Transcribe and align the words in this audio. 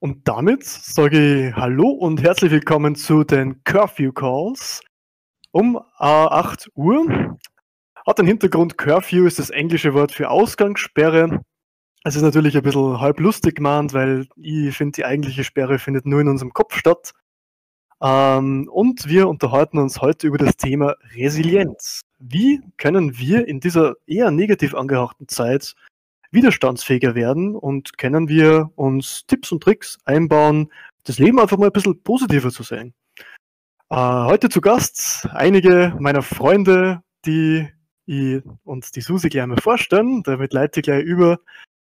Und 0.00 0.28
damit 0.28 0.62
sage 0.62 1.48
ich 1.48 1.56
Hallo 1.56 1.88
und 1.88 2.22
herzlich 2.22 2.52
willkommen 2.52 2.94
zu 2.94 3.24
den 3.24 3.64
Curfew 3.64 4.12
Calls 4.12 4.80
um 5.50 5.74
äh, 5.74 5.80
8 5.98 6.70
Uhr. 6.76 7.36
Hat 8.06 8.18
den 8.20 8.26
Hintergrund, 8.28 8.78
Curfew 8.78 9.26
ist 9.26 9.40
das 9.40 9.50
englische 9.50 9.94
Wort 9.94 10.12
für 10.12 10.30
Ausgangssperre. 10.30 11.42
Es 12.04 12.14
ist 12.14 12.22
natürlich 12.22 12.56
ein 12.56 12.62
bisschen 12.62 13.00
halb 13.00 13.18
lustig 13.18 13.56
gemeint, 13.56 13.92
weil 13.92 14.28
ich 14.36 14.76
finde, 14.76 14.94
die 14.94 15.04
eigentliche 15.04 15.42
Sperre 15.42 15.80
findet 15.80 16.06
nur 16.06 16.20
in 16.20 16.28
unserem 16.28 16.52
Kopf 16.52 16.76
statt. 16.76 17.12
Ähm, 18.00 18.68
und 18.70 19.08
wir 19.08 19.28
unterhalten 19.28 19.78
uns 19.78 20.00
heute 20.00 20.28
über 20.28 20.38
das 20.38 20.56
Thema 20.56 20.94
Resilienz. 21.16 22.02
Wie 22.20 22.60
können 22.76 23.18
wir 23.18 23.48
in 23.48 23.58
dieser 23.58 23.96
eher 24.06 24.30
negativ 24.30 24.76
angehauchten 24.76 25.26
Zeit 25.26 25.74
widerstandsfähiger 26.30 27.14
werden 27.14 27.54
und 27.54 27.98
können 27.98 28.28
wir 28.28 28.70
uns 28.76 29.24
Tipps 29.26 29.52
und 29.52 29.62
Tricks 29.62 29.98
einbauen, 30.04 30.70
das 31.04 31.18
Leben 31.18 31.40
einfach 31.40 31.56
mal 31.56 31.66
ein 31.66 31.72
bisschen 31.72 32.02
positiver 32.02 32.50
zu 32.50 32.62
sehen. 32.62 32.94
Äh, 33.90 33.96
heute 33.96 34.48
zu 34.48 34.60
Gast 34.60 35.26
einige 35.32 35.96
meiner 35.98 36.22
Freunde, 36.22 37.02
die 37.24 37.68
ich 38.06 38.42
und 38.64 38.94
die 38.96 39.00
Susi 39.00 39.28
gleich 39.28 39.46
mal 39.46 39.60
vorstellen. 39.60 40.22
Damit 40.22 40.52
leite 40.52 40.80
ich 40.80 40.84
gleich 40.84 41.04
über 41.04 41.38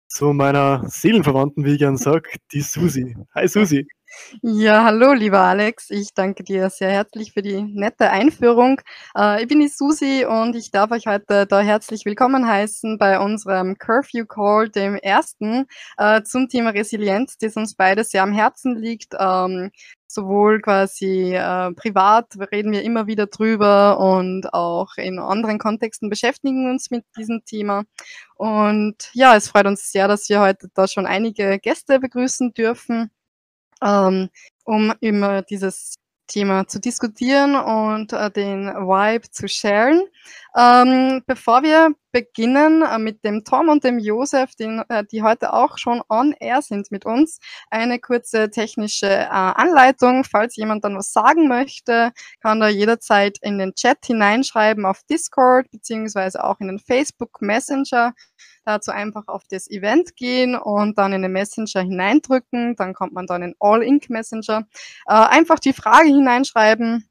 zu 0.08 0.34
meiner 0.34 0.88
Seelenverwandten, 0.88 1.66
wie 1.66 1.74
ich 1.74 1.80
gern 1.80 1.98
sage, 1.98 2.30
die 2.52 2.62
Susi. 2.62 3.16
Hi 3.36 3.48
Susi. 3.48 3.88
Ja, 4.42 4.84
hallo, 4.84 5.14
lieber 5.14 5.40
Alex. 5.40 5.90
Ich 5.90 6.14
danke 6.14 6.44
dir 6.44 6.70
sehr 6.70 6.90
herzlich 6.90 7.34
für 7.34 7.42
die 7.42 7.62
nette 7.62 8.10
Einführung. 8.10 8.82
Äh, 9.16 9.42
ich 9.42 9.48
bin 9.48 9.60
die 9.60 9.68
Susi 9.68 10.26
und 10.26 10.56
ich 10.56 10.72
darf 10.72 10.92
euch 10.92 11.08
heute 11.08 11.46
da 11.48 11.60
herzlich 11.62 12.06
willkommen 12.06 12.48
heißen 12.48 12.98
bei 12.98 13.20
unserem 13.20 13.78
Curfew 13.78 14.26
Call, 14.26 14.70
dem 14.70 14.96
ersten 14.96 15.66
äh, 15.98 16.24
zum 16.24 16.50
Thema 16.50 16.72
Resilienz, 16.72 17.38
das 17.38 17.56
uns 17.56 17.76
beide 17.76 18.04
sehr 18.04 18.24
am 18.24 18.34
Herzen 18.34 18.76
liegt. 18.76 19.14
Ähm, 19.20 19.72
sowohl 20.08 20.62
quasi 20.62 21.36
äh, 21.36 21.72
privat 21.74 22.34
reden 22.52 22.72
wir 22.72 22.84
immer 22.84 23.08
wieder 23.08 23.28
drüber 23.28 24.00
und 24.00 24.54
auch 24.54 24.98
in 24.98 25.20
anderen 25.20 25.60
Kontexten 25.60 26.10
beschäftigen 26.10 26.66
wir 26.66 26.72
uns 26.72 26.92
mit 26.92 27.06
diesem 27.18 27.44
Thema. 27.46 27.84
Und 28.36 29.10
ja, 29.14 29.36
es 29.36 29.50
freut 29.50 29.68
uns 29.68 29.92
sehr, 29.92 30.08
dass 30.08 30.30
wir 30.30 30.40
heute 30.40 30.68
da 30.74 30.88
schon 30.88 31.06
einige 31.06 31.60
Gäste 31.60 32.00
begrüßen 32.00 32.54
dürfen 32.54 33.12
ähm, 33.84 34.30
um 34.64 34.94
über 35.02 35.42
dieses 35.42 35.96
Thema 36.28 36.68
zu 36.68 36.80
diskutieren 36.80 37.56
und 37.56 38.14
äh, 38.14 38.30
den 38.30 38.68
Vibe 38.68 39.30
zu 39.32 39.48
sharen. 39.48 40.04
Ähm, 40.56 41.24
bevor 41.26 41.64
wir 41.64 41.92
beginnen 42.12 42.82
äh, 42.82 43.00
mit 43.00 43.24
dem 43.24 43.44
Tom 43.44 43.70
und 43.70 43.84
dem 43.84 43.98
Josef, 43.98 44.56
den, 44.56 44.84
äh, 44.90 45.04
die 45.10 45.24
heute 45.24 45.54
auch 45.54 45.78
schon 45.78 46.02
on 46.10 46.34
air 46.40 46.62
sind 46.62 46.92
mit 46.92 47.06
uns, 47.06 47.40
eine 47.70 48.00
kurze 48.00 48.50
technische 48.50 49.08
äh, 49.08 49.28
Anleitung. 49.30 50.24
Falls 50.24 50.56
jemand 50.56 50.84
dann 50.84 50.98
was 50.98 51.14
sagen 51.14 51.48
möchte, 51.48 52.12
kann 52.42 52.60
da 52.60 52.68
jederzeit 52.68 53.38
in 53.42 53.58
den 53.58 53.74
Chat 53.74 54.06
hineinschreiben 54.06 54.86
auf 54.86 55.04
Discord 55.10 55.72
beziehungsweise 55.72 56.44
auch 56.44 56.60
in 56.60 56.68
den 56.68 56.80
Facebook 56.80 57.42
Messenger. 57.42 58.14
Dazu 58.68 58.92
einfach 58.92 59.30
auf 59.30 59.44
das 59.50 59.70
Event 59.70 60.18
gehen 60.18 60.54
und 60.54 60.98
dann 60.98 61.14
in 61.14 61.22
den 61.22 61.32
Messenger 61.32 61.84
hineindrücken. 61.84 62.76
Dann 62.76 62.94
kommt 62.94 63.14
man 63.14 63.26
dann 63.26 63.42
in 63.42 63.56
All-Ink 63.62 64.10
Messenger. 64.10 64.68
Äh, 65.08 65.14
einfach 65.14 65.58
die 65.60 65.72
Frage 65.72 66.10
hineinschreiben 66.10 67.08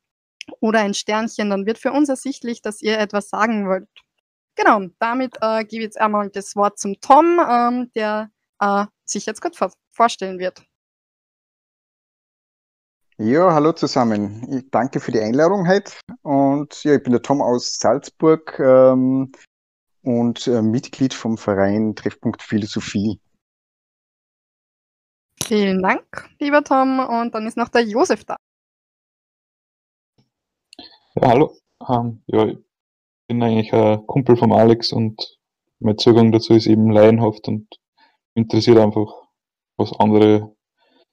oder 0.61 0.81
ein 0.81 0.93
Sternchen. 0.93 1.49
Dann 1.49 1.65
wird 1.65 1.79
für 1.79 1.93
uns 1.93 2.11
ersichtlich, 2.11 2.61
dass 2.61 2.83
ihr 2.83 2.99
etwas 2.99 3.31
sagen 3.31 3.67
wollt. 3.67 3.89
Genau, 4.55 4.83
damit 4.99 5.39
äh, 5.41 5.65
gebe 5.65 5.81
ich 5.81 5.87
jetzt 5.87 5.99
einmal 5.99 6.29
das 6.29 6.57
Wort 6.57 6.79
zum 6.79 7.01
Tom, 7.01 7.41
ähm, 7.49 7.91
der 7.95 8.31
äh, 8.61 8.85
sich 9.07 9.25
jetzt 9.25 9.41
kurz 9.41 9.57
vor 9.57 9.73
vorstellen 9.93 10.39
wird. 10.39 10.63
Ja, 13.17 13.55
hallo 13.55 13.73
zusammen. 13.73 14.47
Ich 14.53 14.71
danke 14.71 15.01
für 15.01 15.11
die 15.11 15.21
Einladung 15.21 15.67
heute. 15.67 15.91
Und 16.21 16.85
ja, 16.85 16.97
ich 16.97 17.03
bin 17.03 17.13
der 17.13 17.23
Tom 17.23 17.41
aus 17.41 17.79
Salzburg. 17.79 18.59
Ähm, 18.59 19.33
und 20.07 20.47
äh, 20.47 20.63
Mitglied 20.63 21.13
vom 21.13 21.37
Verein 21.37 21.97
Treffpunkt 21.97 22.41
Philosophie. 22.41 23.21
Vielen 25.43 25.83
Dank, 25.83 26.31
lieber 26.39 26.63
Tom. 26.63 27.01
Und 27.01 27.35
dann 27.35 27.47
ist 27.47 27.57
noch 27.57 27.69
der 27.69 27.83
Josef 27.83 28.25
da. 28.25 28.37
Ja, 31.17 31.29
hallo. 31.29 31.57
Ähm, 31.89 32.23
ja, 32.27 32.47
ich 32.47 32.59
bin 33.29 33.43
eigentlich 33.43 33.73
ein 33.73 34.07
Kumpel 34.07 34.37
vom 34.37 34.53
Alex 34.53 34.93
und 34.93 35.39
mein 35.81 35.99
Zugang 35.99 36.31
dazu 36.31 36.55
ist 36.55 36.67
eben 36.67 36.91
laienhaft 36.91 37.49
und 37.49 37.69
interessiert 38.35 38.79
einfach, 38.79 39.13
was 39.77 39.93
andere 39.99 40.55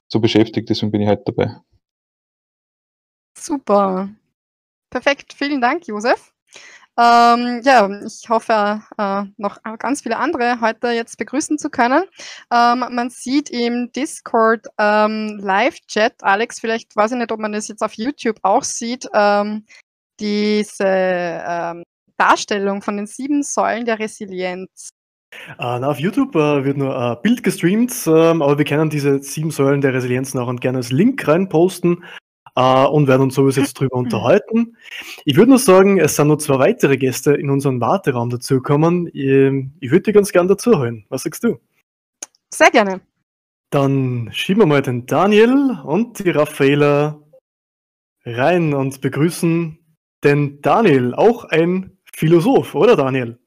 so 0.08 0.20
beschäftigt. 0.20 0.70
Deswegen 0.70 0.92
bin 0.92 1.02
ich 1.02 1.08
heute 1.08 1.24
dabei. 1.26 1.58
Super. 3.36 4.10
Perfekt. 4.92 5.34
Vielen 5.34 5.62
Dank, 5.62 5.88
Josef. 5.88 6.32
Ähm, 6.96 7.62
ja, 7.64 7.90
ich 8.06 8.30
hoffe, 8.30 8.82
äh, 9.00 9.24
noch 9.38 9.58
ganz 9.80 10.02
viele 10.02 10.18
andere 10.18 10.62
heute 10.62 10.90
jetzt 10.90 11.18
begrüßen 11.18 11.58
zu 11.58 11.72
können. 11.72 12.04
Ähm, 12.54 12.86
man 12.92 13.10
sieht 13.10 13.50
im 13.50 13.92
Discord 13.92 14.68
ähm, 14.78 15.40
Live-Chat, 15.42 16.24
Alex, 16.24 16.60
vielleicht 16.60 16.96
weiß 16.96 17.14
ich 17.14 17.18
nicht, 17.18 17.32
ob 17.32 17.40
man 17.40 17.52
das 17.52 17.68
jetzt 17.68 17.82
auf 17.82 17.94
YouTube 17.94 18.38
auch 18.44 18.64
sieht, 18.64 19.08
ähm, 19.14 19.66
diese 20.20 20.86
ähm, 20.86 21.84
Darstellung 22.18 22.84
von 22.84 22.98
den 22.98 23.08
sieben 23.08 23.42
Säulen 23.42 23.86
der 23.86 23.98
Resilienz. 23.98 24.90
Uh, 25.58 25.80
na, 25.80 25.88
auf 25.88 26.00
YouTube 26.00 26.36
uh, 26.36 26.64
wird 26.64 26.78
nur 26.78 26.96
uh, 26.96 27.16
Bild 27.20 27.42
gestreamt, 27.42 27.92
ähm, 28.06 28.44
aber 28.44 28.60
wir 28.60 28.66
können 28.66 28.92
diese 28.92 29.18
sieben 29.24 29.50
Säulen 29.50 29.82
der 29.82 29.96
Resilienz 29.96 30.36
noch 30.36 30.48
und 30.48 30.62
gerne 30.62 30.78
als 30.78 30.92
Link 30.92 31.28
reinposten 31.28 32.04
äh, 32.56 32.86
und 32.86 33.08
werden 33.08 33.24
uns 33.24 33.36
sowieso 33.36 33.62
jetzt 33.62 33.74
drüber 33.74 33.96
unterhalten. 33.98 34.78
Ich 35.26 35.36
würde 35.36 35.50
nur 35.50 35.60
sagen, 35.60 36.00
es 36.00 36.16
sind 36.16 36.28
noch 36.28 36.38
zwei 36.38 36.60
weitere 36.60 36.98
Gäste 36.98 37.34
in 37.34 37.50
unseren 37.50 37.80
Warteraum 37.82 38.30
dazugekommen. 38.30 39.08
Ich, 39.08 39.66
ich 39.80 39.92
würde 39.92 40.04
die 40.04 40.14
ganz 40.14 40.32
gern 40.32 40.48
dazu 40.48 40.78
holen. 40.78 41.06
Was 41.10 41.24
sagst 41.24 41.44
du? 41.44 41.60
Sehr 42.54 42.70
gerne. 42.70 43.02
Dann 43.70 44.30
schieben 44.32 44.62
wir 44.62 44.68
mal 44.68 44.82
den 44.82 45.06
Daniel 45.08 45.80
und 45.84 46.20
die 46.20 46.30
Raffaela 46.30 47.20
rein 48.26 48.74
und 48.74 49.02
begrüßen 49.02 49.80
den 50.24 50.62
Daniel, 50.62 51.14
auch 51.16 51.46
ein 51.46 51.98
Philosoph, 52.14 52.76
oder 52.76 52.96
Daniel? 52.96 53.40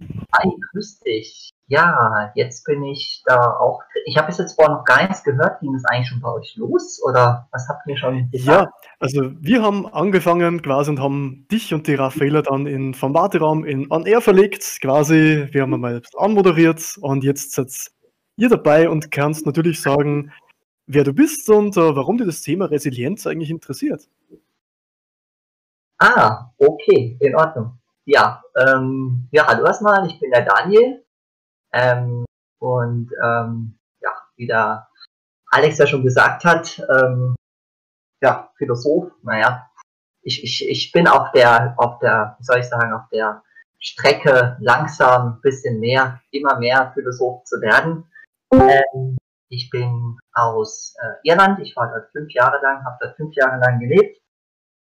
Hi, 0.00 0.50
grüß 0.72 1.00
dich. 1.00 1.50
Ja, 1.70 2.32
jetzt 2.34 2.64
bin 2.64 2.82
ich 2.82 3.22
da 3.26 3.38
auch. 3.58 3.82
Ich 4.06 4.16
habe 4.16 4.28
bis 4.28 4.38
jetzt 4.38 4.54
vorher 4.54 4.74
noch 4.74 4.84
gar 4.84 5.02
nichts 5.02 5.22
gehört. 5.22 5.60
Ging 5.60 5.74
es 5.74 5.84
eigentlich 5.84 6.08
schon 6.08 6.20
bei 6.20 6.32
euch 6.32 6.56
los? 6.56 6.98
Oder 7.06 7.46
was 7.52 7.68
habt 7.68 7.86
ihr 7.86 7.96
schon 7.98 8.30
gesagt? 8.30 8.72
Ja, 8.72 8.88
also 8.98 9.32
wir 9.38 9.62
haben 9.62 9.86
angefangen 9.86 10.62
quasi 10.62 10.90
und 10.90 11.00
haben 11.00 11.46
dich 11.52 11.74
und 11.74 11.86
die 11.86 11.94
Raffaela 11.94 12.40
dann 12.40 12.66
in, 12.66 12.94
vom 12.94 13.12
Warteraum 13.12 13.66
in 13.66 13.90
On 13.92 14.06
Air 14.06 14.22
verlegt. 14.22 14.78
Quasi, 14.80 15.46
wir 15.50 15.60
haben 15.60 15.78
mal 15.78 16.00
anmoderiert 16.16 16.96
und 17.02 17.22
jetzt 17.22 17.52
seid 17.52 17.70
ihr 18.36 18.48
dabei 18.48 18.88
und 18.88 19.10
kannst 19.10 19.44
natürlich 19.44 19.82
sagen, 19.82 20.32
wer 20.86 21.04
du 21.04 21.12
bist 21.12 21.50
und 21.50 21.76
uh, 21.76 21.94
warum 21.94 22.16
dir 22.16 22.24
das 22.24 22.40
Thema 22.40 22.64
Resilienz 22.64 23.26
eigentlich 23.26 23.50
interessiert. 23.50 24.08
Ah, 25.98 26.50
okay, 26.56 27.18
in 27.20 27.36
Ordnung. 27.36 27.78
Ja, 28.06 28.42
ähm, 28.56 29.28
ja, 29.32 29.46
hallo 29.46 29.66
erstmal, 29.66 30.06
ich 30.06 30.18
bin 30.18 30.30
der 30.30 30.46
Daniel. 30.46 31.04
Ähm, 31.72 32.24
und 32.60 33.10
ähm, 33.22 33.78
ja, 34.00 34.10
wie 34.36 34.46
der 34.46 34.88
Alex 35.50 35.78
ja 35.78 35.86
schon 35.86 36.02
gesagt 36.02 36.44
hat, 36.44 36.82
ähm, 36.90 37.34
ja, 38.20 38.50
Philosoph, 38.56 39.12
naja, 39.22 39.70
ich, 40.22 40.42
ich, 40.42 40.68
ich 40.68 40.92
bin 40.92 41.06
auf 41.06 41.30
der, 41.32 41.74
auf 41.76 41.98
der, 42.00 42.36
wie 42.38 42.44
soll 42.44 42.58
ich 42.58 42.68
sagen, 42.68 42.92
auf 42.92 43.08
der 43.10 43.42
Strecke 43.78 44.56
langsam 44.60 45.34
ein 45.34 45.40
bisschen 45.40 45.78
mehr, 45.80 46.20
immer 46.30 46.58
mehr 46.58 46.90
Philosoph 46.94 47.44
zu 47.44 47.60
werden. 47.60 48.10
Ähm, 48.52 49.16
ich 49.50 49.70
bin 49.70 50.18
aus 50.34 50.94
äh, 51.00 51.28
Irland, 51.28 51.60
ich 51.60 51.74
war 51.76 51.88
dort 51.88 52.10
fünf 52.12 52.32
Jahre 52.32 52.60
lang, 52.62 52.84
habe 52.84 52.98
dort 53.00 53.16
fünf 53.16 53.34
Jahre 53.34 53.58
lang 53.58 53.78
gelebt 53.78 54.20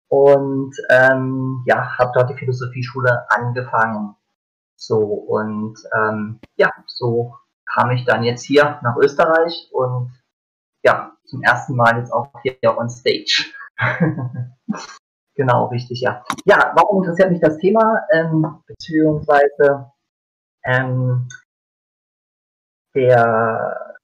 und 0.08 0.74
ähm, 0.88 1.62
ja, 1.66 1.96
habe 1.98 2.12
dort 2.14 2.30
die 2.30 2.36
Philosophieschule 2.36 3.26
angefangen. 3.30 4.16
So, 4.80 4.98
und 4.98 5.76
ähm, 5.92 6.38
ja, 6.56 6.70
so 6.86 7.34
kam 7.66 7.90
ich 7.90 8.04
dann 8.04 8.22
jetzt 8.22 8.44
hier 8.44 8.78
nach 8.82 8.96
Österreich 8.96 9.68
und 9.72 10.12
ja, 10.84 11.16
zum 11.24 11.42
ersten 11.42 11.74
Mal 11.74 11.98
jetzt 11.98 12.12
auch 12.12 12.30
hier 12.42 12.78
on 12.78 12.88
stage. 12.88 13.52
genau, 15.34 15.66
richtig, 15.66 16.00
ja. 16.00 16.24
Ja, 16.44 16.72
warum 16.76 17.02
interessiert 17.02 17.30
mich 17.30 17.40
das 17.40 17.58
Thema? 17.58 18.06
Ähm, 18.12 18.62
beziehungsweise 18.66 19.90
ähm, 20.64 21.28
der 22.94 23.96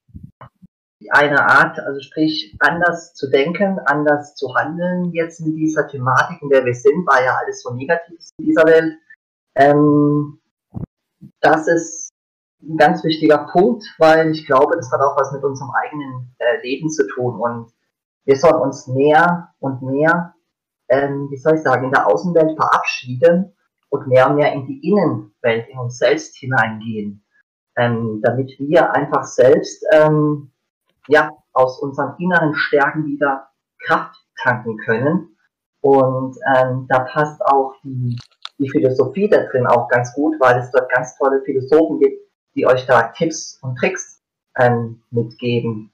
eine 1.11 1.47
Art, 1.47 1.79
also 1.79 2.01
sprich 2.01 2.55
anders 2.59 3.13
zu 3.13 3.29
denken, 3.29 3.79
anders 3.85 4.35
zu 4.35 4.53
handeln 4.55 5.13
jetzt 5.13 5.39
in 5.39 5.55
dieser 5.55 5.87
Thematik, 5.87 6.41
in 6.41 6.49
der 6.49 6.65
wir 6.65 6.73
sind, 6.73 7.07
war 7.07 7.23
ja 7.23 7.37
alles 7.37 7.61
so 7.61 7.73
negativ 7.73 8.19
in 8.37 8.45
dieser 8.47 8.65
Welt. 8.65 8.97
Ähm, 9.55 10.39
das 11.41 11.67
ist 11.67 12.11
ein 12.61 12.77
ganz 12.77 13.03
wichtiger 13.03 13.47
Punkt, 13.51 13.85
weil 13.97 14.31
ich 14.31 14.45
glaube, 14.45 14.75
das 14.75 14.91
hat 14.91 15.01
auch 15.01 15.17
was 15.17 15.31
mit 15.31 15.43
unserem 15.43 15.71
eigenen 15.71 16.35
äh, 16.39 16.61
Leben 16.61 16.89
zu 16.89 17.07
tun. 17.07 17.39
Und 17.39 17.71
wir 18.25 18.35
sollen 18.37 18.61
uns 18.61 18.87
mehr 18.87 19.53
und 19.59 19.81
mehr, 19.81 20.33
ähm, 20.89 21.27
wie 21.29 21.37
soll 21.37 21.55
ich 21.55 21.61
sagen, 21.61 21.85
in 21.85 21.91
der 21.91 22.07
Außenwelt 22.07 22.55
verabschieden 22.55 23.55
und 23.89 24.07
mehr 24.07 24.29
und 24.29 24.35
mehr 24.35 24.53
in 24.53 24.65
die 24.65 24.87
Innenwelt, 24.87 25.67
in 25.69 25.77
uns 25.77 25.97
selbst 25.97 26.35
hineingehen, 26.37 27.23
ähm, 27.77 28.21
damit 28.23 28.55
wir 28.59 28.93
einfach 28.93 29.23
selbst 29.23 29.85
ähm, 29.91 30.51
ja, 31.07 31.29
aus 31.53 31.79
unseren 31.79 32.15
inneren 32.19 32.55
Stärken 32.55 33.05
wieder 33.05 33.49
Kraft 33.85 34.15
tanken 34.41 34.77
können. 34.77 35.37
Und 35.81 36.35
ähm, 36.55 36.87
da 36.89 36.99
passt 36.99 37.41
auch 37.45 37.75
die, 37.83 38.17
die 38.57 38.69
Philosophie 38.69 39.29
da 39.29 39.43
drin 39.45 39.67
auch 39.67 39.87
ganz 39.89 40.13
gut, 40.13 40.35
weil 40.39 40.59
es 40.59 40.71
dort 40.71 40.91
ganz 40.91 41.17
tolle 41.17 41.41
Philosophen 41.43 41.99
gibt, 41.99 42.21
die 42.55 42.65
euch 42.65 42.85
da 42.85 43.09
Tipps 43.09 43.59
und 43.61 43.77
Tricks 43.77 44.21
ähm, 44.57 45.01
mitgeben. 45.11 45.91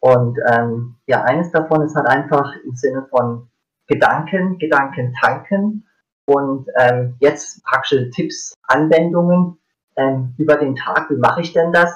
Und 0.00 0.38
ähm, 0.50 0.96
ja, 1.06 1.22
eines 1.22 1.50
davon 1.50 1.82
ist 1.82 1.94
halt 1.94 2.06
einfach 2.06 2.54
im 2.64 2.74
Sinne 2.74 3.06
von 3.08 3.48
Gedanken, 3.86 4.58
Gedanken 4.58 5.14
tanken 5.20 5.86
und 6.26 6.68
ähm, 6.78 7.16
jetzt 7.20 7.62
praktische 7.64 8.10
Tipps, 8.10 8.54
Anwendungen 8.64 9.58
ähm, 9.96 10.34
über 10.38 10.56
den 10.56 10.76
Tag. 10.76 11.08
Wie 11.10 11.16
mache 11.16 11.40
ich 11.40 11.52
denn 11.52 11.72
das? 11.72 11.90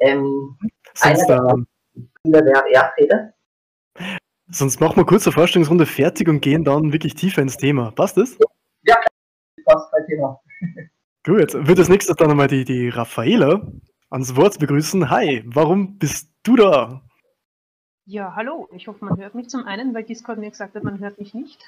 Ähm, 0.00 0.56
Sonst, 0.94 1.30
eine 1.30 1.66
der 2.24 2.44
wäre, 2.44 2.64
ja, 2.72 2.92
Peter? 2.96 3.32
sonst 4.50 4.80
machen 4.80 4.96
wir 4.96 5.04
kurz 5.04 5.26
eine 5.26 5.32
Vorstellungsrunde 5.32 5.86
fertig 5.86 6.28
und 6.28 6.40
gehen 6.40 6.64
dann 6.64 6.92
wirklich 6.92 7.14
tiefer 7.14 7.42
ins 7.42 7.56
Thema. 7.56 7.90
Passt 7.90 8.16
das? 8.16 8.38
Ja, 8.82 8.94
klar. 8.94 9.13
Passt 9.64 9.92
kein 9.92 10.06
Thema. 10.06 10.40
Gut, 11.24 11.40
jetzt 11.40 11.66
wird 11.66 11.78
als 11.78 11.88
nächstes 11.88 12.16
dann 12.16 12.28
nochmal 12.28 12.48
die, 12.48 12.64
die 12.64 12.88
Raffaela 12.88 13.66
ans 14.10 14.36
Wort 14.36 14.58
begrüßen. 14.58 15.10
Hi, 15.10 15.42
warum 15.46 15.98
bist 15.98 16.30
du 16.42 16.56
da? 16.56 17.02
Ja, 18.06 18.34
hallo. 18.36 18.68
Ich 18.76 18.86
hoffe, 18.86 19.04
man 19.04 19.18
hört 19.18 19.34
mich 19.34 19.48
zum 19.48 19.64
einen, 19.64 19.94
weil 19.94 20.04
Discord 20.04 20.38
mir 20.38 20.50
gesagt 20.50 20.74
hat, 20.74 20.84
man 20.84 20.98
hört 20.98 21.18
mich 21.18 21.32
nicht. 21.32 21.62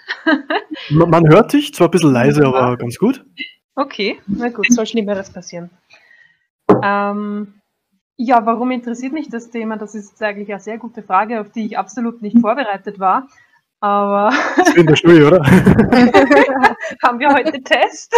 Man 0.90 1.08
man 1.10 1.28
hört 1.28 1.54
dich, 1.54 1.74
zwar 1.74 1.88
ein 1.88 1.90
bisschen 1.90 2.12
leise, 2.12 2.46
aber 2.46 2.76
ganz 2.76 2.98
gut. 2.98 3.24
Okay, 3.74 4.18
na 4.26 4.50
gut, 4.50 4.70
soll 4.70 4.86
Schlimmeres 4.86 5.30
passieren. 5.30 5.70
Ähm, 6.82 7.54
ja, 8.16 8.44
warum 8.44 8.70
interessiert 8.70 9.12
mich 9.12 9.28
das 9.28 9.50
Thema? 9.50 9.76
Das 9.76 9.94
ist 9.94 10.22
eigentlich 10.22 10.50
eine 10.50 10.60
sehr 10.60 10.78
gute 10.78 11.02
Frage, 11.02 11.40
auf 11.40 11.50
die 11.50 11.66
ich 11.66 11.78
absolut 11.78 12.22
nicht 12.22 12.38
vorbereitet 12.38 12.98
war. 12.98 13.28
Aber 13.80 14.30
Das 14.56 14.68
ist 14.68 14.76
in 14.76 14.86
der 14.86 14.96
Schule, 14.96 15.26
oder? 15.26 15.44
haben 17.02 17.18
wir 17.18 17.32
heute 17.32 17.62
Test? 17.62 18.14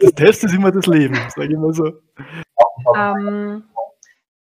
Das 0.00 0.12
Test 0.12 0.44
ist 0.44 0.54
immer 0.54 0.70
das 0.70 0.86
Leben, 0.86 1.16
sage 1.34 1.52
ich 1.52 1.58
mal 1.58 1.72
so. 1.72 1.92
Ähm, 2.96 3.64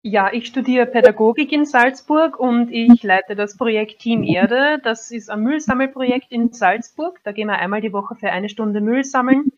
ja, 0.04 0.32
ich 0.32 0.46
studiere 0.46 0.86
Pädagogik 0.86 1.52
in 1.52 1.66
Salzburg 1.66 2.40
und 2.40 2.72
ich 2.72 3.04
leite 3.04 3.36
das 3.36 3.58
Projekt 3.58 4.00
Team 4.00 4.24
Erde. 4.24 4.80
Das 4.84 5.12
ist 5.12 5.30
ein 5.30 5.42
Müllsammelprojekt 5.42 6.32
in 6.32 6.54
Salzburg. 6.54 7.20
Da 7.24 7.32
gehen 7.32 7.48
wir 7.48 7.58
einmal 7.58 7.82
die 7.82 7.94
Woche 7.94 8.16
für 8.16 8.32
eine 8.32 8.50
Stunde 8.50 8.80
Müll 8.80 9.04
sammeln. 9.04 9.52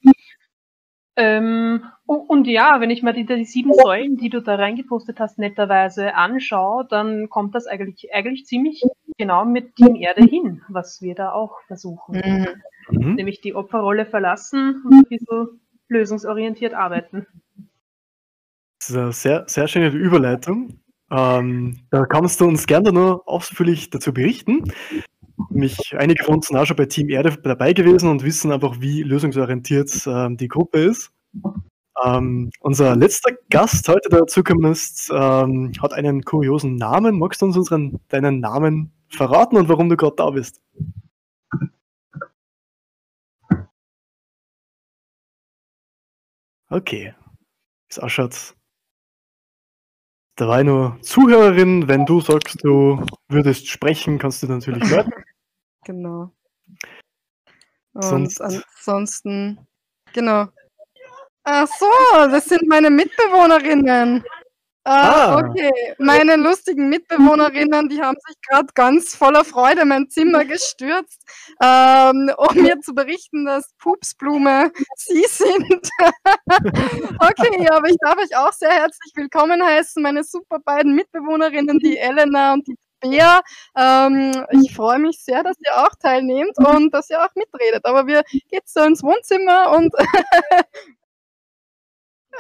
Ähm, 1.19 1.83
u- 2.07 2.13
und 2.13 2.47
ja, 2.47 2.79
wenn 2.79 2.89
ich 2.89 3.03
mir 3.03 3.11
die, 3.11 3.25
die 3.25 3.43
sieben 3.43 3.73
Säulen, 3.73 4.15
die 4.15 4.29
du 4.29 4.41
da 4.41 4.55
reingepostet 4.55 5.19
hast, 5.19 5.37
netterweise 5.37 6.15
anschaue, 6.15 6.87
dann 6.89 7.27
kommt 7.27 7.55
das 7.55 7.67
eigentlich, 7.67 8.13
eigentlich 8.13 8.45
ziemlich 8.45 8.83
genau 9.17 9.43
mit 9.43 9.75
Team 9.75 9.95
Erde 9.95 10.23
hin, 10.23 10.61
was 10.69 11.01
wir 11.01 11.15
da 11.15 11.33
auch 11.33 11.59
versuchen. 11.67 12.63
Mhm. 12.89 13.15
Nämlich 13.15 13.41
die 13.41 13.53
Opferrolle 13.53 14.05
verlassen 14.05 14.81
und 14.85 14.93
ein 14.93 15.03
bisschen 15.09 15.59
lösungsorientiert 15.89 16.73
arbeiten. 16.73 17.27
Das 18.79 18.89
ist 18.89 18.95
eine 18.95 19.11
sehr, 19.11 19.43
sehr 19.47 19.67
schöne 19.67 19.89
Überleitung. 19.89 20.79
Ähm, 21.11 21.79
da 21.89 22.05
kannst 22.05 22.39
du 22.39 22.45
uns 22.45 22.65
gerne 22.65 22.93
noch 22.93 23.27
ausführlich 23.27 23.89
dazu 23.89 24.13
berichten. 24.13 24.71
Mich, 25.49 25.77
einige 25.97 26.23
von 26.23 26.35
uns 26.35 26.47
sind 26.47 26.57
auch 26.57 26.65
schon 26.65 26.75
bei 26.75 26.85
Team 26.85 27.09
Erde 27.09 27.35
dabei 27.41 27.73
gewesen 27.73 28.09
und 28.09 28.23
wissen 28.23 28.51
einfach, 28.51 28.81
wie 28.81 29.03
lösungsorientiert 29.03 29.89
ähm, 30.05 30.37
die 30.37 30.47
Gruppe 30.47 30.79
ist. 30.79 31.11
Ähm, 32.03 32.51
unser 32.61 32.95
letzter 32.95 33.31
Gast 33.49 33.87
heute, 33.87 34.09
der 34.09 34.19
dazugekommen 34.19 34.71
ist, 34.71 35.09
ähm, 35.13 35.71
hat 35.81 35.93
einen 35.93 36.23
kuriosen 36.23 36.75
Namen. 36.75 37.17
Magst 37.17 37.41
du 37.41 37.45
uns 37.45 37.57
unseren, 37.57 37.99
deinen 38.09 38.39
Namen 38.39 38.91
verraten 39.09 39.57
und 39.57 39.69
warum 39.69 39.89
du 39.89 39.97
gerade 39.97 40.15
da 40.15 40.29
bist? 40.29 40.61
Okay. 46.69 47.13
Es 47.89 47.99
ausschaut. 47.99 48.55
Da 50.39 50.47
war 50.47 50.63
nur 50.63 50.97
Zuhörerin. 51.01 51.89
Wenn 51.89 52.05
du 52.05 52.21
sagst, 52.21 52.63
du 52.63 53.05
würdest 53.27 53.67
sprechen, 53.67 54.17
kannst 54.17 54.41
du 54.41 54.47
natürlich 54.47 54.81
warten. 54.91 55.11
Genau. 55.83 56.31
Und 57.93 58.01
Sonst- 58.03 58.41
ansonsten, 58.41 59.59
genau. 60.13 60.47
Ach 61.43 61.67
so, 61.67 61.87
das 62.13 62.45
sind 62.45 62.69
meine 62.69 62.89
Mitbewohnerinnen. 62.89 64.23
Ah, 64.91 65.35
Ah. 65.35 65.37
okay. 65.39 65.71
Meine 65.99 66.35
lustigen 66.35 66.89
Mitbewohnerinnen, 66.89 67.89
die 67.89 68.01
haben 68.01 68.17
sich 68.27 68.35
gerade 68.47 68.67
ganz 68.73 69.15
voller 69.15 69.43
Freude 69.45 69.81
in 69.81 69.87
mein 69.89 70.09
Zimmer 70.09 70.45
gestürzt, 70.45 71.21
ähm, 71.61 72.31
um 72.37 72.55
mir 72.61 72.79
zu 72.81 72.95
berichten, 72.95 73.45
dass 73.45 73.71
Pupsblume 73.77 74.71
sie 74.95 75.23
sind. 75.27 75.89
okay, 77.19 77.67
aber 77.69 77.89
ich 77.89 77.97
darf 78.01 78.17
euch 78.17 78.35
auch 78.35 78.51
sehr 78.53 78.71
herzlich 78.71 79.11
willkommen 79.15 79.63
heißen, 79.63 80.01
meine 80.01 80.23
super 80.23 80.57
beiden 80.59 80.95
Mitbewohnerinnen, 80.95 81.77
die 81.79 81.97
Elena 81.97 82.53
und 82.53 82.67
die 82.67 82.75
Bea. 83.01 83.41
Ähm, 83.77 84.31
ich 84.51 84.73
freue 84.75 84.99
mich 84.99 85.23
sehr, 85.23 85.43
dass 85.43 85.55
ihr 85.65 85.77
auch 85.85 85.93
teilnehmt 86.01 86.57
und 86.57 86.93
dass 86.93 87.09
ihr 87.11 87.23
auch 87.23 87.33
mitredet. 87.35 87.85
Aber 87.85 88.07
wir 88.07 88.23
gehen 88.49 88.61
so 88.65 88.81
ins 88.81 89.03
Wohnzimmer 89.03 89.71
und 89.77 89.93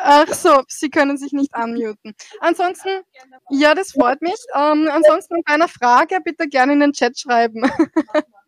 Ach 0.01 0.27
so, 0.33 0.63
Sie 0.67 0.89
können 0.89 1.17
sich 1.17 1.33
nicht 1.33 1.55
unmuten. 1.57 2.13
Ansonsten, 2.39 3.01
ja, 3.49 3.75
das 3.75 3.91
freut 3.91 4.21
mich. 4.21 4.37
Ähm, 4.55 4.89
ansonsten 4.91 5.41
bei 5.45 5.53
einer 5.53 5.67
Frage 5.67 6.19
bitte 6.23 6.47
gerne 6.47 6.73
in 6.73 6.79
den 6.79 6.93
Chat 6.93 7.19
schreiben. 7.19 7.63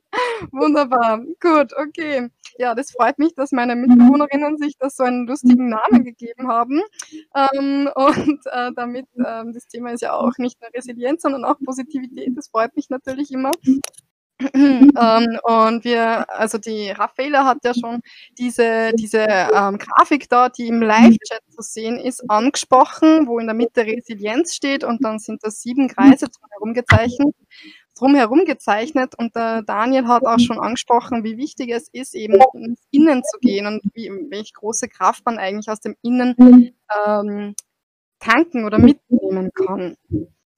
Wunderbar, 0.51 1.21
gut, 1.39 1.73
okay. 1.77 2.29
Ja, 2.57 2.75
das 2.75 2.91
freut 2.91 3.17
mich, 3.17 3.33
dass 3.35 3.51
meine 3.51 3.75
Mitbewohnerinnen 3.75 4.57
sich 4.57 4.75
da 4.77 4.89
so 4.89 5.03
einen 5.03 5.25
lustigen 5.25 5.69
Namen 5.69 6.03
gegeben 6.03 6.49
haben. 6.49 6.81
Ähm, 7.35 7.89
und 7.95 8.39
äh, 8.45 8.71
damit, 8.75 9.05
ähm, 9.15 9.53
das 9.53 9.67
Thema 9.67 9.91
ist 9.91 10.01
ja 10.01 10.13
auch 10.13 10.37
nicht 10.37 10.59
nur 10.61 10.69
Resilienz, 10.73 11.21
sondern 11.21 11.45
auch 11.45 11.57
Positivität. 11.63 12.35
Das 12.35 12.49
freut 12.49 12.75
mich 12.75 12.89
natürlich 12.89 13.31
immer. 13.31 13.51
ähm, 14.54 15.40
und 15.44 15.83
wir, 15.83 16.30
also 16.30 16.57
die 16.57 16.90
Raffaela 16.92 17.45
hat 17.45 17.60
ja 17.64 17.74
schon 17.74 18.02
diese, 18.38 18.92
diese 18.94 19.19
ähm, 19.19 19.78
Grafik 19.78 20.30
da, 20.30 20.50
die 20.50 20.68
im 20.68 20.81
Live-Chat 20.81 21.42
zu 21.50 21.62
sehen 21.62 22.00
ist, 22.00 22.30
angesprochen, 22.30 23.28
wo 23.28 23.40
in 23.40 23.48
der 23.48 23.56
Mitte 23.56 23.81
Resilienz 23.81 24.56
steht 24.56 24.83
und 24.83 25.04
dann 25.04 25.19
sind 25.19 25.44
da 25.44 25.52
sieben 25.52 25.88
Kreise 25.88 26.28
drumherum 26.28 26.74
gezeichnet, 26.74 27.36
drumherum 27.95 28.45
gezeichnet 28.45 29.14
und 29.18 29.36
der 29.36 29.62
Daniel 29.64 30.07
hat 30.07 30.26
auch 30.26 30.40
schon 30.40 30.60
angesprochen, 30.60 31.24
wie 31.24 31.38
wichtig 31.38 31.69
es 31.71 31.88
ist, 31.92 32.16
eben 32.16 32.40
ins 32.54 32.81
Innen 32.92 33.24
zu 33.24 33.38
gehen 33.40 33.68
und 33.68 33.81
wie, 33.94 34.12
welche 34.30 34.54
große 34.54 34.88
Kraft 34.88 35.26
man 35.26 35.38
eigentlich 35.38 35.69
aus 35.69 35.80
dem 35.80 35.95
Innen 36.02 36.74
ähm, 37.06 37.56
tanken 38.19 38.66
oder 38.66 38.80
mitnehmen 38.80 39.52
kann. 39.54 39.98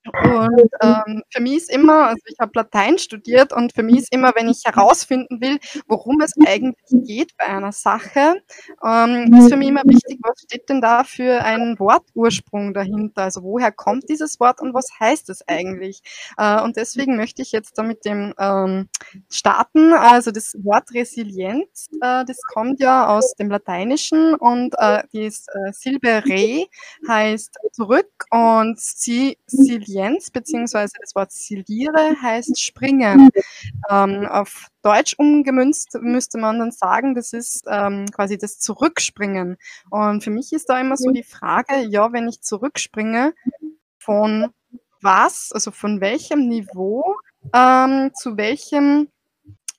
Und 0.05 0.69
ähm, 0.81 1.23
für 1.29 1.41
mich 1.41 1.57
ist 1.57 1.71
immer, 1.71 2.07
also 2.07 2.21
ich 2.25 2.37
habe 2.39 2.51
Latein 2.55 2.97
studiert 2.97 3.53
und 3.53 3.73
für 3.73 3.83
mich 3.83 3.99
ist 3.99 4.13
immer, 4.13 4.31
wenn 4.35 4.49
ich 4.49 4.63
herausfinden 4.65 5.39
will, 5.41 5.59
worum 5.87 6.19
es 6.21 6.33
eigentlich 6.45 6.75
geht 7.07 7.37
bei 7.37 7.45
einer 7.45 7.71
Sache, 7.71 8.41
ähm, 8.85 9.33
ist 9.33 9.49
für 9.49 9.57
mich 9.57 9.69
immer 9.69 9.83
wichtig, 9.85 10.19
was 10.21 10.41
steht 10.41 10.67
denn 10.69 10.81
da 10.81 11.03
für 11.05 11.43
ein 11.43 11.79
Wortursprung 11.79 12.73
dahinter? 12.73 13.23
Also 13.23 13.43
woher 13.43 13.71
kommt 13.71 14.09
dieses 14.09 14.39
Wort 14.39 14.61
und 14.61 14.73
was 14.73 14.89
heißt 14.99 15.29
es 15.29 15.47
eigentlich? 15.47 16.01
Äh, 16.37 16.61
und 16.61 16.75
deswegen 16.75 17.15
möchte 17.15 17.41
ich 17.41 17.51
jetzt 17.53 17.77
da 17.77 17.83
mit 17.83 18.03
dem 18.05 18.33
ähm, 18.37 18.89
starten. 19.29 19.93
Also 19.93 20.31
das 20.31 20.53
Wort 20.63 20.93
Resilienz, 20.93 21.89
äh, 22.01 22.25
das 22.25 22.37
kommt 22.53 22.81
ja 22.81 23.07
aus 23.07 23.35
dem 23.35 23.49
Lateinischen 23.49 24.35
und 24.35 24.75
äh, 24.77 25.03
die 25.13 25.25
äh, 25.25 25.31
Silbe 25.71 26.23
re 26.25 26.65
heißt 27.07 27.57
zurück 27.71 28.25
und 28.31 28.79
si 28.79 29.37
Silienz 29.93 30.31
beziehungsweise 30.31 30.93
das 30.99 31.15
Wort 31.15 31.31
siliere 31.31 32.15
heißt 32.21 32.59
springen. 32.59 33.29
Ähm, 33.89 34.25
auf 34.25 34.67
Deutsch 34.81 35.15
umgemünzt 35.17 35.97
müsste 36.01 36.37
man 36.37 36.59
dann 36.59 36.71
sagen, 36.71 37.15
das 37.15 37.33
ist 37.33 37.65
ähm, 37.69 38.05
quasi 38.11 38.37
das 38.37 38.59
Zurückspringen. 38.59 39.57
Und 39.89 40.23
für 40.23 40.31
mich 40.31 40.51
ist 40.53 40.69
da 40.69 40.79
immer 40.79 40.97
so 40.97 41.11
die 41.11 41.23
Frage, 41.23 41.79
ja, 41.87 42.11
wenn 42.11 42.27
ich 42.27 42.41
zurückspringe, 42.41 43.33
von 43.97 44.49
was, 45.01 45.51
also 45.53 45.71
von 45.71 46.01
welchem 46.01 46.47
Niveau 46.47 47.15
ähm, 47.53 48.11
zu 48.13 48.37
welchem 48.37 49.07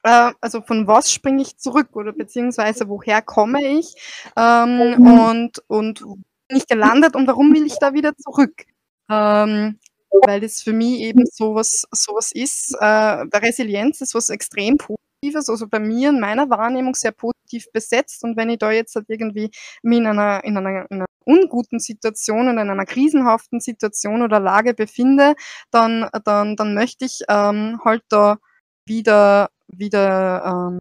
äh, 0.03 0.33
also 0.41 0.63
von 0.63 0.87
was 0.87 1.13
springe 1.13 1.43
ich 1.43 1.59
zurück 1.59 1.89
oder 1.95 2.13
beziehungsweise 2.13 2.89
woher 2.89 3.23
komme 3.23 3.63
ich 3.67 3.95
ähm, 4.37 5.07
und, 5.07 5.63
und 5.67 6.01
bin 6.49 6.59
ich 6.59 6.67
gelandet 6.67 7.17
und 7.17 7.27
warum 7.27 7.55
will 7.55 7.67
ich 7.67 7.79
da 7.79 7.95
wieder 7.95 8.17
zurück? 8.17 8.65
Ähm, 9.11 9.79
weil 10.27 10.41
das 10.41 10.61
für 10.63 10.73
mich 10.73 11.01
eben 11.01 11.25
sowas, 11.27 11.87
sowas 11.91 12.33
ist. 12.33 12.75
Äh, 12.81 12.87
Resilienz 12.87 14.01
ist 14.01 14.15
was 14.15 14.31
extrem 14.31 14.77
Positives, 14.77 15.49
also 15.49 15.67
bei 15.69 15.81
mir 15.81 16.11
in 16.11 16.21
meiner 16.21 16.49
Wahrnehmung 16.51 16.95
sehr 16.95 17.13
positiv 17.13 17.67
besetzt. 17.73 18.25
Und 18.25 18.37
wenn 18.37 18.51
ich 18.51 18.59
da 18.59 18.71
jetzt 18.71 18.95
halt 18.97 19.07
irgendwie 19.09 19.51
mich 19.83 19.99
in 19.99 20.07
einer, 20.07 20.45
in 20.45 20.57
einer, 20.57 20.91
in 20.91 20.97
einer 20.97 21.07
unguten 21.25 21.79
Situation 21.79 22.49
oder 22.49 22.63
in 22.63 22.71
einer 22.71 22.87
krisenhaften 22.87 23.61
Situation 23.61 24.23
oder 24.23 24.41
Lage 24.41 24.75
befinde, 24.75 25.35
dann, 25.71 26.09
dann, 26.25 26.57
dann 26.57 26.75
möchte 26.75 27.05
ich 27.05 27.21
ähm, 27.29 27.81
halt 27.85 28.03
da 28.09 28.39
wieder, 28.87 29.49
wieder 29.69 30.45
ähm, 30.45 30.79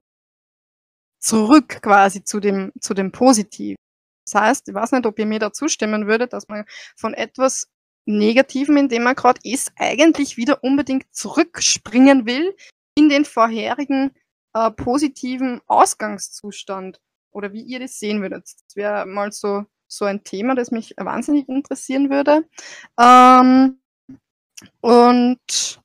zurück 1.19 1.81
quasi 1.81 2.23
zu 2.23 2.39
dem, 2.39 2.71
zu 2.81 2.93
dem 2.93 3.11
Positiven. 3.11 3.77
Das 4.25 4.41
heißt, 4.41 4.69
ich 4.69 4.73
weiß 4.73 4.91
nicht, 4.93 5.05
ob 5.05 5.19
ihr 5.19 5.25
mir 5.25 5.39
da 5.39 5.51
zustimmen 5.51 6.07
würdet, 6.07 6.33
dass 6.33 6.47
man 6.47 6.65
von 6.95 7.13
etwas 7.13 7.67
Negativen, 8.05 8.77
in 8.77 8.89
dem 8.89 9.03
man 9.03 9.15
gerade 9.15 9.39
ist, 9.43 9.71
eigentlich 9.77 10.37
wieder 10.37 10.63
unbedingt 10.63 11.05
zurückspringen 11.11 12.25
will 12.25 12.55
in 12.95 13.09
den 13.09 13.25
vorherigen 13.25 14.11
äh, 14.53 14.71
positiven 14.71 15.61
Ausgangszustand. 15.67 16.99
Oder 17.31 17.51
wie 17.53 17.61
ihr 17.63 17.79
das 17.79 17.97
sehen 17.97 18.21
würdet. 18.21 18.43
Das 18.43 18.75
wäre 18.75 19.05
mal 19.07 19.31
so, 19.31 19.65
so 19.87 20.05
ein 20.05 20.23
Thema, 20.23 20.53
das 20.55 20.69
mich 20.71 20.93
wahnsinnig 20.97 21.49
interessieren 21.49 22.09
würde. 22.09 22.47
Ähm, 22.99 23.79
und 24.81 25.81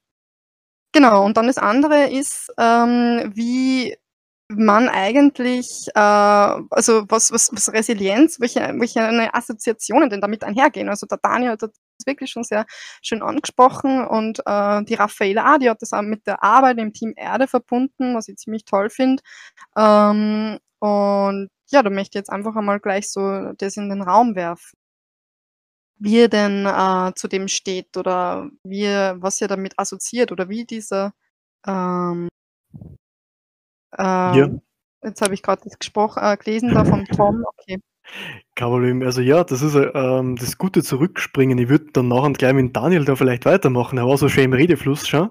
genau, 0.92 1.24
und 1.24 1.36
dann 1.36 1.46
das 1.46 1.58
andere 1.58 2.10
ist, 2.10 2.52
ähm, 2.58 3.32
wie 3.34 3.96
man 4.50 4.88
eigentlich, 4.88 5.88
äh, 5.94 5.98
also 6.00 7.04
was, 7.08 7.30
was, 7.32 7.50
was 7.52 7.72
Resilienz, 7.72 8.40
welche, 8.40 8.60
welche 8.78 9.34
Assoziationen 9.34 10.08
denn 10.10 10.20
damit 10.20 10.42
einhergehen. 10.44 10.88
Also 10.88 11.06
der 11.06 11.18
Daniel 11.18 11.50
hat 11.52 11.62
das 11.62 11.70
wirklich 12.06 12.30
schon 12.30 12.44
sehr 12.44 12.64
schön 13.02 13.22
angesprochen 13.22 14.06
und 14.06 14.40
äh, 14.46 14.84
die 14.84 14.94
Raffaela, 14.94 15.44
ah, 15.44 15.58
die 15.58 15.68
hat 15.68 15.82
das 15.82 15.92
auch 15.92 16.02
mit 16.02 16.26
der 16.26 16.42
Arbeit 16.42 16.78
im 16.78 16.92
Team 16.92 17.12
Erde 17.16 17.46
verbunden, 17.46 18.14
was 18.14 18.28
ich 18.28 18.36
ziemlich 18.38 18.64
toll 18.64 18.88
finde. 18.90 19.22
Ähm, 19.76 20.58
und 20.80 21.50
ja, 21.70 21.82
da 21.82 21.90
möchte 21.90 22.18
ich 22.18 22.20
jetzt 22.20 22.30
einfach 22.30 22.56
einmal 22.56 22.80
gleich 22.80 23.10
so 23.10 23.52
das 23.58 23.76
in 23.76 23.90
den 23.90 24.02
Raum 24.02 24.34
werfen. 24.34 24.78
Wie 26.00 26.20
er 26.20 26.28
denn 26.28 26.64
äh, 26.64 27.12
zu 27.16 27.28
dem 27.28 27.48
steht 27.48 27.96
oder 27.96 28.48
wie, 28.62 28.86
was 28.86 29.40
ihr 29.40 29.48
damit 29.48 29.74
assoziiert 29.78 30.32
oder 30.32 30.48
wie 30.48 30.64
dieser 30.64 31.12
ähm. 31.66 32.28
Ähm, 33.98 34.60
jetzt 35.02 35.22
habe 35.22 35.34
ich 35.34 35.42
gerade 35.42 35.62
das 35.64 35.78
gesprochen, 35.78 36.22
äh, 36.22 36.36
gelesen 36.36 36.74
da 36.74 36.84
vom 36.84 37.04
Tom, 37.06 37.44
okay. 37.58 37.80
Kein 38.54 38.68
Problem. 38.68 39.02
Also 39.02 39.20
ja, 39.20 39.44
das 39.44 39.62
ist 39.62 39.74
äh, 39.74 39.90
ähm, 39.94 40.36
das 40.36 40.56
gute 40.56 40.82
Zurückspringen. 40.82 41.58
Ich 41.58 41.68
würde 41.68 41.86
dann 41.92 42.08
nachher 42.08 42.32
gleich 42.32 42.54
mit 42.54 42.74
Daniel 42.74 43.04
da 43.04 43.14
vielleicht 43.16 43.44
weitermachen. 43.44 43.98
Er 43.98 44.06
war 44.06 44.16
so 44.16 44.28
schön 44.28 44.44
im 44.44 44.52
Redefluss 44.54 45.06
schon. 45.06 45.30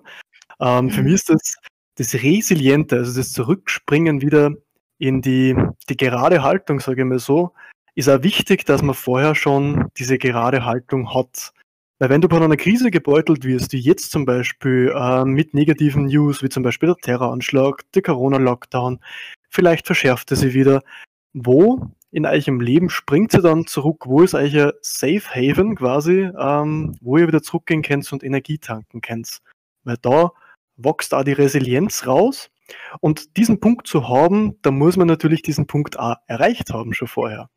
Ähm, 0.60 0.90
für 0.90 1.02
Mhm. 1.02 1.06
mich 1.06 1.14
ist 1.16 1.30
das 1.30 1.58
das 1.98 2.14
Resiliente, 2.14 2.98
also 2.98 3.18
das 3.20 3.32
Zurückspringen 3.34 4.22
wieder 4.22 4.52
in 5.00 5.22
die, 5.22 5.56
die 5.90 5.98
gerade 5.98 6.44
Haltung, 6.44 6.80
sage 6.80 7.02
ich 7.02 7.08
mal 7.08 7.20
so, 7.20 7.54
ist 7.96 8.08
auch 8.08 8.24
wichtig, 8.24 8.66
dass 8.66 8.82
man 8.84 8.96
vorher 8.96 9.36
schon 9.36 9.90
diese 9.98 10.18
gerade 10.18 10.64
Haltung 10.66 11.14
hat. 11.14 11.54
Weil 12.00 12.10
wenn 12.10 12.22
du 12.22 12.30
von 12.30 12.44
einer 12.44 12.58
Krise 12.58 12.92
gebeutelt 12.92 13.44
wirst, 13.44 13.74
wie 13.74 13.80
jetzt 13.80 14.12
zum 14.12 14.26
Beispiel 14.26 14.94
äh, 14.96 15.26
mit 15.26 15.54
negativen 15.54 16.06
News, 16.06 16.44
wie 16.44 16.50
zum 16.50 16.64
Beispiel 16.64 16.88
der 16.88 16.98
Terroranschlag, 16.98 17.84
der 17.94 18.04
Corona-Lockdown, 18.04 19.00
vielleicht 19.50 19.88
verschärft 19.88 20.30
er 20.32 20.38
sie 20.38 20.54
wieder, 20.54 20.84
wo 21.34 21.90
in 22.12 22.26
eurem 22.26 22.62
Leben 22.62 22.90
springt 22.90 23.34
ihr 23.34 23.42
dann 23.42 23.66
zurück? 23.66 24.06
Wo 24.06 24.22
ist 24.22 24.34
euer 24.34 24.74
Safe 24.82 25.24
Haven 25.30 25.76
quasi, 25.76 26.30
ähm, 26.40 26.96
wo 27.02 27.18
ihr 27.18 27.28
wieder 27.28 27.44
zurückgehen 27.44 27.82
könnt 27.82 28.12
und 28.14 28.24
Energie 28.24 28.60
tanken 28.60 29.02
könnt? 29.02 29.40
Weil 29.84 29.98
da 30.02 30.32
wächst 30.78 31.14
auch 31.14 31.24
die 31.24 31.34
Resilienz 31.34 32.08
raus. 32.08 32.50
Und 33.02 33.38
diesen 33.38 33.60
Punkt 33.60 33.88
zu 33.88 34.08
haben, 34.08 34.62
da 34.62 34.72
muss 34.72 34.98
man 34.98 35.08
natürlich 35.08 35.42
diesen 35.42 35.68
Punkt 35.68 35.98
auch 36.00 36.16
erreicht 36.28 36.72
haben 36.72 36.94
schon 36.94 37.08
vorher. 37.08 37.50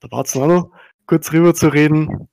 Da 0.00 0.10
war 0.10 0.24
es 0.24 0.34
noch 0.34 0.70
kurz 1.06 1.32
rüber 1.32 1.54
zu 1.54 1.68
reden. 1.68 2.28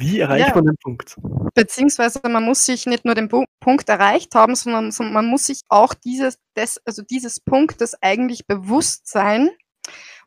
Wie 0.00 0.18
erreicht 0.18 0.48
Ja. 0.48 0.54
man 0.54 0.64
den 0.64 0.76
Punkt? 0.82 1.16
Beziehungsweise 1.54 2.20
man 2.24 2.42
muss 2.42 2.64
sich 2.64 2.86
nicht 2.86 3.04
nur 3.04 3.14
den 3.14 3.28
Pu 3.28 3.44
Punkt 3.60 3.88
erreicht 3.90 4.34
haben, 4.34 4.54
sondern, 4.54 4.90
sondern 4.90 5.12
man 5.12 5.26
muss 5.26 5.46
sich 5.46 5.60
auch 5.68 5.92
dieses, 5.92 6.38
des, 6.56 6.80
also 6.86 7.02
dieses 7.02 7.38
Punktes 7.40 7.94
eigentlich 8.00 8.46
bewusst 8.46 9.06
sein, 9.06 9.50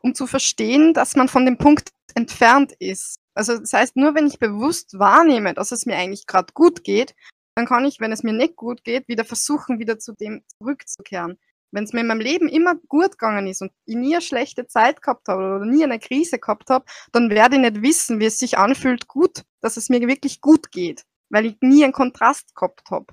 um 0.00 0.14
zu 0.14 0.28
verstehen, 0.28 0.94
dass 0.94 1.16
man 1.16 1.26
von 1.26 1.44
dem 1.44 1.58
Punkt 1.58 1.90
entfernt 2.14 2.72
ist. 2.78 3.18
Also 3.34 3.58
das 3.58 3.72
heißt, 3.72 3.96
nur 3.96 4.14
wenn 4.14 4.28
ich 4.28 4.38
bewusst 4.38 4.96
wahrnehme, 4.96 5.54
dass 5.54 5.72
es 5.72 5.86
mir 5.86 5.96
eigentlich 5.96 6.28
gerade 6.28 6.52
gut 6.54 6.84
geht, 6.84 7.16
dann 7.56 7.66
kann 7.66 7.84
ich, 7.84 7.98
wenn 7.98 8.12
es 8.12 8.22
mir 8.22 8.32
nicht 8.32 8.54
gut 8.54 8.84
geht, 8.84 9.08
wieder 9.08 9.24
versuchen, 9.24 9.80
wieder 9.80 9.98
zu 9.98 10.12
dem 10.12 10.44
zurückzukehren. 10.58 11.38
Wenn 11.74 11.84
es 11.84 11.92
mir 11.92 12.02
in 12.02 12.06
meinem 12.06 12.20
Leben 12.20 12.48
immer 12.48 12.76
gut 12.88 13.18
gegangen 13.18 13.48
ist 13.48 13.60
und 13.60 13.72
ich 13.84 13.96
nie 13.96 14.14
eine 14.14 14.22
schlechte 14.22 14.68
Zeit 14.68 15.02
gehabt 15.02 15.26
habe 15.26 15.56
oder 15.56 15.64
nie 15.64 15.82
eine 15.82 15.98
Krise 15.98 16.38
gehabt 16.38 16.70
habe, 16.70 16.84
dann 17.10 17.30
werde 17.30 17.56
ich 17.56 17.62
nicht 17.62 17.82
wissen, 17.82 18.20
wie 18.20 18.26
es 18.26 18.38
sich 18.38 18.56
anfühlt, 18.56 19.08
gut, 19.08 19.42
dass 19.60 19.76
es 19.76 19.88
mir 19.88 20.06
wirklich 20.06 20.40
gut 20.40 20.70
geht, 20.70 21.02
weil 21.30 21.46
ich 21.46 21.56
nie 21.60 21.82
einen 21.82 21.92
Kontrast 21.92 22.54
gehabt 22.54 22.90
habe. 22.92 23.06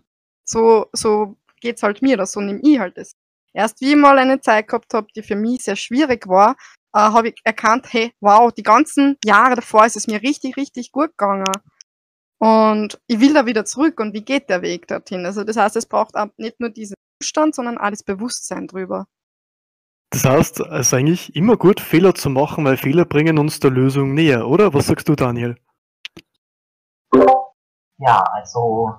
So, 0.46 0.86
so 0.94 1.38
geht's 1.60 1.82
halt 1.82 2.04
mir, 2.04 2.14
oder 2.14 2.28
so 2.28 2.40
nehme 2.40 2.60
ich 2.62 2.78
halt 2.78 3.00
es. 3.00 3.16
Erst 3.52 3.82
wie 3.82 3.92
ich 3.92 3.96
mal 3.96 4.20
eine 4.20 4.40
Zeit 4.42 4.68
gehabt 4.68 4.94
habe, 4.94 5.08
die 5.16 5.24
für 5.24 5.36
mich 5.36 5.64
sehr 5.64 5.76
schwierig 5.76 6.28
war, 6.28 6.52
äh, 6.94 7.00
habe 7.00 7.30
ich 7.30 7.42
erkannt, 7.44 7.88
hey, 7.92 8.14
wow, 8.20 8.52
die 8.52 8.64
ganzen 8.64 9.18
Jahre 9.26 9.56
davor 9.56 9.88
ist 9.88 9.98
es 9.98 10.06
mir 10.06 10.22
richtig, 10.22 10.56
richtig 10.56 10.92
gut 10.92 11.18
gegangen. 11.18 11.46
Und 12.38 13.00
ich 13.08 13.20
will 13.20 13.34
da 13.34 13.48
wieder 13.48 13.66
zurück 13.66 14.00
und 14.00 14.14
wie 14.14 14.24
geht 14.24 14.50
der 14.50 14.62
Weg 14.62 14.88
dorthin? 14.88 15.26
Also 15.26 15.44
das 15.44 15.58
heißt, 15.58 15.76
es 15.76 15.88
braucht 15.88 16.16
auch 16.16 16.30
nicht 16.38 16.60
nur 16.60 16.70
diesen 16.70 16.96
Zustand, 17.22 17.56
sondern 17.56 17.78
auch 17.78 17.90
das 17.90 18.04
Bewusstsein 18.04 18.68
drüber. 18.68 19.08
Das 20.10 20.26
heißt, 20.26 20.60
es 20.60 20.88
ist 20.88 20.94
eigentlich 20.94 21.36
immer 21.36 21.56
gut, 21.56 21.80
Fehler 21.80 22.14
zu 22.14 22.30
machen, 22.30 22.66
weil 22.66 22.76
Fehler 22.76 23.06
bringen 23.06 23.38
uns 23.38 23.60
der 23.60 23.72
Lösung 23.72 24.14
näher, 24.14 24.48
oder? 24.48 24.74
Was 24.74 24.88
sagst 24.88 25.08
du, 25.08 25.16
Daniel? 25.16 25.56
Ja, 27.98 28.24
also 28.34 28.96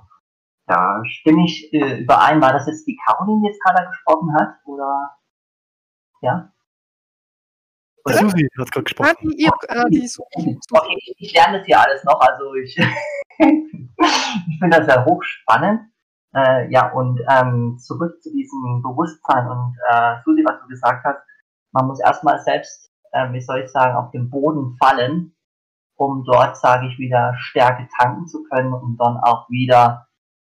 da 0.66 1.02
stimme 1.04 1.44
ich 1.44 1.72
äh, 1.74 2.02
überein. 2.02 2.40
War 2.40 2.52
das 2.52 2.66
jetzt 2.66 2.86
die 2.86 2.96
Caroline 3.04 3.48
jetzt 3.48 3.60
gerade 3.62 3.86
gesprochen 3.88 4.32
hat? 4.38 4.54
Oder 4.64 5.18
ja? 6.22 6.52
Die 8.06 8.12
Oder? 8.12 8.18
Susi 8.18 8.48
hat 8.58 8.72
gerade 8.72 8.84
gesprochen. 8.84 9.16
die, 9.22 9.42
ihr, 9.42 9.50
äh, 9.68 9.90
die 9.90 10.10
Okay, 10.70 11.14
ich, 11.18 11.34
lerne 11.34 11.58
das 11.58 11.66
hier 11.66 11.80
alles 11.80 12.02
noch, 12.04 12.20
also 12.20 12.54
ich, 12.54 12.76
ich 13.38 14.58
finde 14.58 14.78
das 14.78 14.86
sehr 14.86 15.04
hochspannend. 15.04 15.92
Äh, 16.34 16.70
ja, 16.70 16.92
und 16.92 17.20
ähm, 17.28 17.78
zurück 17.78 18.22
zu 18.22 18.32
diesem 18.32 18.82
Bewusstsein 18.82 19.46
und 19.48 19.76
äh, 19.90 20.16
Susi, 20.24 20.44
was 20.46 20.60
du 20.62 20.68
gesagt 20.68 21.04
hast, 21.04 21.20
man 21.72 21.86
muss 21.86 22.00
erstmal 22.00 22.38
selbst, 22.40 22.90
äh, 23.12 23.32
wie 23.32 23.40
soll 23.40 23.60
ich 23.60 23.70
sagen, 23.70 23.96
auf 23.96 24.10
den 24.12 24.30
Boden 24.30 24.76
fallen, 24.82 25.34
um 25.96 26.24
dort, 26.24 26.56
sage 26.56 26.86
ich, 26.88 26.98
wieder 26.98 27.34
Stärke 27.38 27.86
tanken 27.98 28.26
zu 28.26 28.44
können, 28.44 28.72
um 28.72 28.96
dann 28.98 29.18
auch 29.18 29.48
wieder 29.50 30.08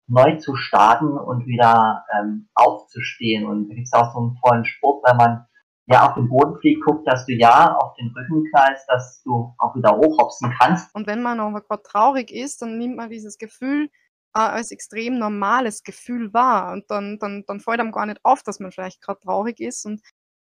neu 0.07 0.37
zu 0.37 0.55
starten 0.55 1.17
und 1.17 1.45
wieder 1.47 2.05
ähm, 2.19 2.49
aufzustehen. 2.53 3.47
Und 3.47 3.69
da 3.69 3.75
gibt 3.75 3.87
auch 3.93 4.13
so 4.13 4.19
einen 4.19 4.37
tollen 4.43 4.65
Spruch, 4.65 5.01
wenn 5.07 5.17
man 5.17 5.45
ja 5.87 6.07
auf 6.07 6.13
den 6.15 6.29
Boden 6.29 6.59
fliegt, 6.59 6.83
guckt, 6.85 7.07
dass 7.07 7.25
du 7.25 7.33
ja 7.33 7.75
auf 7.75 7.95
den 7.95 8.13
Rücken 8.15 8.45
knallst, 8.49 8.87
dass 8.87 9.21
du 9.23 9.53
auch 9.57 9.75
wieder 9.75 9.95
hochhopsen 9.97 10.53
kannst. 10.59 10.93
Und 10.95 11.07
wenn 11.07 11.21
man 11.21 11.39
aber 11.39 11.61
gerade 11.61 11.83
traurig 11.83 12.31
ist, 12.31 12.61
dann 12.61 12.77
nimmt 12.77 12.97
man 12.97 13.09
dieses 13.09 13.37
Gefühl 13.37 13.89
äh, 14.35 14.39
als 14.39 14.71
extrem 14.71 15.19
normales 15.19 15.83
Gefühl 15.83 16.33
wahr. 16.33 16.73
Und 16.73 16.89
dann, 16.89 17.19
dann, 17.19 17.43
dann 17.47 17.59
fällt 17.59 17.79
einem 17.79 17.91
gar 17.91 18.05
nicht 18.05 18.19
auf, 18.23 18.43
dass 18.43 18.59
man 18.59 18.71
vielleicht 18.71 19.01
gerade 19.01 19.19
traurig 19.21 19.59
ist. 19.59 19.85
Und 19.85 20.01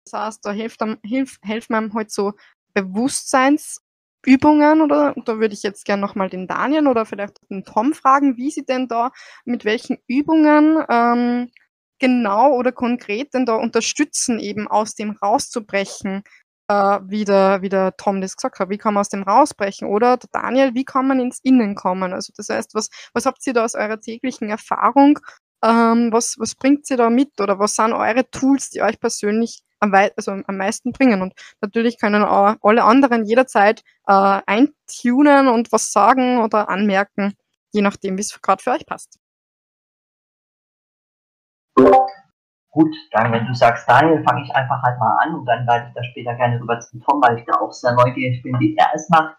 das 0.04 0.12
heißt, 0.20 0.44
da 0.44 0.52
hilft 0.52 0.82
einem, 0.82 0.98
hilf, 1.04 1.38
helfen 1.42 1.74
einem 1.74 1.94
halt 1.94 2.10
so 2.10 2.32
Bewusstseinsübungen 2.74 4.80
oder 4.82 5.14
da 5.24 5.38
würde 5.38 5.54
ich 5.54 5.62
jetzt 5.62 5.84
gerne 5.84 6.00
nochmal 6.00 6.30
den 6.30 6.46
Daniel 6.46 6.86
oder 6.88 7.06
vielleicht 7.06 7.38
den 7.50 7.64
Tom 7.64 7.92
fragen, 7.94 8.36
wie 8.36 8.50
sie 8.50 8.64
denn 8.64 8.88
da, 8.88 9.10
mit 9.44 9.64
welchen 9.64 9.98
Übungen 10.06 10.84
ähm, 10.88 11.50
genau 11.98 12.54
oder 12.54 12.72
konkret 12.72 13.34
denn 13.34 13.46
da 13.46 13.54
unterstützen, 13.54 14.38
eben 14.40 14.68
aus 14.68 14.94
dem 14.94 15.10
rauszubrechen, 15.12 16.22
äh, 16.70 17.00
wie, 17.02 17.24
der, 17.24 17.62
wie 17.62 17.68
der 17.68 17.96
Tom 17.96 18.20
das 18.20 18.36
gesagt 18.36 18.60
hat. 18.60 18.70
Wie 18.70 18.78
kann 18.78 18.94
man 18.94 19.00
aus 19.00 19.08
dem 19.08 19.24
rausbrechen? 19.24 19.88
Oder 19.88 20.16
der 20.18 20.28
Daniel, 20.32 20.74
wie 20.74 20.84
kann 20.84 21.08
man 21.08 21.18
ins 21.20 21.40
Innen 21.42 21.74
kommen? 21.74 22.12
Also 22.12 22.32
das 22.36 22.48
heißt, 22.48 22.74
was, 22.74 22.90
was 23.12 23.26
habt 23.26 23.44
ihr 23.46 23.54
da 23.54 23.64
aus 23.64 23.74
eurer 23.74 24.00
täglichen 24.00 24.48
Erfahrung? 24.50 25.18
Ähm, 25.64 26.10
was, 26.12 26.36
was 26.38 26.54
bringt 26.54 26.88
ihr 26.90 26.96
da 26.96 27.10
mit? 27.10 27.40
Oder 27.40 27.58
was 27.58 27.74
sind 27.74 27.92
eure 27.92 28.30
Tools, 28.30 28.70
die 28.70 28.82
euch 28.82 29.00
persönlich 29.00 29.62
am, 29.80 29.90
wei 29.92 30.12
also 30.16 30.30
am 30.32 30.56
meisten 30.56 30.92
bringen? 30.92 31.22
Und 31.22 31.34
natürlich 31.60 31.98
können 31.98 32.22
auch 32.22 32.54
alle 32.62 32.84
anderen 32.84 33.24
jederzeit 33.24 33.82
äh, 34.06 34.40
eintunen 34.46 35.48
und 35.48 35.72
was 35.72 35.92
sagen 35.92 36.38
oder 36.38 36.68
anmerken, 36.68 37.34
je 37.72 37.82
nachdem, 37.82 38.16
wie 38.16 38.22
es 38.22 38.40
gerade 38.40 38.62
für 38.62 38.70
euch 38.72 38.86
passt. 38.86 39.18
Gut, 42.72 42.94
dann 43.10 43.32
wenn 43.32 43.46
du 43.46 43.54
sagst, 43.54 43.88
Daniel, 43.88 44.22
fange 44.22 44.44
ich 44.44 44.54
einfach 44.54 44.80
halt 44.82 44.98
mal 44.98 45.18
an 45.24 45.34
und 45.34 45.44
dann 45.46 45.66
leite 45.66 45.88
ich 45.88 45.94
da 45.94 46.04
später 46.04 46.34
gerne 46.34 46.60
rüber 46.60 46.78
zum 46.80 47.00
Tom, 47.02 47.20
weil 47.20 47.38
ich 47.38 47.44
da 47.44 47.58
auch 47.60 47.72
sehr 47.72 47.92
neugierig 47.92 48.42
bin, 48.42 48.58
wie 48.60 48.76
er 48.76 48.90
es 48.94 49.08
macht. 49.08 49.36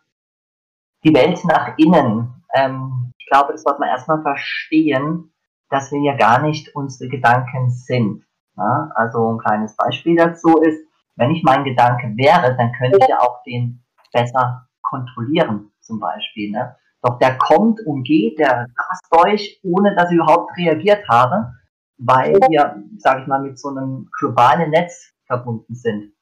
die 1.03 1.13
Welt 1.13 1.43
nach 1.45 1.77
innen. 1.77 2.43
Ähm, 2.53 3.13
ich 3.17 3.25
glaube, 3.27 3.53
das 3.53 3.63
sollte 3.63 3.79
man 3.79 3.89
erstmal 3.89 4.21
verstehen, 4.21 5.31
dass 5.69 5.91
wir 5.91 6.01
ja 6.01 6.15
gar 6.15 6.41
nicht 6.41 6.75
unsere 6.75 7.09
Gedanken 7.09 7.69
sind. 7.71 8.23
Ja? 8.57 8.91
Also 8.95 9.31
ein 9.33 9.39
kleines 9.39 9.75
Beispiel 9.75 10.15
dazu 10.17 10.57
ist, 10.57 10.85
wenn 11.15 11.31
ich 11.31 11.43
mein 11.43 11.63
Gedanke 11.63 12.13
wäre, 12.17 12.55
dann 12.57 12.71
könnte 12.73 12.99
ich 13.01 13.07
ja 13.07 13.19
auch 13.19 13.41
den 13.43 13.83
besser 14.11 14.67
kontrollieren, 14.81 15.71
zum 15.79 15.99
Beispiel. 15.99 16.51
Ne? 16.51 16.75
Doch 17.01 17.17
der 17.17 17.37
kommt 17.37 17.79
und 17.85 18.03
geht, 18.03 18.39
der 18.39 18.67
rast 18.77 19.07
durch, 19.09 19.59
ohne 19.63 19.95
dass 19.95 20.11
ich 20.11 20.17
überhaupt 20.17 20.55
reagiert 20.57 21.07
habe, 21.09 21.53
weil 22.03 22.33
wir, 22.33 22.83
sage 22.97 23.21
ich 23.21 23.27
mal, 23.27 23.41
mit 23.41 23.59
so 23.59 23.69
einem 23.69 24.09
globalen 24.17 24.71
Netz 24.71 25.13
verbunden 25.27 25.75
sind. 25.75 26.13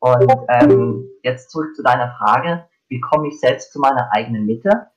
Und 0.00 0.32
ähm, 0.48 1.04
jetzt 1.22 1.50
zurück 1.50 1.74
zu 1.74 1.82
deiner 1.82 2.14
Frage, 2.18 2.64
wie 2.88 3.00
komme 3.00 3.28
ich 3.28 3.38
selbst 3.38 3.72
zu 3.72 3.78
meiner 3.78 4.10
eigenen 4.12 4.46
Mitte? 4.46 4.88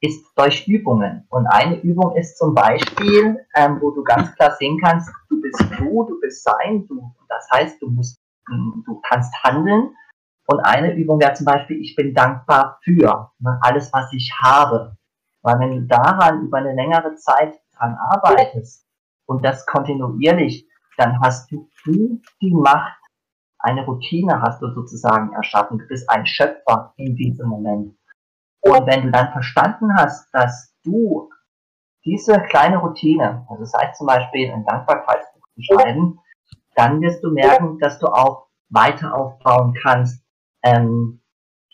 Ist 0.00 0.24
durch 0.36 0.68
Übungen. 0.68 1.26
Und 1.30 1.46
eine 1.46 1.80
Übung 1.80 2.14
ist 2.16 2.36
zum 2.36 2.54
Beispiel, 2.54 3.38
ähm, 3.56 3.78
wo 3.80 3.90
du 3.90 4.04
ganz 4.04 4.32
klar 4.34 4.54
sehen 4.56 4.78
kannst, 4.82 5.10
du 5.28 5.40
bist 5.40 5.60
du, 5.78 6.04
du 6.04 6.20
bist 6.20 6.44
sein, 6.44 6.86
du, 6.86 7.14
das 7.28 7.48
heißt, 7.52 7.80
du 7.80 7.88
musst, 7.88 8.20
du 8.46 9.00
kannst 9.08 9.32
handeln 9.42 9.90
und 10.46 10.60
eine 10.60 10.94
Übung 10.94 11.20
wäre 11.20 11.34
zum 11.34 11.46
Beispiel, 11.46 11.80
ich 11.80 11.96
bin 11.96 12.14
dankbar 12.14 12.78
für 12.82 13.30
ne, 13.38 13.58
alles, 13.62 13.92
was 13.92 14.12
ich 14.12 14.32
habe. 14.42 14.96
Weil 15.42 15.60
wenn 15.60 15.70
du 15.70 15.80
daran 15.86 16.42
über 16.42 16.58
eine 16.58 16.74
längere 16.74 17.14
Zeit 17.16 17.58
dran 17.76 17.96
arbeitest 17.98 18.87
und 19.28 19.44
das 19.44 19.66
kontinuierlich, 19.66 20.66
dann 20.96 21.20
hast 21.20 21.50
du, 21.52 21.68
die 21.86 22.54
Macht, 22.54 22.98
eine 23.60 23.84
Routine 23.84 24.40
hast 24.40 24.62
du 24.62 24.72
sozusagen 24.72 25.32
erschaffen. 25.32 25.78
Du 25.78 25.86
bist 25.86 26.08
ein 26.10 26.26
Schöpfer 26.26 26.92
in 26.96 27.14
diesem 27.14 27.48
Moment. 27.48 27.94
Und 28.60 28.86
wenn 28.86 29.02
du 29.02 29.10
dann 29.10 29.32
verstanden 29.32 29.94
hast, 29.96 30.32
dass 30.32 30.74
du 30.84 31.30
diese 32.04 32.40
kleine 32.42 32.78
Routine, 32.78 33.46
also 33.48 33.64
sei 33.64 33.88
es 33.90 33.98
zum 33.98 34.06
Beispiel 34.06 34.50
ein 34.50 34.64
Dankbarkeitsbuch 34.64 35.46
zu 35.54 35.62
schreiben, 35.62 36.20
dann 36.74 37.00
wirst 37.00 37.22
du 37.22 37.30
merken, 37.30 37.78
dass 37.78 37.98
du 37.98 38.06
auch 38.06 38.46
weiter 38.70 39.14
aufbauen 39.14 39.74
kannst 39.82 40.24
ähm, 40.62 41.20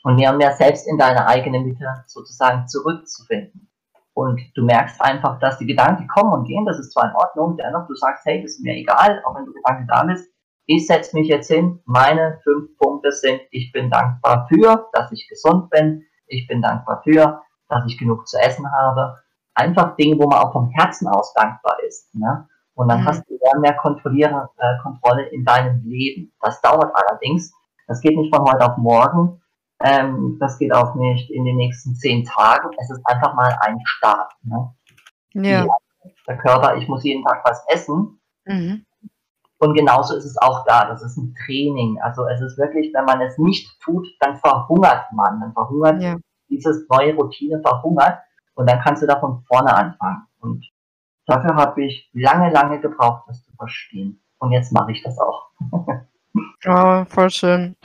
und 0.03 0.17
mehr 0.17 0.33
und 0.33 0.39
mehr 0.39 0.55
selbst 0.57 0.87
in 0.89 0.99
deine 0.99 1.27
eigene 1.27 1.61
Mitte 1.61 2.05
sozusagen 2.07 2.67
zurückzufinden. 2.67 3.71
Und 4.14 4.40
du 4.54 4.64
merkst 4.64 5.00
einfach, 5.00 5.40
dass 5.40 5.59
die 5.59 5.66
Gedanken 5.66 6.06
kommen 6.06 6.33
und 6.33 6.44
gehen, 6.44 6.64
das 6.64 6.78
ist 6.78 6.92
zwar 6.92 7.11
in 7.11 7.16
Ordnung, 7.16 7.56
dennoch 7.56 7.87
du 7.88 7.94
sagst, 7.94 8.25
hey, 8.25 8.40
das 8.42 8.52
ist 8.52 8.64
mir 8.64 8.75
egal, 8.75 9.23
auch 9.26 9.35
wenn 9.35 9.44
du 9.44 9.52
Gedanken 9.52 9.88
da 9.88 10.04
bist, 10.04 10.30
ich 10.66 10.87
setze 10.87 11.16
mich 11.16 11.28
jetzt 11.28 11.49
hin, 11.49 11.80
meine 11.85 12.38
fünf 12.42 12.76
Punkte 12.78 13.12
sind, 13.12 13.40
ich 13.50 13.71
bin 13.73 13.90
dankbar 13.90 14.47
für, 14.49 14.88
dass 14.92 15.12
ich 15.12 15.28
gesund 15.28 15.68
bin, 15.71 16.04
ich 16.26 16.47
bin 16.47 16.62
dankbar 16.62 17.02
für, 17.02 17.42
dass 17.68 17.85
ich 17.87 17.99
genug 17.99 18.26
zu 18.26 18.38
essen 18.38 18.71
habe. 18.71 19.18
Einfach 19.54 19.94
Dinge, 19.97 20.18
wo 20.18 20.26
man 20.28 20.38
auch 20.38 20.52
vom 20.52 20.71
Herzen 20.71 21.06
aus 21.09 21.35
dankbar 21.35 21.76
ist. 21.87 22.14
Ne? 22.14 22.49
Und 22.75 22.88
dann 22.88 23.02
mhm. 23.02 23.04
hast 23.06 23.25
du 23.28 23.35
mehr, 23.35 23.59
mehr 23.61 23.76
äh, 23.76 24.83
Kontrolle 24.83 25.26
in 25.26 25.44
deinem 25.44 25.83
Leben. 25.85 26.33
Das 26.40 26.61
dauert 26.61 26.92
allerdings, 26.94 27.52
das 27.87 28.00
geht 28.00 28.16
nicht 28.16 28.35
von 28.35 28.44
heute 28.50 28.64
auf 28.64 28.76
morgen. 28.78 29.40
Ähm, 29.81 30.37
das 30.40 30.59
geht 30.59 30.73
auch 30.73 30.95
nicht 30.95 31.31
in 31.31 31.45
den 31.45 31.57
nächsten 31.57 31.95
zehn 31.95 32.25
Tagen. 32.25 32.71
Es 32.81 32.90
ist 32.90 33.00
einfach 33.07 33.35
mal 33.35 33.57
ein 33.61 33.78
Start. 33.85 34.33
Ne? 34.43 34.75
Ja. 35.35 35.66
Der 36.26 36.38
Körper, 36.38 36.76
ich 36.76 36.88
muss 36.88 37.04
jeden 37.04 37.25
Tag 37.25 37.43
was 37.45 37.64
essen. 37.69 38.21
Mhm. 38.45 38.85
Und 39.59 39.75
genauso 39.75 40.16
ist 40.16 40.25
es 40.25 40.37
auch 40.38 40.64
da. 40.64 40.87
Das 40.87 41.02
ist 41.02 41.16
ein 41.16 41.35
Training. 41.45 42.00
Also 42.02 42.26
es 42.26 42.40
ist 42.40 42.59
wirklich, 42.59 42.93
wenn 42.95 43.04
man 43.04 43.21
es 43.21 43.38
nicht 43.38 43.81
tut, 43.81 44.07
dann 44.21 44.37
verhungert 44.37 45.07
man. 45.12 45.40
Dann 45.40 45.52
verhungert 45.52 46.02
ja. 46.02 46.16
dieses 46.49 46.87
neue 46.88 47.14
Routine 47.14 47.61
verhungert. 47.61 48.19
Und 48.54 48.69
dann 48.69 48.81
kannst 48.81 49.02
du 49.02 49.07
da 49.07 49.19
von 49.19 49.43
vorne 49.49 49.75
anfangen. 49.75 50.26
Und 50.40 50.64
dafür 51.26 51.57
habe 51.57 51.85
ich 51.85 52.11
lange, 52.12 52.50
lange 52.50 52.81
gebraucht, 52.81 53.25
das 53.26 53.45
zu 53.45 53.52
verstehen. 53.57 54.23
Und 54.38 54.52
jetzt 54.52 54.73
mache 54.73 54.92
ich 54.92 55.03
das 55.03 55.18
auch. 55.18 55.51
Oh, 56.66 57.05
voll 57.05 57.31
schön. 57.31 57.77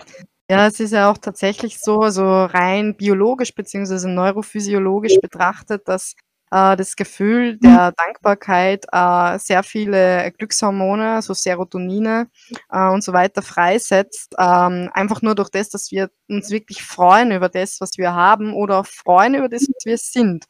Ja, 0.51 0.65
es 0.65 0.79
ist 0.79 0.93
ja 0.93 1.11
auch 1.11 1.17
tatsächlich 1.19 1.79
so, 1.79 2.01
also 2.01 2.23
rein 2.45 2.95
biologisch 2.97 3.53
bzw. 3.53 4.07
neurophysiologisch 4.07 5.19
betrachtet, 5.21 5.87
dass 5.87 6.15
äh, 6.49 6.75
das 6.75 6.95
Gefühl 6.95 7.59
der 7.59 7.91
Dankbarkeit 7.91 8.83
äh, 8.91 9.37
sehr 9.37 9.61
viele 9.61 10.31
Glückshormone, 10.31 11.21
so 11.21 11.35
Serotonine 11.35 12.29
äh, 12.71 12.87
und 12.89 13.03
so 13.03 13.13
weiter 13.13 13.43
freisetzt. 13.43 14.33
Ähm, 14.39 14.89
einfach 14.93 15.21
nur 15.21 15.35
durch 15.35 15.49
das, 15.51 15.69
dass 15.69 15.91
wir 15.91 16.09
uns 16.27 16.49
wirklich 16.49 16.81
freuen 16.81 17.31
über 17.31 17.49
das, 17.49 17.79
was 17.79 17.91
wir 17.99 18.13
haben 18.15 18.53
oder 18.55 18.83
freuen 18.83 19.35
über 19.35 19.49
das, 19.49 19.61
was 19.71 19.85
wir 19.85 19.97
sind. 19.99 20.45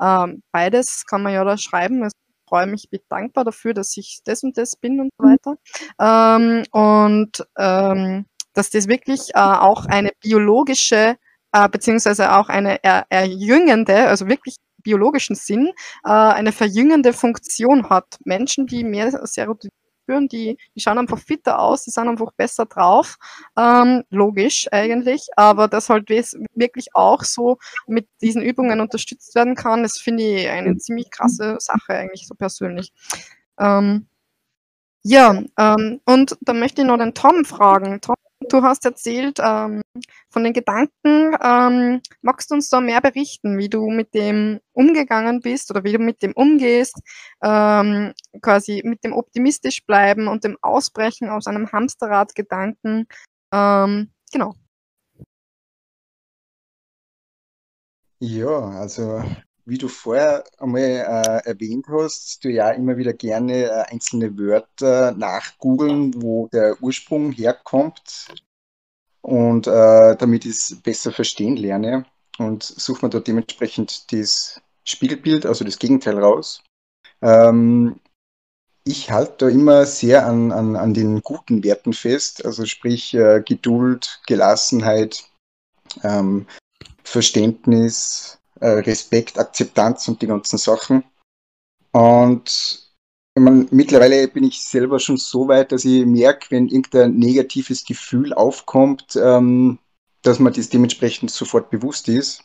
Ähm, 0.00 0.42
beides 0.50 1.04
kann 1.06 1.22
man 1.22 1.34
ja 1.34 1.44
da 1.44 1.58
schreiben. 1.58 2.02
Also 2.02 2.12
freue 2.48 2.66
mich, 2.66 2.88
bin 2.90 3.00
dankbar 3.08 3.44
dafür, 3.44 3.74
dass 3.74 3.96
ich 3.96 4.20
das 4.24 4.42
und 4.42 4.56
das 4.58 4.76
bin 4.76 5.00
und 5.00 5.10
so 5.18 5.24
weiter. 5.24 5.56
Ähm, 6.00 6.64
und 6.72 7.44
ähm, 7.58 8.26
dass 8.54 8.70
das 8.70 8.88
wirklich 8.88 9.30
äh, 9.34 9.38
auch 9.38 9.86
eine 9.86 10.10
biologische 10.20 11.16
äh, 11.52 11.68
beziehungsweise 11.68 12.32
auch 12.32 12.48
eine 12.48 12.82
er, 12.82 13.06
erjüngende, 13.10 14.08
also 14.08 14.26
wirklich 14.26 14.56
biologischen 14.82 15.36
Sinn, 15.36 15.68
äh, 16.04 16.08
eine 16.10 16.52
verjüngende 16.52 17.12
Funktion 17.12 17.88
hat. 17.88 18.18
Menschen, 18.24 18.66
die 18.66 18.84
mehr 18.84 19.10
Serotonin 19.26 19.70
spüren, 20.02 20.28
die, 20.28 20.58
die 20.74 20.80
schauen 20.80 20.98
einfach 20.98 21.18
fitter 21.18 21.60
aus, 21.60 21.84
die 21.84 21.90
sind 21.90 22.08
einfach 22.08 22.32
besser 22.32 22.66
drauf. 22.66 23.16
Ähm, 23.56 24.02
logisch 24.10 24.66
eigentlich, 24.72 25.28
aber 25.36 25.68
das 25.68 25.88
halt 25.88 26.08
wirklich 26.08 26.94
auch 26.94 27.22
so 27.22 27.58
mit 27.86 28.08
diesen 28.20 28.42
Übungen 28.42 28.80
unterstützt 28.80 29.34
werden 29.34 29.54
kann, 29.54 29.82
das 29.82 29.98
finde 29.98 30.24
ich 30.24 30.48
eine 30.48 30.76
ziemlich 30.78 31.10
krasse 31.10 31.56
Sache 31.60 31.94
eigentlich 31.94 32.26
so 32.26 32.34
persönlich. 32.34 32.92
Ähm, 33.60 34.06
ja, 35.04 35.42
ähm, 35.58 36.00
und 36.04 36.36
dann 36.42 36.60
möchte 36.60 36.82
ich 36.82 36.86
noch 36.86 36.98
den 36.98 37.14
Tom 37.14 37.44
fragen. 37.44 38.00
Tom, 38.00 38.14
du 38.48 38.62
hast 38.62 38.84
erzählt 38.84 39.38
ähm, 39.42 39.82
von 40.30 40.44
den 40.44 40.52
Gedanken. 40.52 41.36
Ähm, 41.42 42.00
magst 42.20 42.50
du 42.50 42.54
uns 42.54 42.68
da 42.68 42.80
mehr 42.80 43.00
berichten, 43.00 43.58
wie 43.58 43.68
du 43.68 43.90
mit 43.90 44.14
dem 44.14 44.60
umgegangen 44.72 45.40
bist 45.40 45.70
oder 45.70 45.84
wie 45.84 45.92
du 45.92 45.98
mit 45.98 46.22
dem 46.22 46.32
umgehst? 46.32 47.00
Ähm, 47.42 48.12
quasi 48.40 48.82
mit 48.84 49.04
dem 49.04 49.12
optimistisch 49.12 49.84
bleiben 49.86 50.28
und 50.28 50.44
dem 50.44 50.56
Ausbrechen 50.62 51.28
aus 51.28 51.46
einem 51.46 51.70
Hamsterrad-Gedanken. 51.70 53.06
Ähm, 53.52 54.10
genau. 54.32 54.54
Ja, 58.20 58.70
also 58.78 59.22
wie 59.72 59.78
du 59.78 59.88
vorher 59.88 60.44
einmal 60.58 60.82
äh, 60.82 61.48
erwähnt 61.48 61.86
hast, 61.88 62.44
du 62.44 62.50
ja 62.50 62.70
immer 62.72 62.98
wieder 62.98 63.14
gerne 63.14 63.64
äh, 63.64 63.84
einzelne 63.90 64.36
Wörter 64.38 65.12
nachgoogeln, 65.12 66.22
wo 66.22 66.48
der 66.52 66.76
Ursprung 66.82 67.32
herkommt 67.32 68.34
und 69.22 69.66
äh, 69.66 70.14
damit 70.16 70.44
ich 70.44 70.50
es 70.50 70.82
besser 70.82 71.10
verstehen 71.10 71.56
lerne 71.56 72.04
und 72.36 72.62
suche 72.62 73.06
mir 73.06 73.08
dort 73.08 73.26
dementsprechend 73.26 74.12
das 74.12 74.60
Spiegelbild, 74.84 75.46
also 75.46 75.64
das 75.64 75.78
Gegenteil 75.78 76.18
raus. 76.18 76.62
Ähm, 77.22 77.98
ich 78.84 79.10
halte 79.10 79.46
da 79.46 79.48
immer 79.48 79.86
sehr 79.86 80.26
an, 80.26 80.52
an, 80.52 80.76
an 80.76 80.92
den 80.92 81.22
guten 81.22 81.64
Werten 81.64 81.94
fest, 81.94 82.44
also 82.44 82.66
sprich 82.66 83.14
äh, 83.14 83.42
Geduld, 83.42 84.20
Gelassenheit, 84.26 85.24
ähm, 86.02 86.46
Verständnis, 87.04 88.38
äh, 88.62 88.78
Respekt, 88.80 89.38
Akzeptanz 89.38 90.06
und 90.06 90.22
die 90.22 90.28
ganzen 90.28 90.56
Sachen. 90.56 91.02
Und 91.90 92.88
ich 93.34 93.42
meine, 93.42 93.66
mittlerweile 93.70 94.28
bin 94.28 94.44
ich 94.44 94.62
selber 94.62 95.00
schon 95.00 95.16
so 95.16 95.48
weit, 95.48 95.72
dass 95.72 95.84
ich 95.84 96.06
merke, 96.06 96.50
wenn 96.50 96.68
irgendein 96.68 97.14
negatives 97.16 97.84
Gefühl 97.84 98.32
aufkommt, 98.32 99.16
ähm, 99.16 99.78
dass 100.22 100.38
man 100.38 100.52
das 100.52 100.68
dementsprechend 100.68 101.30
sofort 101.30 101.70
bewusst 101.70 102.08
ist. 102.08 102.44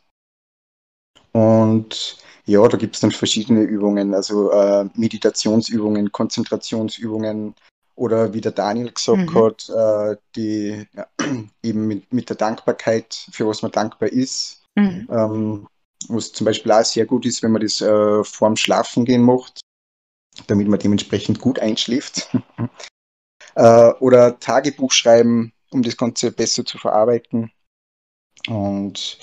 Und 1.34 2.18
ja, 2.46 2.68
da 2.68 2.78
gibt 2.78 2.96
es 2.96 3.02
dann 3.02 3.12
verschiedene 3.12 3.62
Übungen, 3.62 4.16
also 4.16 4.52
äh, 4.52 4.90
Meditationsübungen, 4.96 6.12
Konzentrationsübungen 6.12 7.54
oder 7.96 8.34
wie 8.34 8.42
der 8.42 8.54
Daniel 8.54 8.92
gesagt 8.92 9.30
mhm. 9.30 9.36
hat, 9.36 9.70
äh, 9.70 10.18
die 10.36 10.88
ja, 10.96 11.08
eben 11.62 11.88
mit, 11.88 12.12
mit, 12.12 12.30
der 12.30 12.38
Dankbarkeit, 12.38 13.28
für 13.32 13.48
was 13.48 13.62
man 13.62 13.72
dankbar 13.72 14.10
ist. 14.10 14.64
Mhm. 14.76 15.08
Ähm, 15.12 15.68
was 16.08 16.32
zum 16.32 16.46
Beispiel 16.46 16.72
auch 16.72 16.86
sehr 16.86 17.06
gut 17.06 17.26
ist, 17.26 17.44
wenn 17.44 17.52
man 17.52 17.62
das 17.62 17.82
äh, 17.82 18.24
vorm 18.24 18.56
Schlafen 18.56 19.06
gehen 19.06 19.24
macht, 19.24 19.60
damit 20.48 20.68
man 20.68 20.80
dementsprechend 20.80 21.40
gut 21.40 21.60
einschläft. 21.60 22.30
äh, 23.56 23.90
oder 24.00 24.40
Tagebuch 24.40 24.92
schreiben, 24.92 25.54
um 25.72 25.84
das 25.84 25.98
Ganze 25.98 26.32
besser 26.32 26.66
zu 26.66 26.78
verarbeiten. 26.78 27.52
Und 28.48 29.18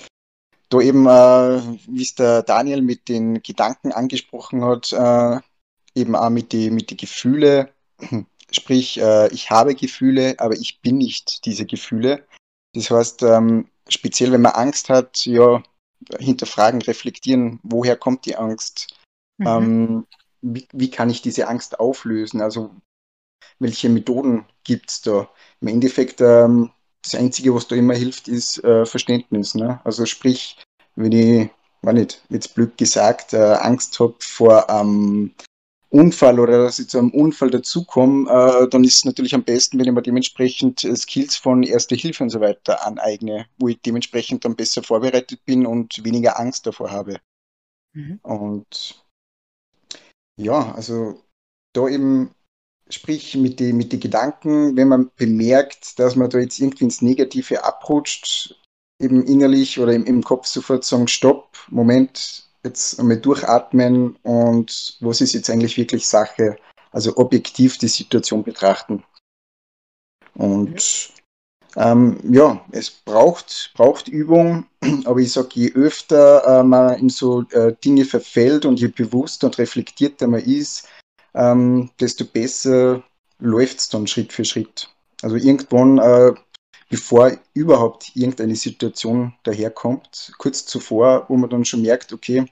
da 0.68 0.80
eben, 0.80 1.06
äh, 1.06 1.62
wie 1.86 2.02
es 2.02 2.14
der 2.14 2.42
Daniel 2.42 2.82
mit 2.82 3.08
den 3.08 3.42
Gedanken 3.42 3.92
angesprochen 3.92 4.64
hat, 4.64 4.92
äh, 4.92 5.40
eben 5.94 6.16
auch 6.16 6.30
mit 6.30 6.52
den 6.52 6.74
mit 6.74 6.90
die 6.90 6.96
Gefühle, 6.96 7.72
sprich, 8.50 9.00
äh, 9.00 9.28
ich 9.28 9.50
habe 9.50 9.74
Gefühle, 9.74 10.34
aber 10.38 10.54
ich 10.54 10.80
bin 10.80 10.98
nicht 10.98 11.44
diese 11.46 11.64
Gefühle. 11.64 12.26
Das 12.74 12.90
heißt, 12.90 13.22
ähm, 13.22 13.68
speziell 13.88 14.32
wenn 14.32 14.42
man 14.42 14.52
Angst 14.52 14.88
hat, 14.88 15.24
ja, 15.26 15.62
hinterfragen, 16.18 16.82
reflektieren, 16.82 17.60
woher 17.62 17.96
kommt 17.96 18.26
die 18.26 18.36
Angst? 18.36 18.96
Mhm. 19.38 19.46
Ähm, 19.46 20.06
wie, 20.42 20.68
wie 20.72 20.90
kann 20.90 21.10
ich 21.10 21.22
diese 21.22 21.48
Angst 21.48 21.80
auflösen? 21.80 22.40
Also 22.40 22.70
welche 23.58 23.88
Methoden 23.88 24.46
gibt 24.64 24.90
es 24.90 25.02
da? 25.02 25.28
Im 25.60 25.68
Endeffekt, 25.68 26.20
ähm, 26.20 26.70
das 27.02 27.14
Einzige, 27.14 27.54
was 27.54 27.68
da 27.68 27.76
immer 27.76 27.94
hilft, 27.94 28.28
ist 28.28 28.62
äh, 28.64 28.86
Verständnis. 28.86 29.54
Ne? 29.54 29.80
Also 29.84 30.06
sprich, 30.06 30.62
wenn 30.96 31.12
ich, 31.12 31.50
war 31.82 31.92
nicht, 31.92 32.22
jetzt 32.30 32.54
blöd 32.54 32.76
gesagt, 32.78 33.32
äh, 33.32 33.54
Angst 33.60 33.98
habe 34.00 34.16
vor 34.20 34.66
ähm, 34.68 35.34
Unfall 35.94 36.40
oder 36.40 36.64
dass 36.64 36.80
ich 36.80 36.88
zu 36.88 36.98
einem 36.98 37.10
Unfall 37.10 37.50
dazukomme, 37.50 38.28
äh, 38.28 38.68
dann 38.68 38.82
ist 38.82 38.96
es 38.96 39.04
natürlich 39.04 39.32
am 39.32 39.44
besten, 39.44 39.78
wenn 39.78 39.86
ich 39.86 39.92
mir 39.92 40.02
dementsprechend 40.02 40.82
äh, 40.82 40.96
Skills 40.96 41.36
von 41.36 41.62
Erste 41.62 41.94
Hilfe 41.94 42.24
und 42.24 42.30
so 42.30 42.40
weiter 42.40 42.84
aneigne, 42.84 43.46
wo 43.58 43.68
ich 43.68 43.80
dementsprechend 43.80 44.44
dann 44.44 44.56
besser 44.56 44.82
vorbereitet 44.82 45.44
bin 45.44 45.66
und 45.66 46.04
weniger 46.04 46.40
Angst 46.40 46.66
davor 46.66 46.90
habe. 46.90 47.20
Mhm. 47.92 48.18
Und 48.24 49.04
ja, 50.36 50.74
also 50.74 51.22
da 51.72 51.88
eben, 51.88 52.34
sprich 52.90 53.36
mit 53.36 53.60
den 53.60 53.76
mit 53.76 53.92
die 53.92 54.00
Gedanken, 54.00 54.76
wenn 54.76 54.88
man 54.88 55.12
bemerkt, 55.14 56.00
dass 56.00 56.16
man 56.16 56.28
da 56.28 56.38
jetzt 56.38 56.58
irgendwie 56.58 56.84
ins 56.84 57.02
Negative 57.02 57.62
abrutscht, 57.62 58.56
eben 59.00 59.24
innerlich 59.24 59.78
oder 59.78 59.92
im, 59.92 60.04
im 60.06 60.24
Kopf 60.24 60.48
sofort 60.48 60.84
sagen, 60.84 61.06
stopp, 61.06 61.56
Moment, 61.70 62.43
jetzt 62.64 62.98
einmal 62.98 63.18
durchatmen 63.18 64.16
und 64.22 64.96
was 65.00 65.20
ist 65.20 65.34
jetzt 65.34 65.50
eigentlich 65.50 65.76
wirklich 65.76 66.06
Sache? 66.06 66.56
Also 66.90 67.16
objektiv 67.16 67.78
die 67.78 67.88
Situation 67.88 68.42
betrachten. 68.42 69.04
Und 70.34 71.12
ähm, 71.76 72.18
ja, 72.30 72.64
es 72.70 72.90
braucht, 72.90 73.72
braucht 73.74 74.08
Übung, 74.08 74.66
aber 75.04 75.20
ich 75.20 75.32
sage, 75.32 75.48
je 75.54 75.72
öfter 75.72 76.60
äh, 76.60 76.62
man 76.62 76.98
in 76.98 77.08
so 77.08 77.42
äh, 77.50 77.74
Dinge 77.84 78.04
verfällt 78.04 78.64
und 78.64 78.80
je 78.80 78.88
bewusster 78.88 79.48
und 79.48 79.58
reflektierter 79.58 80.26
man 80.26 80.42
ist, 80.42 80.88
ähm, 81.34 81.90
desto 82.00 82.24
besser 82.24 83.02
läuft 83.40 83.78
es 83.78 83.88
dann 83.88 84.06
Schritt 84.06 84.32
für 84.32 84.44
Schritt. 84.44 84.88
Also 85.22 85.36
irgendwann, 85.36 85.98
äh, 85.98 86.32
bevor 86.94 87.32
überhaupt 87.54 88.14
irgendeine 88.14 88.54
Situation 88.54 89.34
daherkommt, 89.42 90.32
kurz 90.38 90.64
zuvor, 90.64 91.28
wo 91.28 91.36
man 91.36 91.50
dann 91.50 91.64
schon 91.64 91.82
merkt, 91.82 92.12
okay, 92.12 92.46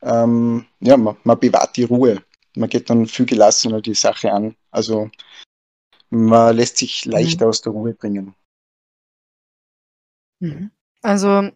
ähm, 0.00 0.64
ja, 0.80 0.96
man, 0.96 1.18
man 1.24 1.38
bewahrt 1.38 1.76
die 1.76 1.82
Ruhe. 1.82 2.24
Man 2.56 2.70
geht 2.70 2.88
dann 2.88 3.04
viel 3.04 3.26
gelassener 3.26 3.82
die 3.82 3.92
Sache 3.92 4.32
an. 4.32 4.56
Also 4.70 5.10
man 6.08 6.56
lässt 6.56 6.78
sich 6.78 7.04
leichter 7.04 7.44
mhm. 7.44 7.48
aus 7.50 7.60
der 7.60 7.72
Ruhe 7.72 7.92
bringen. 7.92 8.34
Mhm. 10.40 10.70
Also, 11.02 11.50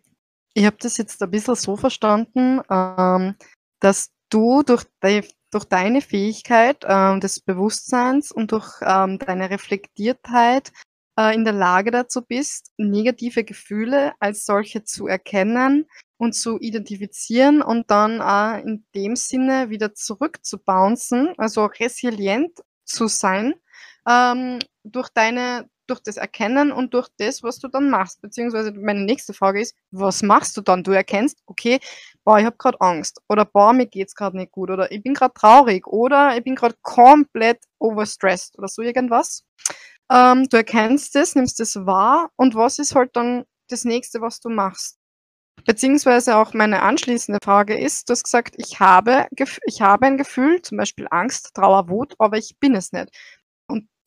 ich 0.52 0.66
habe 0.66 0.76
das 0.78 0.98
jetzt 0.98 1.22
ein 1.22 1.30
bisschen 1.30 1.54
so 1.54 1.78
verstanden, 1.78 2.60
ähm, 2.68 3.34
dass 3.80 4.10
du 4.28 4.62
durch 4.62 4.84
dei 5.00 5.26
durch 5.52 5.64
deine 5.64 6.02
Fähigkeit, 6.02 6.84
ähm, 6.86 7.20
des 7.20 7.40
Bewusstseins 7.40 8.30
und 8.30 8.52
durch, 8.52 8.68
ähm, 8.82 9.18
deine 9.18 9.48
Reflektiertheit, 9.48 10.72
äh, 11.18 11.34
in 11.34 11.44
der 11.44 11.52
Lage 11.52 11.90
dazu 11.90 12.22
bist, 12.22 12.72
negative 12.76 13.44
Gefühle 13.44 14.12
als 14.20 14.46
solche 14.46 14.84
zu 14.84 15.06
erkennen 15.06 15.86
und 16.18 16.34
zu 16.34 16.58
identifizieren 16.58 17.62
und 17.62 17.90
dann 17.90 18.20
auch 18.20 18.58
in 18.58 18.84
dem 18.94 19.16
Sinne 19.16 19.70
wieder 19.70 19.94
zurückzubouncen, 19.94 21.34
also 21.38 21.66
resilient 21.66 22.60
zu 22.84 23.08
sein, 23.08 23.54
ähm, 24.08 24.58
durch 24.84 25.08
deine 25.10 25.68
durch 25.86 26.00
das 26.00 26.16
Erkennen 26.16 26.72
und 26.72 26.94
durch 26.94 27.08
das, 27.18 27.42
was 27.42 27.58
du 27.58 27.68
dann 27.68 27.90
machst. 27.90 28.20
Beziehungsweise 28.20 28.72
meine 28.72 29.04
nächste 29.04 29.32
Frage 29.32 29.60
ist, 29.60 29.76
was 29.90 30.22
machst 30.22 30.56
du 30.56 30.60
dann? 30.60 30.82
Du 30.82 30.90
erkennst, 30.90 31.42
okay, 31.46 31.78
boah, 32.24 32.38
ich 32.38 32.44
habe 32.44 32.56
gerade 32.56 32.80
Angst 32.80 33.20
oder 33.28 33.44
boah, 33.44 33.72
mir 33.72 33.86
geht's 33.86 34.14
gerade 34.14 34.36
nicht 34.36 34.52
gut 34.52 34.70
oder 34.70 34.90
ich 34.90 35.02
bin 35.02 35.14
gerade 35.14 35.34
traurig 35.34 35.86
oder 35.86 36.36
ich 36.36 36.44
bin 36.44 36.56
gerade 36.56 36.74
komplett 36.82 37.60
overstressed 37.78 38.58
oder 38.58 38.68
so 38.68 38.82
irgendwas. 38.82 39.44
Ähm, 40.10 40.48
du 40.48 40.56
erkennst 40.56 41.16
es, 41.16 41.34
nimmst 41.34 41.60
es 41.60 41.74
wahr 41.86 42.30
und 42.36 42.54
was 42.54 42.78
ist 42.78 42.94
halt 42.94 43.16
dann 43.16 43.44
das 43.68 43.84
nächste, 43.84 44.20
was 44.20 44.40
du 44.40 44.48
machst? 44.48 44.98
Beziehungsweise 45.64 46.36
auch 46.36 46.54
meine 46.54 46.82
anschließende 46.82 47.40
Frage 47.42 47.76
ist, 47.76 48.08
du 48.08 48.12
hast 48.12 48.24
gesagt, 48.24 48.54
ich 48.58 48.78
habe, 48.78 49.26
ich 49.66 49.80
habe 49.80 50.06
ein 50.06 50.16
Gefühl, 50.16 50.62
zum 50.62 50.78
Beispiel 50.78 51.08
Angst, 51.10 51.54
Trauer, 51.54 51.88
Wut, 51.88 52.14
aber 52.18 52.38
ich 52.38 52.56
bin 52.60 52.74
es 52.74 52.92
nicht 52.92 53.10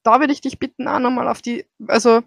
da 0.03 0.19
würde 0.19 0.33
ich 0.33 0.41
dich 0.41 0.59
bitten, 0.59 0.88
auch 0.88 0.99
nochmal 0.99 1.27
auf 1.27 1.41
die, 1.41 1.65
also 1.88 2.21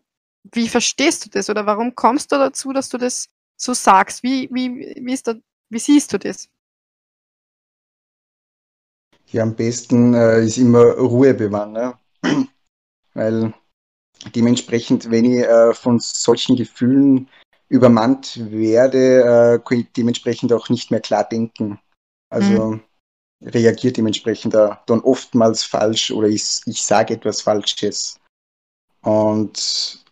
wie 0.53 0.69
verstehst 0.69 1.25
du 1.25 1.31
das 1.31 1.49
oder 1.51 1.67
warum 1.67 1.95
kommst 1.95 2.33
du 2.33 2.37
dazu, 2.37 2.73
dass 2.73 2.89
du 2.89 2.99
das 2.99 3.29
so 3.57 3.75
sagst? 3.75 4.23
Wie, 4.23 4.49
wie, 4.53 4.97
wie, 5.01 5.13
ist 5.13 5.29
da, 5.29 5.35
wie 5.69 5.79
siehst 5.79 6.13
du 6.13 6.19
das? 6.19 6.49
Ja, 9.29 9.45
am 9.45 9.55
besten 9.55 10.15
äh, 10.15 10.45
ist 10.45 10.59
immer 10.59 10.85
Ruhe 10.93 11.33
bewahren, 11.33 11.73
ne? 11.73 11.99
weil 13.15 13.55
dementsprechend, 14.35 15.11
wenn 15.11 15.25
ich 15.25 15.45
äh, 15.45 15.75
von 15.75 15.99
solchen 16.01 16.57
Gefühlen 16.57 17.29
übermannt 17.69 18.51
werde, 18.51 19.59
äh, 19.59 19.59
kann 19.67 19.81
ich 19.81 19.93
dementsprechend 19.97 20.53
auch 20.53 20.69
nicht 20.69 20.91
mehr 20.91 21.01
klar 21.01 21.25
denken. 21.25 21.79
Also 22.31 22.73
mhm 22.73 22.81
reagiert 23.45 23.97
dementsprechend 23.97 24.55
dann 24.55 25.01
oftmals 25.01 25.65
falsch 25.65 26.11
oder 26.11 26.29
ich, 26.29 26.61
ich 26.67 26.83
sage 26.83 27.15
etwas 27.15 27.43
Falsches. 27.43 28.19
Und 29.03 30.05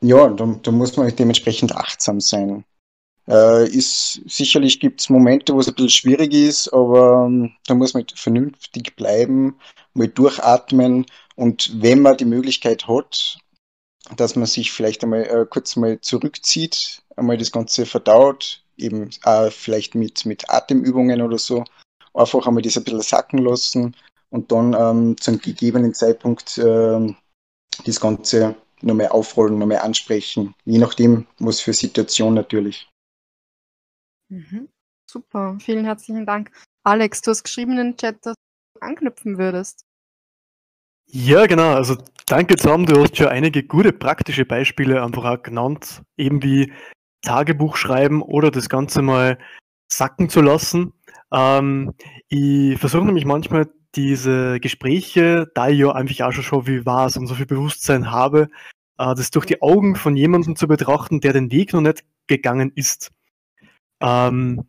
ja, 0.00 0.28
da, 0.28 0.58
da 0.62 0.70
muss 0.70 0.96
man 0.96 1.14
dementsprechend 1.14 1.74
achtsam 1.74 2.20
sein. 2.20 2.64
Äh, 3.28 3.68
ist, 3.68 4.20
sicherlich 4.26 4.80
gibt 4.80 5.00
es 5.00 5.10
Momente, 5.10 5.54
wo 5.54 5.60
es 5.60 5.68
ein 5.68 5.74
bisschen 5.74 5.90
schwierig 5.90 6.32
ist, 6.34 6.72
aber 6.72 7.26
ähm, 7.26 7.52
da 7.66 7.74
muss 7.74 7.94
man 7.94 8.04
vernünftig 8.14 8.96
bleiben, 8.96 9.56
mal 9.94 10.08
durchatmen 10.08 11.06
und 11.36 11.70
wenn 11.80 12.00
man 12.00 12.16
die 12.16 12.24
Möglichkeit 12.24 12.88
hat, 12.88 13.38
dass 14.16 14.36
man 14.36 14.46
sich 14.46 14.72
vielleicht 14.72 15.02
einmal 15.02 15.22
äh, 15.22 15.46
kurz 15.48 15.76
mal 15.76 16.00
zurückzieht, 16.00 17.02
einmal 17.16 17.38
das 17.38 17.52
Ganze 17.52 17.86
verdaut, 17.86 18.62
eben 18.76 19.10
äh, 19.24 19.50
vielleicht 19.50 19.94
mit, 19.94 20.26
mit 20.26 20.48
Atemübungen 20.50 21.22
oder 21.22 21.38
so, 21.38 21.64
einfach 22.14 22.46
einmal 22.46 22.62
das 22.62 22.76
ein 22.76 22.84
bisschen 22.84 23.02
sacken 23.02 23.38
lassen 23.38 23.96
und 24.30 24.50
dann 24.50 24.74
ähm, 24.74 25.16
zu 25.18 25.30
einem 25.30 25.40
gegebenen 25.40 25.94
Zeitpunkt 25.94 26.58
ähm, 26.58 27.16
das 27.84 28.00
Ganze 28.00 28.56
nochmal 28.80 29.08
aufrollen, 29.08 29.58
nochmal 29.58 29.78
ansprechen, 29.78 30.54
je 30.64 30.78
nachdem, 30.78 31.26
was 31.38 31.60
für 31.60 31.72
Situation 31.72 32.34
natürlich. 32.34 32.88
Mhm. 34.28 34.68
Super, 35.08 35.58
vielen 35.60 35.84
herzlichen 35.84 36.26
Dank. 36.26 36.50
Alex, 36.84 37.20
du 37.20 37.30
hast 37.30 37.44
geschrieben 37.44 37.72
in 37.72 37.76
den 37.78 37.96
Chat, 37.96 38.24
dass 38.24 38.34
du 38.74 38.80
anknüpfen 38.80 39.38
würdest. 39.38 39.84
Ja, 41.14 41.46
genau. 41.46 41.74
Also 41.74 41.96
danke 42.26 42.56
zusammen. 42.56 42.86
Du 42.86 43.02
hast 43.02 43.16
schon 43.18 43.26
einige 43.28 43.62
gute 43.62 43.92
praktische 43.92 44.46
Beispiele 44.46 45.02
einfach 45.02 45.24
auch 45.24 45.42
genannt, 45.42 46.02
eben 46.16 46.42
wie 46.42 46.72
Tagebuch 47.20 47.76
schreiben 47.76 48.22
oder 48.22 48.50
das 48.50 48.70
Ganze 48.70 49.02
mal 49.02 49.38
sacken 49.88 50.30
zu 50.30 50.40
lassen. 50.40 50.94
Ähm, 51.30 51.92
ich 52.28 52.78
versuche 52.78 53.04
nämlich 53.04 53.26
manchmal 53.26 53.68
diese 53.94 54.58
Gespräche, 54.58 55.50
da 55.54 55.68
ich 55.68 55.80
ja 55.80 55.92
einfach 55.92 56.26
auch 56.26 56.32
schon 56.32 56.44
schon 56.44 56.66
wie 56.66 56.86
war 56.86 57.14
und 57.14 57.26
so 57.26 57.34
viel 57.34 57.44
Bewusstsein 57.46 58.10
habe, 58.10 58.48
äh, 58.98 59.14
das 59.14 59.30
durch 59.30 59.44
die 59.44 59.60
Augen 59.60 59.96
von 59.96 60.16
jemandem 60.16 60.56
zu 60.56 60.66
betrachten, 60.66 61.20
der 61.20 61.34
den 61.34 61.52
Weg 61.52 61.74
noch 61.74 61.82
nicht 61.82 62.04
gegangen 62.26 62.72
ist. 62.74 63.10
Ähm, 64.00 64.64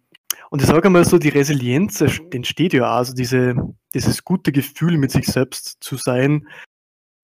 und 0.53 0.61
ich 0.61 0.67
sage 0.67 0.85
einmal 0.85 1.03
so, 1.03 1.17
die 1.17 1.29
Resilienz 1.29 1.99
entsteht 1.99 2.73
ja 2.73 2.83
auch, 2.83 2.97
also 2.97 3.13
diese, 3.15 3.55
dieses 3.95 4.23
gute 4.23 4.51
Gefühl 4.51 4.99
mit 4.99 5.09
sich 5.09 5.25
selbst 5.25 5.77
zu 5.83 5.97
sein, 5.97 6.47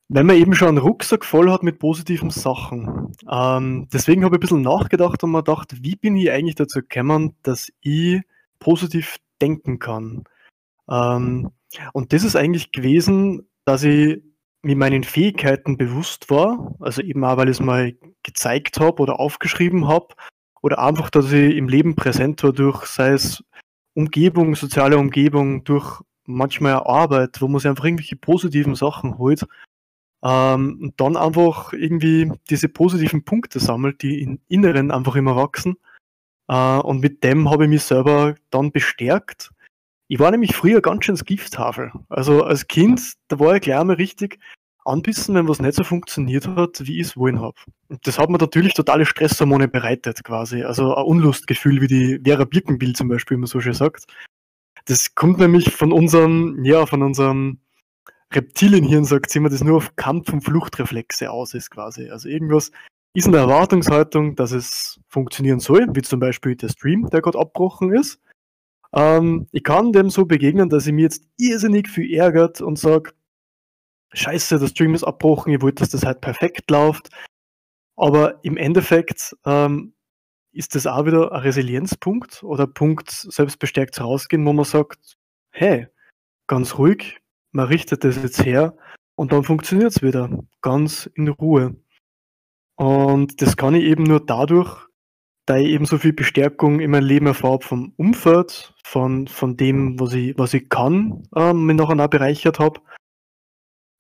wenn 0.08 0.26
man 0.26 0.36
eben 0.36 0.56
schon 0.56 0.70
einen 0.70 0.78
Rucksack 0.80 1.24
voll 1.24 1.52
hat 1.52 1.62
mit 1.62 1.78
positiven 1.78 2.32
Sachen. 2.32 3.14
Ähm, 3.30 3.88
deswegen 3.94 4.26
habe 4.26 4.36
ich 4.36 4.40
ein 4.40 4.42
bisschen 4.42 4.62
nachgedacht 4.64 5.24
und 5.24 5.30
mir 5.30 5.44
gedacht, 5.44 5.76
wie 5.84 5.96
bin 5.96 6.16
ich 6.16 6.32
eigentlich 6.32 6.56
dazu 6.56 6.80
gekommen, 6.80 7.36
dass 7.44 7.72
ich 7.82 8.20
positiv 8.58 9.18
denken 9.40 9.78
kann. 9.78 10.24
Ähm, 10.90 11.52
und 11.94 12.14
das 12.14 12.24
ist 12.24 12.36
eigentlich 12.36 12.72
gewesen, 12.72 13.48
dass 13.64 13.84
ich 13.84 14.24
mir 14.64 14.76
meinen 14.76 15.04
Fähigkeiten 15.04 15.78
bewusst 15.78 16.32
war, 16.32 16.74
also 16.80 17.04
eben 17.04 17.24
auch, 17.24 17.38
weil 17.38 17.50
ich 17.50 17.58
es 17.58 17.64
mal 17.64 17.94
gezeigt 18.24 18.80
habe 18.80 19.04
oder 19.04 19.20
aufgeschrieben 19.20 19.88
habe, 19.88 20.16
oder 20.62 20.80
einfach, 20.80 21.10
dass 21.10 21.32
ich 21.32 21.56
im 21.56 21.70
Leben 21.70 21.96
präsent 21.96 22.44
war 22.44 22.54
durch, 22.54 22.86
sei 22.86 23.12
es 23.12 23.44
Umgebung, 23.94 24.56
soziale 24.56 24.98
Umgebung, 24.98 25.64
durch 25.64 26.02
manchmal 26.26 26.76
Arbeit, 26.76 27.42
wo 27.42 27.48
man 27.48 27.60
sich 27.60 27.70
einfach 27.70 27.86
irgendwelche 27.86 28.16
positiven 28.16 28.76
Sachen 28.76 29.18
holt 29.18 29.46
ähm, 30.24 30.80
und 30.82 31.02
dann 31.02 31.18
einfach 31.18 31.74
irgendwie 31.74 32.32
diese 32.50 32.70
positiven 32.70 33.24
Punkte 33.24 33.60
sammelt, 33.60 34.02
die 34.04 34.22
im 34.22 34.40
Inneren 34.48 34.92
einfach 34.92 35.16
immer 35.16 35.36
wachsen 35.36 35.78
äh, 36.48 36.78
und 36.80 37.00
mit 37.00 37.24
dem 37.24 37.50
habe 37.50 37.66
ich 37.66 37.70
mich 37.70 37.84
selber 37.84 38.36
dann 38.52 38.72
bestärkt. 38.72 39.52
Ich 40.08 40.20
war 40.20 40.32
nämlich 40.32 40.56
früher 40.56 40.82
ganz 40.82 41.06
schön 41.06 41.16
Gifttafel. 41.16 41.92
Also 42.10 42.44
als 42.44 42.68
Kind, 42.68 43.14
da 43.28 43.40
war 43.40 43.56
ich 43.56 43.62
gleich 43.62 43.78
einmal 43.78 43.98
richtig 43.98 44.40
anbissen, 44.90 45.36
wenn 45.36 45.48
was 45.48 45.60
nicht 45.60 45.76
so 45.76 45.84
funktioniert 45.84 46.48
hat, 46.48 46.86
wie 46.86 47.00
ich 47.00 47.08
es 47.08 47.18
wollen 47.18 47.40
habe. 47.40 47.56
Und 47.88 48.06
das 48.06 48.20
hat 48.20 48.30
mir 48.30 48.38
natürlich 48.38 48.74
totale 48.74 49.06
Stresshormone 49.06 49.68
bereitet, 49.68 50.24
quasi. 50.24 50.64
Also 50.64 50.96
ein 50.96 51.06
Unlustgefühl, 51.06 51.82
wie 51.82 51.88
die 51.88 52.20
Vera 52.24 52.46
Birkenbill 52.46 52.94
zum 52.94 53.08
Beispiel 53.08 53.36
immer 53.36 53.48
so 53.48 53.62
schön 53.62 53.74
sagt. 53.74 54.06
Das 54.86 55.16
kommt 55.16 55.40
nämlich 55.40 55.74
von 55.74 55.92
unserem, 55.92 56.64
ja, 56.64 56.86
von 56.86 57.04
unserem 57.04 57.60
Reptilienhirn, 58.34 59.06
sagt 59.06 59.30
sie 59.30 59.40
immer, 59.40 59.50
das 59.50 59.64
nur 59.64 59.78
auf 59.78 59.96
Kampf- 59.96 60.32
und 60.32 60.42
Fluchtreflexe 60.42 61.32
aus 61.32 61.54
ist, 61.54 61.72
quasi. 61.72 62.10
Also 62.10 62.30
irgendwas 62.30 62.72
ist 63.14 63.26
in 63.26 63.32
der 63.32 63.42
Erwartungshaltung, 63.42 64.36
dass 64.36 64.52
es 64.52 65.00
funktionieren 65.08 65.60
soll, 65.60 65.88
wie 65.94 66.02
zum 66.02 66.20
Beispiel 66.20 66.56
der 66.56 66.70
Stream, 66.70 67.10
der 67.10 67.22
gerade 67.22 67.40
abgebrochen 67.40 67.94
ist. 67.94 68.20
Ähm, 68.94 69.48
ich 69.52 69.64
kann 69.64 69.92
dem 69.92 70.10
so 70.10 70.26
begegnen, 70.26 70.70
dass 70.70 70.88
ich 70.88 70.94
mir 70.94 71.04
jetzt 71.04 71.24
irrsinnig 71.38 71.90
viel 71.90 72.14
ärgert 72.14 72.62
und 72.62 72.78
sage, 72.78 73.12
scheiße, 74.14 74.60
der 74.60 74.68
Stream 74.68 74.94
ist 74.94 75.04
abbrochen, 75.04 75.54
ich 75.54 75.62
wollte, 75.62 75.84
dass 75.84 75.90
das 75.90 76.06
halt 76.06 76.22
perfekt 76.22 76.70
läuft. 76.72 77.10
Aber 77.96 78.44
im 78.44 78.58
Endeffekt 78.58 79.36
ähm, 79.46 79.94
ist 80.52 80.76
das 80.76 80.88
auch 80.88 81.06
wieder 81.06 81.32
ein 81.32 81.42
Resilienzpunkt 81.42 82.44
oder 82.44 82.66
Punkt, 82.66 83.12
selbstbestärkt 83.12 84.00
rausgehen, 84.00 84.46
wo 84.46 84.54
man 84.54 84.66
sagt, 84.66 85.18
hey, 85.52 85.88
ganz 86.48 86.78
ruhig, 86.78 87.20
man 87.52 87.68
richtet 87.68 88.04
das 88.04 88.16
jetzt 88.16 88.46
her 88.46 88.76
und 89.16 89.32
dann 89.32 89.44
funktioniert 89.44 89.92
es 89.92 90.02
wieder, 90.02 90.30
ganz 90.62 91.10
in 91.16 91.28
Ruhe. 91.28 91.76
Und 92.76 93.42
das 93.42 93.58
kann 93.58 93.76
ich 93.76 93.84
eben 93.84 94.04
nur 94.04 94.26
dadurch, 94.26 94.88
da 95.46 95.58
ich 95.58 95.68
eben 95.68 95.86
so 95.86 95.98
viel 95.98 96.14
Bestärkung 96.14 96.80
in 96.80 96.92
meinem 96.92 97.06
Leben 97.06 97.28
erfahre 97.28 97.60
vom 97.62 97.94
Umfeld, 97.98 98.74
von, 98.84 99.28
von 99.28 99.58
dem, 99.58 100.00
was 100.00 100.14
ich, 100.14 100.38
was 100.38 100.54
ich 100.54 100.70
kann, 100.70 101.24
ähm, 101.36 101.66
mich 101.66 101.76
nachher 101.76 102.00
auch 102.00 102.08
bereichert 102.08 102.60
habe. 102.60 102.80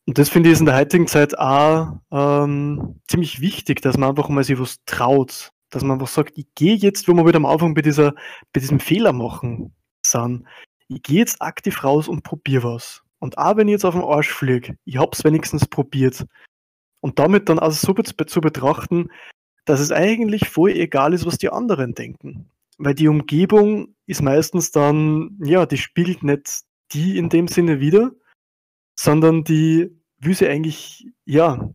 Und 0.10 0.18
das 0.18 0.30
finde 0.30 0.50
ich 0.50 0.60
in 0.60 0.66
der 0.66 0.76
heutigen 0.76 1.06
Zeit 1.06 1.38
auch 1.38 2.00
ähm, 2.10 3.00
ziemlich 3.08 3.42
wichtig, 3.42 3.80
dass 3.84 3.96
man 3.96 4.10
einfach 4.10 4.28
mal 4.28 4.44
sich 4.44 4.60
was 4.60 4.84
traut. 4.86 5.52
Dass 5.70 5.84
man 5.84 6.00
einfach 6.00 6.08
sagt, 6.08 6.36
ich 6.36 6.48
gehe 6.56 6.74
jetzt, 6.74 7.08
wo 7.08 7.14
wir 7.14 7.28
wieder 7.28 7.38
am 7.38 7.46
Anfang 7.46 7.76
bei, 7.76 7.84
dieser, 7.84 8.16
bei 8.52 8.60
diesem 8.60 8.80
Fehler 8.80 9.14
machen 9.14 9.72
sind, 10.04 10.48
ich 10.88 11.04
gehe 11.04 11.20
jetzt 11.20 11.40
aktiv 11.44 11.84
raus 11.84 12.08
und 12.08 12.24
probiere 12.24 12.64
was. 12.64 13.04
Und 13.20 13.38
auch 13.38 13.56
wenn 13.56 13.68
ich 13.68 13.74
jetzt 13.74 13.86
auf 13.86 13.94
den 13.94 14.04
Arsch 14.04 14.30
fliege, 14.30 14.76
ich 14.84 14.98
habe 14.98 15.12
es 15.14 15.24
wenigstens 15.24 15.68
probiert. 15.68 16.26
Und 17.02 17.20
damit 17.20 17.48
dann 17.48 17.60
also 17.60 17.94
so 17.94 17.94
zu 17.94 18.42
betrachten, 18.42 19.12
dass 19.66 19.80
es 19.80 19.92
eigentlich 19.92 20.50
voll 20.50 20.72
egal 20.72 21.14
ist, 21.14 21.28
was 21.28 21.38
die 21.38 21.52
anderen 21.52 21.94
denken. 21.94 22.50
Weil 22.80 22.96
die 22.96 23.10
Umgebung 23.10 23.94
ist 24.08 24.24
meistens 24.24 24.72
dann, 24.72 25.38
ja, 25.44 25.68
die 25.68 25.78
spiegelt 25.78 26.24
nicht 26.24 26.62
die 26.94 27.20
in 27.20 27.30
dem 27.30 27.48
Sinne 27.48 27.80
wieder, 27.80 28.10
sondern 29.00 29.44
die 29.44 29.99
will 30.20 30.36
sie 30.36 30.48
eigentlich, 30.48 31.08
ja, 31.26 31.70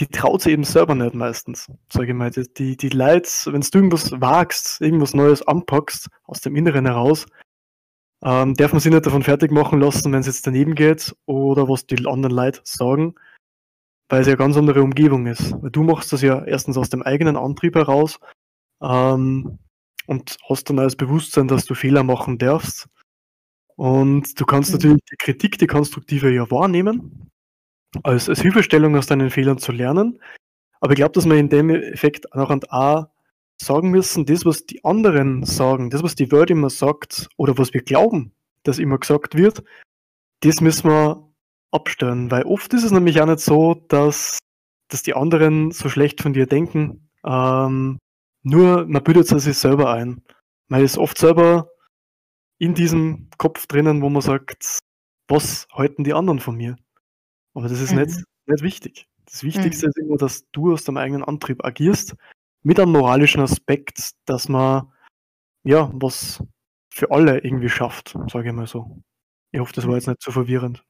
die 0.00 0.06
traut 0.06 0.42
sie 0.42 0.52
eben 0.52 0.64
selber 0.64 0.94
nicht 0.94 1.14
meistens, 1.14 1.70
sage 1.92 2.08
ich 2.08 2.14
mal. 2.14 2.30
Die, 2.30 2.76
die 2.76 2.88
Leute, 2.88 3.28
wenn 3.46 3.60
du 3.60 3.68
irgendwas 3.74 4.12
wagst, 4.20 4.80
irgendwas 4.80 5.14
Neues 5.14 5.46
anpackst, 5.46 6.08
aus 6.24 6.40
dem 6.40 6.54
Inneren 6.54 6.86
heraus, 6.86 7.26
ähm, 8.22 8.54
darf 8.54 8.72
man 8.72 8.80
sich 8.80 8.92
nicht 8.92 9.06
davon 9.06 9.22
fertig 9.22 9.50
machen 9.50 9.80
lassen, 9.80 10.12
wenn 10.12 10.20
es 10.20 10.26
jetzt 10.26 10.46
daneben 10.46 10.74
geht 10.74 11.14
oder 11.26 11.68
was 11.68 11.86
die 11.86 12.06
anderen 12.06 12.34
Leute 12.34 12.60
sagen, 12.64 13.14
weil 14.08 14.20
es 14.20 14.26
ja 14.26 14.32
eine 14.32 14.38
ganz 14.38 14.56
andere 14.56 14.82
Umgebung 14.82 15.26
ist. 15.26 15.52
Weil 15.62 15.70
du 15.70 15.82
machst 15.82 16.12
das 16.12 16.22
ja 16.22 16.44
erstens 16.44 16.76
aus 16.76 16.90
dem 16.90 17.02
eigenen 17.02 17.36
Antrieb 17.36 17.74
heraus 17.74 18.18
ähm, 18.82 19.58
und 20.06 20.36
hast 20.48 20.70
dann 20.70 20.78
als 20.78 20.96
Bewusstsein, 20.96 21.48
dass 21.48 21.64
du 21.64 21.74
Fehler 21.74 22.02
machen 22.02 22.38
darfst. 22.38 22.88
Und 23.76 24.40
du 24.40 24.44
kannst 24.44 24.70
mhm. 24.70 24.76
natürlich 24.76 25.04
die 25.10 25.16
Kritik, 25.16 25.58
die 25.58 25.66
konstruktive 25.68 26.32
ja 26.32 26.50
wahrnehmen, 26.50 27.27
als, 28.02 28.28
als 28.28 28.40
Hilfestellung 28.40 28.96
aus 28.96 29.06
deinen 29.06 29.30
Fehlern 29.30 29.58
zu 29.58 29.72
lernen. 29.72 30.20
Aber 30.80 30.92
ich 30.92 30.96
glaube, 30.96 31.12
dass 31.12 31.26
man 31.26 31.38
in 31.38 31.48
dem 31.48 31.70
Effekt 31.70 32.26
noch 32.34 32.50
an 32.50 32.60
A 32.68 33.10
sagen 33.60 33.90
müssen, 33.90 34.26
das, 34.26 34.44
was 34.44 34.66
die 34.66 34.84
anderen 34.84 35.44
sagen, 35.44 35.90
das, 35.90 36.02
was 36.02 36.14
die 36.14 36.30
Welt 36.30 36.50
immer 36.50 36.70
sagt, 36.70 37.28
oder 37.36 37.58
was 37.58 37.74
wir 37.74 37.82
glauben, 37.82 38.32
dass 38.62 38.78
immer 38.78 38.98
gesagt 38.98 39.36
wird, 39.36 39.64
das 40.40 40.60
müssen 40.60 40.88
wir 40.88 41.28
abstellen. 41.72 42.30
Weil 42.30 42.44
oft 42.44 42.72
ist 42.74 42.84
es 42.84 42.92
nämlich 42.92 43.20
auch 43.20 43.26
nicht 43.26 43.40
so, 43.40 43.74
dass, 43.88 44.38
dass 44.88 45.02
die 45.02 45.14
anderen 45.14 45.72
so 45.72 45.88
schlecht 45.88 46.22
von 46.22 46.32
dir 46.32 46.46
denken. 46.46 47.08
Ähm, 47.24 47.98
nur 48.42 48.86
man 48.86 49.02
bildet 49.02 49.30
es 49.32 49.44
sich 49.44 49.58
selber 49.58 49.92
ein. 49.92 50.22
Man 50.68 50.82
ist 50.82 50.98
oft 50.98 51.18
selber 51.18 51.70
in 52.58 52.74
diesem 52.74 53.28
Kopf 53.38 53.66
drinnen, 53.66 54.02
wo 54.02 54.08
man 54.08 54.22
sagt, 54.22 54.78
was 55.28 55.66
halten 55.72 56.04
die 56.04 56.14
anderen 56.14 56.40
von 56.40 56.56
mir? 56.56 56.76
Aber 57.58 57.68
das 57.68 57.80
ist 57.80 57.90
mhm. 57.90 58.02
nicht, 58.02 58.24
nicht 58.46 58.62
wichtig. 58.62 59.08
Das 59.24 59.42
Wichtigste 59.42 59.86
mhm. 59.86 59.90
ist 59.90 59.98
immer, 59.98 60.16
dass 60.16 60.48
du 60.52 60.72
aus 60.72 60.84
deinem 60.84 60.98
eigenen 60.98 61.24
Antrieb 61.24 61.64
agierst 61.64 62.14
mit 62.62 62.78
einem 62.78 62.92
moralischen 62.92 63.40
Aspekt, 63.40 64.12
dass 64.26 64.48
man 64.48 64.92
ja 65.64 65.90
was 65.92 66.40
für 66.88 67.10
alle 67.10 67.40
irgendwie 67.40 67.68
schafft, 67.68 68.16
sage 68.30 68.50
ich 68.50 68.54
mal 68.54 68.68
so. 68.68 69.02
Ich 69.50 69.58
hoffe, 69.58 69.72
das 69.72 69.88
war 69.88 69.96
jetzt 69.96 70.06
nicht 70.06 70.22
zu 70.22 70.30
so 70.30 70.34
verwirrend. 70.34 70.84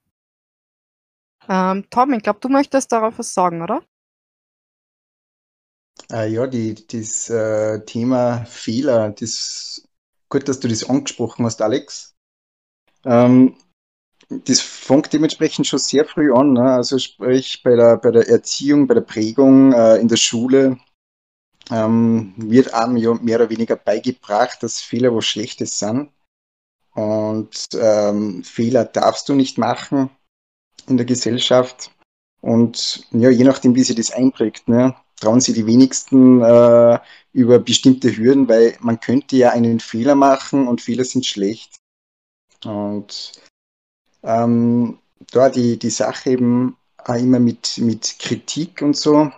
Ähm, 1.48 1.86
Tom, 1.88 2.12
ich 2.12 2.22
glaube, 2.22 2.40
du 2.40 2.50
möchtest 2.50 2.92
darauf 2.92 3.18
was 3.18 3.32
sagen, 3.32 3.62
oder? 3.62 3.82
Äh, 6.12 6.30
ja, 6.30 6.46
die, 6.46 6.74
das 6.86 7.30
äh, 7.30 7.82
Thema 7.86 8.44
Fehler, 8.44 9.08
das 9.08 9.88
gut, 10.28 10.46
dass 10.48 10.60
du 10.60 10.68
das 10.68 10.86
angesprochen 10.86 11.46
hast, 11.46 11.62
Alex. 11.62 12.14
Ähm, 13.06 13.56
das 14.28 14.60
fängt 14.60 15.12
dementsprechend 15.12 15.66
schon 15.66 15.78
sehr 15.78 16.04
früh 16.04 16.32
an. 16.32 16.52
Ne? 16.52 16.62
Also 16.62 16.98
sprich 16.98 17.62
bei 17.62 17.76
der, 17.76 17.96
bei 17.96 18.10
der 18.10 18.28
Erziehung, 18.28 18.86
bei 18.86 18.94
der 18.94 19.00
Prägung 19.00 19.72
äh, 19.72 19.96
in 19.96 20.08
der 20.08 20.16
Schule 20.16 20.78
ähm, 21.70 22.34
wird 22.36 22.74
einem 22.74 22.96
ja 22.96 23.14
mehr 23.14 23.40
oder 23.40 23.50
weniger 23.50 23.76
beigebracht, 23.76 24.62
dass 24.62 24.80
Fehler 24.80 25.14
was 25.14 25.26
Schlechtes 25.26 25.78
sind. 25.78 26.10
Und 26.94 27.68
ähm, 27.74 28.42
Fehler 28.42 28.84
darfst 28.84 29.28
du 29.28 29.34
nicht 29.34 29.56
machen 29.56 30.10
in 30.88 30.96
der 30.96 31.06
Gesellschaft. 31.06 31.90
Und 32.40 33.06
ja, 33.12 33.30
je 33.30 33.44
nachdem, 33.44 33.74
wie 33.74 33.82
sie 33.82 33.94
das 33.94 34.10
einprägt, 34.10 34.68
ne, 34.68 34.94
trauen 35.20 35.40
sie 35.40 35.52
die 35.52 35.66
wenigsten 35.66 36.40
äh, 36.40 36.98
über 37.32 37.58
bestimmte 37.58 38.16
Hürden, 38.16 38.48
weil 38.48 38.76
man 38.80 39.00
könnte 39.00 39.36
ja 39.36 39.50
einen 39.50 39.80
Fehler 39.80 40.14
machen 40.14 40.68
und 40.68 40.80
Fehler 40.80 41.04
sind 41.04 41.26
schlecht. 41.26 41.76
Und 42.64 43.40
ähm, 44.22 44.98
da 45.32 45.48
die, 45.48 45.78
die 45.78 45.90
Sache 45.90 46.30
eben 46.30 46.76
auch 46.98 47.14
immer 47.14 47.38
mit, 47.38 47.78
mit 47.78 48.16
Kritik 48.18 48.82
und 48.82 48.96
so, 48.96 49.30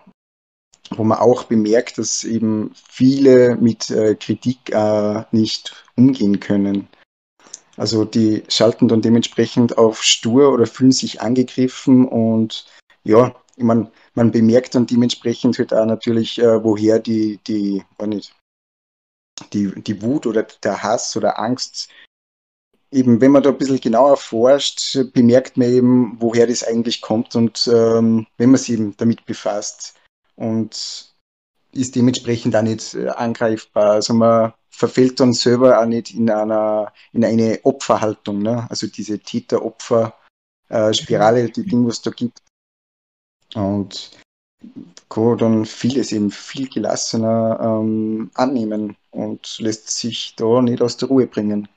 wo 0.90 1.04
man 1.04 1.18
auch 1.18 1.44
bemerkt, 1.44 1.98
dass 1.98 2.24
eben 2.24 2.72
viele 2.74 3.56
mit 3.56 3.90
äh, 3.90 4.14
Kritik 4.14 4.70
äh, 4.70 5.24
nicht 5.30 5.84
umgehen 5.96 6.40
können. 6.40 6.88
Also 7.76 8.04
die 8.04 8.42
schalten 8.48 8.88
dann 8.88 9.00
dementsprechend 9.00 9.78
auf 9.78 10.02
stur 10.02 10.52
oder 10.52 10.66
fühlen 10.66 10.92
sich 10.92 11.22
angegriffen 11.22 12.06
und 12.06 12.66
ja, 13.04 13.34
ich 13.56 13.64
meine, 13.64 13.90
man 14.14 14.30
bemerkt 14.30 14.74
dann 14.74 14.86
dementsprechend 14.86 15.58
halt 15.58 15.72
auch 15.72 15.86
natürlich, 15.86 16.38
äh, 16.38 16.62
woher 16.62 16.98
die, 16.98 17.38
die, 17.46 17.84
nicht, 18.06 18.34
die, 19.52 19.70
die 19.82 20.02
Wut 20.02 20.26
oder 20.26 20.42
der 20.62 20.82
Hass 20.82 21.16
oder 21.16 21.38
Angst, 21.38 21.88
eben 22.92 23.20
wenn 23.20 23.32
man 23.32 23.42
da 23.42 23.50
ein 23.50 23.58
bisschen 23.58 23.80
genauer 23.80 24.16
forscht, 24.16 24.98
bemerkt 25.12 25.56
man 25.56 25.68
eben, 25.68 26.16
woher 26.20 26.46
das 26.46 26.62
eigentlich 26.64 27.00
kommt 27.00 27.34
und 27.36 27.68
ähm, 27.72 28.26
wenn 28.36 28.50
man 28.50 28.58
sich 28.58 28.74
eben 28.74 28.96
damit 28.96 29.26
befasst 29.26 29.94
und 30.36 31.14
ist 31.72 31.94
dementsprechend 31.94 32.56
auch 32.56 32.62
nicht 32.62 32.94
äh, 32.94 33.08
angreifbar. 33.08 33.92
Also 33.92 34.14
man 34.14 34.52
verfällt 34.70 35.20
dann 35.20 35.32
selber 35.32 35.80
auch 35.80 35.86
nicht 35.86 36.12
in 36.14 36.28
einer 36.30 36.92
in 37.12 37.24
eine 37.24 37.60
Opferhaltung, 37.62 38.42
ne? 38.42 38.66
also 38.68 38.86
diese 38.86 39.18
Täter-Opfer-Spirale, 39.18 41.42
äh, 41.42 41.50
die 41.50 41.66
Ding, 41.66 41.86
was 41.86 42.02
da 42.02 42.10
gibt. 42.10 42.42
Und 43.54 44.10
kann 45.08 45.38
dann 45.38 45.64
vieles 45.66 46.12
eben 46.12 46.30
viel 46.30 46.68
gelassener 46.68 47.58
ähm, 47.60 48.30
annehmen 48.34 48.96
und 49.10 49.58
lässt 49.58 49.90
sich 49.90 50.34
da 50.36 50.62
nicht 50.62 50.80
aus 50.82 50.96
der 50.96 51.08
Ruhe 51.08 51.26
bringen. 51.26 51.68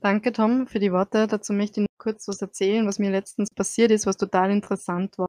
Danke, 0.00 0.32
Tom, 0.32 0.66
für 0.66 0.80
die 0.80 0.92
Worte. 0.92 1.26
Dazu 1.26 1.52
möchte 1.52 1.80
ich 1.80 1.86
noch 1.86 1.98
kurz 1.98 2.26
was 2.28 2.42
erzählen, 2.42 2.86
was 2.86 2.98
mir 2.98 3.10
letztens 3.10 3.50
passiert 3.54 3.90
ist, 3.90 4.06
was 4.06 4.16
total 4.16 4.50
interessant 4.50 5.16
war. 5.18 5.28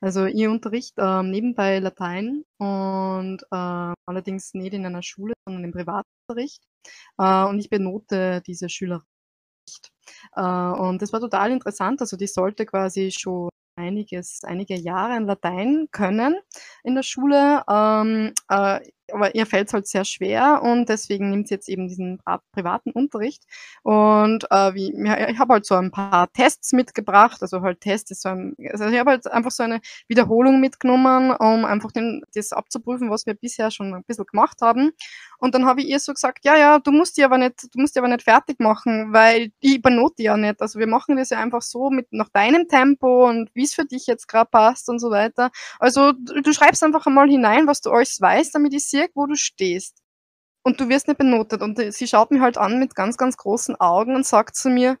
Also 0.00 0.24
ich 0.26 0.48
unterrichte 0.48 1.00
ähm, 1.00 1.30
nebenbei 1.30 1.78
Latein 1.78 2.44
und 2.58 3.42
äh, 3.52 3.94
allerdings 4.06 4.52
nicht 4.54 4.74
in 4.74 4.84
einer 4.84 5.02
Schule, 5.02 5.34
sondern 5.46 5.64
im 5.64 5.72
Privatunterricht. 5.72 6.60
Äh, 7.18 7.44
und 7.44 7.60
ich 7.60 7.70
benote 7.70 8.42
diese 8.44 8.68
Schülerin 8.68 9.06
nicht. 9.68 9.92
Äh, 10.34 10.42
und 10.42 11.02
das 11.02 11.12
war 11.12 11.20
total 11.20 11.52
interessant. 11.52 12.00
Also 12.00 12.16
die 12.16 12.26
sollte 12.26 12.66
quasi 12.66 13.12
schon 13.12 13.48
einiges, 13.76 14.42
einige 14.44 14.76
Jahre 14.76 15.16
in 15.16 15.26
Latein 15.26 15.88
können 15.92 16.36
in 16.84 16.94
der 16.94 17.02
Schule. 17.04 17.62
Ähm, 17.70 18.32
äh, 18.48 18.80
aber 19.12 19.34
ihr 19.34 19.46
fällt 19.46 19.68
es 19.68 19.74
halt 19.74 19.86
sehr 19.86 20.04
schwer 20.04 20.60
und 20.62 20.88
deswegen 20.88 21.30
nimmt 21.30 21.48
sie 21.48 21.54
jetzt 21.54 21.68
eben 21.68 21.88
diesen 21.88 22.20
privaten 22.52 22.90
Unterricht. 22.90 23.42
Und 23.82 24.44
äh, 24.50 24.74
wie, 24.74 24.94
ja, 25.04 25.28
ich 25.28 25.38
habe 25.38 25.54
halt 25.54 25.66
so 25.66 25.74
ein 25.74 25.90
paar 25.90 26.32
Tests 26.32 26.72
mitgebracht, 26.72 27.42
also 27.42 27.62
halt 27.62 27.80
Tests 27.80 28.10
ist 28.10 28.22
so 28.22 28.30
ein, 28.30 28.56
also 28.70 28.86
ich 28.86 28.98
habe 28.98 29.10
halt 29.10 29.26
einfach 29.30 29.50
so 29.50 29.62
eine 29.62 29.80
Wiederholung 30.08 30.60
mitgenommen, 30.60 31.32
um 31.32 31.64
einfach 31.64 31.92
den, 31.92 32.22
das 32.34 32.52
abzuprüfen, 32.52 33.10
was 33.10 33.26
wir 33.26 33.34
bisher 33.34 33.70
schon 33.70 33.94
ein 33.94 34.04
bisschen 34.04 34.26
gemacht 34.26 34.60
haben. 34.62 34.92
Und 35.38 35.54
dann 35.54 35.66
habe 35.66 35.80
ich 35.80 35.88
ihr 35.88 35.98
so 35.98 36.12
gesagt, 36.12 36.44
ja, 36.44 36.56
ja, 36.56 36.78
du 36.78 36.92
musst 36.92 37.16
die 37.16 37.24
aber 37.24 37.38
nicht, 37.38 37.74
du 37.74 37.80
musst 37.80 37.96
die 37.96 37.98
aber 37.98 38.08
nicht 38.08 38.22
fertig 38.22 38.60
machen, 38.60 39.12
weil 39.12 39.50
ich 39.60 39.76
übernote 39.76 40.22
ja 40.22 40.36
nicht. 40.36 40.60
Also 40.60 40.78
wir 40.78 40.86
machen 40.86 41.16
das 41.16 41.30
ja 41.30 41.38
einfach 41.38 41.62
so 41.62 41.90
mit 41.90 42.12
nach 42.12 42.28
deinem 42.28 42.68
Tempo 42.68 43.28
und 43.28 43.50
wie 43.54 43.64
es 43.64 43.74
für 43.74 43.84
dich 43.84 44.06
jetzt 44.06 44.28
gerade 44.28 44.48
passt 44.50 44.88
und 44.88 45.00
so 45.00 45.10
weiter. 45.10 45.50
Also 45.78 46.12
du, 46.12 46.42
du 46.42 46.52
schreibst 46.52 46.82
einfach 46.84 47.06
einmal 47.06 47.28
hinein, 47.28 47.66
was 47.66 47.80
du 47.80 47.90
alles 47.90 48.20
weißt, 48.20 48.54
damit 48.54 48.72
ich 48.74 48.86
sehe, 49.02 49.10
wo 49.14 49.26
du 49.26 49.36
stehst. 49.36 49.98
Und 50.64 50.80
du 50.80 50.88
wirst 50.88 51.08
nicht 51.08 51.18
benotet. 51.18 51.62
Und 51.62 51.78
sie 51.92 52.06
schaut 52.06 52.30
mich 52.30 52.40
halt 52.40 52.58
an 52.58 52.78
mit 52.78 52.94
ganz, 52.94 53.16
ganz 53.16 53.36
großen 53.36 53.76
Augen 53.76 54.14
und 54.14 54.26
sagt 54.26 54.56
zu 54.56 54.70
mir, 54.70 54.98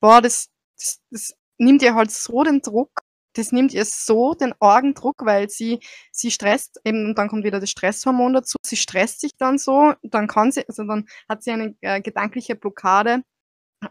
boah, 0.00 0.22
das, 0.22 0.48
das, 0.78 1.00
das 1.10 1.34
nimmt 1.58 1.82
ihr 1.82 1.94
halt 1.94 2.10
so 2.10 2.42
den 2.44 2.62
Druck 2.62 3.02
das 3.34 3.52
nimmt 3.52 3.72
ihr 3.72 3.84
so 3.84 4.34
den 4.34 4.54
Orgendruck, 4.60 5.24
weil 5.24 5.48
sie, 5.48 5.80
sie 6.10 6.30
stresst 6.30 6.80
eben, 6.84 7.06
und 7.06 7.18
dann 7.18 7.28
kommt 7.28 7.44
wieder 7.44 7.60
das 7.60 7.70
Stresshormon 7.70 8.34
dazu, 8.34 8.56
sie 8.64 8.76
stresst 8.76 9.20
sich 9.20 9.32
dann 9.38 9.58
so, 9.58 9.94
dann 10.02 10.26
kann 10.26 10.52
sie, 10.52 10.66
also 10.68 10.84
dann 10.84 11.06
hat 11.28 11.42
sie 11.42 11.52
eine 11.52 11.74
äh, 11.80 12.00
gedankliche 12.00 12.56
Blockade, 12.56 13.22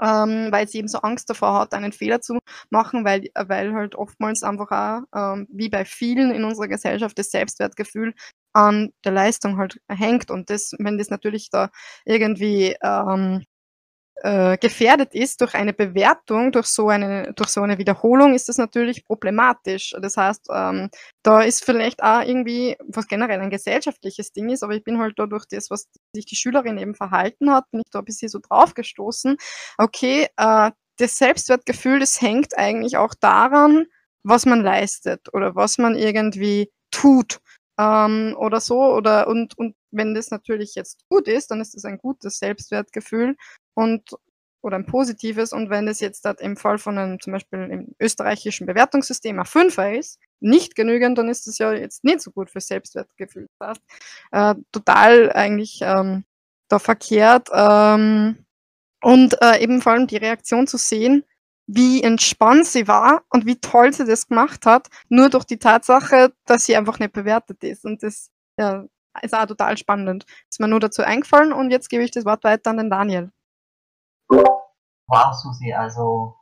ähm, 0.02 0.52
weil 0.52 0.68
sie 0.68 0.80
eben 0.80 0.88
so 0.88 1.00
Angst 1.00 1.30
davor 1.30 1.60
hat, 1.60 1.74
einen 1.74 1.92
Fehler 1.92 2.22
zu 2.22 2.40
machen, 2.70 3.04
weil, 3.06 3.30
weil 3.36 3.74
halt 3.74 3.96
oftmals 3.96 4.44
einfach 4.44 4.72
auch, 4.72 5.02
ähm, 5.16 5.48
wie 5.52 5.70
bei 5.70 5.86
vielen 5.86 6.32
in 6.32 6.44
unserer 6.44 6.68
Gesellschaft, 6.68 7.18
das 7.18 7.32
Selbstwertgefühl 7.32 8.14
an 8.54 8.92
der 9.06 9.12
Leistung 9.12 9.58
halt 9.58 9.80
hängt. 9.90 10.32
Und 10.32 10.50
das, 10.50 10.74
wenn 10.80 10.98
das 10.98 11.10
natürlich 11.10 11.50
da 11.50 11.70
irgendwie 12.06 12.76
ähm, 12.84 13.44
äh, 14.24 14.58
gefährdet 14.58 15.16
ist 15.16 15.42
durch 15.42 15.56
eine 15.56 15.74
Bewertung, 15.74 16.52
durch 16.52 16.68
so 16.68 16.90
eine, 16.90 17.34
durch 17.34 17.50
so 17.50 17.62
eine 17.62 17.78
Wiederholung, 17.78 18.36
ist 18.36 18.50
das 18.50 18.58
natürlich 18.58 19.06
problematisch. 19.06 19.96
Das 20.00 20.18
heißt, 20.18 20.48
ähm, 20.54 20.90
da 21.24 21.42
ist 21.42 21.66
vielleicht 21.66 22.04
auch 22.04 22.22
irgendwie, 22.22 22.78
was 22.88 23.08
generell 23.08 23.40
ein 23.40 23.50
gesellschaftliches 23.50 24.32
Ding 24.32 24.50
ist, 24.50 24.64
aber 24.64 24.74
ich 24.74 24.84
bin 24.84 25.00
halt 25.00 25.18
da 25.18 25.26
durch 25.26 25.46
das, 25.50 25.72
was 25.72 25.88
sich 26.16 26.26
die 26.26 26.36
Schülerin 26.36 26.78
eben 26.78 26.96
verhalten 26.96 27.52
hat, 27.52 27.66
bin 27.72 27.82
ich 27.82 27.90
da 27.92 28.00
ein 28.00 28.06
bisschen 28.06 28.30
so 28.30 28.40
draufgestoßen. 28.40 29.38
Okay, 29.78 30.28
äh, 30.38 30.72
das 30.98 31.18
Selbstwertgefühl, 31.18 32.00
das 32.00 32.22
hängt 32.22 32.58
eigentlich 32.58 32.98
auch 32.98 33.16
daran, 33.20 33.86
was 34.24 34.46
man 34.46 34.62
leistet 34.62 35.34
oder 35.34 35.56
was 35.56 35.80
man 35.80 35.96
irgendwie 35.96 36.70
tut 36.92 37.40
ähm, 37.82 38.36
oder 38.38 38.60
so. 38.60 38.94
Oder 38.94 39.28
und, 39.28 39.58
und 39.58 39.76
wenn 39.92 40.14
das 40.14 40.32
natürlich 40.32 40.76
jetzt 40.76 41.08
gut 41.10 41.28
ist, 41.28 41.52
dann 41.52 41.62
ist 41.62 41.76
das 41.76 41.86
ein 41.86 41.98
gutes 41.98 42.40
Selbstwertgefühl 42.40 43.36
und 43.74 44.16
oder 44.64 44.78
ein 44.78 44.86
positives 44.86 45.54
und 45.54 45.72
wenn 45.72 45.88
es 45.88 46.00
jetzt 46.02 46.24
im 46.40 46.56
Fall 46.56 46.78
von 46.78 46.98
einem 46.98 47.20
zum 47.20 47.34
Beispiel 47.34 47.60
im 47.72 47.96
österreichischen 48.00 48.68
Bewertungssystem 48.68 49.40
ein 49.40 49.46
Fünfer 49.46 49.94
ist, 49.98 50.20
nicht 50.40 50.76
genügend, 50.76 51.18
dann 51.18 51.30
ist 51.30 51.48
das 51.48 51.58
ja 51.58 51.74
jetzt 51.74 52.04
nicht 52.04 52.22
so 52.22 52.32
gut 52.32 52.52
für 52.52 52.62
Selbstwertgefühl. 52.62 53.48
Das 53.58 53.70
heißt, 53.70 53.82
äh, 54.32 54.56
total 54.72 55.32
eigentlich 55.34 55.80
ähm, 55.82 56.26
da 56.70 56.78
verkehrt 56.78 57.50
ähm, 57.52 58.46
und 59.02 59.42
äh, 59.42 59.64
eben 59.64 59.82
vor 59.82 59.94
allem 59.94 60.06
die 60.06 60.18
Reaktion 60.18 60.68
zu 60.68 60.78
sehen, 60.78 61.24
wie 61.74 62.04
entspannt 62.04 62.66
sie 62.66 62.88
war 62.88 63.24
und 63.30 63.46
wie 63.46 63.60
toll 63.60 63.94
sie 63.94 64.06
das 64.06 64.28
gemacht 64.28 64.66
hat, 64.66 64.90
nur 65.10 65.30
durch 65.30 65.46
die 65.46 65.58
Tatsache, 65.58 66.34
dass 66.46 66.66
sie 66.66 66.76
einfach 66.76 67.00
nicht 67.00 67.14
bewertet 67.14 67.64
ist. 67.64 67.86
Und 67.86 68.04
das 68.04 68.30
ja, 68.58 68.86
ist 69.22 69.34
auch 69.34 69.46
total 69.46 69.78
spannend. 69.78 70.26
Ist 70.50 70.60
mir 70.60 70.68
nur 70.68 70.80
dazu 70.80 71.02
eingefallen 71.02 71.54
und 71.54 71.72
jetzt 71.72 71.90
gebe 71.90 72.04
ich 72.04 72.12
das 72.12 72.26
Wort 72.26 72.44
weiter 72.44 72.72
an 72.72 72.78
den 72.78 72.90
Daniel. 72.90 73.32
Wow, 74.28 75.34
Susi, 75.34 75.74
also 75.74 76.36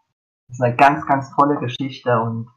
das 0.48 0.58
ist 0.58 0.64
eine 0.64 0.76
ganz, 0.76 1.06
ganz 1.06 1.36
tolle 1.36 1.60
Geschichte 1.60 2.20
und 2.20 2.48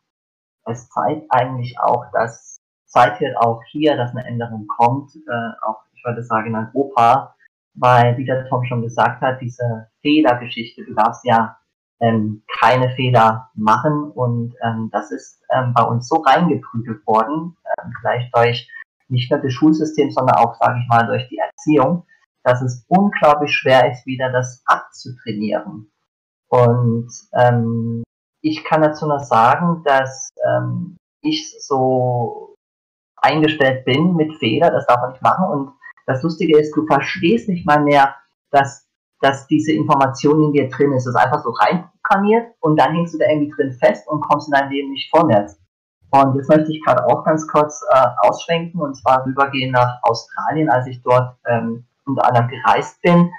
es 0.64 0.88
zeigt 0.88 1.26
eigentlich 1.30 1.78
auch, 1.80 2.04
dass 2.12 2.58
seither 2.86 3.34
auch 3.40 3.62
hier, 3.70 3.96
dass 3.96 4.12
eine 4.12 4.26
Änderung 4.26 4.66
kommt, 4.66 5.14
äh, 5.14 5.66
auch 5.66 5.82
ich 5.94 6.04
würde 6.04 6.22
sagen 6.22 6.48
in 6.48 6.56
Europa, 6.56 7.34
weil 7.74 8.16
wie 8.16 8.24
der 8.24 8.48
Tom 8.48 8.64
schon 8.64 8.82
gesagt 8.82 9.20
hat, 9.22 9.40
diese 9.40 9.88
Fehlergeschichte, 10.00 10.84
du 10.84 10.94
darfst 10.94 11.24
ja 11.24 11.56
ähm, 12.02 12.42
keine 12.60 12.90
Fehler 12.90 13.50
machen 13.54 14.10
und 14.10 14.54
ähm, 14.62 14.90
das 14.92 15.10
ist 15.10 15.40
ähm, 15.54 15.72
bei 15.74 15.82
uns 15.84 16.08
so 16.08 16.16
reingeprügelt 16.16 17.06
worden, 17.06 17.56
ähm, 17.78 17.92
vielleicht 18.00 18.36
durch 18.36 18.68
nicht 19.08 19.30
nur 19.30 19.40
das 19.40 19.52
Schulsystem, 19.52 20.10
sondern 20.10 20.36
auch, 20.36 20.56
sage 20.60 20.80
ich 20.82 20.88
mal, 20.88 21.06
durch 21.06 21.28
die 21.28 21.38
Erziehung, 21.38 22.04
dass 22.44 22.60
es 22.62 22.84
unglaublich 22.88 23.52
schwer 23.54 23.90
ist, 23.90 24.04
wieder 24.06 24.32
das 24.32 24.62
abzutrainieren. 24.66 25.90
Und 26.48 27.10
ähm, 27.34 28.02
ich 28.42 28.64
kann 28.64 28.82
dazu 28.82 29.06
noch 29.06 29.22
sagen, 29.22 29.82
dass 29.84 30.30
ähm, 30.44 30.96
ich 31.20 31.54
so 31.60 32.56
eingestellt 33.16 33.84
bin 33.84 34.16
mit 34.16 34.34
Fehler, 34.38 34.70
das 34.70 34.86
darf 34.86 35.00
man 35.00 35.12
nicht 35.12 35.22
machen. 35.22 35.46
Und 35.46 35.72
das 36.06 36.22
Lustige 36.22 36.58
ist, 36.58 36.76
du 36.76 36.84
verstehst 36.86 37.48
nicht 37.48 37.64
mal 37.64 37.80
mehr, 37.80 38.16
dass, 38.50 38.81
dass 39.22 39.46
diese 39.46 39.72
Information 39.72 40.44
in 40.44 40.52
dir 40.52 40.68
drin 40.68 40.92
ist. 40.92 41.06
Es 41.06 41.14
ist 41.14 41.20
einfach 41.20 41.42
so 41.42 41.50
reinprogrammiert 41.50 42.54
und 42.60 42.78
dann 42.78 42.94
hängst 42.94 43.14
du 43.14 43.18
da 43.18 43.26
irgendwie 43.28 43.52
drin 43.56 43.72
fest 43.72 44.06
und 44.08 44.20
kommst 44.20 44.48
in 44.48 44.52
dein 44.52 44.70
Leben 44.70 44.90
nicht 44.90 45.10
vorwärts. 45.10 45.58
Und 46.10 46.34
jetzt 46.34 46.50
möchte 46.50 46.70
ich 46.72 46.84
gerade 46.84 47.06
auch 47.06 47.24
ganz 47.24 47.46
kurz 47.48 47.82
äh, 47.90 48.06
ausschwenken 48.20 48.80
und 48.80 48.94
zwar 48.96 49.24
rübergehen 49.24 49.72
nach 49.72 49.98
Australien, 50.02 50.68
als 50.68 50.86
ich 50.86 51.00
dort 51.02 51.36
ähm, 51.46 51.86
unter 52.04 52.26
anderem 52.26 52.48
gereist 52.48 53.00
bin, 53.00 53.30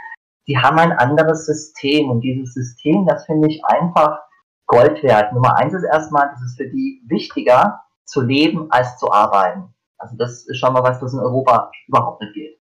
die 0.48 0.58
haben 0.58 0.80
ein 0.80 0.92
anderes 0.92 1.46
System 1.46 2.10
und 2.10 2.22
dieses 2.22 2.54
System, 2.54 3.06
das 3.06 3.26
finde 3.26 3.48
ich 3.50 3.64
einfach 3.66 4.20
Gold 4.66 5.04
wert. 5.04 5.34
Nummer 5.34 5.58
eins 5.58 5.74
ist 5.74 5.84
erstmal, 5.84 6.32
es 6.34 6.42
ist 6.42 6.58
für 6.58 6.68
die 6.68 7.02
wichtiger 7.08 7.82
zu 8.06 8.22
leben 8.22 8.72
als 8.72 8.98
zu 8.98 9.12
arbeiten. 9.12 9.74
Also 9.98 10.16
das 10.18 10.46
ist 10.48 10.58
schon 10.58 10.74
mal 10.74 10.84
was, 10.84 11.00
das 11.00 11.14
in 11.14 11.20
Europa 11.20 11.72
überhaupt 11.88 12.22
nicht 12.22 12.34
geht. 12.34 12.60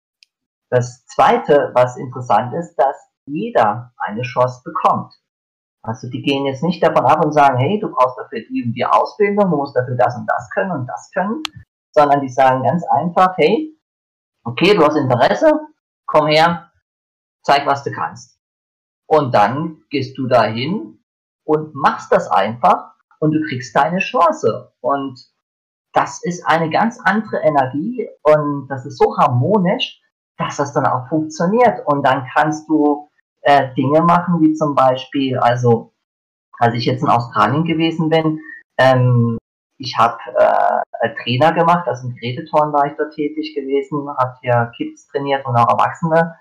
Das 0.71 1.05
zweite, 1.07 1.71
was 1.75 1.97
interessant 1.97 2.55
ist, 2.55 2.77
dass 2.77 2.97
jeder 3.27 3.93
eine 3.97 4.23
Chance 4.23 4.63
bekommt. 4.65 5.13
Also 5.83 6.09
die 6.09 6.23
gehen 6.23 6.47
jetzt 6.47 6.63
nicht 6.63 6.83
davon 6.83 7.05
ab 7.07 7.25
und 7.25 7.33
sagen, 7.33 7.59
hey, 7.59 7.81
du 7.81 7.91
brauchst 7.91 8.17
dafür 8.19 8.41
die 8.49 8.63
und 8.65 8.73
die 8.73 8.85
Ausbildung, 8.85 9.51
du 9.51 9.57
musst 9.57 9.77
dafür 9.77 9.97
das 9.97 10.17
und 10.17 10.27
das 10.27 10.49
können 10.51 10.71
und 10.71 10.87
das 10.87 11.11
können, 11.13 11.43
sondern 11.93 12.21
die 12.21 12.29
sagen 12.29 12.63
ganz 12.63 12.85
einfach, 12.85 13.35
hey, 13.37 13.77
okay, 14.45 14.75
du 14.75 14.85
hast 14.85 14.97
Interesse, 14.97 15.51
komm 16.07 16.29
her, 16.29 16.71
zeig, 17.43 17.67
was 17.67 17.83
du 17.83 17.91
kannst. 17.91 18.39
Und 19.07 19.35
dann 19.35 19.83
gehst 19.91 20.17
du 20.17 20.29
dahin 20.29 21.01
und 21.45 21.75
machst 21.75 22.13
das 22.13 22.29
einfach 22.31 22.93
und 23.19 23.33
du 23.33 23.41
kriegst 23.49 23.75
deine 23.75 23.99
Chance. 23.99 24.73
Und 24.81 25.19
das 25.93 26.23
ist 26.23 26.47
eine 26.47 26.71
ganz 26.71 26.99
andere 27.05 27.39
Energie 27.39 28.09
und 28.23 28.69
das 28.69 28.87
ist 28.87 28.99
so 28.99 29.17
harmonisch, 29.19 30.01
dass 30.39 30.57
das 30.57 30.73
dann 30.73 30.87
auch 30.87 31.09
funktioniert. 31.09 31.87
Und 31.87 32.07
dann 32.07 32.27
kannst 32.33 32.69
du 32.69 33.11
äh, 33.43 33.75
Dinge 33.75 34.01
machen, 34.03 34.41
wie 34.41 34.55
zum 34.55 34.75
Beispiel, 34.75 35.39
also 35.39 35.93
als 36.59 36.75
ich 36.75 36.85
jetzt 36.85 37.03
in 37.03 37.09
Australien 37.09 37.65
gewesen 37.65 38.09
bin, 38.09 38.41
ähm, 38.79 39.39
ich 39.79 39.97
habe 39.99 40.19
äh, 40.37 41.09
Trainer 41.23 41.53
gemacht, 41.53 41.89
also 41.89 42.07
im 42.07 42.15
Gerätetorn 42.15 42.73
war 42.73 42.87
ich 42.87 42.93
dort 42.97 43.15
tätig 43.15 43.55
gewesen, 43.55 44.09
habe 44.09 44.37
hier 44.41 44.73
Kids 44.77 45.09
trainiert 45.09 45.45
und 45.45 45.57
auch 45.57 45.69
Erwachsene. 45.69 46.37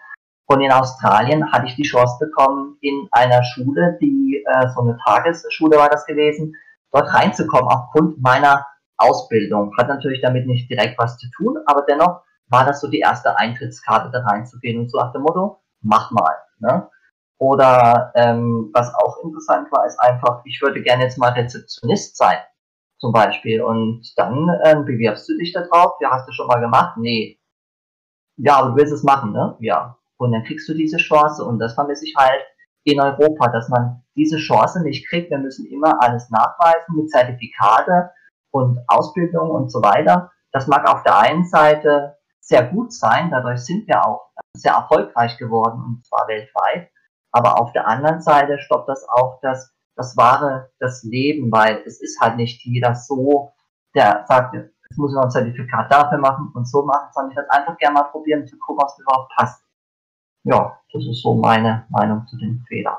Und 0.45 0.61
in 0.61 0.71
Australien 0.71 1.51
hatte 1.51 1.67
ich 1.67 1.75
die 1.75 1.83
Chance 1.83 2.17
bekommen, 2.19 2.77
in 2.81 3.07
einer 3.11 3.43
Schule, 3.43 3.97
die 4.01 4.43
äh, 4.45 4.67
so 4.69 4.81
eine 4.81 4.97
Tagesschule 5.05 5.77
war 5.77 5.89
das 5.89 6.05
gewesen, 6.05 6.55
dort 6.91 7.11
reinzukommen 7.13 7.69
aufgrund 7.69 8.21
meiner 8.21 8.67
Ausbildung. 8.97 9.73
Hat 9.77 9.87
natürlich 9.87 10.21
damit 10.21 10.45
nicht 10.45 10.69
direkt 10.69 10.99
was 10.99 11.17
zu 11.17 11.27
tun, 11.31 11.57
aber 11.65 11.83
dennoch 11.83 12.21
war 12.49 12.65
das 12.65 12.81
so 12.81 12.89
die 12.89 12.99
erste 12.99 13.37
Eintrittskarte, 13.37 14.11
da 14.11 14.19
reinzugehen 14.19 14.81
und 14.81 14.91
so 14.91 14.99
nach 14.99 15.13
dem 15.13 15.21
Motto, 15.21 15.60
mach 15.81 16.11
mal. 16.11 16.35
Ne? 16.59 16.89
Oder 17.37 18.11
ähm, 18.15 18.69
was 18.73 18.93
auch 18.93 19.17
interessant 19.23 19.71
war, 19.71 19.85
ist 19.85 19.99
einfach, 19.99 20.41
ich 20.45 20.61
würde 20.61 20.81
gerne 20.81 21.03
jetzt 21.03 21.17
mal 21.17 21.31
Rezeptionist 21.31 22.15
sein 22.15 22.37
zum 22.99 23.11
Beispiel. 23.11 23.61
Und 23.61 24.13
dann 24.15 24.47
äh, 24.63 24.75
bewirbst 24.75 25.27
du 25.27 25.37
dich 25.37 25.51
da 25.51 25.61
drauf. 25.61 25.93
Ja, 25.99 26.11
hast 26.11 26.27
du 26.27 26.31
schon 26.31 26.47
mal 26.47 26.61
gemacht? 26.61 26.97
Nee. 26.97 27.39
Ja, 28.37 28.57
aber 28.57 28.69
du 28.69 28.75
willst 28.77 28.93
es 28.93 29.03
machen, 29.03 29.33
ne? 29.33 29.57
Ja. 29.59 29.97
Und 30.17 30.31
dann 30.31 30.43
kriegst 30.43 30.69
du 30.69 30.75
diese 30.75 30.97
Chance. 30.97 31.43
Und 31.43 31.59
das 31.59 31.73
vermisse 31.73 32.05
ich 32.05 32.15
halt 32.15 32.43
in 32.83 32.99
Europa, 32.99 33.49
dass 33.49 33.69
man 33.69 34.03
diese 34.15 34.37
Chance 34.37 34.83
nicht 34.83 35.09
kriegt. 35.09 35.31
Wir 35.31 35.39
müssen 35.39 35.65
immer 35.65 36.01
alles 36.01 36.29
nachweisen 36.29 36.95
mit 36.95 37.09
Zertifikate 37.09 38.11
und 38.51 38.79
Ausbildung 38.87 39.49
und 39.49 39.71
so 39.71 39.81
weiter. 39.81 40.31
Das 40.51 40.67
mag 40.67 40.87
auf 40.87 41.01
der 41.03 41.17
einen 41.17 41.45
Seite 41.45 42.17
sehr 42.51 42.67
gut 42.67 42.93
sein, 42.93 43.31
dadurch 43.31 43.61
sind 43.61 43.87
wir 43.87 44.05
auch 44.05 44.29
sehr 44.55 44.73
erfolgreich 44.73 45.37
geworden 45.37 45.81
und 45.83 46.05
zwar 46.05 46.27
weltweit. 46.27 46.91
Aber 47.31 47.59
auf 47.59 47.71
der 47.71 47.87
anderen 47.87 48.21
Seite 48.21 48.59
stoppt 48.59 48.89
das 48.89 49.07
auch 49.09 49.39
das 49.41 49.73
das 49.95 50.17
wahre, 50.17 50.71
das 50.79 51.03
Leben, 51.03 51.51
weil 51.51 51.83
es 51.85 52.01
ist 52.01 52.19
halt 52.19 52.37
nicht 52.37 52.63
jeder 52.65 52.95
so, 52.95 53.53
der 53.95 54.25
sagt, 54.27 54.55
jetzt 54.55 54.97
muss 54.97 55.11
ich 55.11 55.15
noch 55.15 55.25
ein 55.25 55.31
Zertifikat 55.31 55.91
dafür 55.91 56.17
machen 56.17 56.51
und 56.53 56.65
so 56.67 56.83
machen, 56.83 57.09
sondern 57.13 57.31
ich 57.31 57.37
werde 57.37 57.51
einfach 57.51 57.77
gerne 57.77 57.93
mal 57.93 58.03
probieren, 58.03 58.47
zu 58.47 58.57
gucken, 58.57 58.83
ob 58.83 58.89
es 58.89 58.99
überhaupt 58.99 59.31
passt. 59.35 59.63
Ja, 60.43 60.79
das 60.91 61.03
ist 61.05 61.21
so 61.21 61.35
meine 61.35 61.85
Meinung 61.89 62.25
zu 62.27 62.37
den 62.37 62.63
Fehlern. 62.67 62.97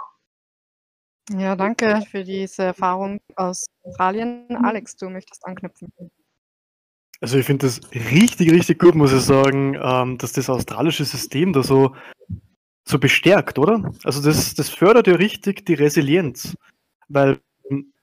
Ja, 1.30 1.56
danke 1.56 2.02
für 2.02 2.24
diese 2.24 2.64
Erfahrung 2.64 3.20
aus 3.36 3.66
Australien. 3.84 4.56
Alex, 4.62 4.96
du 4.96 5.08
möchtest 5.08 5.44
anknüpfen. 5.44 5.92
Also 7.22 7.38
ich 7.38 7.46
finde 7.46 7.66
das 7.66 7.80
richtig, 7.94 8.50
richtig 8.50 8.80
gut, 8.80 8.96
muss 8.96 9.12
ich 9.12 9.20
sagen, 9.20 9.78
ähm, 9.80 10.18
dass 10.18 10.32
das 10.32 10.50
australische 10.50 11.04
System 11.04 11.52
da 11.52 11.62
so, 11.62 11.94
so 12.84 12.98
bestärkt, 12.98 13.60
oder? 13.60 13.92
Also 14.02 14.20
das, 14.20 14.54
das 14.54 14.68
fördert 14.70 15.06
ja 15.06 15.14
richtig 15.14 15.64
die 15.64 15.74
Resilienz. 15.74 16.56
Weil, 17.08 17.38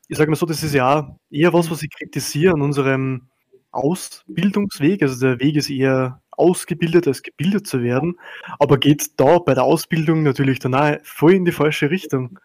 ich 0.07 0.17
sage 0.17 0.32
mal 0.32 0.38
so, 0.38 0.45
das 0.45 0.63
ist 0.63 0.74
ja 0.74 1.17
eher 1.30 1.51
was, 1.51 1.70
was 1.70 1.84
ich 1.84 1.89
kritisiere 1.89 2.53
an 2.53 2.61
unserem 2.61 3.28
Ausbildungsweg. 3.72 5.03
Also 5.03 5.20
der 5.20 5.41
Weg 5.41 5.57
ist 5.57 5.70
eher 5.70 6.22
ausgebildet 6.32 7.05
als 7.05 7.22
gebildet 7.22 7.67
zu 7.67 7.84
werden, 7.84 8.17
aber 8.57 8.78
geht 8.78 9.20
da 9.20 9.39
bei 9.39 9.53
der 9.53 9.65
Ausbildung 9.65 10.24
natürlich 10.24 10.59
dann 10.59 10.74
auch 10.74 10.95
voll 11.03 11.34
in 11.34 11.43
die 11.43 11.51
falsche 11.51 11.91
Richtung. 11.91 12.39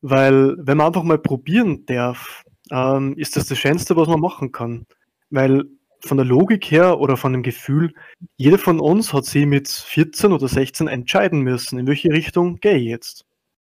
Weil 0.00 0.56
wenn 0.58 0.78
man 0.78 0.88
einfach 0.88 1.04
mal 1.04 1.18
probieren 1.18 1.86
darf, 1.86 2.42
ähm, 2.72 3.16
ist 3.16 3.36
das 3.36 3.46
das 3.46 3.58
Schönste, 3.58 3.94
was 3.94 4.08
man 4.08 4.18
machen 4.18 4.50
kann. 4.50 4.84
Weil 5.30 5.64
von 6.00 6.16
der 6.16 6.26
Logik 6.26 6.70
her 6.70 7.00
oder 7.00 7.16
von 7.16 7.32
dem 7.32 7.42
Gefühl, 7.42 7.94
jeder 8.36 8.58
von 8.58 8.80
uns 8.80 9.12
hat 9.12 9.24
sich 9.24 9.46
mit 9.46 9.68
14 9.68 10.32
oder 10.32 10.48
16 10.48 10.88
entscheiden 10.88 11.40
müssen, 11.40 11.78
in 11.78 11.86
welche 11.86 12.10
Richtung 12.10 12.60
gehe 12.60 12.76
ich 12.76 12.86
jetzt. 12.86 13.24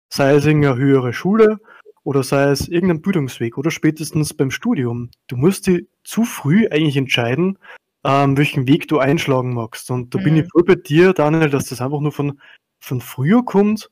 Sei 0.09 0.33
es 0.35 0.45
in 0.45 0.65
eine 0.65 0.75
höhere 0.75 1.13
Schule 1.13 1.59
oder 2.03 2.23
sei 2.23 2.51
es 2.51 2.67
irgendein 2.67 3.01
Bildungsweg 3.01 3.57
oder 3.57 3.71
spätestens 3.71 4.33
beim 4.33 4.51
Studium. 4.51 5.09
Du 5.27 5.37
musst 5.37 5.67
dich 5.67 5.87
zu 6.03 6.23
früh 6.23 6.67
eigentlich 6.67 6.97
entscheiden, 6.97 7.57
ähm, 8.03 8.37
welchen 8.37 8.67
Weg 8.67 8.87
du 8.87 8.99
einschlagen 8.99 9.53
magst. 9.53 9.91
Und 9.91 10.13
da 10.13 10.19
mhm. 10.19 10.23
bin 10.23 10.37
ich 10.37 10.47
voll 10.49 10.63
bei 10.63 10.75
dir, 10.75 11.13
Daniel, 11.13 11.49
dass 11.49 11.69
das 11.69 11.81
einfach 11.81 11.99
nur 11.99 12.11
von, 12.11 12.39
von 12.79 13.01
früher 13.01 13.43
kommt 13.43 13.89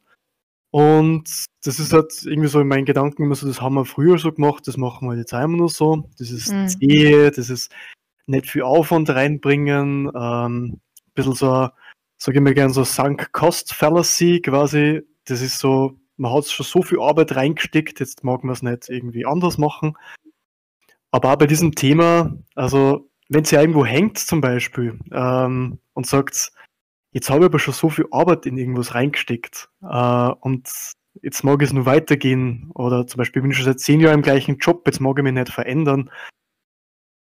und 0.75 1.45
das 1.63 1.79
ist 1.79 1.93
halt 1.93 2.11
irgendwie 2.25 2.49
so 2.49 2.59
in 2.59 2.67
meinen 2.67 2.83
Gedanken 2.83 3.23
immer 3.23 3.36
so, 3.36 3.47
das 3.47 3.61
haben 3.61 3.75
wir 3.75 3.86
früher 3.86 4.17
so 4.17 4.33
gemacht, 4.33 4.67
das 4.67 4.75
machen 4.75 5.07
wir 5.07 5.15
jetzt 5.15 5.33
einmal 5.33 5.57
nur 5.57 5.69
so. 5.69 6.03
Das 6.17 6.31
ist 6.31 6.51
mhm. 6.51 6.67
zäh, 6.67 7.31
das 7.31 7.49
ist 7.49 7.71
nicht 8.28 8.49
viel 8.49 8.63
Aufwand 8.63 9.09
reinbringen, 9.09 10.07
ähm, 10.15 10.73
ein 10.73 10.82
bisschen 11.13 11.34
so, 11.34 11.69
sage 12.17 12.38
ich 12.38 12.41
mir 12.41 12.53
gerne 12.53 12.73
so 12.73 12.84
Sunk 12.84 13.32
Cost 13.32 13.73
Fallacy 13.73 14.41
quasi. 14.41 15.01
Das 15.26 15.41
ist 15.41 15.59
so, 15.59 15.97
man 16.17 16.34
hat 16.34 16.47
schon 16.47 16.65
so 16.65 16.82
viel 16.82 16.99
Arbeit 16.99 17.36
reingesteckt, 17.36 17.99
jetzt 17.99 18.23
mag 18.23 18.43
man 18.43 18.53
es 18.53 18.61
nicht 18.61 18.89
irgendwie 18.89 19.26
anders 19.26 19.57
machen. 19.57 19.97
Aber 21.11 21.32
auch 21.32 21.38
bei 21.38 21.47
diesem 21.47 21.73
Thema, 21.73 22.36
also 22.55 23.09
wenn 23.30 23.43
es 23.43 23.51
ja 23.51 23.61
irgendwo 23.61 23.86
hängt 23.86 24.17
zum 24.17 24.41
Beispiel 24.41 24.99
ähm, 25.11 25.80
und 25.93 26.05
sagt, 26.05 26.51
jetzt 27.11 27.30
habe 27.30 27.39
ich 27.41 27.45
aber 27.45 27.59
schon 27.59 27.73
so 27.73 27.89
viel 27.89 28.05
Arbeit 28.11 28.45
in 28.45 28.57
irgendwas 28.57 28.93
reingesteckt 28.93 29.69
äh, 29.82 30.32
und 30.41 30.69
jetzt 31.21 31.43
mag 31.43 31.61
es 31.61 31.73
nur 31.73 31.86
weitergehen 31.86 32.69
oder 32.76 33.07
zum 33.07 33.19
Beispiel 33.19 33.41
bin 33.41 33.51
ich 33.51 33.57
schon 33.57 33.65
seit 33.65 33.80
zehn 33.80 33.99
Jahren 33.99 34.15
im 34.15 34.21
gleichen 34.21 34.57
Job, 34.57 34.84
jetzt 34.86 34.99
mag 34.99 35.17
ich 35.17 35.23
mich 35.23 35.34
nicht 35.34 35.49
verändern. 35.49 36.11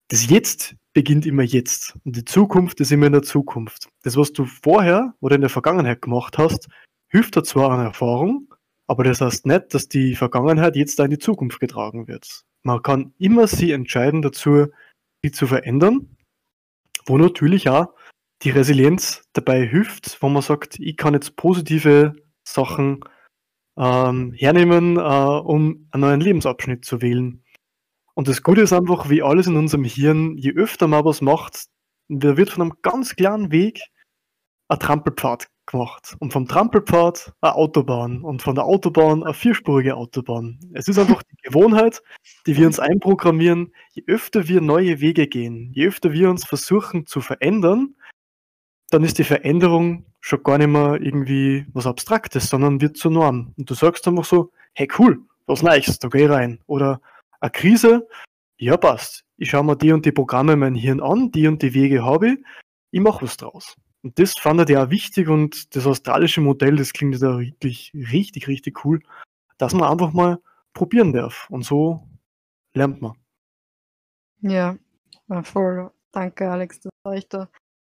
Das 0.10 0.30
Jetzt 0.30 0.76
beginnt 1.00 1.26
immer 1.26 1.43
jetzt 1.43 1.97
und 2.04 2.18
die 2.18 2.26
Zukunft 2.26 2.82
ist 2.82 2.91
immer 2.91 3.06
in 3.06 3.14
der 3.14 3.22
Zukunft. 3.22 3.88
Das, 4.04 4.18
was 4.18 4.34
du 4.34 4.43
vorher 4.43 5.14
oder 5.22 5.36
in 5.36 5.39
der 5.39 5.50
Vergangenheit 5.50 6.02
gemacht 6.02 6.38
hast, 6.38 6.68
hilft 7.08 7.38
dir 7.38 7.43
zwar 7.43 7.72
an 7.72 7.86
Erfahrung, 7.86 8.54
aber 8.86 9.06
das 9.06 9.22
heißt 9.22 9.45
nicht, 9.45 9.74
dass 9.74 9.88
die 9.88 10.14
Vergangenheit 10.18 10.76
jetzt 10.76 11.00
in 11.00 11.10
die 11.10 11.18
Zukunft 11.18 11.62
getragen 11.62 12.10
wird. 12.10 12.43
Man 12.64 12.84
kann 12.84 13.14
immer 13.18 13.47
sie 13.47 13.72
entscheiden 13.72 14.22
dazu, 14.22 14.66
sie 15.24 15.32
zu 15.32 15.47
verändern, 15.47 16.18
wo 17.06 17.18
natürlich 17.18 17.70
auch 17.70 17.93
die 18.41 18.50
Resilienz 18.50 19.24
dabei 19.32 19.66
hilft, 19.66 20.22
wo 20.22 20.28
man 20.28 20.41
sagt, 20.41 20.80
ich 20.82 20.97
kann 20.97 21.14
jetzt 21.14 21.38
positive 21.38 22.14
Sachen 22.43 23.00
ähm, 23.78 24.34
hernehmen, 24.34 24.97
äh, 24.97 25.00
um 25.00 25.88
einen 25.91 26.02
neuen 26.02 26.20
Lebensabschnitt 26.20 26.84
zu 26.84 27.02
wählen. 27.02 27.41
Und 28.20 28.28
das 28.28 28.44
Gute 28.44 28.60
ist 28.60 28.74
einfach, 28.74 29.10
wie 29.10 29.24
alles 29.24 29.48
in 29.48 29.56
unserem 29.56 29.86
Hirn, 29.86 30.36
je 30.36 30.52
öfter 30.52 30.90
man 30.90 31.06
was 31.06 31.22
macht, 31.22 31.68
da 32.10 32.36
wird 32.36 32.50
von 32.50 32.64
einem 32.64 32.74
ganz 32.82 33.16
kleinen 33.16 33.50
Weg 33.54 33.82
ein 34.68 34.78
Trampelpfad 34.78 35.48
gemacht. 35.66 36.18
Und 36.20 36.34
vom 36.34 36.46
Trampelpfad 36.46 37.32
eine 37.40 37.56
Autobahn 37.56 38.22
und 38.26 38.42
von 38.42 38.56
der 38.56 38.66
Autobahn 38.66 39.24
eine 39.24 39.34
vierspurige 39.34 39.96
Autobahn. 39.96 40.60
Es 40.74 40.90
ist 40.90 41.00
einfach 41.00 41.24
die 41.24 41.38
Gewohnheit, 41.44 42.04
die 42.46 42.58
wir 42.58 42.68
uns 42.68 42.78
einprogrammieren. 42.78 43.72
Je 43.94 44.04
öfter 44.08 44.50
wir 44.50 44.60
neue 44.60 45.00
Wege 45.00 45.26
gehen, 45.28 45.72
je 45.74 45.88
öfter 45.88 46.12
wir 46.12 46.30
uns 46.30 46.44
versuchen 46.44 47.06
zu 47.06 47.22
verändern, 47.22 47.96
dann 48.90 49.06
ist 49.06 49.18
die 49.18 49.24
Veränderung 49.24 50.08
schon 50.20 50.44
gar 50.44 50.58
nicht 50.58 50.68
mehr 50.68 51.00
irgendwie 51.02 51.68
was 51.72 51.88
Abstraktes, 51.88 52.50
sondern 52.50 52.82
wird 52.82 52.98
zur 52.98 53.12
Norm. 53.12 53.54
Und 53.58 53.70
du 53.70 53.76
sagst 53.76 54.06
einfach 54.10 54.26
so, 54.26 54.52
hey 54.74 54.90
cool, 55.00 55.22
was 55.46 55.64
Neues, 55.64 56.00
da 56.00 56.10
geh 56.10 56.26
rein. 56.26 56.60
Oder 56.66 57.00
eine 57.40 57.52
Krise, 57.52 58.08
ja 58.58 58.78
passt. 58.78 59.24
Ich 59.38 59.50
schaue 59.50 59.64
mir 59.64 59.76
die 59.76 59.92
und 59.92 60.06
die 60.06 60.12
Programme 60.12 60.54
in 60.54 60.60
mein 60.60 60.76
Hirn 60.76 61.02
an, 61.02 61.32
die 61.32 61.48
und 61.48 61.62
die 61.62 61.74
Wege 61.74 62.04
habe 62.04 62.32
ich, 62.32 62.40
ich 62.92 63.00
mache 63.00 63.24
was 63.24 63.38
draus. 63.38 63.76
Und 64.02 64.18
das 64.18 64.38
fand 64.38 64.60
er 64.62 64.70
ja 64.70 64.90
wichtig 64.90 65.28
und 65.28 65.76
das 65.76 65.86
australische 65.86 66.42
Modell, 66.42 66.78
das 66.78 66.94
klingt 66.94 67.20
ja 67.20 67.40
wirklich 67.40 67.92
richtig, 67.94 68.48
richtig 68.48 68.86
cool, 68.86 69.02
dass 69.58 69.74
man 69.74 69.90
einfach 69.90 70.14
mal 70.14 70.40
probieren 70.74 71.14
darf. 71.14 71.48
Und 71.50 71.64
so 71.64 72.08
lernt 72.74 73.02
man. 73.02 73.14
Ja, 74.42 74.78
voll. 75.44 75.92
Danke, 76.12 76.50
Alex, 76.50 76.80
das 76.80 76.92
war 77.04 77.14
echt 77.14 77.34
da 77.34 77.50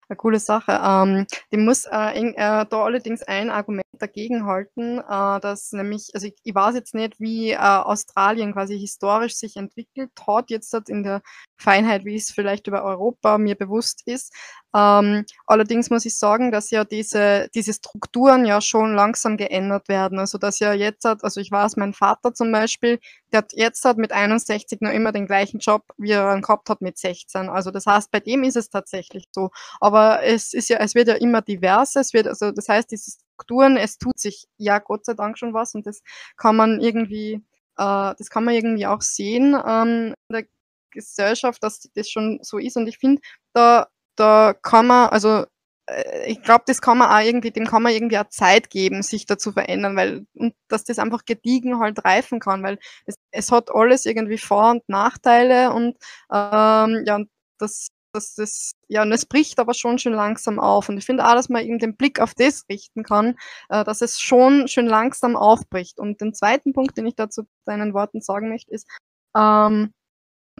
eine 0.10 0.18
coole 0.18 0.39
Sache. 0.39 0.80
Ähm, 0.84 1.28
die 1.52 1.58
muss 1.58 1.86
äh, 1.86 2.20
in, 2.20 2.34
äh, 2.34 2.66
da 2.66 2.84
allerdings 2.84 3.22
ein 3.24 3.50
Argument 3.50 3.86
dagegen 4.02 4.45
halten, 4.45 5.00
äh, 5.00 5.39
dass 5.39 5.72
nämlich, 5.72 6.10
also 6.14 6.28
ich, 6.28 6.36
ich 6.43 6.56
weiß 6.56 6.76
jetzt 6.76 6.95
nicht, 6.95 7.20
wie 7.20 7.52
äh, 7.52 7.58
Australien 7.58 8.54
quasi 8.54 8.80
historisch 8.80 9.36
sich 9.36 9.56
entwickelt 9.58 10.12
hat, 10.28 10.50
jetzt 10.50 10.74
in 10.89 11.04
der 11.04 11.22
Feinheit, 11.58 12.06
wie 12.06 12.16
es 12.16 12.32
vielleicht 12.32 12.68
über 12.68 12.84
Europa 12.84 13.38
mir 13.38 13.56
bewusst 13.56 14.02
ist. 14.06 14.34
Ähm, 14.76 15.26
allerdings 15.47 15.89
muss 15.89 16.06
ich 16.06 16.16
sagen, 16.18 16.52
dass 16.52 16.70
ja 16.70 16.86
diese, 16.86 17.50
diese 17.56 17.74
Strukturen 17.74 18.45
ja 18.45 18.62
schon 18.62 18.93
langsam 18.93 19.36
geändert 19.36 19.89
werden. 19.89 20.20
Also 20.20 20.38
dass 20.38 20.60
ja 20.60 20.74
jetzt 20.74 21.06
hat, 21.06 21.24
also 21.24 21.41
ich 21.41 21.52
weiß, 21.52 21.76
mein 21.78 21.93
Vater 21.93 22.34
zum 22.34 22.52
Beispiel, 22.52 23.00
der 23.32 23.39
hat 23.39 23.52
jetzt 23.54 23.84
hat 23.86 23.97
mit 23.97 24.12
61 24.12 24.82
noch 24.82 24.91
immer 24.91 25.12
den 25.12 25.26
gleichen 25.26 25.60
Job, 25.60 25.84
wie 25.97 26.12
er 26.12 26.39
gehabt 26.39 26.70
hat 26.70 26.82
mit 26.82 26.97
16. 26.97 27.50
Also 27.50 27.72
das 27.72 27.86
heißt, 27.86 28.12
bei 28.12 28.20
dem 28.20 28.43
ist 28.43 28.58
es 28.58 28.70
tatsächlich 28.70 29.28
so. 29.32 29.50
Aber 29.80 30.24
es 30.24 30.54
ist 30.54 30.70
ja, 30.70 30.78
es 30.78 30.95
wird 30.95 31.08
ja 31.08 31.16
immer 31.16 31.41
diverser. 31.41 32.02
Es 32.02 32.14
wird, 32.14 32.28
also 32.28 32.52
das 32.52 32.70
heißt, 32.70 32.91
diese 32.91 33.12
Strukturen, 33.40 33.78
es 33.78 33.98
tut 33.98 34.20
sich 34.20 34.48
ja 34.58 34.80
Gott 34.80 35.06
sei 35.06 35.14
Dank 35.14 35.38
schon 35.38 35.54
was 35.54 35.76
und 35.76 35.86
das 35.88 36.02
kann 36.38 36.56
man 36.56 36.80
irgendwie, 36.82 37.34
äh, 37.78 38.14
das 38.18 38.30
kann 38.30 38.44
man 38.46 38.54
irgendwie 38.56 38.86
auch 38.88 39.02
sehen 39.02 39.56
ähm, 39.66 40.14
in 40.30 40.34
der 40.34 40.46
Gesellschaft, 40.92 41.64
dass 41.64 41.82
das 41.94 42.10
schon 42.10 42.40
so 42.42 42.58
ist. 42.58 42.76
Und 42.78 42.88
ich 42.88 42.98
finde, 42.98 43.22
da 43.54 43.88
da 44.16 44.54
kann 44.54 44.88
man, 44.88 45.10
also 45.10 45.46
äh, 45.88 46.30
ich 46.32 46.42
glaube, 46.44 46.64
das 46.68 46.82
kann 46.82 46.98
man 46.98 47.10
auch 47.10 47.26
irgendwie, 47.26 47.52
dem 47.52 47.66
kann 47.66 47.84
man 47.84 47.94
irgendwie 47.94 48.18
auch 48.18 48.28
Zeit 48.30 48.70
geben, 48.70 49.02
sich 49.04 49.26
da 49.26 49.38
zu 49.38 49.52
verändern, 49.54 49.96
weil, 49.96 50.26
und 50.34 50.54
dass 50.68 50.84
das 50.84 51.00
einfach 51.00 51.24
gediegen 51.26 51.80
halt 51.80 52.04
reifen 52.06 52.40
kann, 52.42 52.64
weil 52.64 52.80
es, 53.06 53.16
es 53.32 53.52
hat 53.52 53.72
alles 53.74 54.06
irgendwie 54.06 54.38
Vor- 54.38 54.72
und 54.72 54.90
Nachteile 54.90 55.72
und 55.74 55.96
ähm, 56.34 57.04
ja, 57.06 57.20
das, 57.60 57.88
das, 58.14 58.74
ja, 58.88 59.01
und 59.03 59.12
es 59.12 59.26
bricht 59.26 59.60
aber 59.60 59.74
schon 59.74 59.99
schön 59.99 60.14
langsam 60.14 60.60
auf. 60.60 60.89
Und 60.89 60.97
ich 60.97 61.05
finde 61.05 61.26
auch, 61.26 61.34
dass 61.34 61.49
man 61.49 61.64
eben 61.64 61.80
den 61.80 61.95
Blick 61.95 62.20
auf 62.20 62.34
das 62.34 62.66
richten 62.70 63.03
kann, 63.03 63.36
äh, 63.70 63.84
dass 63.84 64.01
es 64.01 64.20
schon 64.20 64.68
schön 64.68 64.88
langsam 64.88 65.36
aufbricht. 65.36 65.99
Und 65.99 66.22
den 66.22 66.34
zweiten 66.34 66.74
Punkt, 66.74 66.97
den 66.97 67.07
ich 67.07 67.16
dazu 67.16 67.43
deinen 67.66 67.93
Worten 67.93 68.22
sagen 68.22 68.49
möchte, 68.49 68.72
ist, 68.72 68.88
ähm, 69.36 69.93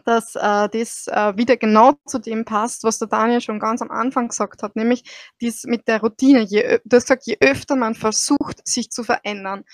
dass 0.04 0.34
äh, 0.34 0.68
das 0.68 1.06
äh, 1.08 1.36
wieder 1.36 1.56
genau 1.56 1.94
zu 2.06 2.18
dem 2.18 2.44
passt, 2.44 2.84
was 2.84 2.98
der 2.98 3.08
Daniel 3.08 3.40
schon 3.40 3.60
ganz 3.60 3.82
am 3.82 3.90
Anfang 3.90 4.28
gesagt 4.28 4.62
hat, 4.62 4.76
nämlich 4.76 5.04
dies 5.40 5.64
mit 5.64 5.88
der 5.88 6.00
Routine. 6.00 6.40
Je, 6.40 6.80
du 6.84 6.96
hast 6.96 7.04
gesagt, 7.04 7.26
je 7.26 7.36
öfter 7.40 7.76
man 7.76 7.94
versucht, 7.94 8.66
sich 8.66 8.90
zu 8.90 9.04
verändern. 9.04 9.64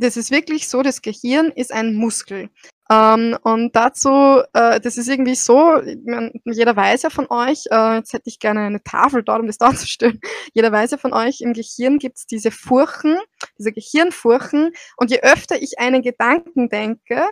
Das 0.00 0.16
ist 0.16 0.30
wirklich 0.30 0.66
so, 0.66 0.82
das 0.82 1.02
Gehirn 1.02 1.52
ist 1.54 1.72
ein 1.72 1.94
Muskel. 1.94 2.48
Ähm, 2.90 3.36
und 3.42 3.76
dazu, 3.76 4.40
äh, 4.54 4.80
das 4.80 4.96
ist 4.96 5.08
irgendwie 5.08 5.34
so, 5.34 5.78
man, 6.06 6.32
jeder 6.46 6.74
weiß 6.74 7.02
ja 7.02 7.10
von 7.10 7.26
euch, 7.28 7.66
äh, 7.70 7.96
jetzt 7.96 8.14
hätte 8.14 8.30
ich 8.30 8.38
gerne 8.38 8.60
eine 8.62 8.82
Tafel 8.82 9.22
da, 9.22 9.36
um 9.36 9.46
das 9.46 9.58
darzustellen, 9.58 10.18
jeder 10.54 10.72
weiß 10.72 10.92
ja 10.92 10.96
von 10.96 11.12
euch, 11.12 11.42
im 11.42 11.52
Gehirn 11.52 11.98
gibt 11.98 12.16
es 12.16 12.26
diese 12.26 12.50
Furchen, 12.50 13.18
diese 13.58 13.72
Gehirnfurchen. 13.72 14.72
Und 14.96 15.10
je 15.10 15.20
öfter 15.20 15.60
ich 15.60 15.78
einen 15.78 16.00
Gedanken 16.00 16.70
denke, 16.70 17.28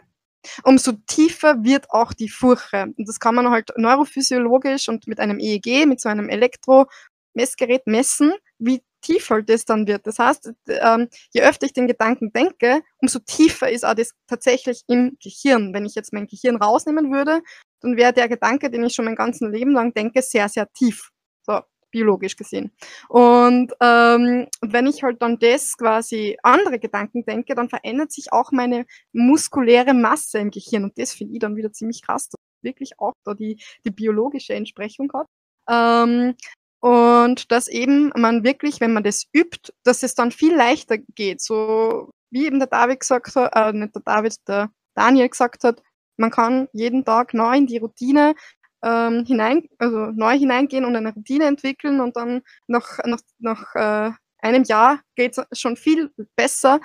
umso 0.62 0.92
tiefer 1.06 1.64
wird 1.64 1.90
auch 1.90 2.12
die 2.12 2.28
Furche. 2.28 2.92
Und 2.98 3.08
das 3.08 3.18
kann 3.18 3.34
man 3.34 3.50
halt 3.50 3.70
neurophysiologisch 3.78 4.90
und 4.90 5.06
mit 5.06 5.20
einem 5.20 5.40
EEG, 5.40 5.86
mit 5.86 6.02
so 6.02 6.10
einem 6.10 6.28
Elektromessgerät 6.28 7.86
messen, 7.86 8.34
wie 8.58 8.82
tief 9.00 9.30
halt 9.30 9.48
das 9.48 9.64
dann 9.64 9.86
wird. 9.86 10.06
Das 10.06 10.18
heißt, 10.18 10.52
ähm, 10.68 11.08
je 11.32 11.42
öfter 11.42 11.66
ich 11.66 11.72
den 11.72 11.86
Gedanken 11.86 12.32
denke, 12.32 12.82
umso 12.98 13.20
tiefer 13.20 13.70
ist 13.70 13.84
auch 13.84 13.94
das 13.94 14.12
tatsächlich 14.26 14.82
im 14.88 15.16
Gehirn. 15.22 15.72
Wenn 15.72 15.86
ich 15.86 15.94
jetzt 15.94 16.12
mein 16.12 16.26
Gehirn 16.26 16.56
rausnehmen 16.56 17.12
würde 17.12 17.42
dann 17.80 17.96
wäre 17.96 18.12
der 18.12 18.28
Gedanke, 18.28 18.70
den 18.70 18.84
ich 18.84 18.94
schon 18.94 19.04
mein 19.04 19.16
ganzes 19.16 19.48
Leben 19.48 19.72
lang 19.72 19.92
denke, 19.94 20.22
sehr, 20.22 20.48
sehr 20.48 20.70
tief. 20.72 21.10
So, 21.42 21.60
biologisch 21.90 22.36
gesehen. 22.36 22.72
Und 23.08 23.72
ähm, 23.80 24.46
wenn 24.60 24.86
ich 24.86 25.02
halt 25.02 25.22
dann 25.22 25.38
das 25.38 25.76
quasi 25.76 26.36
andere 26.42 26.78
Gedanken 26.78 27.24
denke, 27.24 27.54
dann 27.54 27.68
verändert 27.68 28.12
sich 28.12 28.32
auch 28.32 28.52
meine 28.52 28.86
muskuläre 29.12 29.94
Masse 29.94 30.38
im 30.38 30.50
Gehirn. 30.50 30.84
Und 30.84 30.98
das 30.98 31.12
finde 31.12 31.34
ich 31.34 31.40
dann 31.40 31.56
wieder 31.56 31.72
ziemlich 31.72 32.02
krass, 32.02 32.28
dass 32.28 32.38
wirklich 32.62 32.98
auch 32.98 33.12
da 33.24 33.34
die, 33.34 33.62
die 33.84 33.90
biologische 33.90 34.54
Entsprechung 34.54 35.10
hat. 35.14 35.26
Ähm, 35.70 36.34
und 36.80 37.50
dass 37.50 37.68
eben 37.68 38.12
man 38.16 38.44
wirklich, 38.44 38.80
wenn 38.80 38.92
man 38.92 39.02
das 39.02 39.26
übt, 39.34 39.72
dass 39.84 40.02
es 40.02 40.14
dann 40.14 40.30
viel 40.30 40.54
leichter 40.54 40.98
geht. 40.98 41.40
So 41.40 42.10
wie 42.30 42.46
eben 42.46 42.58
der 42.58 42.68
David 42.68 43.00
gesagt 43.00 43.34
hat, 43.34 43.52
äh, 43.54 43.72
nicht 43.72 43.94
der 43.94 44.02
David, 44.02 44.36
der 44.46 44.70
Daniel 44.94 45.28
gesagt 45.28 45.64
hat, 45.64 45.82
man 46.16 46.30
kann 46.30 46.68
jeden 46.72 47.04
Tag 47.04 47.34
neu 47.34 47.56
in 47.56 47.66
die 47.66 47.78
Routine 47.78 48.34
ähm, 48.82 49.24
hinein, 49.26 49.68
also 49.78 50.06
neu 50.12 50.38
hineingehen 50.38 50.84
und 50.84 50.96
eine 50.96 51.14
Routine 51.14 51.46
entwickeln 51.46 52.00
und 52.00 52.16
dann 52.16 52.42
nach, 52.66 52.98
nach, 53.04 53.20
nach 53.38 53.74
äh, 53.74 54.12
einem 54.38 54.64
Jahr 54.64 55.00
geht 55.16 55.36
es 55.36 55.58
schon 55.58 55.76
viel 55.76 56.12
besser 56.36 56.80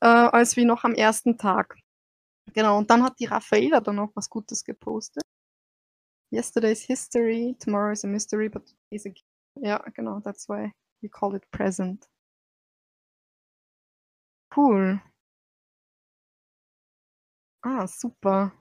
äh, 0.00 0.06
als 0.06 0.56
wie 0.56 0.64
noch 0.64 0.84
am 0.84 0.94
ersten 0.94 1.38
Tag. 1.38 1.76
Genau, 2.54 2.78
und 2.78 2.90
dann 2.90 3.02
hat 3.02 3.18
die 3.20 3.26
Raffaela 3.26 3.80
dann 3.80 3.96
noch 3.96 4.10
was 4.14 4.28
Gutes 4.30 4.64
gepostet. 4.64 5.22
Yesterday 6.30 6.72
is 6.72 6.82
history, 6.82 7.56
tomorrow 7.58 7.92
is 7.92 8.04
a 8.04 8.08
mystery, 8.08 8.48
but 8.48 8.62
is 8.90 9.06
a 9.06 9.10
ja, 9.62 9.78
genau, 9.94 10.20
that's 10.20 10.48
why 10.48 10.72
we 11.02 11.08
call 11.08 11.34
it 11.34 11.50
present. 11.50 12.08
Cool. 14.50 15.00
Ah, 17.62 17.86
super. 17.86 18.52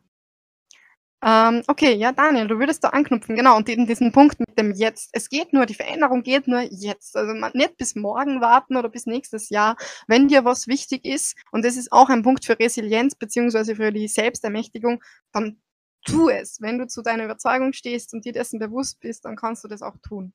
Ähm, 1.24 1.64
okay, 1.68 1.94
ja, 1.96 2.12
Daniel, 2.12 2.48
du 2.48 2.60
würdest 2.60 2.84
da 2.84 2.90
anknüpfen, 2.90 3.36
genau, 3.36 3.58
und 3.58 3.68
eben 3.70 3.88
diesen 3.88 4.12
Punkt 4.12 4.40
mit 4.40 4.58
dem 4.58 4.72
Jetzt. 4.74 5.10
Es 5.14 5.30
geht 5.30 5.52
nur, 5.52 5.66
die 5.66 5.74
Veränderung 5.74 6.22
geht 6.22 6.48
nur 6.48 6.62
jetzt. 6.62 7.16
Also 7.18 7.34
nicht 7.54 7.78
bis 7.78 7.96
morgen 7.96 8.40
warten 8.40 8.78
oder 8.78 8.90
bis 8.90 9.08
nächstes 9.08 9.50
Jahr, 9.50 9.78
wenn 10.08 10.28
dir 10.28 10.46
was 10.46 10.68
wichtig 10.68 11.06
ist, 11.06 11.36
und 11.52 11.66
das 11.66 11.76
ist 11.76 11.92
auch 11.92 12.10
ein 12.10 12.22
Punkt 12.22 12.46
für 12.46 12.60
Resilienz 12.60 13.16
beziehungsweise 13.16 13.76
für 13.76 13.92
die 13.92 14.08
Selbstermächtigung, 14.08 15.04
dann 15.32 15.60
tu 16.06 16.30
es. 16.30 16.62
Wenn 16.62 16.78
du 16.78 16.88
zu 16.88 17.02
deiner 17.02 17.26
Überzeugung 17.26 17.74
stehst 17.74 18.14
und 18.14 18.24
dir 18.26 18.34
dessen 18.34 18.60
bewusst 18.60 19.00
bist, 19.00 19.26
dann 19.26 19.36
kannst 19.36 19.64
du 19.64 19.68
das 19.68 19.82
auch 19.82 19.98
tun. 20.08 20.34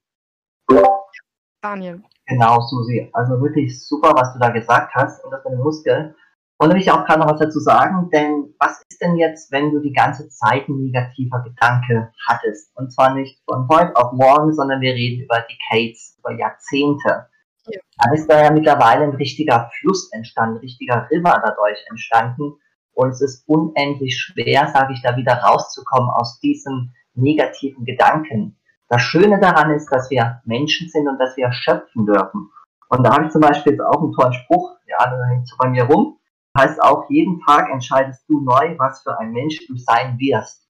Daniel. 1.63 2.03
Genau, 2.27 2.61
Susi. 2.61 3.09
Also 3.13 3.41
wirklich 3.41 3.87
super, 3.87 4.13
was 4.15 4.33
du 4.33 4.39
da 4.39 4.51
gesagt 4.51 4.95
hast 4.95 5.25
und 5.25 5.31
das 5.31 5.45
mit 5.45 5.55
dem 5.55 5.61
Muskel. 5.61 6.15
Und 6.59 6.69
da 6.69 6.75
will 6.75 6.83
ich 6.83 6.91
auch 6.91 7.05
gerade 7.05 7.21
noch 7.21 7.31
was 7.31 7.41
dazu 7.41 7.59
sagen, 7.59 8.09
denn 8.11 8.55
was 8.59 8.83
ist 8.89 9.01
denn 9.01 9.17
jetzt, 9.17 9.51
wenn 9.51 9.73
du 9.73 9.81
die 9.81 9.93
ganze 9.93 10.29
Zeit 10.29 10.69
ein 10.69 10.79
negativer 10.79 11.43
Gedanke 11.43 12.13
hattest? 12.27 12.71
Und 12.77 12.93
zwar 12.93 13.15
nicht 13.15 13.43
von 13.45 13.67
heute 13.69 13.97
auf 13.97 14.13
morgen, 14.13 14.53
sondern 14.53 14.81
wir 14.81 14.93
reden 14.93 15.25
über 15.25 15.41
Decades, 15.41 16.17
über 16.19 16.39
Jahrzehnte. 16.39 17.27
Ja. 17.67 17.81
Dann 17.99 18.15
ist 18.15 18.31
da 18.31 18.45
ja 18.45 18.53
mittlerweile 18.53 19.05
ein 19.05 19.15
richtiger 19.15 19.71
Fluss 19.81 20.11
entstanden, 20.13 20.57
ein 20.57 20.61
richtiger 20.61 21.09
River 21.11 21.43
dadurch 21.45 21.79
entstanden. 21.89 22.55
Und 22.95 23.11
es 23.11 23.21
ist 23.21 23.49
unendlich 23.49 24.17
schwer, 24.17 24.69
sage 24.73 24.93
ich 24.93 25.03
da, 25.03 25.17
wieder 25.17 25.35
rauszukommen 25.35 26.11
aus 26.11 26.39
diesen 26.41 26.95
negativen 27.15 27.85
Gedanken. 27.85 28.57
Das 28.93 29.01
Schöne 29.01 29.41
daran 29.41 29.71
ist, 29.71 29.91
dass 29.91 30.11
wir 30.11 30.43
Menschen 30.45 30.91
sind 30.91 31.09
und 31.09 31.19
dass 31.19 31.35
wir 31.39 31.51
schöpfen 31.51 32.05
dürfen. 32.05 32.51
Und 32.91 33.03
da 33.07 33.15
habe 33.15 33.25
ich 33.25 33.33
zum 33.33 33.41
Beispiel 33.41 33.73
jetzt 33.73 33.81
auch 33.81 34.03
einen 34.03 34.13
tollen 34.13 34.35
Spruch, 34.35 34.77
der 34.87 35.01
andere 35.01 35.27
hängt 35.31 35.49
so 35.49 35.57
bei 35.59 35.71
mir 35.71 35.85
rum 35.85 36.19
heißt 36.57 36.83
auch, 36.83 37.09
jeden 37.09 37.41
Tag 37.41 37.71
entscheidest 37.71 38.29
du 38.29 38.41
neu, 38.41 38.77
was 38.79 39.03
für 39.03 39.19
ein 39.19 39.33
Mensch 39.33 39.67
du 39.67 39.77
sein 39.77 40.19
wirst. 40.19 40.69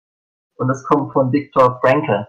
Und 0.55 0.68
das 0.68 0.85
kommt 0.85 1.12
von 1.12 1.33
Viktor 1.33 1.81
Frankl. 1.81 2.29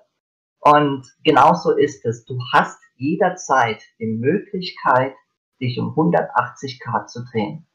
Und 0.60 1.06
genauso 1.24 1.72
ist 1.72 2.06
es. 2.06 2.26
Du 2.26 2.39
hast 2.54 2.80
jederzeit 2.96 3.84
die 4.00 4.08
Möglichkeit, 4.08 5.14
dich 5.62 5.80
um 5.80 5.89
180 5.89 6.80
Grad 6.80 7.10
zu 7.10 7.24
drehen. 7.26 7.68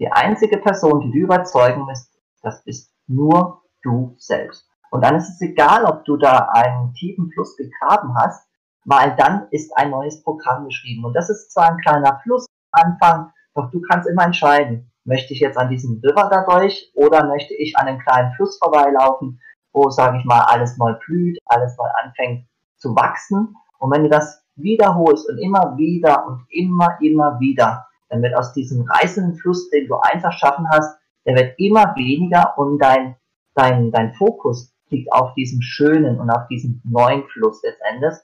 Die 0.00 0.10
einzige 0.10 0.58
Person, 0.58 1.00
die 1.00 1.12
du 1.12 1.24
überzeugen 1.24 1.82
musst, 1.82 2.12
das 2.42 2.62
bist 2.64 2.92
nur 3.06 3.62
du 3.82 4.14
selbst. 4.18 4.68
Und 4.94 5.02
dann 5.02 5.16
ist 5.16 5.28
es 5.28 5.40
egal, 5.40 5.84
ob 5.86 6.04
du 6.04 6.16
da 6.16 6.50
einen 6.52 6.94
tiefen 6.94 7.28
Fluss 7.32 7.56
gegraben 7.56 8.14
hast, 8.16 8.46
weil 8.84 9.16
dann 9.16 9.48
ist 9.50 9.76
ein 9.76 9.90
neues 9.90 10.22
Programm 10.22 10.66
geschrieben. 10.66 11.04
Und 11.04 11.14
das 11.14 11.28
ist 11.30 11.50
zwar 11.50 11.70
ein 11.70 11.78
kleiner 11.78 12.20
Fluss 12.22 12.46
am 12.70 12.92
Anfang, 12.92 13.32
doch 13.56 13.72
du 13.72 13.80
kannst 13.80 14.08
immer 14.08 14.24
entscheiden, 14.24 14.92
Möchte 15.06 15.34
ich 15.34 15.40
jetzt 15.40 15.58
an 15.58 15.68
diesem 15.68 16.00
River 16.02 16.30
dadurch 16.30 16.90
oder 16.94 17.26
möchte 17.26 17.52
ich 17.54 17.76
an 17.76 17.88
einem 17.88 17.98
kleinen 17.98 18.32
Fluss 18.34 18.56
vorbeilaufen, 18.58 19.38
wo, 19.74 19.90
sage 19.90 20.16
ich 20.18 20.24
mal, 20.24 20.40
alles 20.44 20.78
neu 20.78 20.94
blüht, 21.04 21.38
alles 21.44 21.76
neu 21.76 21.88
anfängt 22.02 22.46
zu 22.78 22.96
wachsen. 22.96 23.54
Und 23.78 23.90
wenn 23.92 24.04
du 24.04 24.08
das 24.08 24.42
wiederholst 24.56 25.28
und 25.28 25.36
immer 25.38 25.76
wieder 25.76 26.26
und 26.26 26.46
immer, 26.48 26.96
immer 27.02 27.38
wieder, 27.38 27.86
dann 28.08 28.22
wird 28.22 28.34
aus 28.34 28.54
diesem 28.54 28.88
reißenden 28.88 29.36
Fluss, 29.36 29.68
den 29.68 29.88
du 29.88 29.96
einfach 29.96 30.32
schaffen 30.32 30.66
hast, 30.70 30.96
der 31.26 31.34
wird 31.34 31.58
immer 31.58 31.94
weniger 31.96 32.56
und 32.56 32.78
dein, 32.78 33.16
dein, 33.54 33.90
dein 33.90 34.14
Fokus 34.14 34.73
liegt 34.94 35.12
auf 35.12 35.34
diesem 35.34 35.60
schönen 35.62 36.18
und 36.18 36.30
auf 36.30 36.46
diesem 36.48 36.80
neuen 36.84 37.24
Fluss 37.28 37.62
letztendlich, 37.62 38.14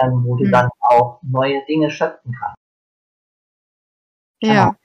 ähm, 0.00 0.24
wo 0.24 0.36
du 0.36 0.44
mhm. 0.44 0.52
dann 0.52 0.68
auch 0.80 1.20
neue 1.22 1.64
Dinge 1.66 1.90
schöpfen 1.90 2.34
kannst. 2.38 2.56
Ja. 4.40 4.76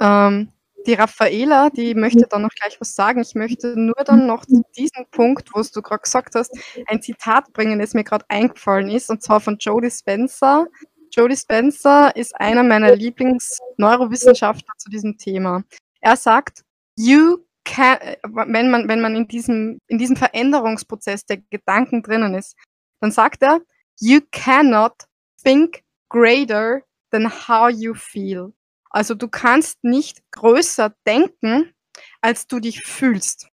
Ähm, 0.00 0.52
die 0.86 0.94
Raffaela, 0.94 1.70
die 1.70 1.94
möchte 1.94 2.26
dann 2.28 2.42
noch 2.42 2.50
gleich 2.50 2.80
was 2.80 2.94
sagen. 2.94 3.20
Ich 3.20 3.34
möchte 3.34 3.78
nur 3.78 4.04
dann 4.04 4.26
noch 4.26 4.44
zu 4.46 4.62
diesem 4.76 5.06
Punkt, 5.10 5.50
wo 5.52 5.62
du 5.62 5.82
gerade 5.82 6.02
gesagt 6.02 6.34
hast, 6.34 6.56
ein 6.86 7.02
Zitat 7.02 7.52
bringen, 7.52 7.80
das 7.80 7.94
mir 7.94 8.04
gerade 8.04 8.24
eingefallen 8.28 8.88
ist, 8.88 9.10
und 9.10 9.22
zwar 9.22 9.40
von 9.40 9.56
Jodie 9.58 9.90
Spencer. 9.90 10.66
Jodie 11.10 11.36
Spencer 11.36 12.14
ist 12.14 12.38
einer 12.38 12.62
meiner 12.62 12.94
Lieblingsneurowissenschaftler 12.94 14.74
zu 14.76 14.90
diesem 14.90 15.18
Thema. 15.18 15.64
Er 16.00 16.16
sagt, 16.16 16.62
you 16.96 17.38
can, 17.38 17.45
wenn 17.68 18.70
man, 18.70 18.88
wenn 18.88 19.00
man 19.00 19.16
in 19.16 19.28
diesem, 19.28 19.80
in 19.86 19.98
diesem 19.98 20.16
Veränderungsprozess 20.16 21.26
der 21.26 21.38
Gedanken 21.50 22.02
drinnen 22.02 22.34
ist, 22.34 22.56
dann 23.00 23.10
sagt 23.10 23.42
er, 23.42 23.60
you 24.00 24.20
cannot 24.30 24.94
think 25.42 25.82
greater 26.08 26.82
than 27.10 27.30
how 27.30 27.70
you 27.70 27.94
feel. 27.94 28.52
Also 28.90 29.14
du 29.14 29.28
kannst 29.28 29.82
nicht 29.84 30.22
größer 30.32 30.94
denken, 31.06 31.74
als 32.20 32.46
du 32.46 32.60
dich 32.60 32.82
fühlst. 32.82 33.48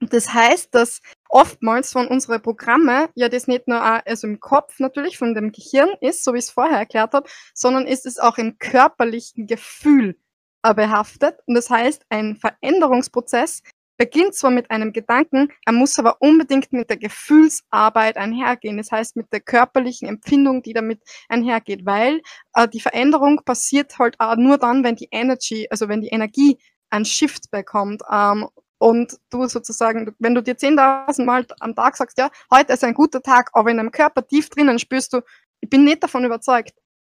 Das 0.00 0.34
heißt, 0.34 0.74
dass 0.74 1.00
oftmals 1.28 1.92
von 1.92 2.08
unseren 2.08 2.42
Programme 2.42 3.08
ja 3.14 3.28
das 3.28 3.46
nicht 3.46 3.68
nur 3.68 3.80
also 3.80 4.26
im 4.26 4.40
Kopf 4.40 4.80
natürlich 4.80 5.16
von 5.16 5.34
dem 5.34 5.52
Gehirn 5.52 5.90
ist, 6.00 6.24
so 6.24 6.34
wie 6.34 6.38
ich 6.38 6.46
es 6.46 6.50
vorher 6.50 6.78
erklärt 6.78 7.12
habe, 7.12 7.28
sondern 7.54 7.86
ist 7.86 8.06
es 8.06 8.18
auch 8.18 8.36
im 8.38 8.58
körperlichen 8.58 9.46
Gefühl 9.46 10.16
behaftet. 10.62 11.38
Und 11.46 11.54
das 11.54 11.68
heißt, 11.70 12.04
ein 12.08 12.36
Veränderungsprozess 12.36 13.62
beginnt 13.98 14.34
zwar 14.34 14.50
mit 14.50 14.70
einem 14.70 14.92
Gedanken, 14.92 15.52
er 15.64 15.72
muss 15.72 15.98
aber 15.98 16.16
unbedingt 16.20 16.72
mit 16.72 16.90
der 16.90 16.96
Gefühlsarbeit 16.96 18.16
einhergehen, 18.16 18.76
das 18.76 18.90
heißt 18.90 19.16
mit 19.16 19.32
der 19.32 19.40
körperlichen 19.40 20.08
Empfindung, 20.08 20.62
die 20.62 20.72
damit 20.72 21.00
einhergeht, 21.28 21.86
weil 21.86 22.20
äh, 22.54 22.66
die 22.66 22.80
Veränderung 22.80 23.42
passiert 23.44 23.98
halt 23.98 24.18
auch 24.18 24.36
nur 24.36 24.58
dann, 24.58 24.82
wenn 24.82 24.96
die 24.96 25.08
Energy, 25.12 25.68
also 25.70 25.88
wenn 25.88 26.00
die 26.00 26.08
Energie 26.08 26.58
ein 26.90 27.04
Shift 27.04 27.50
bekommt. 27.50 28.02
Ähm, 28.10 28.48
und 28.78 29.16
du 29.30 29.46
sozusagen, 29.46 30.12
wenn 30.18 30.34
du 30.34 30.42
dir 30.42 30.56
10.000 30.56 31.24
Mal 31.24 31.46
am 31.60 31.76
Tag 31.76 31.96
sagst, 31.96 32.18
ja, 32.18 32.30
heute 32.50 32.72
ist 32.72 32.82
ein 32.82 32.94
guter 32.94 33.22
Tag, 33.22 33.50
aber 33.52 33.70
in 33.70 33.76
deinem 33.76 33.92
Körper 33.92 34.26
tief 34.26 34.48
drinnen 34.48 34.80
spürst 34.80 35.12
du, 35.12 35.20
ich 35.60 35.70
bin 35.70 35.84
nicht 35.84 36.02
davon 36.02 36.24
überzeugt, 36.24 36.74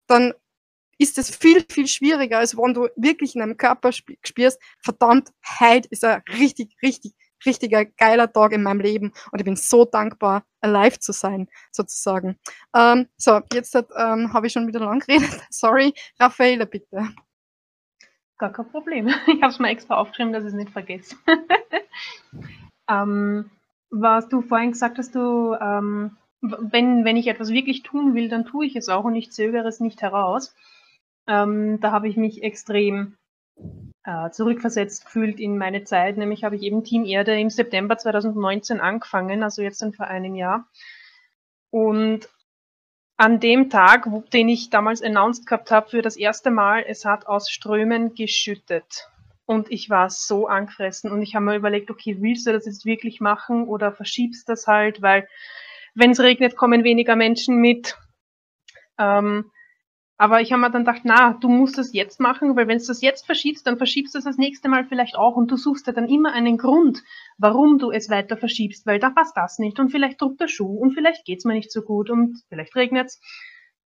dann 0.07 0.34
ist 0.99 1.18
es 1.18 1.34
viel, 1.34 1.64
viel 1.68 1.86
schwieriger, 1.86 2.38
als 2.38 2.57
wenn 2.57 2.74
du 2.74 2.88
wirklich 2.97 3.34
in 3.34 3.40
deinem 3.40 3.57
Körper 3.57 3.92
spürst, 3.92 4.61
verdammt, 4.78 5.30
heute 5.61 5.88
ist 5.90 6.05
ein 6.05 6.22
richtig, 6.38 6.76
richtig, 6.82 7.14
richtiger 7.47 7.84
geiler 7.84 8.32
Tag 8.32 8.53
in 8.53 8.62
meinem 8.62 8.80
Leben 8.80 9.12
und 9.30 9.38
ich 9.38 9.45
bin 9.45 9.57
so 9.57 9.84
dankbar, 9.84 10.45
alive 10.61 10.99
zu 10.99 11.12
sein, 11.12 11.49
sozusagen. 11.70 12.38
Ähm, 12.74 13.09
so, 13.16 13.40
jetzt 13.53 13.74
ähm, 13.74 14.32
habe 14.32 14.47
ich 14.47 14.53
schon 14.53 14.66
wieder 14.66 14.80
lang 14.80 15.01
geredet. 15.01 15.42
Sorry, 15.51 15.95
Raffaele, 16.18 16.66
bitte. 16.66 17.09
Gar 18.38 18.53
kein 18.53 18.68
Problem. 18.68 19.09
Ich 19.26 19.42
habe 19.42 19.53
es 19.53 19.59
mir 19.59 19.68
extra 19.68 19.97
aufgeschrieben, 19.97 20.32
dass 20.32 20.45
ich 20.45 20.49
es 20.49 20.55
nicht 20.55 20.70
vergesse. 20.70 21.16
ähm, 22.88 23.51
was 23.90 24.28
du 24.28 24.42
vorhin 24.42 24.72
gesagt 24.72 24.99
hast, 24.99 25.14
du, 25.14 25.55
ähm, 25.61 26.16
wenn, 26.40 27.05
wenn 27.05 27.16
ich 27.16 27.28
etwas 27.28 27.51
wirklich 27.51 27.82
tun 27.82 28.14
will, 28.14 28.28
dann 28.28 28.45
tue 28.45 28.66
ich 28.66 28.76
es 28.76 28.88
auch 28.88 29.05
und 29.05 29.14
ich 29.14 29.32
zögere 29.32 29.68
es 29.68 29.80
nicht 29.80 30.03
heraus. 30.03 30.55
Ähm, 31.26 31.80
da 31.80 31.92
habe 31.92 32.08
ich 32.08 32.16
mich 32.16 32.42
extrem 32.42 33.16
äh, 34.04 34.30
zurückversetzt 34.30 35.06
gefühlt 35.06 35.40
in 35.40 35.58
meine 35.58 35.84
Zeit. 35.84 36.16
Nämlich 36.16 36.44
habe 36.44 36.56
ich 36.56 36.62
eben 36.62 36.84
Team 36.84 37.04
Erde 37.04 37.38
im 37.38 37.50
September 37.50 37.96
2019 37.96 38.80
angefangen, 38.80 39.42
also 39.42 39.62
jetzt 39.62 39.82
dann 39.82 39.92
vor 39.92 40.06
einem 40.06 40.34
Jahr. 40.34 40.68
Und 41.70 42.28
an 43.16 43.40
dem 43.40 43.70
Tag, 43.70 44.10
wo, 44.10 44.20
den 44.20 44.48
ich 44.48 44.70
damals 44.70 45.02
announced 45.02 45.46
gehabt 45.46 45.70
habe 45.70 45.88
für 45.88 46.02
das 46.02 46.16
erste 46.16 46.50
Mal, 46.50 46.84
es 46.86 47.04
hat 47.04 47.26
aus 47.26 47.50
Strömen 47.50 48.14
geschüttet. 48.14 49.08
Und 49.46 49.70
ich 49.70 49.90
war 49.90 50.10
so 50.10 50.46
angefressen 50.46 51.12
und 51.12 51.22
ich 51.22 51.34
habe 51.34 51.44
mir 51.44 51.56
überlegt, 51.56 51.90
okay, 51.90 52.16
willst 52.20 52.46
du 52.46 52.52
das 52.52 52.64
jetzt 52.66 52.86
wirklich 52.86 53.20
machen 53.20 53.68
oder 53.68 53.92
verschiebst 53.92 54.48
das 54.48 54.66
halt, 54.66 55.02
weil 55.02 55.28
wenn 55.94 56.10
es 56.10 56.20
regnet, 56.20 56.56
kommen 56.56 56.82
weniger 56.82 57.14
Menschen 57.14 57.56
mit. 57.56 57.96
Ähm, 58.98 59.50
aber 60.24 60.40
ich 60.40 60.52
habe 60.52 60.62
mir 60.62 60.70
dann 60.70 60.86
gedacht, 60.86 61.02
na, 61.04 61.34
du 61.34 61.50
musst 61.50 61.76
das 61.76 61.92
jetzt 61.92 62.18
machen, 62.18 62.56
weil 62.56 62.66
wenn 62.66 62.78
du 62.78 62.86
das 62.86 63.02
jetzt 63.02 63.26
verschiebst, 63.26 63.66
dann 63.66 63.76
verschiebst 63.76 64.14
du 64.14 64.18
es 64.18 64.24
das 64.24 64.38
nächste 64.38 64.70
Mal 64.70 64.86
vielleicht 64.86 65.16
auch 65.16 65.36
und 65.36 65.50
du 65.50 65.58
suchst 65.58 65.86
ja 65.86 65.92
dann 65.92 66.08
immer 66.08 66.32
einen 66.32 66.56
Grund, 66.56 67.02
warum 67.36 67.76
du 67.76 67.90
es 67.90 68.08
weiter 68.08 68.38
verschiebst, 68.38 68.86
weil 68.86 68.98
da 68.98 69.10
passt 69.10 69.36
das 69.36 69.58
nicht 69.58 69.78
und 69.78 69.90
vielleicht 69.90 70.22
druckt 70.22 70.40
der 70.40 70.48
Schuh 70.48 70.78
und 70.78 70.92
vielleicht 70.92 71.26
geht's 71.26 71.44
mir 71.44 71.52
nicht 71.52 71.70
so 71.70 71.82
gut 71.82 72.08
und 72.08 72.42
vielleicht 72.48 72.74
regnet's. 72.74 73.20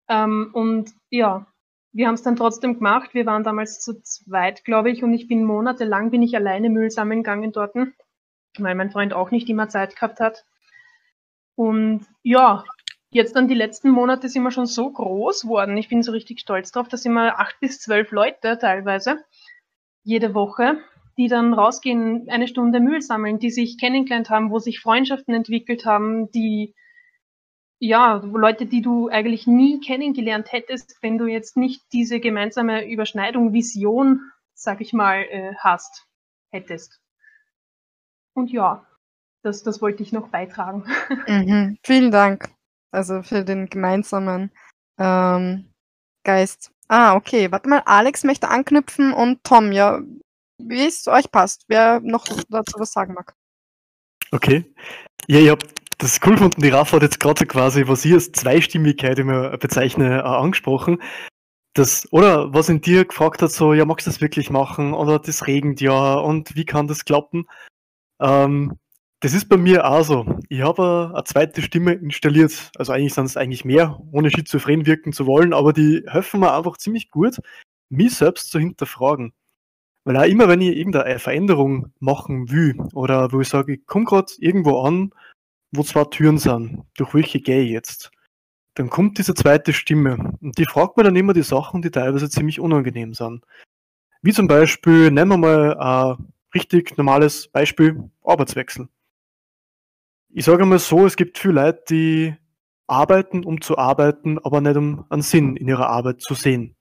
Ähm, 0.08 0.50
und 0.52 0.90
ja, 1.10 1.46
wir 1.92 2.08
haben 2.08 2.14
es 2.14 2.24
dann 2.24 2.34
trotzdem 2.34 2.74
gemacht. 2.74 3.14
Wir 3.14 3.24
waren 3.24 3.44
damals 3.44 3.78
zu 3.78 4.02
zweit, 4.02 4.64
glaube 4.64 4.90
ich, 4.90 5.04
und 5.04 5.14
ich 5.14 5.28
bin 5.28 5.44
monatelang 5.44 6.10
bin 6.10 6.22
ich 6.22 6.34
alleine 6.34 6.70
Müll 6.70 6.90
sammeln 6.90 7.22
gegangen 7.22 7.52
dort, 7.52 7.76
weil 7.76 8.74
mein 8.74 8.90
Freund 8.90 9.12
auch 9.12 9.30
nicht 9.30 9.48
immer 9.48 9.68
Zeit 9.68 9.94
gehabt 9.94 10.18
hat. 10.18 10.44
Und 11.54 12.04
ja, 12.24 12.64
Jetzt 13.16 13.34
dann 13.34 13.48
die 13.48 13.54
letzten 13.54 13.88
Monate 13.88 14.28
sind 14.28 14.42
wir 14.42 14.50
schon 14.50 14.66
so 14.66 14.90
groß 14.90 15.46
worden. 15.46 15.78
Ich 15.78 15.88
bin 15.88 16.02
so 16.02 16.12
richtig 16.12 16.38
stolz 16.38 16.70
drauf. 16.70 16.86
Da 16.88 16.98
sind 16.98 17.14
wir 17.14 17.38
acht 17.38 17.58
bis 17.60 17.80
zwölf 17.80 18.10
Leute 18.10 18.58
teilweise 18.58 19.24
jede 20.02 20.34
Woche, 20.34 20.80
die 21.16 21.26
dann 21.26 21.54
rausgehen, 21.54 22.28
eine 22.28 22.46
Stunde 22.46 22.78
Müll 22.78 23.00
sammeln, 23.00 23.38
die 23.38 23.48
sich 23.48 23.78
kennengelernt 23.78 24.28
haben, 24.28 24.50
wo 24.50 24.58
sich 24.58 24.80
Freundschaften 24.80 25.32
entwickelt 25.32 25.86
haben, 25.86 26.30
die 26.32 26.74
ja, 27.78 28.16
Leute, 28.16 28.66
die 28.66 28.82
du 28.82 29.08
eigentlich 29.08 29.46
nie 29.46 29.80
kennengelernt 29.80 30.52
hättest, 30.52 30.98
wenn 31.00 31.16
du 31.16 31.24
jetzt 31.24 31.56
nicht 31.56 31.90
diese 31.94 32.20
gemeinsame 32.20 32.86
Überschneidung, 32.86 33.54
Vision, 33.54 34.30
sag 34.52 34.82
ich 34.82 34.92
mal, 34.92 35.22
äh, 35.22 35.54
hast, 35.56 36.06
hättest. 36.50 37.00
Und 38.34 38.52
ja, 38.52 38.86
das, 39.40 39.62
das 39.62 39.80
wollte 39.80 40.02
ich 40.02 40.12
noch 40.12 40.28
beitragen. 40.28 40.84
Mhm. 41.26 41.78
Vielen 41.82 42.10
Dank. 42.10 42.55
Also 42.96 43.22
für 43.22 43.44
den 43.44 43.68
gemeinsamen 43.68 44.50
ähm, 44.98 45.70
Geist. 46.24 46.72
Ah, 46.88 47.14
okay. 47.14 47.52
Warte 47.52 47.68
mal, 47.68 47.82
Alex 47.84 48.24
möchte 48.24 48.48
anknüpfen 48.48 49.12
und 49.12 49.44
Tom, 49.44 49.70
ja, 49.70 50.00
wie 50.58 50.86
es 50.86 51.06
euch 51.06 51.30
passt. 51.30 51.64
Wer 51.68 52.00
noch 52.00 52.26
dazu 52.48 52.80
was 52.80 52.92
sagen 52.92 53.12
mag. 53.12 53.34
Okay. 54.32 54.64
Ja, 55.26 55.40
ich 55.40 55.50
habe 55.50 55.66
das 55.98 56.20
cool 56.24 56.36
gefunden. 56.36 56.62
Die 56.62 56.70
Rafa 56.70 56.96
hat 56.96 57.02
jetzt 57.02 57.20
gerade 57.20 57.44
quasi, 57.44 57.86
was 57.86 58.04
ich 58.06 58.14
als 58.14 58.32
Zweistimmigkeit 58.32 59.18
immer 59.18 59.58
bezeichne, 59.58 60.20
äh, 60.20 60.22
angesprochen. 60.22 61.02
Das, 61.74 62.10
oder 62.12 62.54
was 62.54 62.70
in 62.70 62.80
dir 62.80 63.04
gefragt 63.04 63.42
hat, 63.42 63.52
so, 63.52 63.74
ja, 63.74 63.84
magst 63.84 64.06
du 64.06 64.10
das 64.10 64.22
wirklich 64.22 64.48
machen? 64.48 64.94
Oder 64.94 65.18
das 65.18 65.46
regnet 65.46 65.82
ja 65.82 66.14
und 66.14 66.56
wie 66.56 66.64
kann 66.64 66.88
das 66.88 67.04
klappen? 67.04 67.46
Ähm, 68.22 68.78
das 69.26 69.34
ist 69.34 69.48
bei 69.48 69.56
mir 69.56 69.84
auch 69.84 70.04
so. 70.04 70.38
Ich 70.48 70.62
habe 70.62 71.10
eine 71.12 71.24
zweite 71.24 71.60
Stimme 71.60 71.94
installiert. 71.94 72.70
Also 72.76 72.92
eigentlich 72.92 73.12
sind 73.12 73.24
es 73.24 73.36
eigentlich 73.36 73.64
mehr, 73.64 74.00
ohne 74.12 74.30
schizophren 74.30 74.86
wirken 74.86 75.12
zu 75.12 75.26
wollen, 75.26 75.52
aber 75.52 75.72
die 75.72 76.04
helfen 76.06 76.38
mir 76.38 76.54
einfach 76.54 76.76
ziemlich 76.76 77.10
gut, 77.10 77.40
mich 77.88 78.14
selbst 78.14 78.52
zu 78.52 78.60
hinterfragen. 78.60 79.32
Weil 80.04 80.16
auch 80.16 80.26
immer, 80.26 80.46
wenn 80.46 80.60
ich 80.60 80.76
irgendeine 80.76 81.18
Veränderung 81.18 81.92
machen 81.98 82.52
will 82.52 82.78
oder 82.92 83.32
wo 83.32 83.40
ich 83.40 83.48
sage, 83.48 83.74
ich 83.74 83.86
komme 83.86 84.04
gerade 84.04 84.32
irgendwo 84.38 84.82
an, 84.82 85.10
wo 85.72 85.82
zwei 85.82 86.04
Türen 86.04 86.38
sind, 86.38 86.84
durch 86.96 87.12
welche 87.12 87.40
gehe 87.40 87.62
ich 87.62 87.70
jetzt, 87.70 88.12
dann 88.74 88.90
kommt 88.90 89.18
diese 89.18 89.34
zweite 89.34 89.72
Stimme 89.72 90.34
und 90.40 90.56
die 90.56 90.66
fragt 90.66 90.96
mir 90.96 91.02
dann 91.02 91.16
immer 91.16 91.32
die 91.32 91.42
Sachen, 91.42 91.82
die 91.82 91.90
teilweise 91.90 92.30
ziemlich 92.30 92.60
unangenehm 92.60 93.12
sind. 93.12 93.44
Wie 94.22 94.32
zum 94.32 94.46
Beispiel, 94.46 95.10
nehmen 95.10 95.32
wir 95.32 95.36
mal 95.38 95.76
ein 95.78 96.32
richtig 96.54 96.96
normales 96.96 97.48
Beispiel, 97.48 98.08
Arbeitswechsel 98.22 98.88
ich 100.36 100.44
sage 100.44 100.66
mal 100.66 100.78
so, 100.78 101.06
es 101.06 101.16
gibt 101.16 101.38
viele 101.38 101.54
Leute, 101.54 101.82
die 101.88 102.36
arbeiten, 102.86 103.42
um 103.42 103.62
zu 103.62 103.78
arbeiten, 103.78 104.38
aber 104.38 104.60
nicht 104.60 104.76
um 104.76 105.06
einen 105.08 105.22
Sinn 105.22 105.56
in 105.56 105.66
ihrer 105.66 105.88
Arbeit 105.88 106.20
zu 106.20 106.34
sehen. 106.34 106.76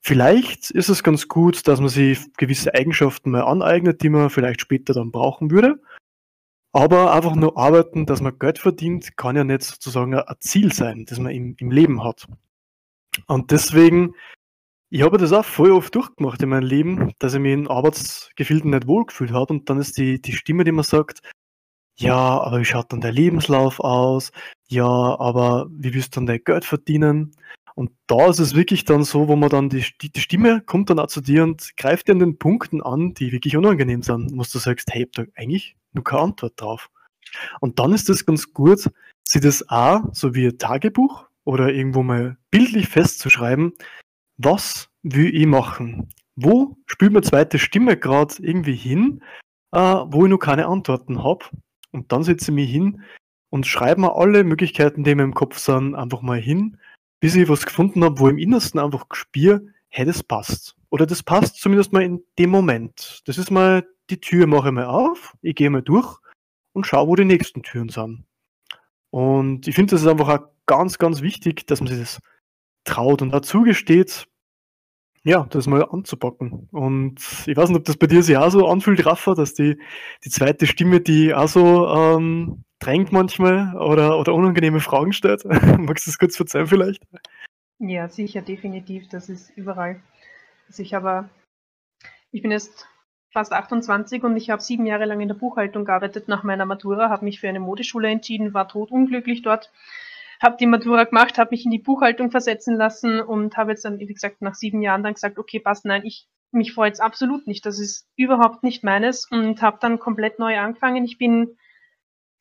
Vielleicht 0.00 0.70
ist 0.70 0.88
es 0.88 1.02
ganz 1.02 1.26
gut, 1.26 1.66
dass 1.66 1.80
man 1.80 1.88
sich 1.88 2.20
gewisse 2.34 2.72
Eigenschaften 2.72 3.32
mal 3.32 3.42
aneignet, 3.42 4.00
die 4.00 4.10
man 4.10 4.30
vielleicht 4.30 4.60
später 4.60 4.94
dann 4.94 5.10
brauchen 5.10 5.50
würde. 5.50 5.82
Aber 6.72 7.12
einfach 7.12 7.34
nur 7.34 7.58
arbeiten, 7.58 8.06
dass 8.06 8.20
man 8.20 8.38
Geld 8.38 8.60
verdient, 8.60 9.16
kann 9.16 9.34
ja 9.34 9.42
nicht 9.42 9.62
sozusagen 9.62 10.14
ein 10.14 10.36
Ziel 10.38 10.72
sein, 10.72 11.04
das 11.04 11.18
man 11.18 11.32
im, 11.32 11.56
im 11.58 11.72
Leben 11.72 12.04
hat. 12.04 12.28
Und 13.26 13.50
deswegen, 13.50 14.14
ich 14.88 15.02
habe 15.02 15.18
das 15.18 15.32
auch 15.32 15.44
voll 15.44 15.72
oft 15.72 15.92
durchgemacht 15.96 16.40
in 16.44 16.50
meinem 16.50 16.68
Leben, 16.68 17.12
dass 17.18 17.34
ich 17.34 17.40
mich 17.40 17.54
in 17.54 17.66
Arbeitsgefilden 17.66 18.70
nicht 18.70 18.86
wohlgefühlt 18.86 19.32
habe. 19.32 19.52
Und 19.52 19.68
dann 19.68 19.80
ist 19.80 19.98
die, 19.98 20.22
die 20.22 20.32
Stimme, 20.32 20.62
die 20.62 20.70
mir 20.70 20.84
sagt, 20.84 21.22
ja, 21.96 22.40
aber 22.40 22.60
wie 22.60 22.64
schaut 22.64 22.92
dann 22.92 23.00
der 23.00 23.12
Lebenslauf 23.12 23.80
aus? 23.80 24.32
Ja, 24.68 24.84
aber 24.86 25.68
wie 25.70 25.94
willst 25.94 26.16
du 26.16 26.20
dann 26.20 26.26
dein 26.26 26.42
Geld 26.44 26.64
verdienen? 26.64 27.36
Und 27.76 27.92
da 28.06 28.28
ist 28.28 28.38
es 28.38 28.54
wirklich 28.54 28.84
dann 28.84 29.04
so, 29.04 29.28
wo 29.28 29.36
man 29.36 29.48
dann 29.48 29.68
die, 29.68 29.84
die 30.00 30.20
Stimme 30.20 30.60
kommt 30.60 30.90
dann 30.90 30.98
auch 30.98 31.08
zu 31.08 31.20
dir 31.20 31.42
und 31.42 31.76
greift 31.76 32.08
dir 32.08 32.12
an 32.12 32.20
den 32.20 32.38
Punkten 32.38 32.82
an, 32.82 33.14
die 33.14 33.32
wirklich 33.32 33.56
unangenehm 33.56 34.02
sind, 34.02 34.32
wo 34.32 34.42
du 34.42 34.58
sagst, 34.58 34.92
hey, 34.92 35.02
ich 35.02 35.18
habe 35.18 35.26
da 35.26 35.40
eigentlich 35.40 35.76
nur 35.92 36.04
keine 36.04 36.22
Antwort 36.22 36.60
drauf. 36.60 36.90
Und 37.60 37.78
dann 37.78 37.92
ist 37.92 38.08
es 38.10 38.26
ganz 38.26 38.52
gut, 38.52 38.90
sich 39.24 39.42
das 39.42 39.68
auch, 39.68 40.02
so 40.12 40.34
wie 40.34 40.46
ein 40.46 40.58
Tagebuch 40.58 41.26
oder 41.44 41.72
irgendwo 41.72 42.02
mal 42.02 42.36
bildlich 42.50 42.88
festzuschreiben, 42.88 43.72
was 44.36 44.88
will 45.02 45.34
ich 45.34 45.46
machen? 45.46 46.08
Wo 46.36 46.76
spielt 46.86 47.12
meine 47.12 47.26
zweite 47.26 47.58
Stimme 47.58 47.96
gerade 47.96 48.34
irgendwie 48.40 48.76
hin, 48.76 49.22
äh, 49.72 49.78
wo 49.78 50.24
ich 50.24 50.30
noch 50.30 50.38
keine 50.38 50.66
Antworten 50.66 51.22
habe 51.22 51.44
und 51.94 52.12
dann 52.12 52.24
setze 52.24 52.50
ich 52.50 52.54
mich 52.54 52.70
hin 52.70 53.02
und 53.50 53.66
schreibe 53.66 54.02
mir 54.02 54.14
alle 54.16 54.44
Möglichkeiten, 54.44 55.04
die 55.04 55.14
mir 55.14 55.22
im 55.22 55.34
Kopf 55.34 55.58
sind, 55.58 55.94
einfach 55.94 56.22
mal 56.22 56.40
hin, 56.40 56.76
bis 57.20 57.36
ich 57.36 57.48
was 57.48 57.64
gefunden 57.64 58.04
habe, 58.04 58.18
wo 58.18 58.28
im 58.28 58.36
Innersten 58.36 58.80
einfach 58.80 59.06
spüre, 59.12 59.64
hey, 59.88 60.04
das 60.04 60.22
passt. 60.22 60.76
Oder 60.90 61.06
das 61.06 61.22
passt 61.22 61.56
zumindest 61.56 61.92
mal 61.92 62.02
in 62.02 62.22
dem 62.38 62.50
Moment. 62.50 63.22
Das 63.26 63.38
ist 63.38 63.50
mal, 63.50 63.86
die 64.10 64.20
Tür 64.20 64.46
mache 64.46 64.68
ich 64.68 64.74
mal 64.74 64.86
auf, 64.86 65.36
ich 65.40 65.54
gehe 65.54 65.70
mal 65.70 65.82
durch 65.82 66.18
und 66.72 66.86
schaue, 66.86 67.08
wo 67.08 67.16
die 67.16 67.24
nächsten 67.24 67.62
Türen 67.62 67.88
sind. 67.88 68.24
Und 69.10 69.68
ich 69.68 69.74
finde, 69.76 69.92
das 69.92 70.02
ist 70.02 70.08
einfach 70.08 70.28
auch 70.28 70.48
ganz, 70.66 70.98
ganz 70.98 71.22
wichtig, 71.22 71.66
dass 71.66 71.80
man 71.80 71.88
sich 71.88 72.00
das 72.00 72.20
traut 72.84 73.22
und 73.22 73.30
dazu 73.30 73.62
gesteht, 73.62 74.26
ja, 75.24 75.46
das 75.50 75.66
mal 75.66 75.84
anzupacken. 75.84 76.68
Und 76.70 77.18
ich 77.46 77.56
weiß 77.56 77.70
nicht, 77.70 77.78
ob 77.78 77.84
das 77.84 77.96
bei 77.96 78.06
dir 78.06 78.22
sich 78.22 78.36
auch 78.36 78.50
so 78.50 78.68
anfühlt, 78.68 79.04
Rafa, 79.06 79.34
dass 79.34 79.54
die, 79.54 79.78
die 80.24 80.30
zweite 80.30 80.66
Stimme, 80.66 81.00
die 81.00 81.34
auch 81.34 81.48
so 81.48 81.88
ähm, 81.88 82.64
drängt 82.78 83.10
manchmal 83.10 83.74
oder, 83.76 84.18
oder 84.18 84.34
unangenehme 84.34 84.80
Fragen 84.80 85.14
stellt. 85.14 85.44
Magst 85.78 86.06
du 86.06 86.10
das 86.10 86.18
kurz 86.18 86.36
verzeihen 86.36 86.66
vielleicht? 86.66 87.02
Ja, 87.78 88.08
sicher, 88.08 88.42
definitiv. 88.42 89.08
Das 89.08 89.30
ist 89.30 89.50
überall. 89.56 90.00
Also 90.68 90.82
ich 90.82 90.92
habe, 90.92 91.30
ich 92.30 92.42
bin 92.42 92.50
jetzt 92.50 92.86
fast 93.32 93.52
28 93.52 94.22
und 94.24 94.36
ich 94.36 94.50
habe 94.50 94.62
sieben 94.62 94.84
Jahre 94.84 95.06
lang 95.06 95.20
in 95.20 95.28
der 95.28 95.34
Buchhaltung 95.34 95.86
gearbeitet 95.86 96.28
nach 96.28 96.42
meiner 96.42 96.66
Matura, 96.66 97.08
habe 97.08 97.24
mich 97.24 97.40
für 97.40 97.48
eine 97.48 97.60
Modeschule 97.60 98.08
entschieden, 98.08 98.54
war 98.54 98.68
totunglücklich 98.68 99.42
dort 99.42 99.72
habe 100.42 100.56
die 100.58 100.66
Matura 100.66 101.04
gemacht, 101.04 101.38
habe 101.38 101.50
mich 101.52 101.64
in 101.64 101.70
die 101.70 101.78
Buchhaltung 101.78 102.30
versetzen 102.30 102.76
lassen 102.76 103.20
und 103.20 103.56
habe 103.56 103.72
jetzt 103.72 103.84
dann, 103.84 103.98
wie 103.98 104.06
gesagt, 104.06 104.42
nach 104.42 104.54
sieben 104.54 104.82
Jahren 104.82 105.02
dann 105.02 105.14
gesagt, 105.14 105.38
okay, 105.38 105.60
passt, 105.60 105.84
nein, 105.84 106.04
ich 106.04 106.26
mich 106.54 106.72
freut 106.72 106.94
es 106.94 107.00
absolut 107.00 107.46
nicht. 107.46 107.66
Das 107.66 107.78
ist 107.78 108.06
überhaupt 108.16 108.62
nicht 108.62 108.84
meines 108.84 109.30
und 109.30 109.60
habe 109.60 109.78
dann 109.80 109.98
komplett 109.98 110.38
neu 110.38 110.56
angefangen. 110.58 111.04
Ich 111.04 111.18
bin 111.18 111.56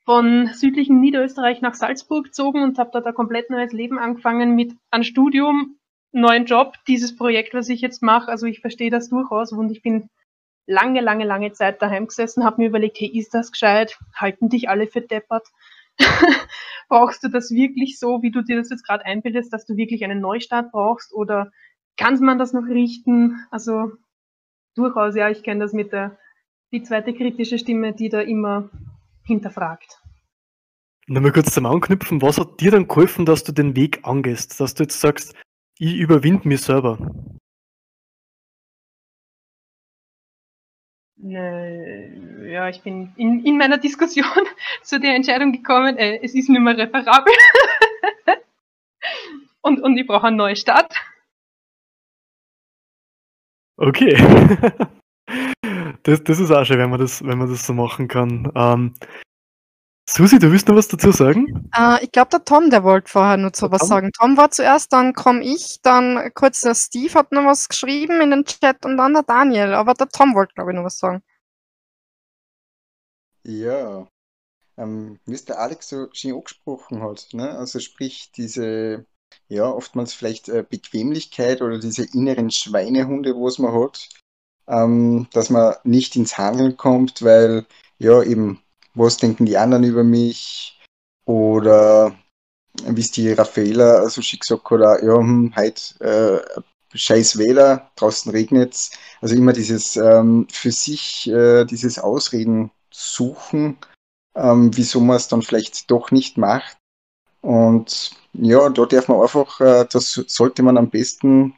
von 0.05 0.47
südlichen 0.53 0.99
Niederösterreich 0.99 1.61
nach 1.61 1.73
Salzburg 1.73 2.25
gezogen 2.25 2.61
und 2.61 2.77
habe 2.77 2.91
dort 2.93 3.07
ein 3.07 3.13
komplett 3.13 3.49
neues 3.49 3.73
Leben 3.73 3.97
angefangen 3.97 4.55
mit 4.55 4.73
einem 4.91 5.03
Studium, 5.03 5.77
neuen 6.11 6.45
Job, 6.45 6.75
dieses 6.87 7.15
Projekt, 7.15 7.53
was 7.53 7.69
ich 7.69 7.81
jetzt 7.81 8.03
mache. 8.03 8.29
Also 8.29 8.45
ich 8.45 8.59
verstehe 8.59 8.91
das 8.91 9.09
durchaus 9.09 9.51
und 9.51 9.71
ich 9.71 9.81
bin 9.81 10.09
lange, 10.65 11.01
lange, 11.01 11.25
lange 11.25 11.51
Zeit 11.53 11.81
daheim 11.81 12.07
gesessen, 12.07 12.43
habe 12.45 12.61
mir 12.61 12.67
überlegt, 12.67 12.99
hey, 12.99 13.07
ist 13.07 13.33
das 13.33 13.51
gescheit? 13.51 13.97
Halten 14.13 14.49
dich 14.49 14.69
alle 14.69 14.87
für 14.87 15.01
deppert? 15.01 15.47
brauchst 16.89 17.23
du 17.23 17.27
das 17.29 17.51
wirklich 17.51 17.99
so, 17.99 18.21
wie 18.21 18.31
du 18.31 18.41
dir 18.41 18.57
das 18.57 18.69
jetzt 18.69 18.85
gerade 18.85 19.05
einbildest, 19.05 19.51
dass 19.53 19.65
du 19.65 19.75
wirklich 19.75 20.03
einen 20.03 20.19
Neustart 20.21 20.71
brauchst 20.71 21.13
oder 21.13 21.51
kann 21.97 22.19
man 22.19 22.39
das 22.39 22.53
noch 22.53 22.67
richten? 22.67 23.45
Also 23.51 23.91
durchaus, 24.75 25.15
ja, 25.15 25.29
ich 25.29 25.43
kenne 25.43 25.61
das 25.61 25.73
mit 25.73 25.91
der 25.91 26.17
die 26.71 26.81
zweite 26.81 27.13
kritische 27.13 27.59
Stimme, 27.59 27.93
die 27.93 28.09
da 28.09 28.19
immer 28.21 28.69
hinterfragt. 29.23 30.01
Nochmal 31.05 31.31
kurz 31.31 31.53
zum 31.53 31.65
Anknüpfen, 31.67 32.21
was 32.21 32.39
hat 32.39 32.59
dir 32.59 32.71
dann 32.71 32.87
geholfen, 32.87 33.25
dass 33.25 33.43
du 33.43 33.51
den 33.51 33.75
Weg 33.75 33.99
angehst, 34.03 34.59
dass 34.59 34.73
du 34.73 34.83
jetzt 34.83 34.99
sagst, 34.99 35.35
ich 35.77 35.95
überwinde 35.95 36.47
mich 36.47 36.61
selber? 36.61 36.97
Äh, 41.21 42.09
ja, 42.45 42.69
ich 42.69 42.81
bin 42.81 43.13
in, 43.17 43.45
in 43.45 43.57
meiner 43.57 43.77
Diskussion 43.77 44.25
zu 44.83 44.99
der 44.99 45.15
Entscheidung 45.15 45.51
gekommen, 45.51 45.97
äh, 45.97 46.19
es 46.21 46.33
ist 46.33 46.49
nicht 46.49 46.61
mehr 46.61 46.77
reparabel. 46.77 47.33
und, 49.61 49.81
und 49.81 49.97
ich 49.97 50.07
brauche 50.07 50.27
einen 50.27 50.37
Neustart. 50.37 50.93
Okay. 53.77 54.15
das, 56.03 56.23
das 56.23 56.39
ist 56.39 56.51
auch 56.51 56.63
schön, 56.65 56.79
wenn 56.79 56.89
man 56.89 56.99
das, 56.99 57.23
wenn 57.23 57.37
man 57.37 57.49
das 57.49 57.65
so 57.65 57.73
machen 57.73 58.07
kann. 58.07 58.51
Ähm, 58.55 58.93
Susi, 60.07 60.37
du 60.37 60.51
willst 60.51 60.67
noch 60.67 60.75
was 60.75 60.89
dazu 60.89 61.11
sagen? 61.11 61.69
Äh, 61.75 62.03
ich 62.03 62.11
glaube, 62.11 62.29
der 62.29 62.43
Tom, 62.43 62.69
der 62.69 62.83
wollte 62.83 63.09
vorher 63.09 63.37
noch 63.37 63.55
so 63.55 63.71
was 63.71 63.79
Tom? 63.81 63.87
sagen. 63.87 64.11
Tom 64.11 64.37
war 64.37 64.51
zuerst, 64.51 64.91
dann 64.91 65.13
komme 65.13 65.43
ich, 65.43 65.79
dann 65.81 66.31
kurz 66.33 66.61
der 66.61 66.75
Steve 66.75 67.13
hat 67.13 67.31
noch 67.31 67.45
was 67.45 67.69
geschrieben 67.69 68.19
in 68.21 68.31
den 68.31 68.43
Chat 68.43 68.85
und 68.85 68.97
dann 68.97 69.13
der 69.13 69.23
Daniel. 69.23 69.73
Aber 69.73 69.93
der 69.93 70.09
Tom 70.09 70.35
wollte, 70.35 70.53
glaube 70.55 70.71
ich, 70.71 70.75
noch 70.75 70.83
was 70.83 70.99
sagen. 70.99 71.23
Ja, 73.45 74.07
ähm, 74.77 75.19
wie 75.25 75.33
es 75.33 75.45
der 75.45 75.59
Alex 75.59 75.89
so 75.89 76.07
schön 76.13 76.33
angesprochen 76.35 77.01
hat, 77.01 77.27
ne? 77.33 77.51
Also 77.57 77.79
sprich 77.79 78.31
diese, 78.31 79.05
ja, 79.49 79.69
oftmals 79.69 80.13
vielleicht 80.13 80.49
äh, 80.49 80.65
Bequemlichkeit 80.67 81.61
oder 81.61 81.79
diese 81.79 82.05
inneren 82.05 82.51
Schweinehunde, 82.51 83.33
was 83.35 83.59
man 83.59 83.73
hat, 83.73 84.09
ähm, 84.67 85.27
dass 85.33 85.49
man 85.49 85.75
nicht 85.83 86.15
ins 86.15 86.37
Handeln 86.37 86.77
kommt, 86.77 87.21
weil, 87.21 87.65
ja, 87.99 88.23
eben, 88.23 88.61
was 88.95 89.17
denken 89.17 89.45
die 89.45 89.57
anderen 89.57 89.83
über 89.83 90.03
mich? 90.03 90.79
Oder 91.25 92.15
wie 92.85 93.01
es 93.01 93.11
die 93.11 93.31
Raffaela 93.31 94.09
so 94.09 94.21
schön 94.21 94.39
gesagt 94.39 94.69
hat, 94.71 95.03
ja, 95.03 95.17
hm, 95.17 95.53
heute 95.55 96.43
äh, 96.53 96.61
scheiß 96.97 97.37
Wähler, 97.37 97.91
draußen 97.95 98.31
regnet's. 98.31 98.91
Also 99.21 99.35
immer 99.35 99.53
dieses 99.53 99.95
ähm, 99.97 100.47
für 100.51 100.71
sich, 100.71 101.27
äh, 101.29 101.65
dieses 101.65 101.99
Ausreden 101.99 102.71
suchen, 102.93 103.77
ähm, 104.35 104.75
wieso 104.75 104.99
man 104.99 105.17
es 105.17 105.27
dann 105.27 105.41
vielleicht 105.41 105.89
doch 105.91 106.11
nicht 106.11 106.37
macht. 106.37 106.77
Und 107.41 108.11
ja, 108.33 108.69
da 108.69 108.85
darf 108.85 109.07
man 109.07 109.21
einfach, 109.21 109.59
äh, 109.59 109.85
das 109.91 110.13
sollte 110.13 110.63
man 110.63 110.77
am 110.77 110.89
besten 110.89 111.55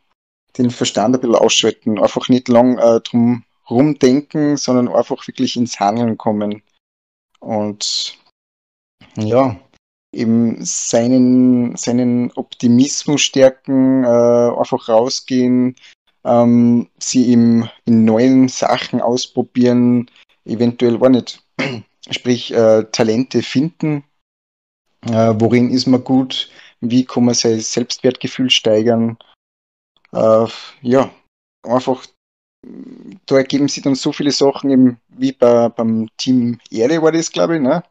den 0.57 0.71
Verstand 0.71 1.15
ein 1.15 1.21
bisschen 1.21 1.35
ausschalten. 1.35 1.99
Einfach 1.99 2.29
nicht 2.29 2.47
lang 2.47 2.77
äh, 2.77 3.01
drum 3.01 3.43
rumdenken, 3.69 4.57
sondern 4.57 4.87
einfach 4.87 5.27
wirklich 5.27 5.55
ins 5.55 5.79
Handeln 5.79 6.17
kommen. 6.17 6.61
Und 7.39 8.17
ja, 9.17 9.57
eben 10.13 10.63
seinen, 10.65 11.75
seinen 11.75 12.31
Optimismus 12.31 13.21
stärken, 13.21 14.03
äh, 14.03 14.07
einfach 14.07 14.89
rausgehen, 14.89 15.75
ähm, 16.23 16.89
sie 16.97 17.31
im, 17.33 17.69
in 17.85 18.05
neuen 18.05 18.47
Sachen 18.47 19.01
ausprobieren, 19.01 20.09
eventuell 20.45 20.99
war 21.01 21.09
nicht, 21.09 21.43
sprich 22.09 22.53
äh, 22.53 22.83
Talente 22.91 23.41
finden, 23.41 24.03
äh, 25.05 25.33
worin 25.37 25.69
ist 25.69 25.87
man 25.87 26.03
gut, 26.03 26.49
wie 26.81 27.05
kann 27.05 27.25
man 27.25 27.33
sein 27.33 27.59
Selbstwertgefühl 27.59 28.49
steigern. 28.49 29.17
Äh, 30.11 30.47
ja, 30.81 31.11
einfach, 31.63 32.05
da 33.25 33.37
ergeben 33.37 33.67
sich 33.67 33.83
dann 33.83 33.95
so 33.95 34.11
viele 34.11 34.31
Sachen, 34.31 34.69
eben 34.69 34.97
wie 35.09 35.31
bei, 35.31 35.69
beim 35.69 36.09
Team 36.17 36.59
Erde 36.71 37.01
war 37.01 37.11
das, 37.11 37.31
glaube 37.31 37.55
ich, 37.55 37.61
ne? 37.61 37.83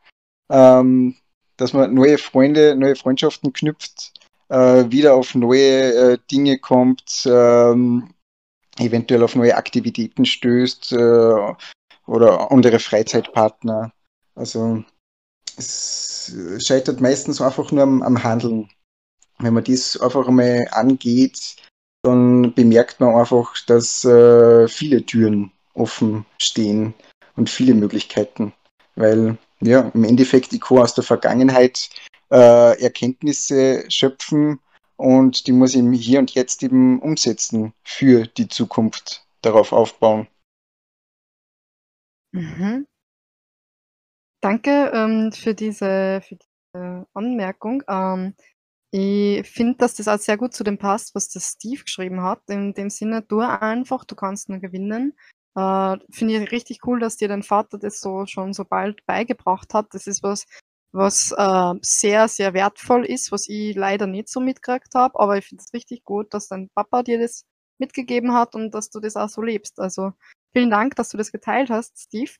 ähm, 0.50 1.16
dass 1.56 1.72
man 1.72 1.94
neue 1.94 2.18
Freunde, 2.18 2.74
neue 2.76 2.96
Freundschaften 2.96 3.52
knüpft, 3.52 4.12
äh, 4.48 4.84
wieder 4.90 5.14
auf 5.14 5.34
neue 5.34 5.94
äh, 5.94 6.18
Dinge 6.30 6.58
kommt, 6.58 7.24
ähm, 7.26 8.10
eventuell 8.78 9.22
auf 9.22 9.36
neue 9.36 9.56
Aktivitäten 9.56 10.24
stößt 10.24 10.92
äh, 10.92 11.54
oder 12.06 12.50
andere 12.50 12.78
Freizeitpartner. 12.78 13.92
Also 14.34 14.84
es 15.56 16.34
scheitert 16.58 17.00
meistens 17.00 17.40
einfach 17.40 17.70
nur 17.72 17.82
am, 17.82 18.02
am 18.02 18.22
Handeln. 18.22 18.68
Wenn 19.38 19.54
man 19.54 19.64
das 19.64 20.00
einfach 20.00 20.26
einmal 20.28 20.66
angeht, 20.70 21.56
dann 22.02 22.52
bemerkt 22.54 23.00
man 23.00 23.14
einfach, 23.14 23.54
dass 23.66 24.04
äh, 24.04 24.68
viele 24.68 25.04
Türen 25.04 25.52
offen 25.74 26.26
stehen 26.38 26.94
und 27.36 27.50
viele 27.50 27.74
Möglichkeiten. 27.74 28.52
Weil 28.94 29.38
ja, 29.60 29.90
im 29.94 30.04
Endeffekt, 30.04 30.52
ich 30.52 30.60
kann 30.60 30.78
aus 30.78 30.94
der 30.94 31.04
Vergangenheit 31.04 31.90
äh, 32.30 32.80
Erkenntnisse 32.80 33.84
schöpfen 33.88 34.60
und 34.96 35.46
die 35.46 35.52
muss 35.52 35.74
ich 35.74 35.82
Hier 36.00 36.18
und 36.18 36.34
Jetzt 36.34 36.62
eben 36.62 37.00
umsetzen 37.00 37.72
für 37.82 38.26
die 38.26 38.48
Zukunft, 38.48 39.24
darauf 39.42 39.72
aufbauen. 39.72 40.28
Mhm. 42.34 42.84
Danke 44.42 44.90
ähm, 44.92 45.32
für, 45.32 45.54
diese, 45.54 46.20
für 46.20 46.36
diese 46.36 47.06
Anmerkung. 47.14 47.82
Ähm, 47.88 48.34
ich 48.90 49.48
finde, 49.48 49.78
dass 49.78 49.94
das 49.94 50.08
auch 50.08 50.18
sehr 50.18 50.36
gut 50.36 50.54
zu 50.54 50.64
dem 50.64 50.78
passt, 50.78 51.14
was 51.14 51.28
der 51.30 51.40
Steve 51.40 51.82
geschrieben 51.84 52.22
hat. 52.22 52.42
In 52.48 52.74
dem 52.74 52.90
Sinne, 52.90 53.26
tu 53.26 53.40
einfach, 53.40 54.04
du 54.04 54.14
kannst 54.16 54.48
nur 54.48 54.58
gewinnen. 54.58 55.14
Äh, 55.56 55.96
finde 56.10 56.34
ich 56.42 56.52
richtig 56.52 56.80
cool, 56.86 57.00
dass 57.00 57.16
dir 57.16 57.28
dein 57.28 57.42
Vater 57.42 57.78
das 57.78 58.00
so 58.00 58.26
schon 58.26 58.52
so 58.52 58.64
bald 58.64 59.06
beigebracht 59.06 59.72
hat. 59.72 59.94
Das 59.94 60.06
ist 60.06 60.22
was, 60.22 60.46
was 60.92 61.32
äh, 61.36 61.74
sehr, 61.82 62.28
sehr 62.28 62.54
wertvoll 62.54 63.06
ist, 63.06 63.32
was 63.32 63.48
ich 63.48 63.74
leider 63.76 64.06
nicht 64.06 64.28
so 64.28 64.40
mitgekriegt 64.40 64.94
habe. 64.94 65.18
Aber 65.20 65.38
ich 65.38 65.46
finde 65.46 65.62
es 65.66 65.72
richtig 65.72 66.04
gut, 66.04 66.34
dass 66.34 66.48
dein 66.48 66.68
Papa 66.74 67.02
dir 67.02 67.18
das 67.18 67.44
mitgegeben 67.78 68.34
hat 68.34 68.54
und 68.54 68.72
dass 68.74 68.90
du 68.90 69.00
das 69.00 69.16
auch 69.16 69.28
so 69.28 69.42
lebst. 69.42 69.80
Also 69.80 70.12
vielen 70.54 70.70
Dank, 70.70 70.96
dass 70.96 71.10
du 71.10 71.18
das 71.18 71.32
geteilt 71.32 71.68
hast, 71.68 71.98
Steve. 71.98 72.30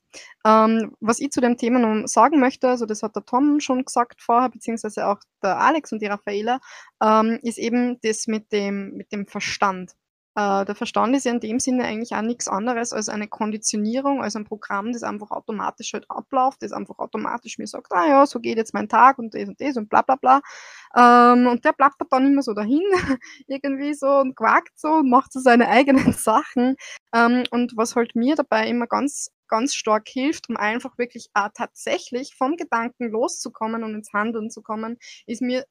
Ähm, 0.47 0.97
was 1.01 1.21
ich 1.21 1.31
zu 1.31 1.41
dem 1.41 1.57
Thema 1.59 1.79
noch 1.81 2.07
sagen 2.07 2.41
möchte, 2.41 2.69
also 2.69 2.87
das 2.87 3.03
hat 3.03 3.17
der 3.17 3.27
Tom 3.27 3.61
schon 3.61 3.85
gesagt 3.85 4.23
vorher, 4.23 4.49
beziehungsweise 4.49 5.07
auch 5.07 5.19
der 5.43 5.59
Alex 5.59 5.93
und 5.93 6.01
die 6.01 6.07
Raffaela, 6.07 6.61
ähm, 7.03 7.39
ist 7.43 7.59
eben 7.59 8.01
das 8.03 8.27
mit 8.27 8.53
dem, 8.53 8.95
mit 8.95 9.13
dem 9.13 9.27
Verstand. 9.27 9.93
Äh, 10.37 10.65
der 10.65 10.75
Verstand 10.75 11.15
ist 11.15 11.25
ja 11.25 11.33
in 11.33 11.41
dem 11.41 11.61
Sinne 11.61 11.85
eigentlich 11.85 12.15
auch 12.15 12.23
nichts 12.23 12.49
anderes 12.49 12.93
als 12.93 13.09
eine 13.09 13.29
Konditionierung, 13.29 14.23
als 14.23 14.35
ein 14.35 14.45
Programm, 14.45 14.93
das 14.93 15.05
einfach 15.05 15.31
automatisch 15.31 15.93
halt 15.93 16.07
abläuft, 16.11 16.63
das 16.63 16.73
einfach 16.73 16.99
automatisch 16.99 17.59
mir 17.59 17.67
sagt, 17.67 17.93
ah 17.93 18.07
ja, 18.07 18.27
so 18.27 18.41
geht 18.41 18.57
jetzt 18.57 18.75
mein 18.75 18.89
Tag 18.89 19.19
und 19.19 19.35
das 19.35 19.49
und 19.49 19.61
das 19.61 19.77
und 19.77 19.89
bla 19.89 20.03
bla 20.03 20.17
bla. 20.17 20.41
Ähm, 20.97 21.47
und 21.47 21.65
der 21.65 21.73
plappert 21.73 22.09
dann 22.11 22.27
immer 22.27 22.43
so 22.43 22.53
dahin, 22.55 22.83
irgendwie 23.47 23.95
so 23.95 24.09
und 24.09 24.35
quakt 24.37 24.79
so 24.79 24.89
und 24.89 25.11
macht 25.11 25.33
so 25.33 25.41
seine 25.41 25.69
eigenen 25.69 26.13
Sachen. 26.13 26.77
Ähm, 27.15 27.45
und 27.51 27.77
was 27.77 27.95
halt 27.97 28.17
mir 28.17 28.35
dabei 28.37 28.69
immer 28.69 28.87
ganz 28.87 29.31
ganz 29.47 29.75
stark 29.75 30.09
hilft, 30.09 30.49
um 30.49 30.57
einfach 30.57 30.99
wirklich 30.99 31.29
auch 31.35 31.51
tatsächlich 31.55 32.35
vom 32.35 32.57
Gedanken 32.57 33.11
loszukommen 33.11 33.85
und 33.85 33.95
ins 33.95 34.13
Handeln 34.13 34.51
zu 34.51 34.63
kommen, 34.63 34.99
ist 35.27 35.43
mir 35.43 35.65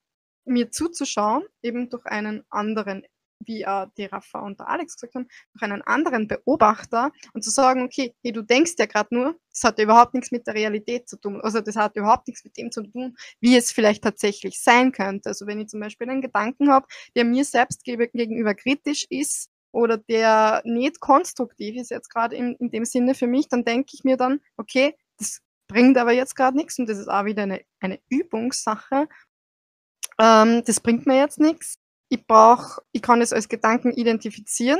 mir 0.45 0.72
zuzuschauen, 0.72 1.43
eben 1.61 1.89
durch 1.89 2.05
einen 2.05 2.43
anderen 2.49 3.03
wie 3.46 3.64
äh, 3.64 3.88
die 3.98 4.06
Rafa 4.06 4.39
und 4.39 4.60
der 4.60 4.68
Alex 4.68 4.96
gesagt 4.96 5.16
haben, 5.16 5.28
durch 5.54 5.64
einen 5.64 5.82
anderen 5.82 6.28
Beobachter 6.28 7.12
und 7.34 7.44
zu 7.44 7.50
sagen, 7.50 7.84
okay, 7.84 8.16
hey, 8.24 8.32
du 8.32 8.41
denkst 8.41 8.74
ja 8.78 8.86
gerade 8.86 9.14
nur, 9.14 9.36
das 9.52 9.64
hat 9.64 9.80
überhaupt 9.80 10.14
nichts 10.14 10.32
mit 10.32 10.48
der 10.48 10.56
Realität 10.56 11.08
zu 11.08 11.18
tun. 11.18 11.39
Also 11.41 11.62
das 11.62 11.76
hat 11.76 11.96
überhaupt 11.96 12.28
nichts 12.28 12.44
mit 12.44 12.58
dem 12.58 12.72
zu 12.72 12.84
tun, 12.84 13.16
wie 13.39 13.56
es 13.56 13.72
vielleicht 13.72 14.04
tatsächlich 14.04 14.62
sein 14.62 14.91
könnte. 14.91 15.30
Also 15.30 15.48
wenn 15.48 15.60
ich 15.60 15.68
zum 15.68 15.80
Beispiel 15.80 16.10
einen 16.10 16.22
Gedanken 16.22 16.72
habe, 16.72 16.88
der 17.16 17.26
mir 17.26 17.46
selbst 17.46 17.84
gegenüber 17.84 18.56
kritisch 18.56 19.06
ist 19.10 19.50
oder 19.72 19.98
der 19.98 20.62
nicht 20.66 21.00
konstruktiv 21.00 21.76
ist 21.76 21.91
jetzt 21.91 22.10
gerade 22.10 22.36
in, 22.36 22.56
in 22.56 22.70
dem 22.70 22.86
Sinne 22.86 23.16
für 23.16 23.28
mich, 23.28 23.48
dann 23.50 23.66
denke 23.66 23.91
ich 23.94 24.04
mir 24.04 24.18
dann, 24.18 24.39
okay, 24.58 24.96
das 25.18 25.41
bringt 25.68 25.98
aber 25.98 26.12
jetzt 26.12 26.36
gerade 26.36 26.58
nichts 26.58 26.78
und 26.80 26.88
das 26.88 27.00
ist 27.00 27.08
auch 27.08 27.26
wieder 27.26 27.44
eine, 27.44 27.62
eine 27.80 28.00
Übungssache. 28.10 29.08
Ähm, 30.20 30.64
das 30.66 30.80
bringt 30.80 31.06
mir 31.08 31.18
jetzt 31.18 31.39
nichts 31.39 31.80
ich 32.10 32.26
brauche, 32.26 32.82
ich 32.91 33.01
kann 33.01 33.22
es 33.22 33.34
als 33.34 33.49
Gedanken 33.49 33.91
identifizieren, 33.91 34.80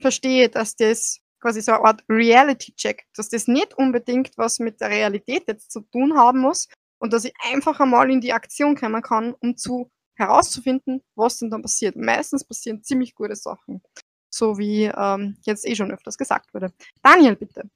verstehe, 0.00 0.48
dass 0.48 0.76
das 0.76 1.20
quasi 1.40 1.60
so 1.60 1.72
eine 1.72 1.84
Art 1.84 2.04
Reality-Check, 2.08 3.04
dass 3.14 3.28
das 3.28 3.46
nicht 3.46 3.74
unbedingt 3.74 4.36
was 4.36 4.58
mit 4.58 4.80
der 4.80 4.90
Realität 4.90 5.44
jetzt 5.46 5.70
zu 5.70 5.80
tun 5.80 6.16
haben 6.16 6.40
muss 6.40 6.68
und 6.98 7.12
dass 7.12 7.24
ich 7.24 7.34
einfach 7.52 7.78
einmal 7.80 8.10
in 8.10 8.20
die 8.20 8.32
Aktion 8.32 8.76
kommen 8.76 9.02
kann, 9.02 9.34
um 9.34 9.56
zu 9.56 9.90
herauszufinden, 10.16 11.02
was 11.14 11.38
denn 11.38 11.50
dann 11.50 11.62
passiert. 11.62 11.94
Meistens 11.96 12.44
passieren 12.44 12.82
ziemlich 12.82 13.14
gute 13.14 13.36
Sachen, 13.36 13.82
so 14.30 14.58
wie 14.58 14.84
ähm, 14.84 15.36
jetzt 15.42 15.66
eh 15.66 15.74
schon 15.74 15.92
öfters 15.92 16.16
gesagt 16.16 16.52
wurde. 16.54 16.72
Daniel, 17.02 17.36
bitte. 17.36 17.68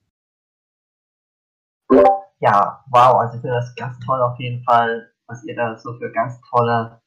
Ja, 2.40 2.82
wow, 2.90 3.20
also 3.20 3.36
ich 3.36 3.42
finde 3.42 3.56
das 3.56 3.74
ganz 3.74 3.98
toll 4.04 4.20
auf 4.22 4.38
jeden 4.38 4.64
Fall, 4.64 5.12
was 5.26 5.44
ihr 5.44 5.54
da 5.54 5.76
so 5.76 5.98
für 5.98 6.10
ganz 6.10 6.40
tolle 6.48 7.00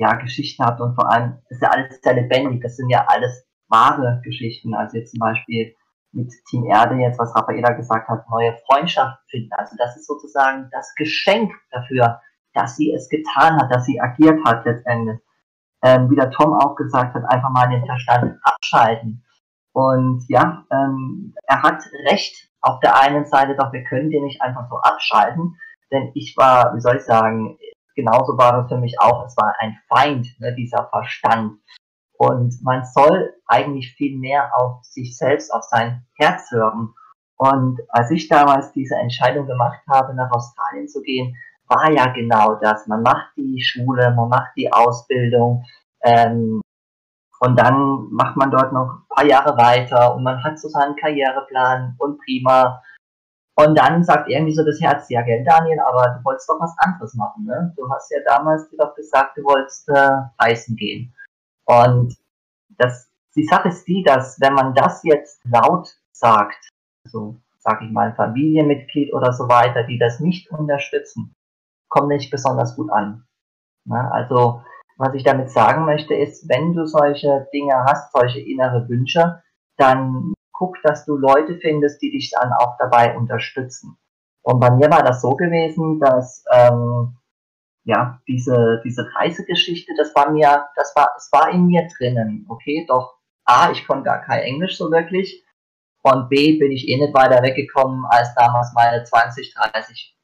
ja, 0.00 0.14
Geschichten 0.14 0.64
habt 0.64 0.80
und 0.80 0.94
vor 0.94 1.10
allem 1.10 1.38
ist 1.50 1.60
ja 1.60 1.68
alles 1.68 2.00
sehr 2.00 2.14
lebendig. 2.14 2.62
Das 2.62 2.76
sind 2.76 2.88
ja 2.88 3.04
alles 3.06 3.46
wahre 3.68 4.22
Geschichten. 4.24 4.74
Also 4.74 4.96
jetzt 4.96 5.10
zum 5.10 5.20
Beispiel 5.20 5.74
mit 6.12 6.32
Team 6.48 6.64
Erde, 6.64 6.96
jetzt 6.96 7.18
was 7.18 7.34
Raffaela 7.36 7.72
gesagt 7.72 8.08
hat, 8.08 8.24
neue 8.30 8.56
Freundschaft 8.66 9.20
finden. 9.28 9.50
Also 9.52 9.76
das 9.78 9.96
ist 9.96 10.06
sozusagen 10.06 10.68
das 10.72 10.94
Geschenk 10.96 11.52
dafür, 11.70 12.20
dass 12.54 12.76
sie 12.76 12.92
es 12.92 13.10
getan 13.10 13.60
hat, 13.60 13.70
dass 13.70 13.84
sie 13.84 14.00
agiert 14.00 14.42
hat 14.44 14.64
letztendlich. 14.64 15.20
Ähm, 15.82 16.10
wie 16.10 16.16
der 16.16 16.30
Tom 16.30 16.54
auch 16.54 16.74
gesagt 16.76 17.14
hat, 17.14 17.24
einfach 17.30 17.50
mal 17.50 17.68
den 17.68 17.84
Verstand 17.84 18.38
abschalten. 18.42 19.22
Und 19.72 20.24
ja, 20.28 20.64
ähm, 20.72 21.34
er 21.44 21.62
hat 21.62 21.82
recht 22.10 22.48
auf 22.62 22.80
der 22.80 22.98
einen 23.00 23.26
Seite, 23.26 23.54
doch 23.56 23.72
wir 23.72 23.84
können 23.84 24.10
den 24.10 24.24
nicht 24.24 24.42
einfach 24.42 24.68
so 24.68 24.76
abschalten, 24.76 25.56
denn 25.90 26.10
ich 26.14 26.34
war, 26.36 26.74
wie 26.74 26.80
soll 26.80 26.96
ich 26.96 27.02
sagen, 27.02 27.58
genauso 28.00 28.36
war 28.38 28.62
es 28.62 28.68
für 28.68 28.78
mich 28.78 29.00
auch, 29.00 29.26
es 29.26 29.36
war 29.36 29.54
ein 29.58 29.78
Feind, 29.88 30.26
ne, 30.40 30.54
dieser 30.54 30.88
Verstand. 30.90 31.58
Und 32.16 32.54
man 32.62 32.84
soll 32.84 33.32
eigentlich 33.46 33.94
viel 33.96 34.18
mehr 34.18 34.50
auf 34.54 34.84
sich 34.84 35.16
selbst, 35.16 35.52
auf 35.52 35.62
sein 35.64 36.06
Herz 36.18 36.50
hören 36.50 36.92
Und 37.36 37.80
als 37.88 38.10
ich 38.10 38.28
damals 38.28 38.72
diese 38.72 38.96
Entscheidung 38.96 39.46
gemacht 39.46 39.80
habe, 39.88 40.14
nach 40.14 40.30
Australien 40.30 40.86
zu 40.86 41.00
gehen, 41.00 41.34
war 41.66 41.90
ja 41.90 42.06
genau 42.12 42.56
das. 42.56 42.86
Man 42.86 43.02
macht 43.02 43.30
die 43.36 43.62
Schule, 43.62 44.12
man 44.14 44.28
macht 44.28 44.52
die 44.56 44.70
Ausbildung 44.70 45.64
ähm, 46.02 46.60
und 47.40 47.58
dann 47.58 48.08
macht 48.10 48.36
man 48.36 48.50
dort 48.50 48.72
noch 48.72 48.88
ein 48.88 49.08
paar 49.08 49.24
Jahre 49.24 49.56
weiter 49.56 50.14
und 50.14 50.22
man 50.22 50.44
hat 50.44 50.58
so 50.58 50.68
seinen 50.68 50.96
Karriereplan 50.96 51.94
und 51.98 52.18
prima. 52.18 52.82
Und 53.60 53.78
dann 53.78 54.02
sagt 54.04 54.28
irgendwie 54.28 54.54
so 54.54 54.64
das 54.64 54.80
Herz, 54.80 55.08
ja 55.10 55.22
gell 55.22 55.44
Daniel, 55.44 55.80
aber 55.80 56.16
du 56.16 56.24
wolltest 56.24 56.48
doch 56.48 56.60
was 56.60 56.74
anderes 56.78 57.14
machen. 57.14 57.44
Ne? 57.44 57.72
Du 57.76 57.90
hast 57.90 58.10
ja 58.10 58.18
damals 58.24 58.68
dir 58.70 58.78
doch 58.78 58.94
gesagt, 58.94 59.36
du 59.36 59.42
wolltest 59.42 59.88
äh, 59.88 60.10
reisen 60.38 60.76
gehen. 60.76 61.14
Und 61.66 62.16
das, 62.78 63.10
die 63.36 63.44
Sache 63.44 63.68
ist 63.68 63.86
die, 63.86 64.02
dass 64.02 64.40
wenn 64.40 64.54
man 64.54 64.74
das 64.74 65.02
jetzt 65.04 65.44
laut 65.44 65.88
sagt, 66.12 66.70
so 67.04 67.36
sag 67.58 67.82
ich 67.82 67.90
mal 67.90 68.14
Familienmitglied 68.14 69.12
oder 69.12 69.32
so 69.32 69.48
weiter, 69.48 69.84
die 69.84 69.98
das 69.98 70.20
nicht 70.20 70.50
unterstützen, 70.50 71.34
kommt 71.88 72.08
nicht 72.08 72.30
besonders 72.30 72.76
gut 72.76 72.90
an. 72.90 73.26
Ne? 73.84 74.10
Also 74.12 74.62
was 74.96 75.14
ich 75.14 75.24
damit 75.24 75.50
sagen 75.50 75.84
möchte, 75.84 76.14
ist, 76.14 76.48
wenn 76.48 76.72
du 76.72 76.86
solche 76.86 77.46
Dinge 77.52 77.84
hast, 77.84 78.12
solche 78.12 78.40
innere 78.40 78.88
Wünsche, 78.88 79.42
dann 79.76 80.32
guck, 80.60 80.76
dass 80.82 81.06
du 81.06 81.16
Leute 81.16 81.56
findest, 81.56 82.02
die 82.02 82.10
dich 82.10 82.30
dann 82.38 82.52
auch 82.52 82.76
dabei 82.78 83.16
unterstützen. 83.16 83.96
Und 84.42 84.60
bei 84.60 84.70
mir 84.70 84.90
war 84.90 85.02
das 85.02 85.22
so 85.22 85.30
gewesen, 85.34 85.98
dass 86.00 86.44
ähm, 86.52 87.16
ja 87.84 88.20
diese 88.28 88.80
diese 88.84 89.08
Reisegeschichte, 89.16 89.92
das 89.96 90.14
war 90.14 90.30
mir, 90.30 90.66
das 90.76 90.92
war, 90.94 91.14
es 91.16 91.30
war 91.32 91.50
in 91.50 91.66
mir 91.66 91.88
drinnen, 91.96 92.46
okay. 92.48 92.84
Doch 92.86 93.14
a, 93.46 93.70
ich 93.70 93.86
konnte 93.86 94.04
gar 94.04 94.20
kein 94.20 94.40
Englisch 94.40 94.76
so 94.76 94.90
wirklich 94.90 95.42
und 96.02 96.28
b 96.28 96.58
bin 96.58 96.72
ich 96.72 96.88
eh 96.88 96.98
nicht 96.98 97.14
weiter 97.14 97.42
weggekommen 97.42 98.04
als 98.08 98.34
damals 98.34 98.72
meine 98.74 99.02
20, 99.02 99.54
30, 99.54 100.16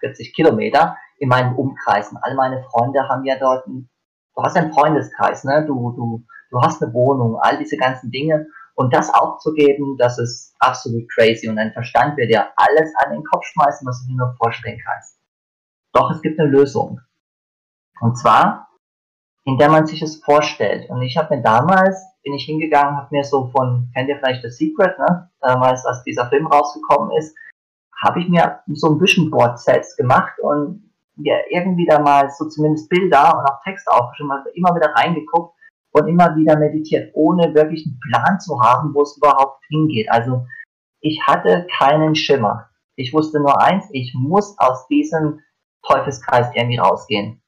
40 0.00 0.34
Kilometer 0.34 0.96
in 1.18 1.28
meinen 1.28 1.54
Umkreisen. 1.54 2.18
All 2.20 2.34
meine 2.34 2.62
Freunde 2.64 3.08
haben 3.08 3.24
ja 3.24 3.38
dort, 3.38 3.66
ein, 3.66 3.88
du 4.34 4.42
hast 4.42 4.56
einen 4.56 4.72
Freundeskreis, 4.72 5.44
ne? 5.44 5.64
Du 5.66 5.92
du 5.92 6.24
du 6.50 6.60
hast 6.62 6.82
eine 6.82 6.92
Wohnung, 6.94 7.38
all 7.40 7.58
diese 7.58 7.76
ganzen 7.76 8.10
Dinge 8.10 8.46
und 8.78 8.94
das 8.94 9.12
aufzugeben, 9.12 9.96
das 9.98 10.20
ist 10.20 10.54
absolut 10.60 11.10
crazy. 11.10 11.48
Und 11.48 11.56
dein 11.56 11.72
Verstand 11.72 12.16
wird 12.16 12.30
dir 12.30 12.46
alles 12.54 12.94
an 13.04 13.12
den 13.12 13.24
Kopf 13.24 13.44
schmeißen, 13.46 13.84
was 13.84 14.00
du 14.02 14.12
dir 14.12 14.16
nur 14.16 14.36
vorstellen 14.38 14.80
kannst. 14.86 15.18
Doch 15.92 16.12
es 16.12 16.22
gibt 16.22 16.38
eine 16.38 16.48
Lösung. 16.48 17.00
Und 18.00 18.16
zwar, 18.16 18.68
indem 19.44 19.72
man 19.72 19.86
sich 19.86 20.00
es 20.00 20.22
vorstellt. 20.22 20.88
Und 20.90 21.02
ich 21.02 21.16
habe 21.16 21.34
mir 21.34 21.42
damals, 21.42 22.06
bin 22.22 22.34
ich 22.34 22.44
hingegangen, 22.44 22.96
habe 22.96 23.08
mir 23.10 23.24
so 23.24 23.48
von, 23.48 23.90
kennt 23.96 24.10
ihr 24.10 24.18
vielleicht 24.18 24.42
The 24.42 24.50
Secret, 24.50 24.96
ne? 24.96 25.28
damals, 25.40 25.84
als 25.84 26.04
dieser 26.04 26.28
Film 26.28 26.46
rausgekommen 26.46 27.10
ist, 27.18 27.36
habe 28.00 28.20
ich 28.20 28.28
mir 28.28 28.60
so 28.68 28.92
ein 28.92 29.00
Vision 29.00 29.28
Board 29.28 29.58
Sets 29.58 29.96
gemacht 29.96 30.38
und 30.38 30.88
ja, 31.16 31.34
irgendwie 31.50 31.84
da 31.84 31.98
mal 31.98 32.30
so 32.30 32.48
zumindest 32.48 32.88
Bilder 32.88 33.36
und 33.36 33.44
auch 33.44 33.60
Text 33.64 33.88
aufgeschrieben, 33.88 34.30
also 34.30 34.50
immer 34.50 34.72
wieder 34.76 34.94
reingeguckt 34.94 35.57
und 35.98 36.08
immer 36.08 36.34
wieder 36.36 36.58
meditiert, 36.58 37.10
ohne 37.14 37.54
wirklich 37.54 37.86
einen 37.86 38.00
Plan 38.00 38.40
zu 38.40 38.60
haben, 38.60 38.94
wo 38.94 39.02
es 39.02 39.16
überhaupt 39.16 39.62
hingeht. 39.68 40.10
Also 40.10 40.46
ich 41.00 41.20
hatte 41.26 41.66
keinen 41.78 42.14
Schimmer. 42.14 42.68
Ich 42.96 43.12
wusste 43.12 43.38
nur 43.38 43.60
eins, 43.60 43.88
ich 43.92 44.14
muss 44.14 44.58
aus 44.58 44.86
diesem 44.88 45.40
Teufelskreis 45.86 46.48
irgendwie 46.54 46.78
rausgehen. 46.78 47.42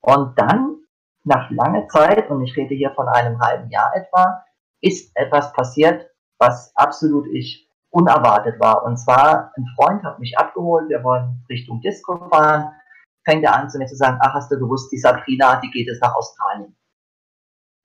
Und 0.00 0.38
dann, 0.38 0.76
nach 1.24 1.50
langer 1.50 1.88
Zeit, 1.88 2.30
und 2.30 2.42
ich 2.44 2.56
rede 2.56 2.74
hier 2.74 2.92
von 2.94 3.08
einem 3.08 3.40
halben 3.40 3.68
Jahr 3.70 3.94
etwa, 3.96 4.44
ist 4.80 5.10
etwas 5.16 5.52
passiert, 5.52 6.08
was 6.38 6.72
absolut 6.76 7.26
ich 7.32 7.68
unerwartet 7.90 8.60
war. 8.60 8.84
Und 8.84 8.98
zwar, 8.98 9.52
ein 9.56 9.66
Freund 9.74 10.04
hat 10.04 10.20
mich 10.20 10.38
abgeholt, 10.38 10.88
wir 10.88 11.02
wollen 11.02 11.44
Richtung 11.48 11.80
Disco 11.80 12.28
fahren, 12.28 12.70
fängt 13.24 13.42
er 13.42 13.56
an 13.56 13.68
zu 13.68 13.78
mir 13.78 13.86
zu 13.86 13.96
sagen, 13.96 14.18
ach, 14.20 14.34
hast 14.34 14.52
du 14.52 14.58
gewusst, 14.58 14.92
die 14.92 14.98
Sabrina, 14.98 15.60
die 15.60 15.70
geht 15.70 15.88
jetzt 15.88 16.02
nach 16.02 16.14
Australien. 16.14 16.76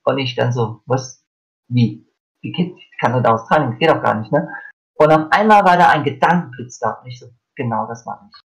Und 0.03 0.17
ich 0.17 0.35
dann 0.35 0.51
so, 0.51 0.81
was? 0.85 1.23
Wie? 1.67 2.07
Wie 2.41 2.51
geht, 2.51 2.75
kann 2.99 3.13
er 3.13 3.21
da 3.21 3.33
Australien? 3.33 3.77
Geht 3.77 3.89
doch 3.89 4.01
gar 4.01 4.15
nicht, 4.15 4.31
ne? 4.31 4.49
Und 4.95 5.11
auf 5.11 5.27
einmal 5.31 5.63
war 5.63 5.77
da 5.77 5.89
ein 5.89 6.03
Gedankenblitz 6.03 6.79
da. 6.79 6.99
Und 7.01 7.07
ich 7.07 7.19
so, 7.19 7.27
genau 7.55 7.87
das 7.87 8.05
mache 8.05 8.25
ich. 8.29 8.41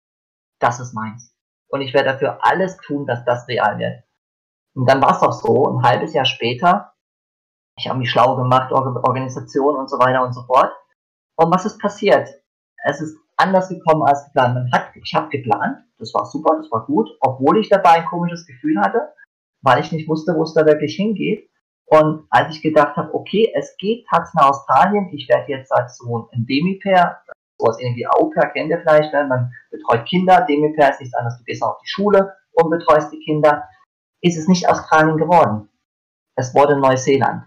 Das 0.61 0.81
ist 0.81 0.95
meins. 0.95 1.35
Und 1.69 1.81
ich 1.81 1.95
werde 1.95 2.13
dafür 2.13 2.39
alles 2.43 2.77
tun, 2.79 3.07
dass 3.07 3.25
das 3.25 3.47
real 3.49 3.79
wird. 3.79 4.03
Und 4.75 4.89
dann 4.89 5.01
war 5.01 5.13
es 5.13 5.23
auch 5.23 5.33
so, 5.33 5.69
ein 5.69 5.83
halbes 5.83 6.15
Jahr 6.15 6.25
später, 6.25 6.93
ich 7.77 7.89
habe 7.89 7.99
mich 7.99 8.11
schlau 8.11 8.37
gemacht, 8.37 8.73
Organisation 8.73 9.77
und 9.77 9.89
so 9.89 9.99
weiter 9.99 10.23
und 10.25 10.33
so 10.33 10.43
fort. 10.43 10.73
Und 11.37 11.53
was 11.53 11.65
ist 11.65 11.81
passiert? 11.81 12.29
Es 12.85 13.01
ist 13.01 13.17
anders 13.37 13.69
gekommen 13.69 14.03
als 14.03 14.25
geplant. 14.27 14.55
Man 14.55 14.73
hat, 14.73 14.91
ich 14.95 15.15
habe 15.15 15.29
geplant, 15.29 15.79
das 15.99 16.13
war 16.15 16.27
super, 16.27 16.57
das 16.57 16.71
war 16.71 16.85
gut, 16.85 17.09
obwohl 17.21 17.59
ich 17.59 17.69
dabei 17.69 17.93
ein 17.93 18.07
komisches 18.07 18.47
Gefühl 18.47 18.81
hatte 18.81 19.13
weil 19.63 19.81
ich 19.81 19.93
nicht 19.93 20.09
wusste, 20.09 20.35
wo 20.35 20.43
es 20.43 20.55
da 20.55 20.65
wirklich 20.67 20.97
hingeht. 20.97 21.49
Und 21.87 22.27
als 22.31 22.55
ich 22.55 22.63
gedacht 22.63 22.97
habe, 22.97 23.13
okay, 23.15 23.53
es 23.55 23.77
geht 23.77 24.07
tatsächlich 24.09 24.35
nach 24.41 24.51
Australien, 24.51 25.09
ich 25.13 25.29
werde 25.29 25.51
jetzt 25.51 25.73
als 25.73 25.99
so 25.99 26.29
ein 26.33 26.47
Demi-Pair, 26.47 27.21
sowas 27.59 27.79
irgendwie 27.81 28.07
Au-pair, 28.07 28.51
kennt 28.51 28.71
ihr 28.71 28.81
vielleicht, 28.81 29.13
ne? 29.13 29.27
man 29.29 29.53
betreut 29.71 30.07
Kinder, 30.07 30.43
Demi-Pair 30.43 30.91
ist 30.91 31.01
nichts 31.01 31.15
anderes, 31.15 31.39
du 31.39 31.45
gehst 31.45 31.63
auf 31.63 31.79
die 31.79 31.89
Schule 31.89 32.33
und 32.53 32.71
betreust 32.71 33.13
die 33.13 33.21
Kinder, 33.21 33.65
ist 34.23 34.39
es 34.39 34.49
nicht 34.49 34.69
Australien 34.69 35.17
geworden. 35.17 35.69
Es 36.37 36.55
wurde 36.55 36.79
Neuseeland. 36.79 37.45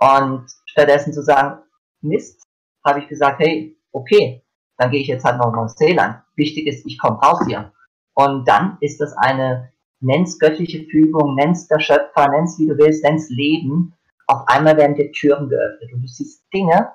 Und 0.00 0.46
stattdessen 0.66 1.12
zu 1.12 1.22
sagen, 1.22 1.62
Mist, 2.00 2.42
habe 2.84 3.00
ich 3.00 3.08
gesagt, 3.08 3.40
hey, 3.40 3.78
okay, 3.92 4.44
dann 4.78 4.90
gehe 4.90 5.00
ich 5.00 5.08
jetzt 5.08 5.24
halt 5.24 5.38
nach 5.38 5.52
Neuseeland. 5.52 6.22
Wichtig 6.36 6.66
ist, 6.66 6.86
ich 6.86 6.98
komme 6.98 7.18
raus 7.18 7.40
hier. 7.46 7.72
Und 8.14 8.46
dann 8.48 8.78
ist 8.80 9.00
das 9.00 9.12
eine 9.16 9.72
nenn's 10.00 10.38
göttliche 10.38 10.84
Fügung, 10.90 11.34
nenn's 11.34 11.68
der 11.68 11.80
Schöpfer, 11.80 12.28
nenn's 12.28 12.58
wie 12.58 12.66
du 12.66 12.76
willst, 12.78 13.04
nenn's 13.04 13.28
Leben. 13.30 13.94
Auf 14.26 14.46
einmal 14.48 14.76
werden 14.76 14.96
dir 14.96 15.12
Türen 15.12 15.48
geöffnet 15.48 15.92
und 15.92 16.02
du 16.02 16.08
siehst 16.08 16.44
Dinge, 16.52 16.92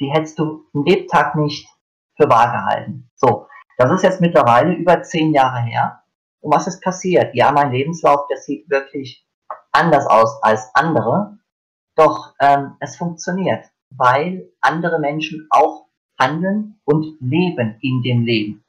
die 0.00 0.10
hättest 0.10 0.38
du 0.38 0.64
im 0.74 0.84
Lebtag 0.84 1.34
nicht 1.36 1.66
für 2.16 2.28
wahr 2.28 2.52
gehalten. 2.52 3.10
So, 3.14 3.46
das 3.78 3.90
ist 3.92 4.02
jetzt 4.02 4.20
mittlerweile 4.20 4.74
über 4.74 5.02
zehn 5.02 5.32
Jahre 5.32 5.62
her. 5.62 6.02
Und 6.40 6.52
was 6.52 6.66
ist 6.66 6.82
passiert? 6.82 7.34
Ja, 7.34 7.52
mein 7.52 7.72
Lebenslauf, 7.72 8.26
der 8.28 8.38
sieht 8.38 8.68
wirklich 8.68 9.26
anders 9.70 10.06
aus 10.06 10.42
als 10.42 10.70
andere. 10.74 11.38
Doch 11.94 12.34
ähm, 12.40 12.76
es 12.80 12.96
funktioniert, 12.96 13.66
weil 13.90 14.50
andere 14.60 14.98
Menschen 14.98 15.46
auch 15.50 15.86
handeln 16.18 16.80
und 16.84 17.16
leben 17.20 17.78
in 17.80 18.02
dem 18.02 18.22
Leben. 18.22 18.64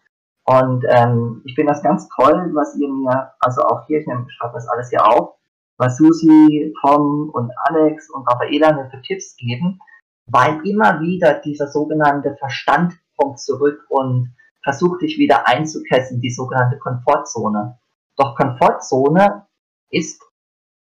Und 0.46 0.84
ähm, 0.89 1.41
ich 1.46 1.56
finde 1.56 1.72
das 1.72 1.84
ganz 1.84 2.08
toll, 2.10 2.52
was 2.54 2.76
ihr 2.76 2.89
mir, 2.89 3.32
also 3.39 3.62
auch 3.62 3.86
hier, 3.88 4.00
ich 4.00 4.06
schreibe 4.06 4.54
das 4.54 4.68
alles 4.68 4.89
hier 4.89 5.06
auf, 5.06 5.36
was 5.78 5.98
Susi, 5.98 6.74
Tom 6.82 7.30
und 7.34 7.52
Alex 7.66 8.10
und 8.10 8.28
Raffaela 8.28 8.74
mir 8.74 8.89
für 8.89 9.02
Tipps 9.02 9.36
geben, 9.38 9.80
weil 10.26 10.66
immer 10.68 11.00
wieder 11.00 11.36
dieser 11.36 11.68
sogenannte 11.68 12.36
Verstand 12.38 12.94
kommt 13.18 13.39
zurück 13.39 13.86
und 13.89 14.36
versucht 14.64 15.02
dich 15.02 15.18
wieder 15.18 15.48
einzukessen, 15.48 16.20
die 16.20 16.32
sogenannte 16.32 16.78
Komfortzone. 16.78 17.80
Doch 18.18 18.36
Komfortzone 18.36 19.48
ist 19.89 20.22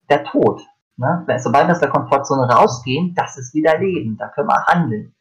der 0.10 0.26
Tod. 0.26 0.62
Ne? 0.98 1.26
Sobald 1.38 1.68
wir 1.68 1.72
aus 1.72 1.80
der 1.80 1.90
Komfortzone 1.90 2.50
rausgehen, 2.50 3.14
das 3.16 3.38
ist 3.38 3.54
wieder 3.54 3.78
Leben, 3.78 4.18
da 4.18 4.28
können 4.30 4.48
wir 4.48 4.66
handeln. 4.66 5.16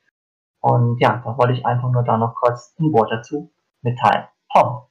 Und 0.61 0.99
ja, 1.01 1.23
da 1.25 1.37
wollte 1.39 1.53
ich 1.53 1.65
einfach 1.65 1.91
nur 1.91 2.03
da 2.03 2.17
noch 2.17 2.35
kurz 2.35 2.75
ein 2.81 2.93
Wort 2.93 3.11
dazu 3.13 3.53
mitteilen. 3.83 4.29
Tom. 4.53 4.87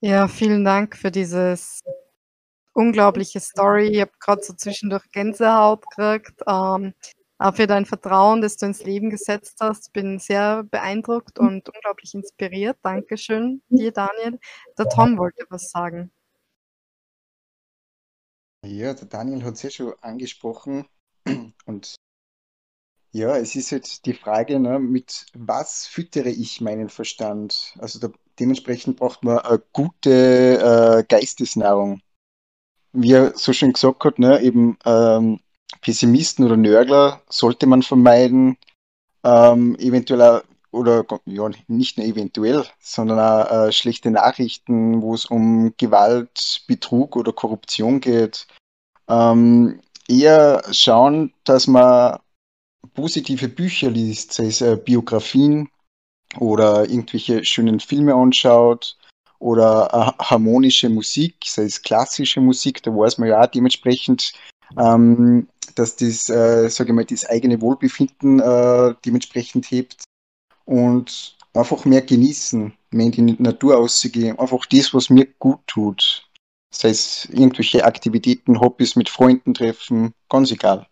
Ja, 0.00 0.26
vielen 0.26 0.64
Dank 0.64 0.96
für 0.96 1.10
dieses 1.12 1.82
unglaubliche 2.72 3.40
Story. 3.40 3.88
Ich 3.88 4.00
habe 4.00 4.10
gerade 4.18 4.42
so 4.42 4.52
zwischendurch 4.54 5.10
Gänsehaut 5.12 5.84
gekriegt. 5.90 6.42
Ähm, 6.46 6.94
auch 7.38 7.54
für 7.56 7.66
dein 7.66 7.86
Vertrauen, 7.86 8.40
das 8.40 8.56
du 8.56 8.66
ins 8.66 8.84
Leben 8.84 9.10
gesetzt 9.10 9.58
hast. 9.60 9.92
Bin 9.92 10.18
sehr 10.18 10.64
beeindruckt 10.64 11.38
und 11.38 11.68
unglaublich 11.68 12.14
inspiriert. 12.14 12.78
Dankeschön 12.82 13.62
dir, 13.68 13.92
Daniel. 13.92 14.38
Der 14.78 14.88
Tom 14.88 15.18
wollte 15.18 15.44
was 15.50 15.70
sagen. 15.70 16.12
Ja, 18.64 18.94
der 18.94 19.08
Daniel 19.08 19.42
hat 19.42 19.54
es 19.54 19.62
ja 19.62 19.70
schon 19.70 19.94
angesprochen 20.00 20.86
und 21.66 21.96
ja, 23.12 23.36
es 23.36 23.54
ist 23.54 23.70
jetzt 23.70 24.06
die 24.06 24.14
Frage, 24.14 24.58
ne, 24.58 24.78
mit 24.78 25.26
was 25.34 25.86
füttere 25.86 26.30
ich 26.30 26.60
meinen 26.62 26.88
Verstand? 26.88 27.74
Also 27.78 27.98
da, 27.98 28.08
dementsprechend 28.40 28.96
braucht 28.98 29.22
man 29.22 29.38
eine 29.38 29.62
gute 29.72 31.00
äh, 31.00 31.04
Geistesnahrung. 31.06 32.00
Wie 32.92 33.12
er 33.12 33.36
so 33.36 33.52
schön 33.52 33.74
gesagt 33.74 34.04
hat, 34.04 34.18
ne, 34.18 34.40
eben 34.40 34.78
ähm, 34.86 35.40
Pessimisten 35.82 36.44
oder 36.46 36.56
Nörgler 36.56 37.22
sollte 37.28 37.66
man 37.66 37.82
vermeiden. 37.82 38.56
Ähm, 39.24 39.76
eventuell 39.78 40.22
auch, 40.22 40.42
oder 40.70 41.04
ja, 41.26 41.50
nicht 41.68 41.98
nur 41.98 42.06
eventuell, 42.06 42.64
sondern 42.80 43.18
auch 43.18 43.66
äh, 43.66 43.72
schlechte 43.72 44.10
Nachrichten, 44.10 45.02
wo 45.02 45.14
es 45.14 45.26
um 45.26 45.74
Gewalt, 45.76 46.64
Betrug 46.66 47.14
oder 47.16 47.32
Korruption 47.32 48.00
geht. 48.00 48.46
Ähm, 49.06 49.80
eher 50.08 50.62
schauen, 50.70 51.34
dass 51.44 51.66
man 51.66 52.18
positive 52.94 53.48
Bücher 53.48 53.90
liest, 53.90 54.32
sei 54.32 54.46
es 54.46 54.60
äh, 54.60 54.76
Biografien 54.76 55.68
oder 56.38 56.88
irgendwelche 56.88 57.44
schönen 57.44 57.80
Filme 57.80 58.14
anschaut 58.14 58.96
oder 59.38 59.88
äh, 60.18 60.22
harmonische 60.24 60.88
Musik, 60.88 61.36
sei 61.44 61.64
es 61.64 61.82
klassische 61.82 62.40
Musik, 62.40 62.82
da 62.82 62.90
weiß 62.90 63.18
man 63.18 63.28
ja 63.28 63.42
auch 63.42 63.46
dementsprechend, 63.46 64.32
ähm, 64.78 65.48
dass 65.74 65.96
das, 65.96 66.28
äh, 66.28 66.68
sage 66.68 66.90
ich 66.90 66.94
mal, 66.94 67.04
das 67.04 67.26
eigene 67.26 67.60
Wohlbefinden 67.60 68.40
äh, 68.40 68.94
dementsprechend 69.04 69.70
hebt 69.70 70.04
und 70.64 71.36
einfach 71.54 71.84
mehr 71.84 72.02
genießen, 72.02 72.72
mehr 72.90 73.06
in 73.06 73.26
die 73.26 73.42
Natur 73.42 73.78
auszugehen, 73.78 74.38
einfach 74.38 74.64
das, 74.66 74.94
was 74.94 75.10
mir 75.10 75.26
gut 75.38 75.60
tut. 75.66 76.28
Sei 76.74 76.88
es 76.88 77.26
irgendwelche 77.26 77.84
Aktivitäten, 77.84 78.60
Hobbys 78.60 78.96
mit 78.96 79.08
Freunden 79.08 79.52
treffen, 79.54 80.14
ganz 80.28 80.50
egal. 80.50 80.86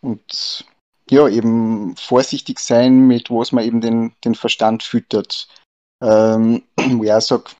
Und 0.00 0.64
ja, 1.10 1.28
eben 1.28 1.96
vorsichtig 1.96 2.58
sein, 2.58 3.06
mit 3.06 3.30
was 3.30 3.52
man 3.52 3.64
eben 3.64 3.80
den, 3.80 4.12
den 4.24 4.34
Verstand 4.34 4.82
füttert. 4.82 5.48
Ähm, 6.02 6.62
wo 6.76 7.04
ich 7.04 7.12
auch 7.12 7.20
sage, 7.20 7.50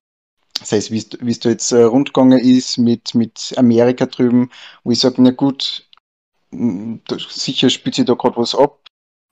sei 0.62 0.76
es, 0.76 0.90
wie 0.90 0.98
es 1.30 1.40
da 1.40 1.50
jetzt 1.50 1.72
äh, 1.72 1.82
rundgegangen 1.82 2.38
ist 2.38 2.78
mit, 2.78 3.14
mit 3.14 3.54
Amerika 3.56 4.06
drüben, 4.06 4.50
wo 4.84 4.90
ich 4.90 5.00
sage, 5.00 5.22
na 5.22 5.30
gut, 5.30 5.88
da, 6.50 7.18
sicher 7.18 7.70
spielt 7.70 7.96
sich 7.96 8.06
da 8.06 8.14
gerade 8.14 8.36
was 8.36 8.54
ab, 8.54 8.86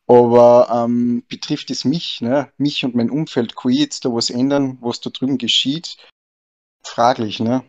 aber 0.07 0.69
ähm, 0.71 1.25
betrifft 1.29 1.71
es 1.71 1.85
mich, 1.85 2.21
ne? 2.21 2.53
mich 2.59 2.85
und 2.85 2.95
mein 2.95 3.11
Umfeld, 3.11 3.57
kann 3.57 3.73
ich 3.73 3.79
jetzt 3.79 4.05
da 4.05 4.13
was 4.13 4.31
ändern, 4.31 4.79
was 4.81 5.01
da 5.01 5.11
drüben 5.11 5.39
geschieht? 5.39 5.97
Fraglich, 6.85 7.41
ne? 7.41 7.65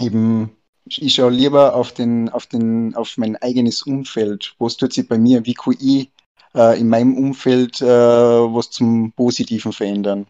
Eben, 0.00 0.56
ich 0.86 1.14
schaue 1.14 1.30
lieber 1.30 1.74
auf 1.74 1.92
den, 1.92 2.28
auf 2.28 2.46
den, 2.46 2.94
auf 2.94 3.16
mein 3.16 3.36
eigenes 3.36 3.82
Umfeld. 3.82 4.54
Was 4.58 4.76
tut 4.76 4.92
sich 4.92 5.08
bei 5.08 5.18
mir? 5.18 5.44
Wie 5.46 5.56
ich 5.78 6.10
äh, 6.54 6.80
in 6.80 6.88
meinem 6.88 7.16
Umfeld 7.16 7.80
äh, 7.80 7.86
was 7.86 8.70
zum 8.70 9.12
Positiven 9.12 9.72
verändern? 9.72 10.26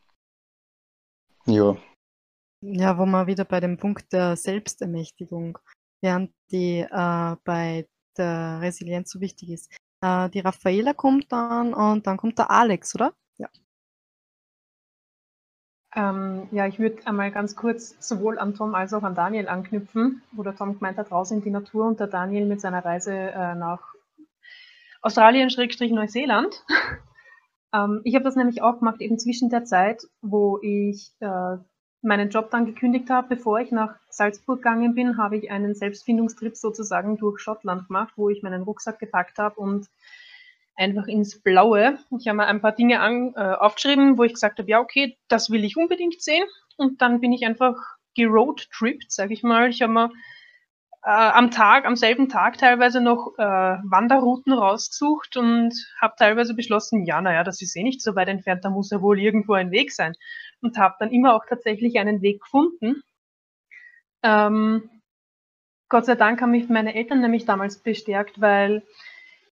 Ja. 1.46 1.76
Ja, 2.62 2.98
wo 2.98 3.06
wir 3.06 3.26
wieder 3.26 3.44
bei 3.44 3.60
dem 3.60 3.78
Punkt 3.78 4.12
der 4.12 4.36
Selbstermächtigung, 4.36 5.58
während 6.02 6.30
die 6.50 6.80
äh, 6.80 7.36
bei 7.44 7.86
der 8.16 8.60
Resilienz 8.60 9.10
so 9.10 9.20
wichtig 9.20 9.50
ist. 9.50 9.72
Äh, 10.02 10.28
die 10.30 10.40
Raffaela 10.40 10.92
kommt 10.92 11.32
dann 11.32 11.72
und 11.72 12.06
dann 12.06 12.18
kommt 12.18 12.38
der 12.38 12.50
Alex, 12.50 12.94
oder? 12.94 13.14
Ja. 13.38 13.48
Ähm, 15.94 16.46
ja, 16.52 16.66
ich 16.66 16.78
würde 16.78 17.04
einmal 17.06 17.32
ganz 17.32 17.56
kurz 17.56 17.96
sowohl 17.98 18.38
an 18.38 18.54
Tom 18.54 18.74
als 18.74 18.94
auch 18.94 19.02
an 19.02 19.16
Daniel 19.16 19.48
anknüpfen, 19.48 20.22
wo 20.30 20.42
der 20.42 20.54
Tom 20.54 20.74
gemeint 20.74 20.98
hat, 20.98 21.10
raus 21.10 21.32
in 21.32 21.42
die 21.42 21.50
Natur 21.50 21.86
und 21.86 21.98
der 21.98 22.06
Daniel 22.06 22.46
mit 22.46 22.60
seiner 22.60 22.84
Reise 22.84 23.12
äh, 23.12 23.54
nach 23.56 23.80
Australien-Neuseeland. 25.02 26.64
ähm, 27.74 28.00
ich 28.04 28.14
habe 28.14 28.24
das 28.24 28.36
nämlich 28.36 28.62
auch 28.62 28.78
gemacht, 28.78 29.00
eben 29.00 29.18
zwischen 29.18 29.50
der 29.50 29.64
Zeit, 29.64 30.02
wo 30.22 30.60
ich 30.62 31.12
äh, 31.18 31.56
meinen 32.02 32.30
Job 32.30 32.50
dann 32.50 32.66
gekündigt 32.66 33.10
habe, 33.10 33.34
bevor 33.34 33.58
ich 33.58 33.72
nach 33.72 33.96
Salzburg 34.08 34.58
gegangen 34.58 34.94
bin, 34.94 35.18
habe 35.18 35.36
ich 35.36 35.50
einen 35.50 35.74
Selbstfindungstrip 35.74 36.56
sozusagen 36.56 37.16
durch 37.16 37.40
Schottland 37.40 37.88
gemacht, 37.88 38.14
wo 38.16 38.30
ich 38.30 38.42
meinen 38.42 38.62
Rucksack 38.62 38.98
gepackt 39.00 39.38
habe 39.38 39.60
und 39.60 39.88
einfach 40.80 41.06
ins 41.06 41.40
Blaue. 41.42 41.98
Ich 42.18 42.26
habe 42.26 42.38
mir 42.38 42.46
ein 42.46 42.60
paar 42.60 42.72
Dinge 42.72 43.00
an, 43.00 43.34
äh, 43.36 43.40
aufgeschrieben, 43.40 44.18
wo 44.18 44.24
ich 44.24 44.32
gesagt 44.32 44.58
habe, 44.58 44.70
ja, 44.70 44.80
okay, 44.80 45.18
das 45.28 45.50
will 45.50 45.64
ich 45.64 45.76
unbedingt 45.76 46.20
sehen. 46.22 46.44
Und 46.76 47.02
dann 47.02 47.20
bin 47.20 47.32
ich 47.32 47.44
einfach 47.44 47.76
geroadtrippt, 48.16 49.12
sage 49.12 49.34
ich 49.34 49.42
mal. 49.42 49.68
Ich 49.68 49.82
habe 49.82 49.92
mir 49.92 50.10
äh, 51.02 51.10
am 51.10 51.50
Tag, 51.50 51.84
am 51.84 51.96
selben 51.96 52.28
Tag 52.28 52.58
teilweise 52.58 53.00
noch 53.00 53.34
äh, 53.38 53.42
Wanderrouten 53.42 54.52
rausgesucht 54.52 55.36
und 55.36 55.74
habe 56.00 56.14
teilweise 56.18 56.54
beschlossen, 56.54 57.04
ja, 57.04 57.20
naja, 57.20 57.44
das 57.44 57.62
ist 57.62 57.76
eh 57.76 57.82
nicht 57.82 58.02
so 58.02 58.16
weit 58.16 58.28
entfernt, 58.28 58.64
da 58.64 58.70
muss 58.70 58.90
ja 58.90 59.00
wohl 59.00 59.20
irgendwo 59.20 59.54
ein 59.54 59.70
Weg 59.70 59.92
sein. 59.92 60.14
Und 60.62 60.78
habe 60.78 60.96
dann 60.98 61.10
immer 61.10 61.34
auch 61.34 61.44
tatsächlich 61.48 61.98
einen 61.98 62.22
Weg 62.22 62.42
gefunden. 62.42 63.02
Ähm, 64.22 64.90
Gott 65.88 66.06
sei 66.06 66.14
Dank 66.14 66.40
haben 66.40 66.52
mich 66.52 66.68
meine 66.68 66.94
Eltern 66.94 67.20
nämlich 67.20 67.46
damals 67.46 67.82
bestärkt, 67.82 68.40
weil 68.40 68.82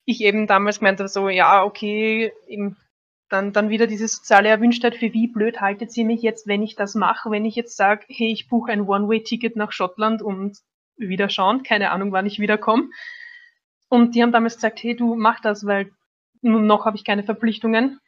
ich 0.05 0.21
eben 0.21 0.47
damals 0.47 0.79
gemeint 0.79 0.99
habe, 0.99 1.09
so, 1.09 1.29
ja, 1.29 1.63
okay, 1.63 2.31
eben, 2.47 2.77
dann, 3.29 3.53
dann 3.53 3.69
wieder 3.69 3.87
diese 3.87 4.07
soziale 4.07 4.49
Erwünschtheit, 4.49 4.95
für 4.95 5.13
wie 5.13 5.27
blöd 5.27 5.59
haltet 5.59 5.91
sie 5.91 6.03
mich 6.03 6.21
jetzt, 6.21 6.47
wenn 6.47 6.61
ich 6.61 6.75
das 6.75 6.95
mache, 6.95 7.31
wenn 7.31 7.45
ich 7.45 7.55
jetzt 7.55 7.75
sage, 7.75 8.05
hey, 8.07 8.31
ich 8.31 8.47
buche 8.47 8.71
ein 8.71 8.81
One-Way-Ticket 8.81 9.55
nach 9.55 9.71
Schottland 9.71 10.21
und 10.21 10.59
wieder 10.95 11.29
schauen, 11.29 11.63
keine 11.63 11.91
Ahnung, 11.91 12.11
wann 12.11 12.27
ich 12.27 12.39
wiederkomme. 12.39 12.89
Und 13.89 14.15
die 14.15 14.21
haben 14.21 14.31
damals 14.31 14.55
gesagt, 14.55 14.81
hey, 14.83 14.95
du 14.95 15.15
mach 15.15 15.39
das, 15.39 15.65
weil 15.65 15.91
noch 16.41 16.85
habe 16.85 16.97
ich 16.97 17.03
keine 17.03 17.23
Verpflichtungen, 17.23 17.99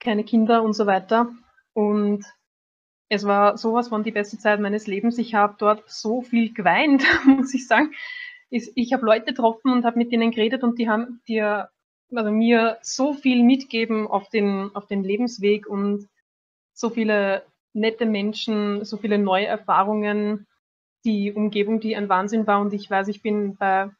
keine 0.00 0.24
Kinder 0.24 0.62
und 0.62 0.72
so 0.72 0.86
weiter. 0.86 1.30
Und 1.74 2.24
es 3.08 3.24
war 3.26 3.56
sowas 3.56 3.88
von 3.88 4.02
die 4.02 4.10
beste 4.10 4.38
Zeit 4.38 4.60
meines 4.60 4.86
Lebens. 4.86 5.18
Ich 5.18 5.34
habe 5.34 5.56
dort 5.58 5.88
so 5.90 6.22
viel 6.22 6.52
geweint, 6.52 7.04
muss 7.26 7.54
ich 7.54 7.66
sagen. 7.66 7.92
Ich 8.50 8.92
habe 8.92 9.04
Leute 9.04 9.26
getroffen 9.26 9.72
und 9.72 9.84
habe 9.84 9.98
mit 9.98 10.10
denen 10.10 10.30
geredet 10.30 10.62
und 10.62 10.78
die 10.78 10.88
haben 10.88 11.20
dir, 11.28 11.68
also 12.14 12.30
mir 12.30 12.78
so 12.82 13.12
viel 13.12 13.42
mitgeben 13.42 14.06
auf 14.06 14.30
den, 14.30 14.70
auf 14.74 14.86
den 14.86 15.04
Lebensweg 15.04 15.66
und 15.66 16.08
so 16.72 16.88
viele 16.88 17.42
nette 17.74 18.06
Menschen, 18.06 18.84
so 18.84 18.96
viele 18.96 19.18
neue 19.18 19.46
Erfahrungen 19.46 20.46
die 21.04 21.32
Umgebung, 21.32 21.80
die 21.80 21.96
ein 21.96 22.08
Wahnsinn 22.08 22.46
war. 22.46 22.60
Und 22.60 22.72
ich 22.72 22.90
weiß, 22.90 23.08
ich 23.08 23.22
bin 23.22 23.56
bei 23.56 23.90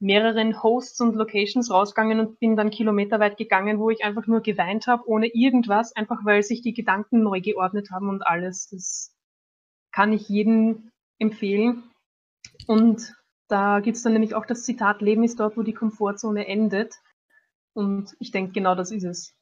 mehreren 0.00 0.62
Hosts 0.62 1.00
und 1.00 1.14
Locations 1.14 1.70
rausgegangen 1.70 2.18
und 2.18 2.40
bin 2.40 2.56
dann 2.56 2.70
kilometerweit 2.70 3.36
gegangen, 3.36 3.78
wo 3.78 3.90
ich 3.90 4.04
einfach 4.04 4.26
nur 4.26 4.40
geweint 4.40 4.86
habe, 4.86 5.06
ohne 5.06 5.28
irgendwas, 5.28 5.94
einfach 5.94 6.24
weil 6.24 6.42
sich 6.42 6.60
die 6.60 6.74
Gedanken 6.74 7.22
neu 7.22 7.40
geordnet 7.40 7.90
haben 7.90 8.08
und 8.08 8.26
alles. 8.26 8.68
Das 8.70 9.14
kann 9.92 10.12
ich 10.12 10.28
jedem 10.28 10.90
empfehlen. 11.18 11.84
Und 12.66 13.14
da 13.52 13.80
gibt 13.80 13.98
es 13.98 14.02
dann 14.02 14.14
nämlich 14.14 14.34
auch 14.34 14.46
das 14.46 14.64
Zitat, 14.64 15.02
Leben 15.02 15.24
ist 15.24 15.38
dort, 15.38 15.56
wo 15.56 15.62
die 15.62 15.74
Komfortzone 15.74 16.46
endet. 16.46 16.94
Und 17.74 18.16
ich 18.18 18.30
denke, 18.30 18.52
genau 18.52 18.74
das 18.74 18.90
ist 18.90 19.04
es. 19.04 19.34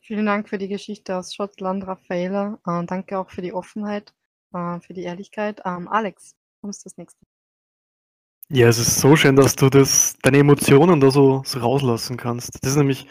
Vielen 0.00 0.26
Dank 0.26 0.48
für 0.48 0.58
die 0.58 0.68
Geschichte 0.68 1.16
aus 1.16 1.34
Schottland, 1.34 1.86
Raffaela. 1.86 2.58
Und 2.64 2.90
danke 2.90 3.18
auch 3.18 3.30
für 3.30 3.42
die 3.42 3.52
Offenheit 3.52 4.12
äh, 4.52 4.80
für 4.80 4.92
die 4.92 5.02
Ehrlichkeit. 5.02 5.62
Ähm, 5.64 5.88
Alex, 5.88 6.34
kommst 6.60 6.84
das 6.84 6.96
nächste. 6.96 7.24
Ja, 8.48 8.68
es 8.68 8.78
ist 8.78 9.00
so 9.00 9.16
schön, 9.16 9.36
dass 9.36 9.56
du 9.56 9.70
das, 9.70 10.16
deine 10.22 10.38
Emotionen 10.38 11.00
da 11.00 11.10
so, 11.10 11.42
so 11.44 11.60
rauslassen 11.60 12.16
kannst. 12.16 12.62
Das 12.62 12.72
ist 12.72 12.76
nämlich, 12.76 13.06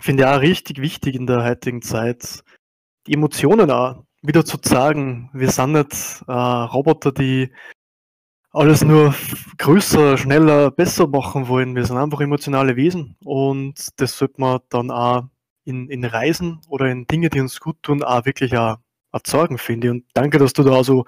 finde 0.00 0.22
ich, 0.22 0.28
auch 0.28 0.40
richtig 0.40 0.80
wichtig 0.80 1.16
in 1.16 1.26
der 1.26 1.42
heutigen 1.42 1.82
Zeit, 1.82 2.44
die 3.06 3.14
Emotionen 3.14 3.70
auch 3.70 4.04
wieder 4.22 4.44
zu 4.44 4.58
sagen. 4.62 5.30
Wir 5.32 5.50
sind 5.50 5.72
nicht 5.72 6.22
äh, 6.28 6.32
Roboter, 6.32 7.12
die 7.12 7.52
alles 8.56 8.82
nur 8.82 9.14
größer, 9.58 10.16
schneller, 10.16 10.70
besser 10.70 11.06
machen 11.06 11.46
wollen. 11.46 11.76
Wir 11.76 11.84
sind 11.84 11.98
einfach 11.98 12.22
emotionale 12.22 12.74
Wesen 12.74 13.14
und 13.22 13.74
das 13.96 14.16
sollte 14.16 14.40
man 14.40 14.60
dann 14.70 14.90
auch 14.90 15.24
in, 15.64 15.90
in 15.90 16.06
Reisen 16.06 16.62
oder 16.68 16.86
in 16.86 17.06
Dinge, 17.06 17.28
die 17.28 17.40
uns 17.40 17.60
gut 17.60 17.76
tun, 17.82 18.02
auch 18.02 18.24
wirklich 18.24 18.54
erzeugen, 19.12 19.58
finde 19.58 19.86
ich. 19.86 19.90
Und 19.90 20.04
danke, 20.14 20.38
dass 20.38 20.54
du 20.54 20.62
da 20.62 20.82
so 20.82 21.04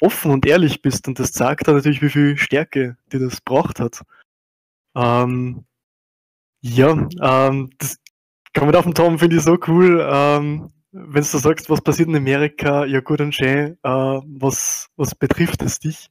offen 0.00 0.30
und 0.30 0.46
ehrlich 0.46 0.80
bist. 0.80 1.08
Und 1.08 1.18
das 1.18 1.32
zeigt 1.32 1.66
da 1.66 1.72
natürlich, 1.72 2.02
wie 2.02 2.08
viel 2.08 2.36
Stärke 2.36 2.96
dir 3.12 3.18
das 3.18 3.40
braucht 3.40 3.80
hat. 3.80 4.02
Ähm, 4.94 5.64
ja, 6.60 7.08
ähm, 7.20 7.70
das 7.78 7.96
kann 8.52 8.66
man 8.66 8.76
auf 8.76 8.84
dem 8.84 8.94
Tom, 8.94 9.18
finde 9.18 9.36
ich 9.36 9.42
so 9.42 9.58
cool. 9.66 10.06
Ähm, 10.08 10.70
wenn 10.92 11.22
du 11.22 11.38
sagst, 11.38 11.68
was 11.68 11.80
passiert 11.80 12.08
in 12.08 12.16
Amerika, 12.16 12.84
ja 12.84 13.00
gut 13.00 13.20
und 13.20 13.34
schön, 13.34 13.76
äh, 13.82 13.88
was, 13.88 14.88
was 14.94 15.16
betrifft 15.16 15.62
es 15.62 15.80
dich? 15.80 16.08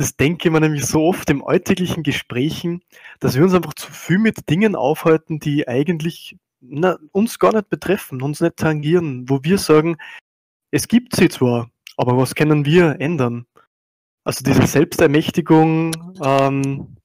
Das 0.00 0.16
denke 0.16 0.48
ich 0.48 0.50
mir 0.50 0.60
nämlich 0.60 0.86
so 0.86 1.04
oft 1.04 1.28
im 1.28 1.44
alltäglichen 1.44 2.02
Gesprächen, 2.02 2.82
dass 3.18 3.36
wir 3.36 3.42
uns 3.42 3.52
einfach 3.52 3.74
zu 3.74 3.92
viel 3.92 4.16
mit 4.16 4.48
Dingen 4.48 4.74
aufhalten, 4.74 5.40
die 5.40 5.68
eigentlich 5.68 6.38
na, 6.62 6.96
uns 7.12 7.38
gar 7.38 7.52
nicht 7.52 7.68
betreffen, 7.68 8.22
uns 8.22 8.40
nicht 8.40 8.56
tangieren, 8.56 9.28
wo 9.28 9.44
wir 9.44 9.58
sagen, 9.58 9.98
es 10.70 10.88
gibt 10.88 11.16
sie 11.16 11.28
zwar, 11.28 11.70
aber 11.98 12.16
was 12.16 12.34
können 12.34 12.64
wir 12.64 12.98
ändern? 12.98 13.44
Also 14.24 14.42
diese 14.42 14.66
Selbstermächtigung 14.66 15.92
ähm, 16.24 16.96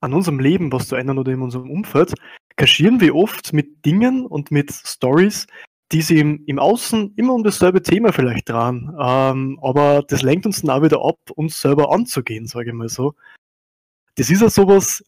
an 0.00 0.12
unserem 0.12 0.40
Leben, 0.40 0.72
was 0.72 0.88
zu 0.88 0.96
ändern 0.96 1.18
oder 1.20 1.30
in 1.30 1.40
unserem 1.40 1.70
Umfeld, 1.70 2.14
kaschieren 2.56 3.00
wir 3.00 3.14
oft 3.14 3.52
mit 3.52 3.86
Dingen 3.86 4.26
und 4.26 4.50
mit 4.50 4.72
Stories, 4.72 5.46
die 5.94 6.02
sie 6.02 6.18
im, 6.18 6.44
im 6.46 6.58
Außen 6.58 7.14
immer 7.16 7.32
um 7.32 7.42
dasselbe 7.42 7.82
Thema 7.82 8.12
vielleicht 8.12 8.50
dran. 8.50 8.94
Ähm, 9.00 9.58
aber 9.62 10.02
das 10.06 10.20
lenkt 10.20 10.44
uns 10.44 10.60
dann 10.60 10.70
auch 10.70 10.82
wieder 10.82 11.02
ab, 11.02 11.18
uns 11.34 11.60
selber 11.60 11.90
anzugehen, 11.90 12.46
sage 12.46 12.70
ich 12.70 12.74
mal 12.74 12.90
so. 12.90 13.14
Das 14.16 14.28
ist 14.28 14.42
ja 14.42 14.50
sowas, 14.50 15.02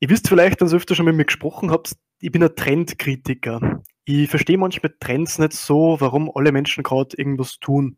ihr 0.00 0.10
wisst 0.10 0.28
vielleicht, 0.28 0.60
dass 0.60 0.72
ihr 0.72 0.76
öfter 0.78 0.96
schon 0.96 1.06
mit 1.06 1.14
mir 1.14 1.26
gesprochen 1.26 1.70
habt, 1.70 1.92
ich 2.20 2.32
bin 2.32 2.42
ein 2.42 2.54
Trendkritiker 2.56 3.82
ich 4.10 4.28
verstehe 4.28 4.58
manchmal 4.58 4.94
Trends 5.00 5.38
nicht 5.38 5.52
so, 5.52 5.96
warum 6.00 6.30
alle 6.34 6.52
Menschen 6.52 6.82
gerade 6.82 7.16
irgendwas 7.16 7.58
tun. 7.60 7.96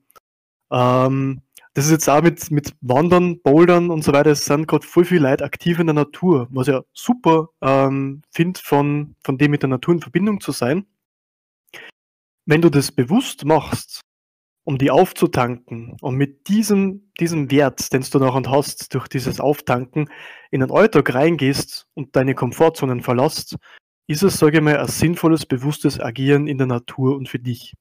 Ähm, 0.70 1.42
das 1.74 1.86
ist 1.86 1.90
jetzt 1.90 2.08
auch 2.08 2.22
mit, 2.22 2.50
mit 2.50 2.74
Wandern, 2.82 3.40
Bouldern 3.40 3.90
und 3.90 4.04
so 4.04 4.12
weiter, 4.12 4.30
es 4.30 4.44
sind 4.44 4.68
gerade 4.68 4.86
voll 4.86 5.04
viele 5.04 5.28
Leute 5.28 5.44
aktiv 5.44 5.78
in 5.78 5.86
der 5.86 5.94
Natur, 5.94 6.48
was 6.50 6.66
ja 6.66 6.82
super 6.92 7.48
ähm, 7.62 8.22
finde, 8.30 8.60
von, 8.62 9.14
von 9.24 9.38
dem 9.38 9.50
mit 9.50 9.62
der 9.62 9.70
Natur 9.70 9.94
in 9.94 10.00
Verbindung 10.00 10.40
zu 10.40 10.52
sein. 10.52 10.86
Wenn 12.44 12.60
du 12.60 12.70
das 12.70 12.90
bewusst 12.90 13.44
machst, 13.44 14.00
um 14.64 14.78
die 14.78 14.90
aufzutanken 14.90 15.96
und 16.00 16.16
mit 16.16 16.48
diesem, 16.48 17.12
diesem 17.20 17.50
Wert, 17.50 17.92
den 17.92 18.02
du 18.02 18.18
nachher 18.18 18.50
hast, 18.50 18.94
durch 18.94 19.06
dieses 19.08 19.40
Auftanken, 19.40 20.08
in 20.50 20.60
den 20.60 20.70
Alltag 20.70 21.14
reingehst 21.14 21.86
und 21.94 22.16
deine 22.16 22.34
Komfortzonen 22.34 23.00
verlässt, 23.00 23.56
ist 24.08 24.22
es, 24.22 24.38
sage 24.38 24.58
ich 24.58 24.62
mal, 24.62 24.76
ein 24.76 24.88
sinnvolles, 24.88 25.46
bewusstes 25.46 26.00
Agieren 26.00 26.48
in 26.48 26.58
der 26.58 26.66
Natur 26.66 27.16
und 27.16 27.28
für 27.28 27.38
dich. 27.38 27.74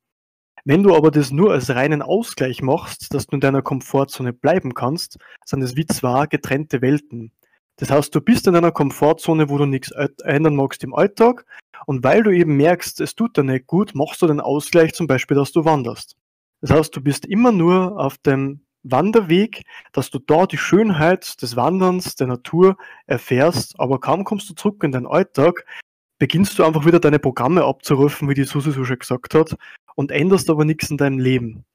Wenn 0.64 0.84
du 0.84 0.96
aber 0.96 1.10
das 1.10 1.32
nur 1.32 1.52
als 1.52 1.72
reinen 1.72 2.04
Ausgleich 2.04 2.62
machst, 2.62 3.14
dass 3.16 3.26
du 3.26 3.36
in 3.36 3.42
deiner 3.42 3.64
Komfortzone 3.64 4.32
bleiben 4.32 4.76
kannst, 4.76 5.18
sind 5.44 5.64
es 5.64 5.76
wie 5.76 5.88
zwei 5.88 6.28
getrennte 6.28 6.82
Welten. 6.84 7.32
Das 7.78 7.90
heißt, 7.90 8.14
du 8.14 8.22
bist 8.22 8.46
in 8.46 8.56
einer 8.56 8.72
Komfortzone, 8.72 9.50
wo 9.50 9.58
du 9.58 9.66
nichts 9.66 9.92
ändern 10.24 10.56
magst 10.56 10.84
im 10.84 10.94
Alltag 10.94 11.46
und 11.86 12.04
weil 12.04 12.24
du 12.24 12.32
eben 12.32 12.58
merkst, 12.58 13.02
es 13.02 13.16
tut 13.16 13.38
dir 13.38 13.44
nicht 13.44 13.68
gut, 13.68 13.96
machst 13.96 14.22
du 14.22 14.28
den 14.28 14.40
Ausgleich 14.40 14.94
zum 14.94 15.08
Beispiel, 15.08 15.36
dass 15.36 15.52
du 15.52 15.66
wanderst. 15.66 16.16
Das 16.62 16.72
heißt, 16.72 16.96
du 16.96 17.02
bist 17.02 17.26
immer 17.26 17.52
nur 17.52 18.00
auf 18.00 18.18
dem 18.20 18.62
Wanderweg, 18.84 19.64
dass 19.92 20.10
du 20.10 20.20
da 20.20 20.46
die 20.46 20.58
Schönheit 20.58 21.42
des 21.42 21.56
Wanderns, 21.56 22.16
der 22.16 22.28
Natur 22.28 22.78
erfährst, 23.06 23.80
aber 23.80 24.00
kaum 24.00 24.24
kommst 24.24 24.50
du 24.50 24.54
zurück 24.54 24.84
in 24.84 24.92
deinen 24.92 25.08
Alltag, 25.08 25.66
beginnst 26.18 26.58
du 26.58 26.64
einfach 26.64 26.86
wieder 26.86 27.00
deine 27.00 27.20
Programme 27.20 27.64
abzurufen, 27.64 28.30
wie 28.30 28.34
die 28.34 28.44
Susi 28.44 28.72
so 28.72 28.84
schon 28.86 29.00
gesagt 29.00 29.34
hat, 29.34 29.56
und 29.96 30.12
änderst 30.12 30.50
aber 30.50 30.66
nichts 30.66 30.90
in 30.90 30.98
deinem 30.98 31.20
Leben. 31.20 31.66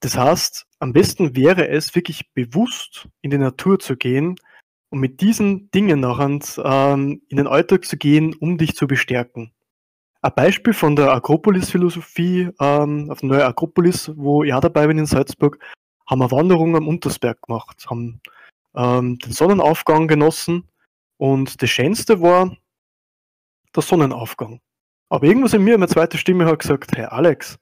Das 0.00 0.16
heißt, 0.16 0.66
am 0.80 0.92
besten 0.92 1.36
wäre 1.36 1.68
es, 1.68 1.94
wirklich 1.94 2.32
bewusst 2.34 3.08
in 3.20 3.30
die 3.30 3.38
Natur 3.38 3.78
zu 3.78 3.96
gehen 3.96 4.36
und 4.92 5.00
mit 5.00 5.22
diesen 5.22 5.70
Dingen 5.70 6.00
nachher 6.00 6.38
ähm, 6.64 7.22
in 7.28 7.38
den 7.38 7.46
Alltag 7.46 7.86
zu 7.86 7.96
gehen, 7.96 8.34
um 8.34 8.58
dich 8.58 8.76
zu 8.76 8.86
bestärken. 8.86 9.50
Ein 10.20 10.32
Beispiel 10.36 10.74
von 10.74 10.96
der 10.96 11.12
Akropolis-Philosophie, 11.14 12.50
ähm, 12.60 13.10
auf 13.10 13.20
der 13.20 13.28
neuen 13.30 13.42
Akropolis, 13.42 14.12
wo 14.16 14.44
ich 14.44 14.52
auch 14.52 14.60
dabei 14.60 14.86
bin 14.86 14.98
in 14.98 15.06
Salzburg, 15.06 15.58
haben 16.06 16.18
wir 16.18 16.30
Wanderungen 16.30 16.76
am 16.76 16.88
Untersberg 16.88 17.40
gemacht, 17.40 17.86
haben 17.88 18.20
ähm, 18.76 19.18
den 19.18 19.32
Sonnenaufgang 19.32 20.08
genossen 20.08 20.68
und 21.16 21.62
das 21.62 21.70
Schönste 21.70 22.20
war 22.20 22.54
der 23.74 23.82
Sonnenaufgang. 23.82 24.60
Aber 25.08 25.26
irgendwas 25.26 25.54
in 25.54 25.64
mir, 25.64 25.78
meine 25.78 25.88
zweite 25.88 26.18
Stimme 26.18 26.44
hat 26.44 26.58
gesagt, 26.58 26.94
hey 26.94 27.06
Alex, 27.06 27.58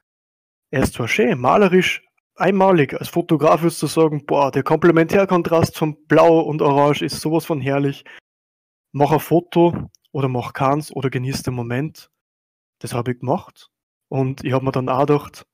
er 0.73 0.83
ist 0.83 0.95
zwar 0.95 1.07
schön, 1.07 1.39
malerisch, 1.39 2.03
einmalig. 2.41 2.95
Als 2.95 3.09
Fotograf 3.09 3.63
würdest 3.63 3.83
du 3.83 3.87
sagen, 3.87 4.25
boah, 4.27 4.51
der 4.51 4.63
Komplementärkontrast 4.63 5.77
von 5.77 5.97
Blau 6.07 6.41
und 6.41 6.63
Orange 6.63 7.03
ist 7.03 7.21
sowas 7.21 7.45
von 7.45 7.61
herrlich. 7.61 8.05
Mach 8.93 9.13
ein 9.13 9.21
Foto 9.21 9.89
oder 10.13 10.29
mach 10.29 10.53
keins 10.53 10.91
oder 10.93 11.11
genieß 11.11 11.43
den 11.43 11.55
Moment. 11.55 12.11
Das 12.81 12.95
habe 12.95 13.13
ich 13.13 13.21
gemacht. 13.21 13.71
Und 14.09 14.45
ich 14.45 14.53
habe 14.53 14.65
mir 14.65 14.73
dann 14.73 14.89
auch 14.89 15.07
gedacht, 15.07 15.47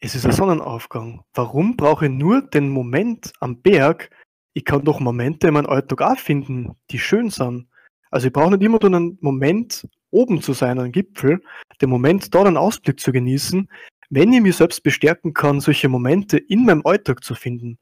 es 0.00 0.14
ist 0.14 0.26
ein 0.26 0.32
Sonnenaufgang. 0.32 1.24
Warum 1.32 1.76
brauche 1.76 2.06
ich 2.06 2.12
nur 2.12 2.42
den 2.42 2.68
Moment 2.68 3.32
am 3.40 3.62
Berg? 3.62 4.10
Ich 4.52 4.64
kann 4.64 4.84
doch 4.84 5.00
Momente 5.00 5.48
in 5.48 5.54
meinem 5.54 5.66
Alltag 5.66 6.02
auch 6.02 6.18
finden, 6.18 6.76
die 6.90 6.98
schön 6.98 7.30
sind. 7.30 7.68
Also 8.10 8.26
ich 8.26 8.32
brauche 8.32 8.50
nicht 8.50 8.62
immer 8.62 8.78
nur 8.80 8.94
einen 8.94 9.18
Moment 9.22 9.88
oben 10.10 10.40
zu 10.40 10.52
sein, 10.52 10.78
am 10.78 10.92
Gipfel, 10.92 11.42
den 11.80 11.90
Moment 11.90 12.32
dort 12.34 12.46
einen 12.46 12.56
Ausblick 12.56 13.00
zu 13.00 13.10
genießen, 13.10 13.68
wenn 14.10 14.32
ich 14.32 14.40
mich 14.40 14.56
selbst 14.56 14.82
bestärken 14.82 15.34
kann, 15.34 15.60
solche 15.60 15.88
Momente 15.88 16.38
in 16.38 16.64
meinem 16.64 16.84
Alltag 16.84 17.24
zu 17.24 17.34
finden. 17.34 17.78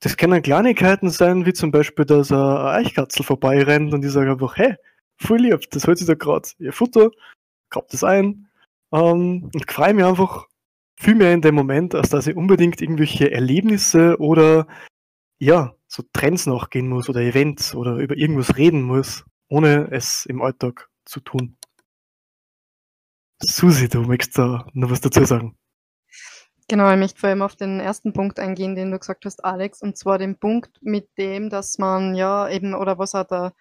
Das 0.00 0.16
können 0.16 0.42
Kleinigkeiten 0.42 1.10
sein, 1.10 1.46
wie 1.46 1.52
zum 1.52 1.70
Beispiel, 1.70 2.04
dass 2.04 2.30
ein 2.30 2.38
Eichkatzel 2.38 3.24
vorbeirennt 3.24 3.94
und 3.94 4.04
ich 4.04 4.12
sage 4.12 4.30
einfach, 4.30 4.56
hey, 4.56 4.76
voll 5.16 5.38
lieb, 5.38 5.70
das 5.70 5.86
holt 5.86 5.98
sich 5.98 6.06
da 6.06 6.14
gerade 6.14 6.48
ihr 6.58 6.72
Futter, 6.72 7.10
grab 7.70 7.88
das 7.88 8.04
ein 8.04 8.48
ähm, 8.92 9.50
und 9.54 9.70
freue 9.70 9.94
mich 9.94 10.04
einfach 10.04 10.46
viel 10.98 11.14
mehr 11.14 11.32
in 11.32 11.42
dem 11.42 11.54
Moment, 11.54 11.94
als 11.94 12.10
dass 12.10 12.26
ich 12.26 12.36
unbedingt 12.36 12.80
irgendwelche 12.80 13.30
Erlebnisse 13.30 14.18
oder 14.18 14.66
ja, 15.38 15.74
so 15.86 16.02
Trends 16.12 16.46
nachgehen 16.46 16.88
muss 16.88 17.08
oder 17.08 17.20
Events 17.20 17.74
oder 17.74 17.96
über 17.96 18.16
irgendwas 18.16 18.56
reden 18.56 18.82
muss, 18.82 19.24
ohne 19.48 19.88
es 19.90 20.26
im 20.26 20.42
Alltag 20.42 20.88
zu 21.04 21.20
tun. 21.20 21.56
Susi, 23.40 23.88
du 23.88 24.02
möchtest 24.02 24.38
da 24.38 24.66
noch 24.72 24.90
was 24.90 25.00
dazu 25.00 25.24
sagen? 25.24 25.56
Genau, 26.68 26.90
ich 26.90 26.98
möchte 26.98 27.20
vor 27.20 27.28
allem 27.28 27.42
auf 27.42 27.54
den 27.54 27.78
ersten 27.78 28.12
Punkt 28.12 28.40
eingehen, 28.40 28.74
den 28.74 28.90
du 28.90 28.98
gesagt 28.98 29.24
hast, 29.24 29.44
Alex, 29.44 29.82
und 29.82 29.96
zwar 29.96 30.18
den 30.18 30.36
Punkt 30.38 30.78
mit 30.82 31.08
dem, 31.16 31.48
dass 31.48 31.78
man 31.78 32.16
ja 32.16 32.48
eben, 32.48 32.74
oder 32.74 32.98
was 32.98 33.14
hat 33.14 33.30
der, 33.30 33.52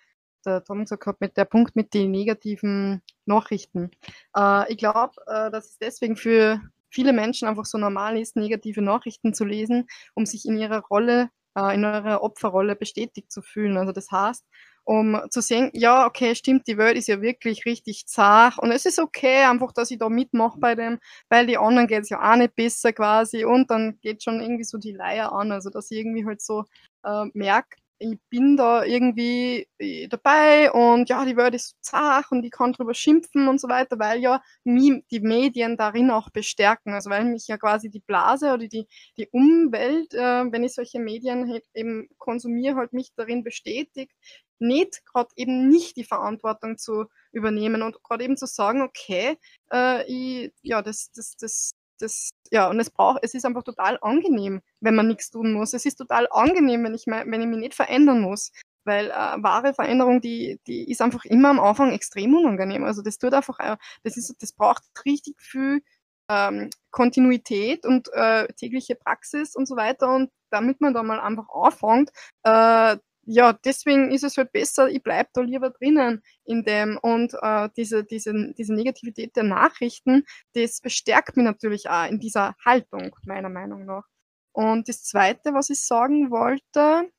der 0.43 0.63
Tom 0.63 0.81
gesagt 0.81 1.05
hat, 1.05 1.21
mit 1.21 1.37
der 1.37 1.45
Punkt 1.45 1.75
mit 1.75 1.93
den 1.93 2.09
negativen 2.11 3.03
Nachrichten. 3.25 3.91
Äh, 4.35 4.71
ich 4.71 4.77
glaube, 4.79 5.13
äh, 5.27 5.51
dass 5.51 5.69
es 5.69 5.77
deswegen 5.77 6.15
für 6.17 6.59
viele 6.89 7.13
Menschen 7.13 7.47
einfach 7.47 7.65
so 7.65 7.77
normal 7.77 8.17
ist, 8.17 8.35
negative 8.37 8.81
Nachrichten 8.81 9.33
zu 9.35 9.45
lesen, 9.45 9.87
um 10.15 10.25
sich 10.25 10.45
in 10.47 10.57
ihrer 10.57 10.81
Rolle, 10.81 11.29
äh, 11.55 11.75
in 11.75 11.83
ihrer 11.83 12.23
Opferrolle 12.23 12.75
bestätigt 12.75 13.31
zu 13.31 13.43
fühlen. 13.43 13.77
Also 13.77 13.91
das 13.91 14.09
heißt, 14.11 14.43
um 14.85 15.19
zu 15.29 15.41
sehen, 15.41 15.71
ja, 15.73 16.05
okay, 16.05 16.35
stimmt, 16.35 16.67
die 16.67 16.77
Welt 16.77 16.97
ist 16.97 17.07
ja 17.07 17.21
wirklich 17.21 17.65
richtig 17.65 18.05
zart 18.07 18.59
und 18.59 18.71
es 18.71 18.85
ist 18.85 18.99
okay, 18.99 19.43
einfach, 19.43 19.73
dass 19.73 19.91
ich 19.91 19.97
da 19.97 20.09
mitmache 20.09 20.59
bei 20.59 20.75
dem, 20.75 20.99
weil 21.29 21.47
die 21.47 21.57
anderen 21.57 21.87
geht 21.87 22.03
es 22.03 22.09
ja 22.09 22.21
auch 22.21 22.37
nicht 22.37 22.55
besser 22.55 22.93
quasi 22.93 23.45
und 23.45 23.69
dann 23.71 23.99
geht 24.01 24.23
schon 24.23 24.39
irgendwie 24.41 24.63
so 24.63 24.77
die 24.77 24.93
Leier 24.93 25.31
an, 25.33 25.51
also 25.51 25.69
dass 25.69 25.91
ich 25.91 25.97
irgendwie 25.99 26.25
halt 26.25 26.41
so 26.41 26.63
äh, 27.03 27.25
merke, 27.33 27.75
ich 27.99 28.19
bin 28.29 28.57
da 28.57 28.83
irgendwie 28.83 29.67
äh, 29.79 30.07
dabei 30.07 30.71
und 30.71 31.09
ja, 31.09 31.23
die 31.25 31.37
Welt 31.37 31.55
ist 31.55 31.75
zart 31.81 32.25
und 32.31 32.43
ich 32.43 32.51
kann 32.51 32.73
drüber 32.73 32.93
schimpfen 32.93 33.47
und 33.47 33.59
so 33.61 33.69
weiter, 33.69 33.97
weil 33.99 34.19
ja 34.19 34.41
die 34.65 35.19
Medien 35.21 35.77
darin 35.77 36.11
auch 36.11 36.29
bestärken. 36.29 36.93
Also 36.93 37.09
weil 37.09 37.23
mich 37.25 37.47
ja 37.47 37.57
quasi 37.57 37.89
die 37.89 38.01
Blase 38.01 38.53
oder 38.53 38.67
die, 38.67 38.87
die 39.17 39.27
Umwelt, 39.31 40.13
äh, 40.13 40.51
wenn 40.51 40.63
ich 40.63 40.73
solche 40.73 40.99
Medien 40.99 41.49
halt 41.49 41.63
eben 41.73 42.09
konsumiere, 42.17 42.75
halt 42.75 42.93
mich 42.93 43.11
darin 43.15 43.43
bestätigt, 43.43 44.11
nicht 44.59 45.05
gerade 45.05 45.29
eben 45.35 45.69
nicht 45.69 45.97
die 45.97 46.03
Verantwortung 46.03 46.77
zu 46.77 47.05
übernehmen 47.31 47.81
und 47.81 48.01
gerade 48.03 48.23
eben 48.23 48.37
zu 48.37 48.47
sagen, 48.47 48.81
okay, 48.81 49.37
äh, 49.71 50.03
ich, 50.07 50.53
ja, 50.61 50.81
das, 50.81 51.11
das, 51.13 51.35
das 51.37 51.71
das, 51.99 52.31
ja, 52.51 52.69
und 52.69 52.79
es 52.79 52.89
braucht, 52.89 53.19
es 53.23 53.33
ist 53.33 53.45
einfach 53.45 53.63
total 53.63 53.97
angenehm, 54.01 54.61
wenn 54.81 54.95
man 54.95 55.07
nichts 55.07 55.29
tun 55.31 55.53
muss. 55.53 55.73
Es 55.73 55.85
ist 55.85 55.95
total 55.95 56.27
angenehm, 56.31 56.83
wenn 56.83 56.93
ich, 56.93 57.05
wenn 57.07 57.41
ich 57.41 57.47
mich 57.47 57.59
nicht 57.59 57.73
verändern 57.73 58.21
muss. 58.21 58.51
Weil 58.83 59.09
äh, 59.09 59.13
wahre 59.13 59.73
Veränderung, 59.73 60.21
die, 60.21 60.59
die 60.67 60.89
ist 60.91 61.01
einfach 61.01 61.25
immer 61.25 61.49
am 61.49 61.59
Anfang 61.59 61.91
extrem 61.91 62.35
unangenehm. 62.35 62.83
Also 62.83 63.01
das 63.01 63.17
tut 63.17 63.33
einfach, 63.33 63.57
das 64.03 64.17
ist, 64.17 64.35
das 64.39 64.53
braucht 64.53 64.83
richtig 65.05 65.41
viel 65.41 65.81
ähm, 66.29 66.69
Kontinuität 66.91 67.85
und 67.85 68.09
äh, 68.13 68.47
tägliche 68.53 68.95
Praxis 68.95 69.55
und 69.55 69.67
so 69.67 69.75
weiter. 69.75 70.13
Und 70.13 70.31
damit 70.51 70.81
man 70.81 70.93
da 70.93 71.01
mal 71.01 71.19
einfach 71.19 71.47
anfängt, 71.49 72.11
äh, 72.43 72.97
ja, 73.25 73.53
deswegen 73.53 74.11
ist 74.11 74.23
es 74.23 74.37
halt 74.37 74.51
besser, 74.51 74.87
ich 74.87 75.01
bleibe 75.01 75.29
da 75.33 75.41
lieber 75.41 75.71
drinnen 75.71 76.21
in 76.45 76.63
dem 76.63 76.97
und 77.01 77.33
äh, 77.41 77.69
diese, 77.75 78.03
diese, 78.03 78.53
diese 78.57 78.73
Negativität 78.73 79.35
der 79.35 79.43
Nachrichten, 79.43 80.23
das 80.53 80.79
bestärkt 80.79 81.35
mich 81.35 81.45
natürlich 81.45 81.89
auch 81.89 82.07
in 82.07 82.19
dieser 82.19 82.55
Haltung, 82.63 83.15
meiner 83.25 83.49
Meinung 83.49 83.85
nach. 83.85 84.05
Und 84.51 84.87
das 84.87 85.03
Zweite, 85.03 85.53
was 85.53 85.69
ich 85.69 85.81
sagen 85.81 86.31
wollte, 86.31 87.09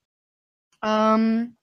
ähm, 0.83 1.57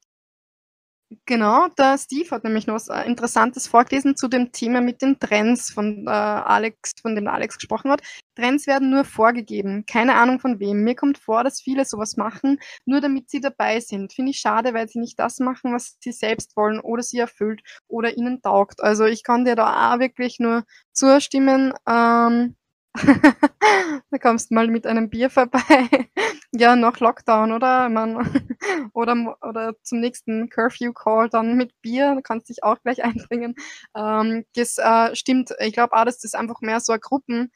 Genau, 1.26 1.68
der 1.78 1.98
Steve 1.98 2.32
hat 2.32 2.44
nämlich 2.44 2.66
noch 2.66 2.76
was 2.76 2.88
äh, 2.88 3.02
Interessantes 3.06 3.68
vorgelesen 3.68 4.16
zu 4.16 4.28
dem 4.30 4.52
Thema 4.52 4.80
mit 4.80 5.02
den 5.02 5.20
Trends, 5.20 5.70
von 5.70 6.06
äh, 6.08 6.10
Alex, 6.10 6.94
von 7.02 7.16
dem 7.16 7.28
Alex 7.28 7.58
gesprochen 7.58 7.92
hat. 7.92 8.02
Trends 8.36 8.68
werden 8.68 8.90
nur 8.90 9.04
vorgegeben, 9.04 9.86
keine 9.86 10.16
Ahnung 10.16 10.40
von 10.40 10.60
wem. 10.60 10.84
Mir 10.84 10.96
kommt 10.96 11.18
vor, 11.18 11.44
dass 11.44 11.62
viele 11.62 11.84
sowas 11.86 12.16
machen, 12.16 12.58
nur 12.86 13.02
damit 13.02 13.30
sie 13.30 13.42
dabei 13.42 13.80
sind. 13.82 14.14
Finde 14.14 14.32
ich 14.32 14.40
schade, 14.40 14.74
weil 14.74 14.88
sie 14.88 15.00
nicht 15.00 15.20
das 15.20 15.40
machen, 15.40 15.74
was 15.74 15.98
sie 16.00 16.14
selbst 16.14 16.56
wollen 16.56 16.80
oder 16.80 17.04
sie 17.04 17.20
erfüllt 17.20 17.62
oder 17.88 18.16
ihnen 18.18 18.42
taugt. 18.42 18.82
Also 18.82 19.06
ich 19.06 19.24
kann 19.24 19.44
dir 19.46 19.56
da 19.56 19.94
auch 19.94 20.00
wirklich 20.00 20.40
nur 20.40 20.64
zustimmen. 20.94 21.74
Ähm, 21.88 22.56
da 24.12 24.18
kommst 24.22 24.52
du 24.52 24.56
mal 24.56 24.68
mit 24.68 24.86
einem 24.86 25.10
Bier 25.10 25.30
vorbei. 25.30 25.62
ja, 26.52 26.76
nach 26.76 27.00
Lockdown, 27.00 27.52
oder? 27.52 27.90
Man, 27.90 28.18
oder, 28.94 29.38
oder 29.42 29.74
zum 29.82 30.00
nächsten 30.00 30.50
Curfew-Call 30.50 31.30
dann 31.30 31.56
mit 31.56 31.74
Bier, 31.82 32.14
da 32.16 32.22
kannst 32.22 32.50
du 32.50 32.54
dich 32.54 32.64
auch 32.64 32.82
gleich 32.84 33.04
einbringen. 33.04 33.56
Ähm, 33.96 34.46
das 34.56 34.78
äh, 34.78 35.16
stimmt, 35.16 35.54
ich 35.60 35.74
glaube 35.74 35.94
auch, 35.94 36.06
dass 36.06 36.20
das 36.20 36.36
einfach 36.36 36.62
mehr 36.62 36.80
so 36.80 36.94
ein 36.94 37.00
Gruppen, 37.00 37.52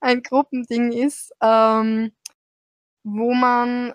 ein 0.00 0.22
Gruppending 0.22 0.92
ist, 0.92 1.32
ähm, 1.42 2.12
wo 3.04 3.34
man 3.34 3.94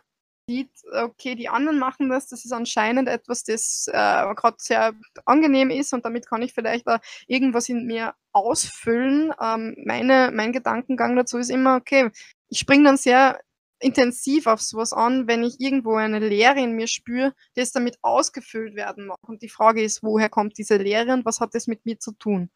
sieht, 0.51 0.69
okay, 0.91 1.35
die 1.35 1.49
anderen 1.49 1.79
machen 1.79 2.09
das, 2.09 2.27
das 2.27 2.45
ist 2.45 2.51
anscheinend 2.51 3.07
etwas, 3.07 3.43
das 3.43 3.87
äh, 3.87 4.33
gerade 4.35 4.57
sehr 4.59 4.93
angenehm 5.25 5.69
ist 5.69 5.93
und 5.93 6.03
damit 6.05 6.27
kann 6.27 6.41
ich 6.41 6.53
vielleicht 6.53 6.87
auch 6.87 6.99
irgendwas 7.27 7.69
in 7.69 7.85
mir 7.85 8.13
ausfüllen. 8.33 9.33
Ähm, 9.41 9.75
meine, 9.85 10.31
mein 10.33 10.51
Gedankengang 10.51 11.15
dazu 11.15 11.37
ist 11.37 11.49
immer, 11.49 11.77
okay, 11.77 12.09
ich 12.49 12.59
springe 12.59 12.83
dann 12.83 12.97
sehr 12.97 13.39
intensiv 13.79 14.45
auf 14.47 14.61
sowas 14.61 14.93
an, 14.93 15.27
wenn 15.27 15.43
ich 15.43 15.59
irgendwo 15.59 15.95
eine 15.95 16.19
Leere 16.19 16.59
in 16.59 16.73
mir 16.73 16.87
spüre, 16.87 17.33
die 17.55 17.61
es 17.61 17.71
damit 17.71 17.97
ausgefüllt 18.01 18.75
werden 18.75 19.07
mag. 19.07 19.17
Und 19.27 19.41
die 19.41 19.49
Frage 19.49 19.81
ist, 19.81 20.03
woher 20.03 20.29
kommt 20.29 20.57
diese 20.57 20.77
Leere 20.77 21.13
und 21.13 21.25
was 21.25 21.39
hat 21.39 21.55
das 21.55 21.67
mit 21.67 21.85
mir 21.85 21.97
zu 21.99 22.11
tun? 22.11 22.51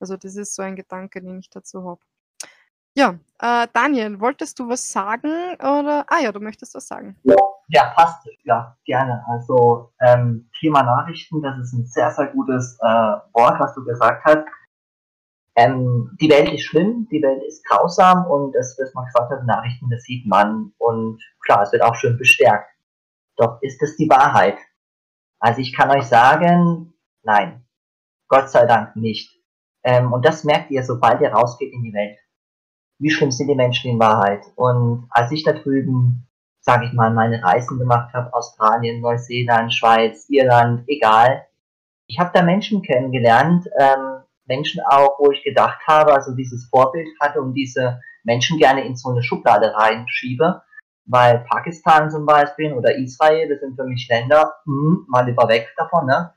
Also 0.00 0.16
das 0.16 0.36
ist 0.36 0.54
so 0.54 0.62
ein 0.62 0.76
Gedanke, 0.76 1.20
den 1.20 1.38
ich 1.40 1.50
dazu 1.50 1.84
habe. 1.84 2.00
Ja, 2.96 3.18
äh, 3.38 3.68
Daniel, 3.72 4.20
wolltest 4.20 4.58
du 4.58 4.68
was 4.68 4.88
sagen 4.88 5.54
oder? 5.58 6.04
Ah 6.08 6.20
ja, 6.22 6.32
du 6.32 6.40
möchtest 6.40 6.74
was 6.74 6.88
sagen. 6.88 7.16
Ja, 7.68 7.92
passt. 7.94 8.28
Ja, 8.42 8.76
gerne. 8.84 9.24
Also 9.28 9.92
ähm, 10.00 10.50
Thema 10.58 10.82
Nachrichten, 10.82 11.40
das 11.40 11.56
ist 11.58 11.72
ein 11.72 11.86
sehr, 11.86 12.10
sehr 12.10 12.26
gutes 12.28 12.78
äh, 12.82 12.86
Wort, 12.86 13.60
was 13.60 13.74
du 13.74 13.84
gesagt 13.84 14.24
hast. 14.24 14.44
Ähm, 15.56 16.16
die 16.20 16.30
Welt 16.30 16.52
ist 16.52 16.64
schlimm, 16.64 17.06
die 17.10 17.22
Welt 17.22 17.42
ist 17.46 17.64
grausam 17.66 18.26
und 18.26 18.52
das, 18.54 18.76
was 18.80 18.92
man 18.94 19.04
gesagt 19.06 19.30
hat, 19.30 19.44
Nachrichten, 19.46 19.90
das 19.90 20.02
sieht 20.02 20.26
man 20.26 20.72
und 20.78 21.22
klar, 21.44 21.62
es 21.62 21.72
wird 21.72 21.82
auch 21.82 21.94
schön 21.94 22.18
bestärkt. 22.18 22.70
Doch 23.36 23.58
ist 23.62 23.82
es 23.82 23.96
die 23.96 24.08
Wahrheit? 24.08 24.58
Also 25.38 25.60
ich 25.60 25.74
kann 25.74 25.90
euch 25.90 26.04
sagen, 26.04 26.92
nein, 27.22 27.64
Gott 28.28 28.50
sei 28.50 28.66
Dank 28.66 28.96
nicht. 28.96 29.40
Ähm, 29.82 30.12
und 30.12 30.24
das 30.24 30.44
merkt 30.44 30.70
ihr, 30.70 30.82
sobald 30.82 31.20
ihr 31.20 31.32
rausgeht 31.32 31.72
in 31.72 31.82
die 31.82 31.92
Welt. 31.92 32.18
Wie 33.00 33.10
schlimm 33.10 33.30
sind 33.30 33.48
die 33.48 33.54
Menschen 33.54 33.90
in 33.90 33.98
Wahrheit? 33.98 34.44
Und 34.56 35.08
als 35.10 35.32
ich 35.32 35.42
da 35.42 35.52
drüben, 35.52 36.28
sage 36.60 36.86
ich 36.86 36.92
mal, 36.92 37.10
meine 37.10 37.42
Reisen 37.42 37.78
gemacht 37.78 38.12
habe, 38.12 38.32
Australien, 38.34 39.00
Neuseeland, 39.00 39.72
Schweiz, 39.72 40.26
Irland, 40.28 40.84
egal, 40.86 41.46
ich 42.06 42.18
habe 42.18 42.30
da 42.34 42.42
Menschen 42.42 42.82
kennengelernt, 42.82 43.68
ähm, 43.78 44.20
Menschen 44.46 44.82
auch, 44.86 45.18
wo 45.18 45.30
ich 45.30 45.42
gedacht 45.42 45.80
habe, 45.86 46.12
also 46.12 46.34
dieses 46.34 46.68
Vorbild 46.68 47.08
hatte 47.20 47.40
und 47.40 47.54
diese 47.54 48.00
Menschen 48.24 48.58
gerne 48.58 48.84
in 48.84 48.96
so 48.96 49.10
eine 49.10 49.22
Schublade 49.22 49.72
reinschiebe, 49.74 50.60
weil 51.06 51.38
Pakistan 51.48 52.10
zum 52.10 52.26
Beispiel 52.26 52.72
oder 52.74 52.94
Israel, 52.96 53.48
das 53.48 53.60
sind 53.60 53.76
für 53.76 53.84
mich 53.84 54.08
Länder, 54.10 54.56
mh, 54.66 55.04
mal 55.08 55.24
lieber 55.24 55.48
weg 55.48 55.72
davon, 55.76 56.06
ne? 56.06 56.34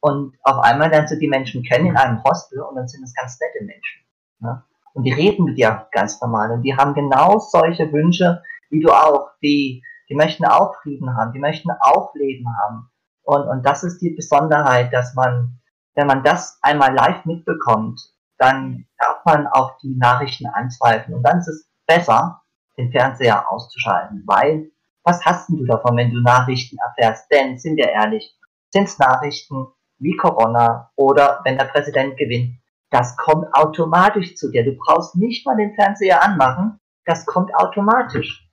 Und 0.00 0.36
auf 0.42 0.58
einmal 0.60 0.88
lernst 0.88 1.12
du 1.12 1.18
die 1.18 1.28
Menschen 1.28 1.62
kennen 1.62 1.86
in 1.86 1.96
einem 1.96 2.22
Hostel 2.22 2.60
und 2.60 2.76
dann 2.76 2.86
sind 2.86 3.02
es 3.02 3.14
ganz 3.14 3.38
nette 3.40 3.64
Menschen. 3.64 4.06
Ne? 4.38 4.62
Und 4.96 5.04
die 5.04 5.12
reden 5.12 5.44
mit 5.44 5.58
dir 5.58 5.88
ganz 5.92 6.18
normal 6.22 6.50
und 6.52 6.62
die 6.62 6.74
haben 6.74 6.94
genau 6.94 7.38
solche 7.38 7.92
Wünsche 7.92 8.42
wie 8.70 8.80
du 8.80 8.90
auch. 8.90 9.28
Die, 9.42 9.82
die 10.08 10.14
möchten 10.14 10.46
auch 10.46 10.74
Frieden 10.82 11.14
haben, 11.14 11.32
die 11.34 11.38
möchten 11.38 11.70
auch 11.80 12.14
Leben 12.14 12.46
haben. 12.62 12.90
Und, 13.22 13.46
und 13.46 13.66
das 13.66 13.84
ist 13.84 14.00
die 14.00 14.14
Besonderheit, 14.16 14.94
dass 14.94 15.14
man, 15.14 15.60
wenn 15.96 16.06
man 16.06 16.24
das 16.24 16.58
einmal 16.62 16.94
live 16.94 17.26
mitbekommt, 17.26 18.00
dann 18.38 18.86
darf 18.98 19.22
man 19.26 19.46
auch 19.48 19.76
die 19.82 19.94
Nachrichten 19.98 20.46
anzweifeln. 20.46 21.18
Und 21.18 21.24
dann 21.24 21.40
ist 21.40 21.48
es 21.48 21.70
besser, 21.86 22.40
den 22.78 22.90
Fernseher 22.90 23.52
auszuschalten, 23.52 24.22
weil 24.26 24.70
was 25.04 25.22
hast 25.26 25.50
du 25.50 25.66
davon, 25.66 25.98
wenn 25.98 26.10
du 26.10 26.22
Nachrichten 26.22 26.78
erfährst? 26.78 27.30
Denn, 27.30 27.58
sind 27.58 27.76
wir 27.76 27.90
ehrlich, 27.90 28.34
sind 28.70 28.84
es 28.84 28.98
Nachrichten, 28.98 29.66
wie 29.98 30.16
Corona 30.16 30.90
oder 30.96 31.40
wenn 31.44 31.58
der 31.58 31.66
Präsident 31.66 32.16
gewinnt, 32.16 32.56
das 32.90 33.16
kommt 33.16 33.52
automatisch 33.54 34.36
zu 34.36 34.50
dir. 34.50 34.64
Du 34.64 34.76
brauchst 34.76 35.16
nicht 35.16 35.46
mal 35.46 35.56
den 35.56 35.74
Fernseher 35.74 36.22
anmachen, 36.22 36.78
das 37.04 37.26
kommt 37.26 37.54
automatisch. 37.54 38.48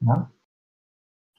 Ja, 0.00 0.30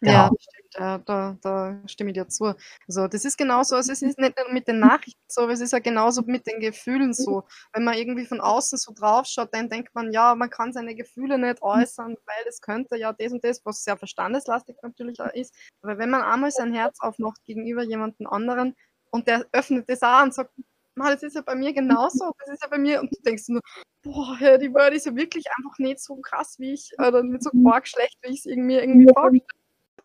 ja 0.01 0.27
genau. 0.27 0.37
stimmt. 0.39 0.63
Ja, 0.75 0.97
da, 0.97 1.37
da 1.41 1.81
stimme 1.87 2.09
ich 2.09 2.15
dir 2.15 2.27
zu. 2.27 2.55
Also 2.87 3.07
das 3.07 3.25
ist 3.25 3.37
genauso, 3.37 3.75
also 3.75 3.91
es 3.91 4.01
ist 4.01 4.17
nicht 4.17 4.37
nur 4.37 4.51
mit 4.51 4.67
den 4.67 4.79
Nachrichten 4.79 5.21
so, 5.27 5.41
aber 5.41 5.51
es 5.53 5.61
ist 5.61 5.71
ja 5.71 5.79
genauso 5.79 6.23
mit 6.23 6.47
den 6.47 6.59
Gefühlen 6.59 7.13
so. 7.13 7.43
Wenn 7.73 7.83
man 7.83 7.95
irgendwie 7.95 8.25
von 8.25 8.41
außen 8.41 8.77
so 8.79 8.91
drauf 8.93 9.27
schaut, 9.27 9.53
dann 9.53 9.69
denkt 9.69 9.93
man, 9.93 10.11
ja, 10.11 10.33
man 10.35 10.49
kann 10.49 10.73
seine 10.73 10.95
Gefühle 10.95 11.37
nicht 11.37 11.61
äußern, 11.61 12.15
weil 12.25 12.47
es 12.47 12.59
könnte 12.61 12.97
ja 12.97 13.13
das 13.13 13.31
und 13.31 13.43
das, 13.43 13.61
was 13.65 13.83
sehr 13.83 13.97
verstandeslastig 13.97 14.77
natürlich 14.81 15.19
ist. 15.33 15.53
Aber 15.81 15.97
wenn 15.97 16.09
man 16.09 16.23
einmal 16.23 16.51
sein 16.51 16.73
Herz 16.73 16.97
aufmacht 16.99 17.43
gegenüber 17.45 17.83
jemandem 17.83 18.27
anderen 18.27 18.75
und 19.11 19.27
der 19.27 19.45
öffnet 19.51 19.87
das 19.89 20.01
auch 20.01 20.23
und 20.23 20.33
sagt, 20.33 20.51
das 20.95 21.23
ist 21.23 21.35
ja 21.35 21.41
bei 21.41 21.55
mir 21.55 21.73
genauso, 21.73 22.31
das 22.39 22.55
ist 22.55 22.63
ja 22.63 22.69
bei 22.69 22.77
mir, 22.77 23.01
und 23.01 23.11
du 23.11 23.21
denkst 23.21 23.45
nur, 23.47 23.61
boah, 24.03 24.37
ja, 24.39 24.57
die 24.57 24.73
Welt 24.73 24.93
ist 24.93 25.05
ja 25.05 25.15
wirklich 25.15 25.45
einfach 25.57 25.77
nicht 25.79 25.99
so 25.99 26.17
krass, 26.17 26.55
wie 26.59 26.73
ich, 26.73 26.91
oder 26.99 27.23
nicht 27.23 27.43
so 27.43 27.51
arg 27.65 27.87
schlecht, 27.87 28.17
wie 28.21 28.33
ich 28.33 28.39
es 28.39 28.45
irgendwie, 28.45 28.75
irgendwie 28.75 29.07
vorgestellt 29.13 29.49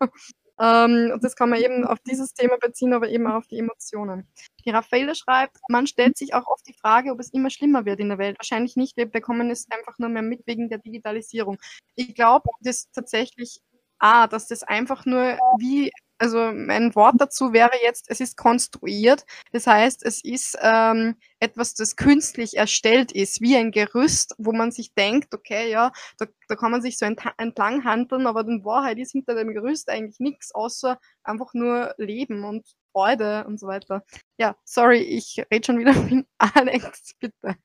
habe. 0.00 0.12
Ähm, 0.60 1.12
und 1.12 1.22
das 1.22 1.36
kann 1.36 1.50
man 1.50 1.60
eben 1.60 1.84
auf 1.84 1.98
dieses 2.00 2.34
Thema 2.34 2.56
beziehen, 2.58 2.92
aber 2.92 3.08
eben 3.08 3.26
auch 3.28 3.36
auf 3.36 3.46
die 3.46 3.58
Emotionen. 3.58 4.26
Die 4.64 4.70
Raffaele 4.70 5.14
schreibt, 5.14 5.56
man 5.68 5.86
stellt 5.86 6.18
sich 6.18 6.34
auch 6.34 6.46
oft 6.48 6.66
die 6.66 6.74
Frage, 6.74 7.12
ob 7.12 7.20
es 7.20 7.32
immer 7.32 7.50
schlimmer 7.50 7.84
wird 7.84 8.00
in 8.00 8.08
der 8.08 8.18
Welt. 8.18 8.38
Wahrscheinlich 8.38 8.74
nicht, 8.76 8.96
wir 8.96 9.06
bekommen 9.06 9.50
es 9.50 9.66
einfach 9.70 9.98
nur 9.98 10.08
mehr 10.08 10.22
mit 10.22 10.46
wegen 10.46 10.68
der 10.68 10.78
Digitalisierung. 10.78 11.58
Ich 11.94 12.14
glaube, 12.14 12.48
das 12.60 12.90
tatsächlich, 12.90 13.60
ah, 14.00 14.26
dass 14.26 14.48
das 14.48 14.64
einfach 14.64 15.06
nur 15.06 15.38
wie 15.58 15.92
also 16.18 16.52
mein 16.52 16.94
Wort 16.94 17.16
dazu 17.18 17.52
wäre 17.52 17.72
jetzt, 17.82 18.06
es 18.08 18.20
ist 18.20 18.36
konstruiert. 18.36 19.24
Das 19.52 19.66
heißt, 19.66 20.04
es 20.04 20.22
ist 20.22 20.58
ähm, 20.60 21.16
etwas, 21.40 21.74
das 21.74 21.96
künstlich 21.96 22.56
erstellt 22.56 23.12
ist, 23.12 23.40
wie 23.40 23.56
ein 23.56 23.70
Gerüst, 23.70 24.34
wo 24.38 24.52
man 24.52 24.72
sich 24.72 24.94
denkt, 24.94 25.34
okay, 25.34 25.70
ja, 25.70 25.92
da, 26.18 26.26
da 26.48 26.56
kann 26.56 26.72
man 26.72 26.82
sich 26.82 26.98
so 26.98 27.06
entlang 27.06 27.84
handeln, 27.84 28.26
aber 28.26 28.40
in 28.40 28.64
Wahrheit 28.64 28.98
ist 28.98 29.12
hinter 29.12 29.34
dem 29.34 29.54
Gerüst 29.54 29.88
eigentlich 29.88 30.18
nichts, 30.18 30.54
außer 30.54 30.98
einfach 31.22 31.54
nur 31.54 31.94
Leben 31.98 32.44
und 32.44 32.66
Freude 32.92 33.44
und 33.46 33.60
so 33.60 33.66
weiter. 33.66 34.04
Ja, 34.38 34.56
sorry, 34.64 34.98
ich 34.98 35.42
rede 35.52 35.66
schon 35.66 35.78
wieder 35.78 35.94
mit 35.94 36.26
Alex, 36.38 37.12
bitte. 37.20 37.56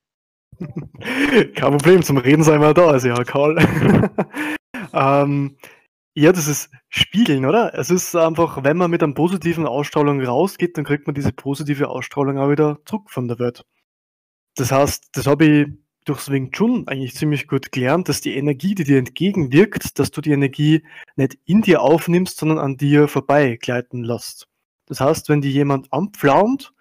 Kein 0.59 1.53
Problem, 1.55 2.03
zum 2.03 2.17
Reden 2.17 2.43
sei 2.43 2.59
mal 2.59 2.73
da, 2.73 2.88
also 2.88 3.07
ja, 3.07 3.23
Karl. 3.23 3.57
ähm, 4.93 5.57
ja, 6.15 6.31
das 6.31 6.48
ist 6.48 6.69
Spiegeln, 6.90 7.45
oder? 7.45 7.73
Es 7.73 7.90
ist 7.90 8.15
einfach, 8.15 8.64
wenn 8.64 8.77
man 8.77 8.91
mit 8.91 9.02
einer 9.02 9.14
positiven 9.14 9.65
Ausstrahlung 9.65 10.23
rausgeht, 10.23 10.77
dann 10.77 10.85
kriegt 10.85 11.07
man 11.07 11.15
diese 11.15 11.31
positive 11.31 11.90
Ausstrahlung 11.90 12.38
auch 12.38 12.49
wieder 12.49 12.80
zurück 12.85 13.10
von 13.10 13.27
der 13.27 13.40
Welt. 13.40 13.65
Das 14.56 14.72
heißt, 14.72 15.10
das 15.14 15.26
habe 15.26 15.45
ich 15.45 15.68
durchs 16.06 16.30
Wing 16.30 16.52
Chun 16.52 16.88
eigentlich 16.88 17.15
ziemlich 17.15 17.48
gut 17.48 17.72
gelernt, 17.72 18.10
dass 18.10 18.22
die 18.22 18.35
Energie, 18.35 18.76
die 18.76 18.84
dir 18.84 18.99
entgegenwirkt, 18.99 19.98
dass 19.98 20.11
du 20.11 20.22
die 20.22 20.31
Energie 20.31 20.84
nicht 21.15 21.38
in 21.45 21.61
dir 21.61 21.81
aufnimmst, 21.81 22.38
sondern 22.38 22.60
an 22.60 22.77
dir 22.77 23.07
vorbeigleiten 23.07 24.03
lässt. 24.03 24.48
Das 24.85 24.99
heißt, 24.99 25.30
wenn 25.30 25.41
dir 25.41 25.52
jemand 25.52 25.91
anpflaumt, 25.91 26.73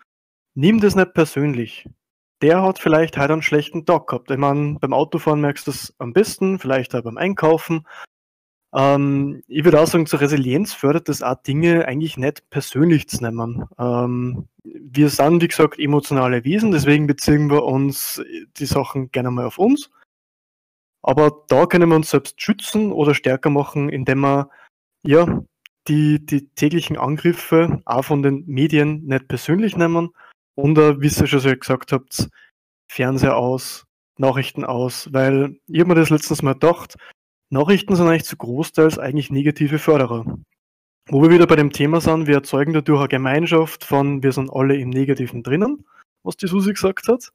nimm 0.54 0.80
das 0.80 0.94
nicht 0.94 1.14
persönlich. 1.14 1.88
Der 2.42 2.62
hat 2.62 2.80
vielleicht 2.80 3.16
heute 3.16 3.32
einen 3.32 3.42
schlechten 3.42 3.86
Tag 3.86 4.08
gehabt. 4.08 4.30
Ich 4.30 4.36
meine, 4.36 4.78
beim 4.80 4.92
Autofahren 4.92 5.40
merkst 5.40 5.66
du 5.66 5.70
das 5.70 5.94
am 5.98 6.12
besten, 6.12 6.58
vielleicht 6.58 6.94
auch 6.94 7.02
beim 7.02 7.16
Einkaufen. 7.16 7.86
Ähm, 8.74 9.42
ich 9.48 9.64
würde 9.64 9.80
auch 9.80 9.86
sagen, 9.86 10.06
zur 10.06 10.20
Resilienz 10.20 10.72
fördert 10.72 11.08
das 11.08 11.22
auch 11.22 11.42
Dinge 11.42 11.86
eigentlich 11.86 12.16
nicht 12.16 12.48
persönlich 12.50 13.08
zu 13.08 13.22
nehmen. 13.22 13.66
Ähm, 13.78 14.48
wir 14.64 15.08
sind, 15.08 15.42
wie 15.42 15.48
gesagt, 15.48 15.78
emotionale 15.78 16.44
Wesen, 16.44 16.72
deswegen 16.72 17.06
beziehen 17.06 17.50
wir 17.50 17.64
uns 17.64 18.22
die 18.56 18.66
Sachen 18.66 19.10
gerne 19.10 19.30
mal 19.30 19.46
auf 19.46 19.58
uns. 19.58 19.90
Aber 21.02 21.44
da 21.48 21.66
können 21.66 21.88
wir 21.88 21.96
uns 21.96 22.10
selbst 22.10 22.40
schützen 22.40 22.92
oder 22.92 23.14
stärker 23.14 23.50
machen, 23.50 23.88
indem 23.88 24.20
wir 24.20 24.48
ja, 25.04 25.42
die, 25.88 26.24
die 26.24 26.48
täglichen 26.50 26.96
Angriffe 26.96 27.82
auch 27.84 28.04
von 28.04 28.22
den 28.22 28.44
Medien 28.46 29.04
nicht 29.04 29.26
persönlich 29.26 29.76
nehmen 29.76 30.10
und, 30.54 30.76
wie 30.78 31.06
ihr 31.06 31.26
schon 31.26 31.58
gesagt 31.58 31.92
habt, 31.92 32.28
Fernseher 32.88 33.36
aus, 33.36 33.84
Nachrichten 34.18 34.64
aus, 34.64 35.12
weil 35.12 35.56
ich 35.66 35.80
habe 35.80 35.88
mir 35.88 35.94
das 35.96 36.10
letztens 36.10 36.42
mal 36.42 36.52
gedacht, 36.52 36.96
Nachrichten 37.52 37.94
sind 37.94 38.08
eigentlich 38.08 38.24
zu 38.24 38.38
Großteils 38.38 38.98
eigentlich 38.98 39.30
negative 39.30 39.78
Förderer. 39.78 40.24
Wo 41.08 41.22
wir 41.22 41.28
wieder 41.28 41.46
bei 41.46 41.56
dem 41.56 41.70
Thema 41.70 42.00
sind, 42.00 42.26
wir 42.26 42.36
erzeugen 42.36 42.72
dadurch 42.72 43.00
eine 43.00 43.08
Gemeinschaft 43.08 43.84
von, 43.84 44.22
wir 44.22 44.32
sind 44.32 44.50
alle 44.50 44.76
im 44.76 44.88
Negativen 44.88 45.42
drinnen, 45.42 45.84
was 46.22 46.38
die 46.38 46.46
Susi 46.46 46.72
gesagt 46.72 47.08
hat. 47.08 47.30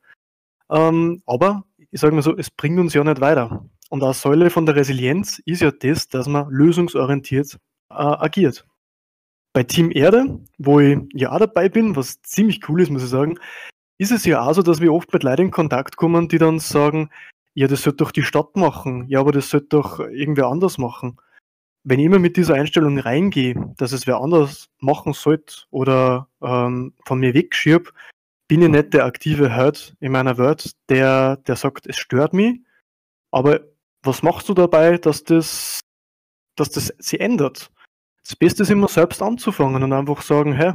Ähm, 0.71 1.21
aber 1.27 1.65
ich 1.91 2.01
sage 2.01 2.15
mal 2.15 2.23
so, 2.23 2.35
es 2.35 2.49
bringt 2.49 2.79
uns 2.79 2.95
ja 2.95 3.03
nicht 3.03 3.21
weiter. 3.21 3.63
Und 3.89 4.03
eine 4.03 4.15
Säule 4.15 4.49
von 4.49 4.65
der 4.65 4.75
Resilienz 4.75 5.39
ist 5.45 5.61
ja 5.61 5.69
das, 5.69 6.07
dass 6.07 6.27
man 6.27 6.49
lösungsorientiert 6.49 7.59
äh, 7.91 7.93
agiert. 7.93 8.65
Bei 9.53 9.61
Team 9.61 9.91
Erde, 9.91 10.39
wo 10.57 10.79
ich 10.79 10.97
ja 11.13 11.31
auch 11.31 11.39
dabei 11.39 11.69
bin, 11.69 11.95
was 11.95 12.23
ziemlich 12.23 12.67
cool 12.67 12.81
ist, 12.81 12.89
muss 12.89 13.03
ich 13.03 13.09
sagen, 13.09 13.37
ist 13.99 14.11
es 14.11 14.25
ja 14.25 14.41
auch 14.41 14.53
so, 14.53 14.63
dass 14.63 14.81
wir 14.81 14.91
oft 14.91 15.13
mit 15.13 15.21
Leuten 15.21 15.43
in 15.43 15.51
Kontakt 15.51 15.95
kommen, 15.95 16.27
die 16.27 16.39
dann 16.39 16.57
sagen, 16.57 17.11
ja, 17.57 17.67
das 17.67 17.81
sollte 17.81 18.03
doch 18.03 18.11
die 18.11 18.21
Stadt 18.21 18.55
machen, 18.55 19.07
ja, 19.09 19.19
aber 19.19 19.31
das 19.31 19.49
sollte 19.49 19.69
doch 19.69 19.99
irgendwer 19.99 20.45
anders 20.45 20.77
machen. 20.77 21.17
Wenn 21.83 21.99
ich 21.99 22.05
immer 22.05 22.19
mit 22.19 22.37
dieser 22.37 22.53
Einstellung 22.53 22.99
reingehe, 22.99 23.73
dass 23.77 23.93
es 23.93 24.05
wer 24.05 24.17
anders 24.17 24.69
machen 24.77 25.13
sollte 25.13 25.63
oder 25.71 26.29
ähm, 26.39 26.93
von 27.07 27.19
mir 27.19 27.33
wegschirb, 27.33 27.95
bin 28.47 28.61
ich 28.61 28.69
nicht 28.69 28.93
der 28.93 29.05
aktive 29.05 29.49
Herd 29.49 29.95
in 29.99 30.11
meiner 30.11 30.37
Welt, 30.37 30.73
der, 30.89 31.37
der 31.37 31.55
sagt, 31.55 31.87
es 31.87 31.97
stört 31.97 32.31
mich, 32.31 32.59
aber 33.31 33.61
was 34.03 34.21
machst 34.21 34.47
du 34.49 34.53
dabei, 34.53 34.99
dass 34.99 35.23
das, 35.23 35.79
dass 36.57 36.69
das 36.69 36.93
sich 36.99 37.19
ändert? 37.19 37.71
Das 38.23 38.35
Beste 38.35 38.61
ist 38.61 38.69
immer 38.69 38.87
selbst 38.87 39.23
anzufangen 39.23 39.81
und 39.81 39.93
einfach 39.93 40.21
sagen, 40.21 40.53
hey, 40.53 40.73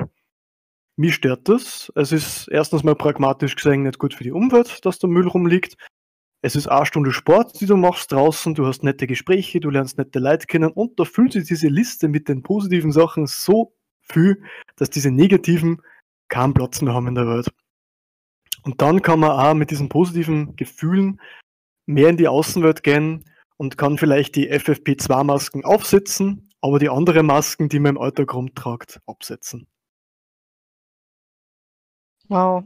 mich 0.97 1.15
stört 1.15 1.49
das. 1.49 1.93
Es 1.95 2.11
ist 2.11 2.49
erstens 2.49 2.83
mal 2.83 2.97
pragmatisch 2.97 3.55
gesehen 3.55 3.85
nicht 3.85 4.01
gut 4.01 4.15
für 4.15 4.25
die 4.25 4.33
Umwelt, 4.33 4.85
dass 4.85 4.99
der 4.99 5.11
Müll 5.11 5.29
rumliegt. 5.29 5.77
Es 6.45 6.57
ist 6.57 6.67
eine 6.67 6.85
Stunde 6.85 7.13
Sport, 7.13 7.61
die 7.61 7.67
du 7.67 7.77
machst 7.77 8.11
draußen, 8.11 8.55
du 8.55 8.67
hast 8.67 8.83
nette 8.83 9.07
Gespräche, 9.07 9.61
du 9.61 9.71
lernst 9.71 9.97
nette 9.97 10.19
Leute 10.19 10.47
kennen 10.47 10.73
und 10.73 10.99
da 10.99 11.05
fühlt 11.05 11.33
sich 11.33 11.47
diese 11.47 11.69
Liste 11.69 12.09
mit 12.09 12.29
den 12.29 12.43
positiven 12.43 12.91
Sachen 12.91 13.29
so 13.29 13.77
viel, 14.01 14.43
dass 14.75 14.91
diese 14.91 15.13
negativen 15.13 15.81
keinen 16.29 16.53
Platz 16.53 16.83
mehr 16.83 16.95
haben 16.95 17.07
in 17.07 17.15
der 17.15 17.29
Welt. 17.29 17.49
Und 18.65 18.83
dann 18.83 19.03
kann 19.03 19.21
man 19.21 19.31
auch 19.31 19.55
mit 19.55 19.71
diesen 19.71 19.89
positiven 19.89 20.57
Gefühlen 20.57 21.21
mehr 21.87 22.09
in 22.09 22.17
die 22.17 22.29
Außenwelt 22.29 22.83
gehen 22.83 23.25
und 23.57 23.79
kann 23.79 23.97
vielleicht 23.97 24.35
die 24.35 24.53
FFP2-Masken 24.53 25.65
aufsetzen, 25.65 26.51
aber 26.61 26.81
die 26.81 26.89
anderen 26.89 27.27
Masken, 27.27 27.69
die 27.69 27.79
man 27.79 27.97
im 27.97 28.03
Alltag 28.03 28.35
rumtragt, 28.35 29.01
absetzen. 29.07 29.69
Wow. 32.29 32.65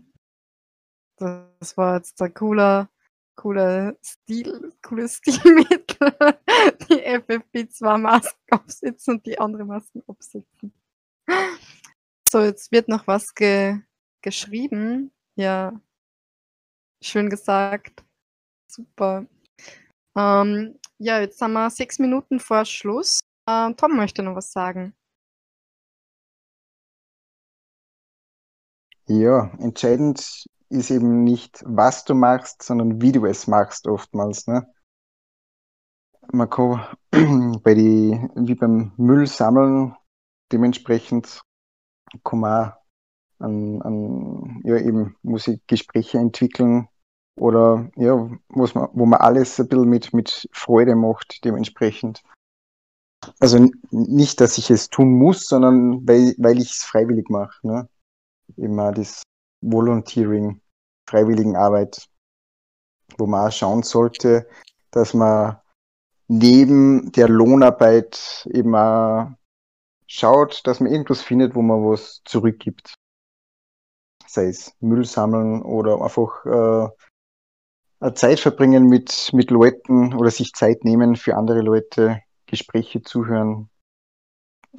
Das 1.19 1.77
war 1.77 1.97
jetzt 1.97 2.21
ein 2.23 2.33
cooler 2.33 2.89
cooler 3.37 3.97
Stil, 4.03 4.73
cooles 4.83 5.17
Stilmittel, 5.17 6.13
die 6.89 7.07
FFP2-Masken 7.07 8.51
aufsetzen 8.51 9.15
und 9.15 9.27
die 9.27 9.39
andere 9.39 9.65
Masken 9.65 10.03
absetzen. 10.09 10.73
So, 12.29 12.41
jetzt 12.41 12.73
wird 12.73 12.89
noch 12.89 13.07
was 13.07 13.35
ge 13.35 13.81
geschrieben. 14.23 15.13
Ja, 15.37 15.81
schön 17.03 17.31
gesagt. 17.31 18.05
Super. 18.67 19.27
Ähm, 20.17 20.79
ja, 20.99 21.21
jetzt 21.21 21.41
haben 21.41 21.53
wir 21.53 21.71
sechs 21.71 21.99
Minuten 21.99 22.41
vor 22.41 22.65
Schluss. 22.65 23.21
Ähm, 23.49 23.77
Tom 23.77 23.97
möchte 23.97 24.23
noch 24.23 24.35
was 24.35 24.51
sagen. 24.51 24.95
Ja, 29.09 29.53
entscheidend 29.61 30.47
ist 30.69 30.91
eben 30.91 31.25
nicht, 31.25 31.63
was 31.67 32.05
du 32.05 32.15
machst, 32.15 32.63
sondern 32.63 33.01
wie 33.01 33.13
du 33.13 33.25
es 33.27 33.47
machst 33.47 33.87
oftmals. 33.87 34.47
Ne? 34.47 34.67
Man 36.33 36.51
kann 36.51 36.87
bei 37.63 37.75
die, 37.75 38.21
wie 38.35 38.55
beim 38.55 38.93
Müll 38.97 39.27
sammeln, 39.27 39.97
dementsprechend 40.53 41.43
kann 42.25 42.41
man 42.41 42.73
an, 43.39 43.83
an 43.83 44.61
ja 44.65 44.77
eben 44.79 45.17
muss 45.23 45.47
ich 45.47 45.61
Gespräche 45.67 46.19
entwickeln 46.19 46.89
oder 47.39 47.91
ja, 47.97 48.31
was 48.49 48.75
man, 48.75 48.89
wo 48.93 49.05
man 49.05 49.21
alles 49.21 49.61
ein 49.61 49.69
bisschen 49.69 49.89
mit, 49.89 50.15
mit 50.15 50.49
Freude 50.53 50.97
macht, 50.97 51.45
dementsprechend. 51.45 52.23
Also 53.41 53.69
nicht, 53.91 54.41
dass 54.41 54.57
ich 54.57 54.71
es 54.71 54.89
tun 54.89 55.13
muss, 55.19 55.47
sondern 55.47 56.07
weil, 56.07 56.35
weil 56.39 56.59
ich 56.59 56.71
es 56.71 56.85
freiwillig 56.85 57.29
mache. 57.29 57.67
Ne? 57.67 57.89
Immer 58.57 58.93
das 58.93 59.23
Volunteering, 59.61 60.61
Freiwilligenarbeit, 61.09 62.09
wo 63.19 63.27
man 63.27 63.49
auch 63.49 63.53
schauen 63.53 63.83
sollte, 63.83 64.49
dass 64.91 65.15
man 65.15 65.59
neben 66.29 67.13
der 67.13 67.29
Lohnarbeit 67.29 68.47
eben 68.53 68.75
auch 68.75 69.31
schaut, 70.07 70.67
dass 70.67 70.81
man 70.81 70.91
irgendwas 70.91 71.23
findet, 71.23 71.55
wo 71.55 71.63
man 71.63 71.81
was 71.81 72.23
zurückgibt. 72.25 72.95
Sei 74.27 74.47
es 74.47 74.75
Müll 74.81 75.05
sammeln 75.05 75.63
oder 75.63 76.01
einfach 76.01 76.93
äh, 78.01 78.15
Zeit 78.15 78.41
verbringen 78.41 78.89
mit, 78.89 79.31
mit 79.33 79.51
Leuten 79.51 80.15
oder 80.15 80.31
sich 80.31 80.53
Zeit 80.53 80.85
nehmen 80.85 81.17
für 81.17 81.37
andere 81.37 81.61
Leute, 81.61 82.21
Gespräche 82.47 83.03
zuhören. 83.03 83.71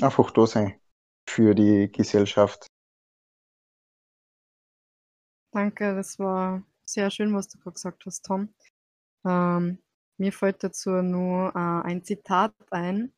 Einfach 0.02 0.32
da 0.32 0.46
sein 0.46 0.80
für 1.28 1.56
die 1.56 1.92
Gesellschaft. 1.92 2.68
Danke, 5.58 5.96
das 5.96 6.20
war 6.20 6.62
sehr 6.86 7.10
schön, 7.10 7.34
was 7.34 7.48
du 7.48 7.58
gerade 7.58 7.74
gesagt 7.74 8.06
hast, 8.06 8.24
Tom. 8.24 8.54
Ähm, 9.26 9.80
mir 10.20 10.32
fällt 10.32 10.64
dazu 10.64 10.92
nur 11.02 11.50
äh, 11.56 11.88
ein 11.88 12.04
Zitat 12.04 12.54
ein. 12.70 13.12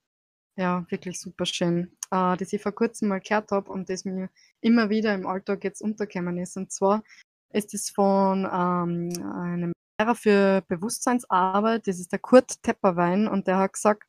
Ja, 0.56 0.86
wirklich 0.90 1.20
super 1.20 1.46
schön, 1.46 1.92
äh, 2.12 2.38
das 2.38 2.54
ich 2.54 2.62
vor 2.62 2.72
kurzem 2.72 3.10
mal 3.10 3.20
gehört 3.20 3.52
habe 3.52 3.70
und 3.70 3.90
das 3.90 4.06
mir 4.06 4.30
immer 4.62 4.90
wieder 4.90 5.14
im 5.14 5.28
Alltag 5.28 5.66
jetzt 5.66 5.82
untergekommen 5.82 6.38
ist. 6.38 6.56
Und 6.56 6.72
zwar 6.72 7.04
ist 7.52 7.74
es 7.74 7.90
von 7.90 8.46
ähm, 8.46 9.12
einem 9.34 9.74
Lehrer 10.00 10.16
für 10.16 10.64
Bewusstseinsarbeit, 10.70 11.88
das 11.88 12.00
ist 12.00 12.14
der 12.14 12.20
Kurt 12.20 12.64
Tepperwein, 12.64 13.28
und 13.28 13.48
der 13.48 13.58
hat 13.58 13.74
gesagt, 13.74 14.04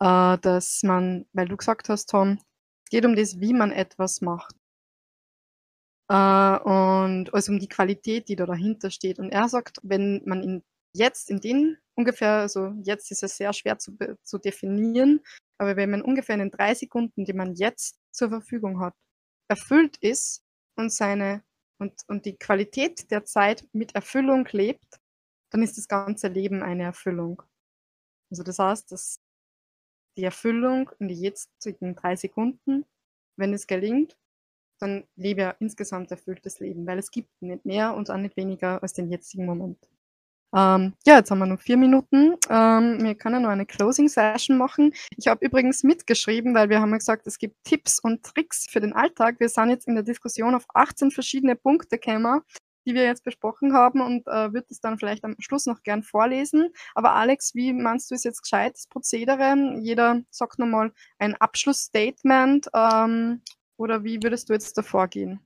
äh, 0.00 0.38
dass 0.38 0.82
man, 0.84 1.26
weil 1.34 1.48
du 1.48 1.58
gesagt 1.58 1.90
hast, 1.90 2.06
Tom, 2.06 2.38
es 2.84 2.90
geht 2.90 3.04
um 3.04 3.14
das, 3.14 3.40
wie 3.40 3.52
man 3.52 3.72
etwas 3.72 4.22
macht. 4.22 4.54
Äh, 6.08 6.58
und 6.58 7.32
also 7.32 7.52
um 7.52 7.58
die 7.58 7.68
Qualität, 7.68 8.28
die 8.28 8.36
da 8.36 8.46
dahinter 8.46 8.90
steht. 8.90 9.18
Und 9.18 9.30
er 9.30 9.48
sagt, 9.48 9.78
wenn 9.82 10.22
man 10.26 10.42
in, 10.42 10.62
jetzt 10.94 11.30
in 11.30 11.40
den 11.40 11.78
ungefähr, 11.94 12.40
also 12.40 12.72
jetzt 12.82 13.10
ist 13.10 13.22
es 13.22 13.36
sehr 13.36 13.52
schwer 13.52 13.78
zu, 13.78 13.96
zu 14.22 14.38
definieren, 14.38 15.20
aber 15.58 15.76
wenn 15.76 15.90
man 15.90 16.02
ungefähr 16.02 16.34
in 16.34 16.40
den 16.40 16.50
drei 16.50 16.74
Sekunden, 16.74 17.24
die 17.24 17.32
man 17.32 17.54
jetzt 17.54 17.98
zur 18.10 18.28
Verfügung 18.28 18.80
hat, 18.80 18.94
erfüllt 19.48 19.96
ist 19.98 20.42
und 20.76 20.92
seine 20.92 21.42
und, 21.78 21.94
und 22.08 22.24
die 22.24 22.36
Qualität 22.36 23.10
der 23.10 23.24
Zeit 23.24 23.66
mit 23.72 23.94
Erfüllung 23.94 24.46
lebt, 24.52 25.00
dann 25.50 25.62
ist 25.62 25.76
das 25.76 25.88
ganze 25.88 26.28
Leben 26.28 26.62
eine 26.62 26.84
Erfüllung. 26.84 27.42
Also 28.30 28.42
das 28.42 28.58
heißt, 28.58 28.90
dass 28.92 29.20
die 30.16 30.24
Erfüllung 30.24 30.90
in 30.98 31.08
die 31.08 31.20
jetzigen 31.20 31.94
drei 31.94 32.16
Sekunden, 32.16 32.84
wenn 33.36 33.52
es 33.52 33.66
gelingt, 33.66 34.16
dann 34.84 35.04
lebe 35.16 35.42
er 35.42 35.56
insgesamt 35.60 36.10
erfülltes 36.10 36.60
Leben, 36.60 36.86
weil 36.86 36.98
es 36.98 37.10
gibt 37.10 37.30
nicht 37.40 37.64
mehr 37.64 37.94
und 37.94 38.10
auch 38.10 38.18
nicht 38.18 38.36
weniger 38.36 38.82
als 38.82 38.92
den 38.92 39.10
jetzigen 39.10 39.46
Moment. 39.46 39.78
Ähm, 40.54 40.92
ja, 41.04 41.16
jetzt 41.16 41.30
haben 41.30 41.40
wir 41.40 41.46
noch 41.46 41.60
vier 41.60 41.76
Minuten. 41.76 42.36
Ähm, 42.48 43.02
wir 43.02 43.16
können 43.16 43.42
noch 43.42 43.48
eine 43.48 43.66
Closing 43.66 44.08
Session 44.08 44.56
machen. 44.56 44.92
Ich 45.16 45.26
habe 45.26 45.44
übrigens 45.44 45.82
mitgeschrieben, 45.82 46.54
weil 46.54 46.68
wir 46.68 46.80
haben 46.80 46.90
ja 46.90 46.98
gesagt, 46.98 47.26
es 47.26 47.38
gibt 47.38 47.56
Tipps 47.64 47.98
und 47.98 48.22
Tricks 48.22 48.66
für 48.70 48.80
den 48.80 48.92
Alltag. 48.92 49.40
Wir 49.40 49.48
sind 49.48 49.70
jetzt 49.70 49.88
in 49.88 49.94
der 49.94 50.04
Diskussion 50.04 50.54
auf 50.54 50.66
18 50.74 51.10
verschiedene 51.10 51.56
Punkte 51.56 51.98
gekommen, 51.98 52.42
die 52.86 52.94
wir 52.94 53.04
jetzt 53.04 53.24
besprochen 53.24 53.72
haben 53.72 54.00
und 54.00 54.28
äh, 54.28 54.52
würde 54.52 54.66
es 54.70 54.80
dann 54.80 54.98
vielleicht 54.98 55.24
am 55.24 55.34
Schluss 55.40 55.66
noch 55.66 55.82
gern 55.82 56.04
vorlesen. 56.04 56.68
Aber 56.94 57.14
Alex, 57.14 57.54
wie 57.56 57.72
meinst 57.72 58.10
du 58.12 58.14
es 58.14 58.22
jetzt 58.22 58.42
gescheit, 58.42 58.74
das 58.74 58.86
Prozedere? 58.86 59.56
Jeder 59.80 60.20
sagt 60.30 60.60
nochmal 60.60 60.92
ein 61.18 61.34
Abschlussstatement 61.34 62.68
ähm, 62.74 63.40
oder 63.76 64.04
wie 64.04 64.22
würdest 64.22 64.48
du 64.48 64.52
jetzt 64.52 64.76
davor 64.78 65.08
gehen? 65.08 65.40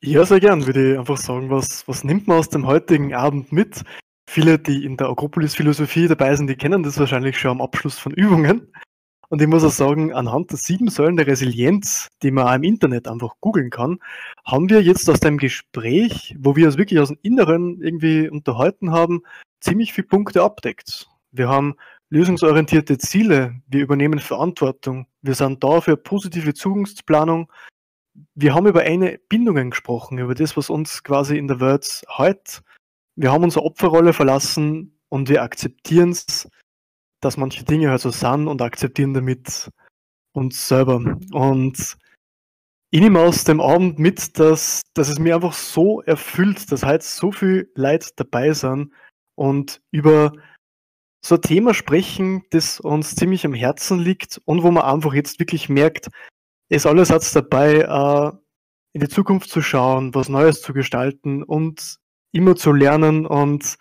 Ja, 0.00 0.24
sehr 0.24 0.40
gern, 0.40 0.64
würde 0.66 0.92
ich 0.92 0.98
einfach 0.98 1.16
sagen, 1.16 1.50
was, 1.50 1.86
was 1.88 2.04
nimmt 2.04 2.28
man 2.28 2.38
aus 2.38 2.48
dem 2.48 2.66
heutigen 2.66 3.14
Abend 3.14 3.50
mit? 3.50 3.82
Viele, 4.30 4.58
die 4.58 4.84
in 4.84 4.96
der 4.96 5.08
Akropolis-Philosophie 5.08 6.06
dabei 6.06 6.36
sind, 6.36 6.46
die 6.48 6.56
kennen 6.56 6.82
das 6.82 6.98
wahrscheinlich 6.98 7.38
schon 7.38 7.52
am 7.52 7.60
Abschluss 7.60 7.98
von 7.98 8.12
Übungen. 8.12 8.72
Und 9.30 9.42
ich 9.42 9.48
muss 9.48 9.64
auch 9.64 9.70
sagen, 9.70 10.12
anhand 10.12 10.52
der 10.52 10.58
sieben 10.58 10.88
Säulen 10.88 11.16
der 11.16 11.26
Resilienz, 11.26 12.08
die 12.22 12.30
man 12.30 12.46
auch 12.46 12.54
im 12.54 12.62
Internet 12.62 13.08
einfach 13.08 13.34
googeln 13.40 13.70
kann, 13.70 13.98
haben 14.44 14.70
wir 14.70 14.82
jetzt 14.82 15.10
aus 15.10 15.20
dem 15.20 15.36
Gespräch, 15.36 16.34
wo 16.38 16.56
wir 16.56 16.66
uns 16.66 16.78
wirklich 16.78 17.00
aus 17.00 17.08
dem 17.08 17.18
Inneren 17.22 17.82
irgendwie 17.82 18.28
unterhalten 18.28 18.92
haben, 18.92 19.22
ziemlich 19.60 19.92
viele 19.92 20.06
Punkte 20.06 20.42
abdeckt. 20.42 21.08
Wir 21.30 21.48
haben 21.48 21.74
lösungsorientierte 22.10 22.98
Ziele, 22.98 23.60
wir 23.66 23.82
übernehmen 23.82 24.18
Verantwortung, 24.18 25.06
wir 25.22 25.34
sind 25.34 25.62
da 25.62 25.80
für 25.80 25.96
positive 25.96 26.54
Zukunftsplanung. 26.54 27.52
Wir 28.34 28.54
haben 28.54 28.66
über 28.66 28.80
eine 28.80 29.18
Bindungen 29.28 29.70
gesprochen, 29.70 30.18
über 30.18 30.34
das, 30.34 30.56
was 30.56 30.70
uns 30.70 31.02
quasi 31.02 31.36
in 31.36 31.48
der 31.48 31.60
Welt 31.60 32.02
hält. 32.08 32.62
Wir 33.16 33.32
haben 33.32 33.44
unsere 33.44 33.64
Opferrolle 33.64 34.12
verlassen 34.12 34.98
und 35.08 35.28
wir 35.28 35.42
akzeptieren 35.42 36.10
es, 36.10 36.48
dass 37.20 37.36
manche 37.36 37.64
Dinge 37.64 37.90
halt 37.90 38.00
so 38.00 38.10
sind 38.10 38.48
und 38.48 38.62
akzeptieren 38.62 39.14
damit 39.14 39.70
uns 40.32 40.68
selber. 40.68 40.96
Und 41.32 41.96
ich 42.90 43.00
nehme 43.00 43.20
aus 43.20 43.44
dem 43.44 43.60
Abend 43.60 43.98
mit, 43.98 44.38
dass, 44.38 44.82
dass 44.94 45.08
es 45.08 45.18
mir 45.18 45.34
einfach 45.34 45.52
so 45.52 46.00
erfüllt, 46.02 46.72
dass 46.72 46.84
halt 46.84 47.02
so 47.02 47.32
viel 47.32 47.70
Leid 47.74 48.18
dabei 48.18 48.52
sind 48.52 48.92
und 49.34 49.82
über 49.90 50.32
so 51.24 51.34
ein 51.34 51.42
Thema 51.42 51.74
sprechen, 51.74 52.44
das 52.50 52.80
uns 52.80 53.14
ziemlich 53.14 53.44
am 53.44 53.54
Herzen 53.54 53.98
liegt 53.98 54.40
und 54.44 54.62
wo 54.62 54.70
man 54.70 54.84
einfach 54.84 55.14
jetzt 55.14 55.40
wirklich 55.40 55.68
merkt, 55.68 56.08
es 56.68 56.84
ist 56.84 56.86
alles 56.86 57.08
jetzt 57.08 57.34
dabei, 57.34 57.80
äh, 57.80 58.32
in 58.92 59.00
die 59.00 59.08
Zukunft 59.08 59.50
zu 59.50 59.60
schauen, 59.60 60.14
was 60.14 60.28
Neues 60.28 60.62
zu 60.62 60.72
gestalten 60.72 61.42
und 61.42 61.98
immer 62.32 62.56
zu 62.56 62.72
lernen 62.72 63.26
und 63.26 63.78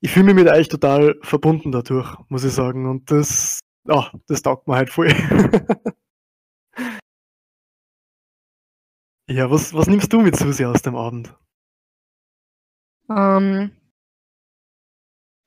ich 0.00 0.10
fühle 0.12 0.26
mich 0.26 0.34
mit 0.34 0.48
euch 0.48 0.68
total 0.68 1.16
verbunden 1.22 1.72
dadurch, 1.72 2.14
muss 2.28 2.44
ich 2.44 2.52
sagen. 2.52 2.86
Und 2.88 3.10
das, 3.10 3.58
oh, 3.88 4.04
das 4.26 4.42
taugt 4.42 4.68
mir 4.68 4.76
halt 4.76 4.90
voll. 4.90 5.08
ja, 9.28 9.50
was, 9.50 9.74
was 9.74 9.88
nimmst 9.88 10.12
du 10.12 10.20
mit 10.20 10.36
Susi 10.36 10.64
aus 10.64 10.82
dem 10.82 10.96
Abend? 10.96 11.34
Ähm, 13.08 13.75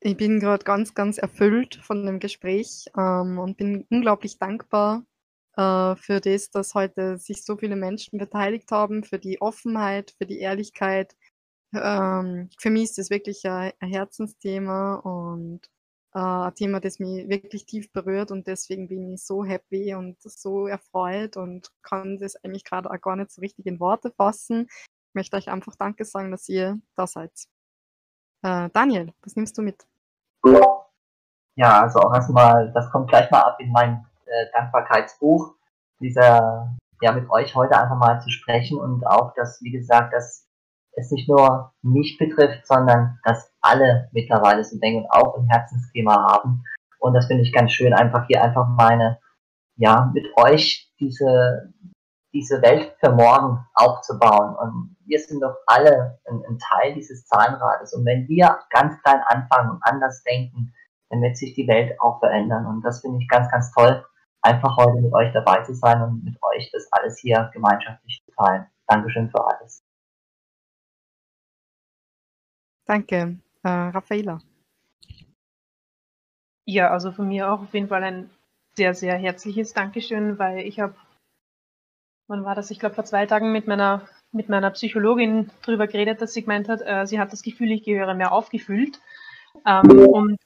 ich 0.01 0.17
bin 0.17 0.39
gerade 0.39 0.63
ganz, 0.63 0.93
ganz 0.93 1.17
erfüllt 1.17 1.75
von 1.83 2.05
dem 2.05 2.19
Gespräch 2.19 2.85
ähm, 2.97 3.39
und 3.39 3.57
bin 3.57 3.85
unglaublich 3.89 4.37
dankbar 4.39 5.03
äh, 5.57 5.95
für 5.95 6.21
das, 6.21 6.49
dass 6.51 6.73
heute 6.73 7.17
sich 7.17 7.43
so 7.43 7.57
viele 7.57 7.75
Menschen 7.75 8.19
beteiligt 8.19 8.71
haben, 8.71 9.03
für 9.03 9.19
die 9.19 9.41
Offenheit, 9.41 10.15
für 10.17 10.25
die 10.25 10.39
Ehrlichkeit, 10.39 11.15
ähm, 11.73 12.49
für 12.59 12.69
mich 12.69 12.85
ist 12.85 12.97
das 12.97 13.09
wirklich 13.09 13.45
ein, 13.45 13.73
ein 13.79 13.89
Herzensthema 13.89 14.95
und 14.95 15.61
äh, 16.13 16.19
ein 16.19 16.55
Thema, 16.55 16.79
das 16.79 16.99
mich 16.99 17.27
wirklich 17.29 17.65
tief 17.65 17.91
berührt 17.91 18.31
und 18.31 18.47
deswegen 18.47 18.87
bin 18.87 19.13
ich 19.13 19.23
so 19.23 19.43
happy 19.43 19.93
und 19.93 20.17
so 20.21 20.67
erfreut 20.67 21.37
und 21.37 21.71
kann 21.83 22.17
das 22.17 22.35
eigentlich 22.37 22.63
gerade 22.63 22.89
auch 22.89 23.01
gar 23.01 23.15
nicht 23.15 23.31
so 23.31 23.41
richtig 23.41 23.65
in 23.67 23.79
Worte 23.79 24.11
fassen. 24.11 24.67
Ich 24.69 25.15
möchte 25.15 25.37
euch 25.37 25.49
einfach 25.49 25.75
Danke 25.75 26.05
sagen, 26.05 26.31
dass 26.31 26.49
ihr 26.49 26.79
da 26.95 27.05
seid. 27.07 27.31
Äh, 28.41 28.69
Daniel, 28.73 29.13
was 29.23 29.35
nimmst 29.35 29.57
du 29.57 29.61
mit? 29.61 29.85
Ja, 31.55 31.81
also 31.81 31.99
auch 31.99 32.13
erstmal, 32.13 32.71
das 32.73 32.89
kommt 32.89 33.09
gleich 33.09 33.29
mal 33.31 33.41
ab 33.41 33.57
in 33.59 33.71
mein 33.71 34.05
äh, 34.25 34.45
Dankbarkeitsbuch, 34.53 35.55
dieser, 35.99 36.73
ja, 37.01 37.11
mit 37.11 37.29
euch 37.29 37.53
heute 37.55 37.77
einfach 37.77 37.97
mal 37.97 38.21
zu 38.21 38.29
sprechen 38.29 38.79
und 38.79 39.05
auch, 39.05 39.33
dass, 39.33 39.61
wie 39.61 39.71
gesagt, 39.71 40.13
dass 40.13 40.47
es 40.93 41.11
nicht 41.11 41.27
nur 41.27 41.73
mich 41.81 42.17
betrifft, 42.17 42.65
sondern 42.65 43.19
dass 43.23 43.51
alle 43.61 44.09
mittlerweile 44.11 44.63
so 44.63 44.79
denken 44.79 45.03
und 45.03 45.11
auch 45.11 45.37
ein 45.37 45.47
Herzensthema 45.47 46.31
haben. 46.31 46.63
Und 46.99 47.13
das 47.13 47.27
finde 47.27 47.43
ich 47.43 47.53
ganz 47.53 47.71
schön, 47.71 47.93
einfach 47.93 48.27
hier 48.27 48.43
einfach 48.43 48.67
meine, 48.67 49.19
ja, 49.75 50.11
mit 50.13 50.25
euch 50.35 50.91
diese, 50.99 51.73
diese 52.33 52.61
Welt 52.61 52.95
für 52.99 53.11
morgen 53.11 53.65
aufzubauen. 53.73 54.55
Und 54.55 54.95
wir 55.09 55.19
sind 55.19 55.41
doch 55.41 55.57
alle 55.65 56.19
ein, 56.25 56.43
ein 56.47 56.59
Teil 56.59 56.93
dieses 56.93 57.25
Zahnrades. 57.25 57.93
Und 57.93 58.05
wenn 58.05 58.27
wir 58.27 58.59
ganz 58.69 59.01
klein 59.01 59.21
anfangen 59.27 59.71
und 59.71 59.83
anders 59.83 60.23
denken, 60.23 60.73
dann 61.09 61.21
wird 61.21 61.35
sich 61.37 61.55
die 61.55 61.67
Welt 61.67 61.99
auch 61.99 62.19
verändern. 62.19 62.65
Und 62.67 62.83
das 62.83 63.01
finde 63.01 63.17
ich 63.19 63.27
ganz, 63.27 63.49
ganz 63.51 63.71
toll, 63.73 64.05
einfach 64.41 64.77
heute 64.77 65.01
mit 65.01 65.11
euch 65.13 65.33
dabei 65.33 65.63
zu 65.63 65.73
sein 65.73 66.01
und 66.01 66.23
mit 66.23 66.37
euch 66.41 66.69
das 66.71 66.87
alles 66.91 67.17
hier 67.19 67.49
gemeinschaftlich 67.53 68.23
zu 68.23 68.31
teilen. 68.31 68.67
Dankeschön 68.87 69.29
für 69.29 69.45
alles. 69.45 69.83
Danke. 72.85 73.39
Äh, 73.63 73.69
Raffaela. 73.69 74.39
Ja, 76.65 76.91
also 76.91 77.11
von 77.11 77.27
mir 77.27 77.51
auch 77.51 77.61
auf 77.61 77.73
jeden 77.73 77.87
Fall 77.87 78.03
ein 78.03 78.29
sehr, 78.75 78.93
sehr 78.93 79.17
herzliches 79.17 79.73
Dankeschön, 79.73 80.37
weil 80.37 80.59
ich 80.59 80.79
habe, 80.79 80.95
wann 82.27 82.45
war 82.45 82.55
das? 82.55 82.69
Ich 82.69 82.79
glaube 82.79 82.95
vor 82.95 83.05
zwei 83.05 83.25
Tagen 83.25 83.51
mit 83.51 83.67
meiner 83.67 84.07
mit 84.31 84.49
meiner 84.49 84.71
Psychologin 84.71 85.49
darüber 85.65 85.87
geredet, 85.87 86.21
dass 86.21 86.33
sie 86.33 86.41
gemeint 86.41 86.69
hat, 86.69 86.81
äh, 86.85 87.05
sie 87.05 87.19
hat 87.19 87.33
das 87.33 87.41
Gefühl, 87.41 87.71
ich 87.71 87.83
gehöre 87.83 88.13
mehr 88.13 88.31
aufgefüllt. 88.31 88.99
Ähm, 89.65 90.07
und 90.07 90.37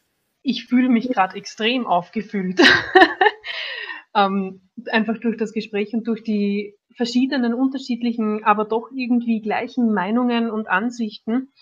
ich 0.42 0.66
fühle 0.66 0.90
mich 0.90 1.10
gerade 1.10 1.36
extrem 1.36 1.86
aufgefüllt. 1.86 2.62
ähm, 4.16 4.62
einfach 4.92 5.20
durch 5.20 5.38
das 5.38 5.54
Gespräch 5.54 5.94
und 5.94 6.08
durch 6.08 6.24
die 6.24 6.76
verschiedenen, 6.96 7.54
unterschiedlichen, 7.54 8.44
aber 8.44 8.66
doch 8.66 8.90
irgendwie 8.94 9.42
gleichen 9.42 9.94
Meinungen 9.94 10.52
und 10.52 10.68
Ansichten 10.68 11.54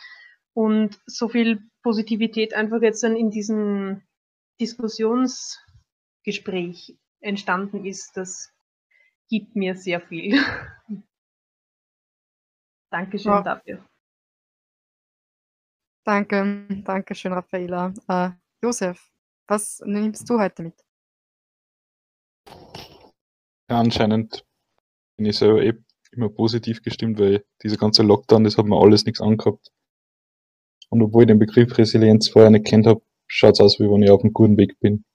und 0.53 0.99
so 1.06 1.30
viel 1.30 1.61
Positivität 1.84 2.53
einfach 2.53 2.81
jetzt 2.81 3.03
dann 3.03 3.15
in 3.15 3.30
diesem 3.31 4.02
Diskussionsgespräch 4.60 6.98
entstanden 7.22 7.85
ist, 7.85 8.18
das 8.18 8.52
gibt 9.30 9.56
mir 9.56 9.76
sehr 9.76 10.02
viel. 10.02 10.39
Dankeschön 12.91 13.31
ja. 13.31 13.41
dafür. 13.41 13.85
Danke, 16.03 16.68
danke 16.84 17.15
schön, 17.15 17.31
Raffaela. 17.31 17.93
Äh, 18.07 18.31
Josef, 18.61 19.11
was 19.47 19.81
nimmst 19.85 20.30
du 20.30 20.39
heute 20.39 20.63
mit? 20.63 20.85
Ja, 23.69 23.80
anscheinend 23.80 24.45
bin 25.15 25.26
ich 25.26 25.38
selber 25.38 25.61
eh 25.61 25.73
immer 26.11 26.30
positiv 26.30 26.81
gestimmt, 26.81 27.19
weil 27.19 27.45
dieser 27.63 27.77
ganze 27.77 28.03
Lockdown, 28.03 28.43
das 28.43 28.57
hat 28.57 28.65
mir 28.65 28.77
alles 28.77 29.05
nichts 29.05 29.22
angehabt. 29.22 29.72
Und 30.89 31.01
obwohl 31.01 31.23
ich 31.23 31.27
den 31.27 31.39
Begriff 31.39 31.77
Resilienz 31.77 32.27
vorher 32.27 32.51
nicht 32.51 32.65
kennt 32.65 32.85
habe, 32.85 33.01
schaut 33.27 33.53
es 33.53 33.61
aus, 33.61 33.80
wie 33.80 33.89
wenn 33.89 34.03
ich 34.03 34.09
auf 34.09 34.22
einem 34.22 34.34
guten 34.34 34.57
Weg 34.57 34.77
bin. 34.80 35.05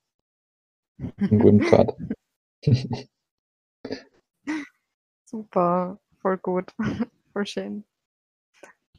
Einen 1.19 1.39
guten 1.39 1.62
Pfad. 1.62 1.94
Super, 5.27 6.01
voll 6.23 6.39
gut, 6.39 6.73
voll 7.37 7.45
schön. 7.45 7.85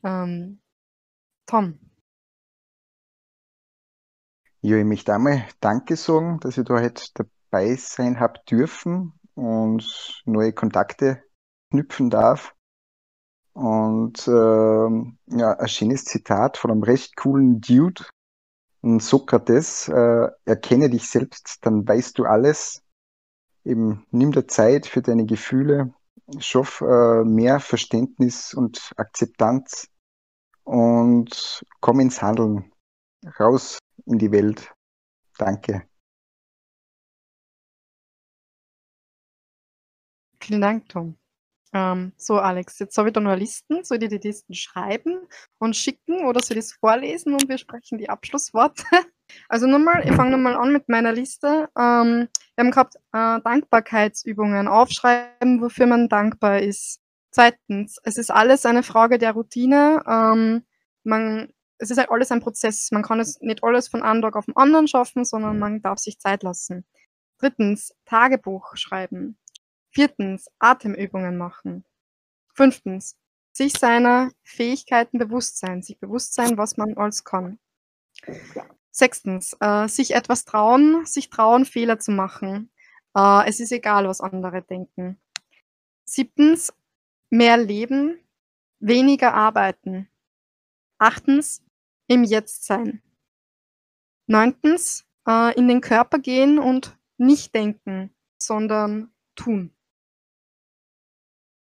Ähm, 0.04 0.62
Tom. 1.48 1.80
Ja, 4.62 4.78
ich 4.78 4.86
möchte 4.86 5.12
einmal 5.16 5.48
Danke 5.60 5.96
sagen, 5.96 6.40
dass 6.42 6.56
ich 6.60 6.66
da 6.66 6.76
heute 6.76 7.04
dabei 7.16 7.76
sein 7.78 8.20
habe 8.20 8.40
dürfen 8.48 9.14
und 9.34 10.22
neue 10.26 10.54
Kontakte 10.54 11.24
knüpfen 11.72 12.12
darf. 12.12 12.54
Und 13.54 14.28
ähm, 14.28 15.18
ja, 15.26 15.54
ein 15.54 15.68
schönes 15.68 16.06
Zitat 16.06 16.58
von 16.58 16.70
einem 16.70 16.84
recht 16.84 17.16
coolen 17.16 17.60
Dude, 17.60 18.04
Sokrates, 19.00 19.88
äh, 19.88 20.28
erkenne 20.46 20.92
dich 20.92 21.10
selbst, 21.10 21.66
dann 21.66 21.88
weißt 21.88 22.20
du 22.20 22.26
alles. 22.26 22.84
Eben 23.64 24.06
nimm 24.12 24.32
dir 24.32 24.46
Zeit 24.46 24.86
für 24.86 25.02
deine 25.02 25.26
Gefühle, 25.26 25.92
schaff 26.40 26.82
äh, 26.82 27.24
mehr 27.24 27.60
Verständnis 27.60 28.54
und 28.54 28.92
Akzeptanz 28.98 29.88
und 30.64 31.64
komm 31.80 32.00
ins 32.00 32.22
Handeln, 32.22 32.72
raus 33.40 33.80
in 34.06 34.18
die 34.20 34.32
Welt. 34.32 34.74
Danke. 35.38 35.88
Vielen 40.42 40.62
Dank, 40.62 40.90
Tom. 40.90 41.18
Ähm, 41.74 42.14
so, 42.18 42.40
Alex, 42.40 42.80
jetzt 42.80 42.98
habe 42.98 43.10
ich 43.10 43.14
da 43.14 43.20
nur 43.20 43.36
Listen. 43.36 43.84
Soll 43.84 44.02
ich 44.02 44.10
die 44.10 44.18
Listen 44.18 44.54
schreiben 44.54 45.28
und 45.60 45.76
schicken 45.76 46.26
oder 46.26 46.42
soll 46.42 46.58
ich 46.58 46.66
es 46.66 46.74
vorlesen 46.74 47.34
und 47.34 47.50
wir 47.50 47.58
sprechen 47.58 47.98
die 47.98 48.10
Abschlussworte? 48.10 48.84
Also 49.50 49.68
nochmal, 49.68 50.04
ich 50.06 50.14
fange 50.14 50.32
nochmal 50.32 50.56
an 50.56 50.72
mit 50.72 50.90
meiner 50.90 51.12
Liste. 51.12 51.70
Ähm, 51.78 52.28
wir 52.56 52.64
haben 52.64 52.72
gehabt 52.72 52.96
äh, 53.14 53.42
Dankbarkeitsübungen, 53.42 54.68
aufschreiben, 54.68 55.62
wofür 55.62 55.86
man 55.86 56.10
dankbar 56.10 56.60
ist. 56.60 57.00
Zweitens, 57.32 57.98
es 58.04 58.18
ist 58.18 58.32
alles 58.32 58.66
eine 58.66 58.84
Frage 58.84 59.18
der 59.18 59.34
Routine. 59.34 60.02
Ähm, 60.08 60.64
man, 61.04 61.54
es 61.78 61.92
ist 61.92 61.98
halt 61.98 62.10
alles 62.10 62.32
ein 62.32 62.42
Prozess. 62.42 62.92
Man 62.92 63.04
kann 63.04 63.20
es 63.20 63.40
nicht 63.42 63.64
alles 63.64 63.88
von 63.88 64.02
einem 64.02 64.22
Tag 64.22 64.36
auf 64.36 64.46
den 64.46 64.56
anderen 64.56 64.88
schaffen, 64.88 65.26
sondern 65.26 65.60
man 65.60 65.82
darf 65.82 66.00
sich 66.00 66.20
Zeit 66.20 66.44
lassen. 66.44 66.86
Drittens, 67.38 67.94
Tagebuch 68.06 68.76
schreiben. 68.76 69.38
Viertens, 69.92 70.48
Atemübungen 70.60 71.38
machen. 71.38 71.86
Fünftens, 72.54 73.18
sich 73.52 73.74
seiner 73.74 74.32
Fähigkeiten 74.44 75.20
bewusst 75.20 75.60
sein, 75.60 75.82
sich 75.84 76.00
bewusst 76.00 76.34
sein, 76.34 76.58
was 76.58 76.78
man 76.78 76.98
alles 76.98 77.24
kann. 77.24 77.60
Sechstens, 78.98 79.56
äh, 79.60 79.88
sich 79.88 80.16
etwas 80.16 80.44
trauen, 80.44 81.06
sich 81.06 81.30
trauen, 81.30 81.66
Fehler 81.66 82.00
zu 82.00 82.10
machen. 82.10 82.72
Äh, 83.16 83.48
es 83.48 83.60
ist 83.60 83.72
egal, 83.72 84.08
was 84.08 84.22
andere 84.22 84.64
denken. 84.64 85.22
Siebtens, 86.04 86.74
mehr 87.30 87.58
leben, 87.58 88.20
weniger 88.80 89.36
arbeiten. 89.36 90.10
Achtens, 90.98 91.64
im 92.08 92.24
Jetzt 92.24 92.66
sein. 92.66 93.04
Neuntens, 94.26 95.06
äh, 95.28 95.56
in 95.56 95.68
den 95.68 95.82
Körper 95.82 96.18
gehen 96.18 96.58
und 96.58 96.98
nicht 97.18 97.54
denken, 97.54 98.16
sondern 98.40 99.14
tun. 99.36 99.76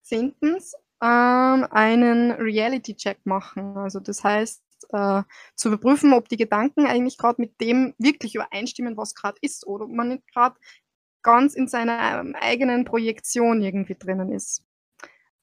Zehntens, 0.01 0.75
ähm, 1.03 1.67
einen 1.71 2.31
Reality-Check 2.31 3.25
machen. 3.25 3.75
Also 3.75 3.99
das 3.99 4.23
heißt, 4.23 4.63
äh, 4.89 5.23
zu 5.55 5.69
überprüfen, 5.69 6.13
ob 6.13 6.29
die 6.29 6.37
Gedanken 6.37 6.85
eigentlich 6.85 7.17
gerade 7.17 7.41
mit 7.41 7.59
dem 7.61 7.93
wirklich 7.97 8.35
übereinstimmen, 8.35 8.97
was 8.97 9.15
gerade 9.15 9.37
ist, 9.41 9.65
oder 9.67 9.85
ob 9.85 9.91
man 9.91 10.09
nicht 10.09 10.27
gerade 10.33 10.55
ganz 11.23 11.55
in 11.55 11.67
seiner 11.67 12.21
ähm, 12.21 12.35
eigenen 12.39 12.85
Projektion 12.85 13.61
irgendwie 13.61 13.95
drinnen 13.95 14.31
ist. 14.31 14.63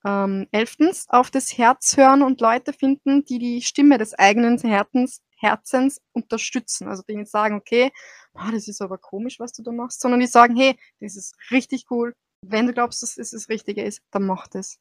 Ähm, 0.05 0.47
elftens, 0.53 1.07
auf 1.09 1.31
das 1.31 1.57
Herz 1.57 1.97
hören 1.97 2.23
und 2.23 2.41
Leute 2.41 2.73
finden, 2.73 3.25
die 3.25 3.39
die 3.39 3.63
Stimme 3.63 3.99
des 3.99 4.15
eigenen 4.15 4.59
Herzens, 4.59 5.23
Herzens 5.37 6.01
unterstützen. 6.13 6.89
Also 6.89 7.03
die 7.09 7.17
nicht 7.17 7.31
sagen, 7.31 7.57
okay, 7.57 7.91
oh, 8.35 8.51
das 8.53 8.69
ist 8.69 8.83
aber 8.83 8.99
komisch, 8.99 9.41
was 9.41 9.53
du 9.53 9.63
da 9.63 9.73
machst, 9.73 10.01
sondern 10.01 10.21
die 10.21 10.27
sagen, 10.27 10.57
hey, 10.57 10.79
das 11.01 11.17
ist 11.17 11.37
richtig 11.51 11.87
cool, 11.91 12.15
wenn 12.47 12.67
du 12.67 12.73
glaubst, 12.73 13.03
dass 13.03 13.17
es 13.17 13.31
das 13.31 13.49
Richtige 13.49 13.83
ist, 13.83 14.01
dann 14.11 14.27
mach 14.27 14.49
das. 14.49 14.79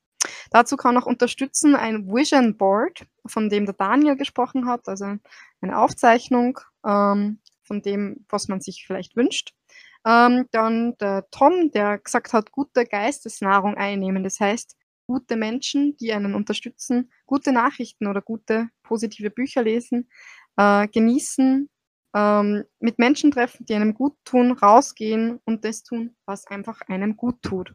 Dazu 0.52 0.78
kann 0.78 0.98
auch 0.98 1.06
unterstützen 1.06 1.76
ein 1.76 2.08
Vision 2.08 2.58
Board, 2.58 3.06
von 3.26 3.50
dem 3.50 3.66
der 3.66 3.76
Daniel 3.76 4.16
gesprochen 4.16 4.68
hat, 4.68 4.88
also 4.88 5.18
eine 5.62 5.78
Aufzeichnung 5.78 6.60
ähm, 6.86 7.40
von 7.64 7.82
dem, 7.82 8.26
was 8.30 8.48
man 8.48 8.62
sich 8.62 8.86
vielleicht 8.86 9.16
wünscht. 9.16 9.54
Ähm, 10.06 10.48
dann 10.52 10.98
der 10.98 11.30
Tom, 11.32 11.72
der 11.72 11.98
gesagt 11.98 12.34
hat, 12.34 12.52
gute 12.52 12.86
Geistesnahrung 12.86 13.76
einnehmen. 13.76 14.24
Das 14.24 14.40
heißt, 14.40 14.76
gute 15.08 15.36
Menschen, 15.36 15.96
die 15.98 16.14
einen 16.14 16.36
unterstützen, 16.36 17.12
gute 17.26 17.52
Nachrichten 17.52 18.08
oder 18.08 18.22
gute 18.22 18.70
positive 18.84 19.30
Bücher 19.30 19.64
lesen, 19.64 20.10
äh, 20.58 20.88
genießen, 20.88 21.70
ähm, 22.16 22.64
mit 22.80 23.00
Menschen 23.00 23.32
treffen, 23.32 23.66
die 23.66 23.74
einem 23.74 23.94
gut 23.94 24.16
tun, 24.24 24.52
rausgehen 24.52 25.40
und 25.46 25.66
das 25.66 25.84
tun, 25.84 26.16
was 26.26 26.46
einfach 26.48 26.82
einem 26.82 27.18
gut 27.18 27.42
tut. 27.42 27.74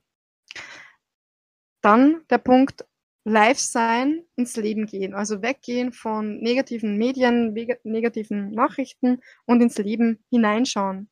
Dann 1.89 2.20
der 2.28 2.36
Punkt 2.36 2.85
live 3.24 3.59
sein, 3.59 4.23
ins 4.36 4.56
Leben 4.56 4.85
gehen. 4.85 5.15
Also 5.15 5.40
weggehen 5.40 5.90
von 5.90 6.39
negativen 6.39 6.98
Medien, 6.98 7.55
negativen 7.82 8.51
Nachrichten 8.51 9.23
und 9.47 9.62
ins 9.62 9.78
Leben 9.78 10.23
hineinschauen. 10.28 11.09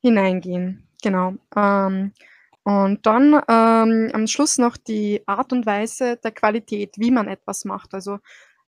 Hineingehen, 0.00 0.86
genau. 1.02 1.34
Ähm, 1.56 2.12
und 2.62 3.04
dann 3.04 3.42
ähm, 3.48 4.10
am 4.12 4.28
Schluss 4.28 4.58
noch 4.58 4.76
die 4.76 5.24
Art 5.26 5.52
und 5.52 5.66
Weise 5.66 6.18
der 6.18 6.30
Qualität, 6.30 6.94
wie 6.98 7.10
man 7.10 7.26
etwas 7.26 7.64
macht. 7.64 7.94
Also 7.94 8.20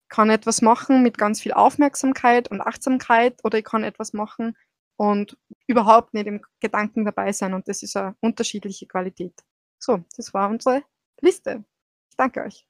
kann 0.10 0.30
etwas 0.30 0.62
machen 0.62 1.02
mit 1.02 1.18
ganz 1.18 1.40
viel 1.40 1.54
Aufmerksamkeit 1.54 2.52
und 2.52 2.60
Achtsamkeit 2.60 3.40
oder 3.46 3.58
ich 3.60 3.64
kann 3.64 3.86
etwas 3.86 4.12
machen 4.12 4.58
und 4.98 5.38
überhaupt 5.66 6.14
nicht 6.14 6.28
im 6.28 6.42
Gedanken 6.60 7.06
dabei 7.06 7.32
sein. 7.32 7.54
Und 7.54 7.70
das 7.70 7.84
ist 7.84 7.96
eine 7.96 8.18
unterschiedliche 8.20 8.86
Qualität. 8.86 9.47
So, 9.80 10.04
das 10.16 10.34
war 10.34 10.50
unsere 10.50 10.84
Liste. 11.22 11.64
Ich 12.10 12.18
danke 12.18 12.44
euch. 12.44 12.66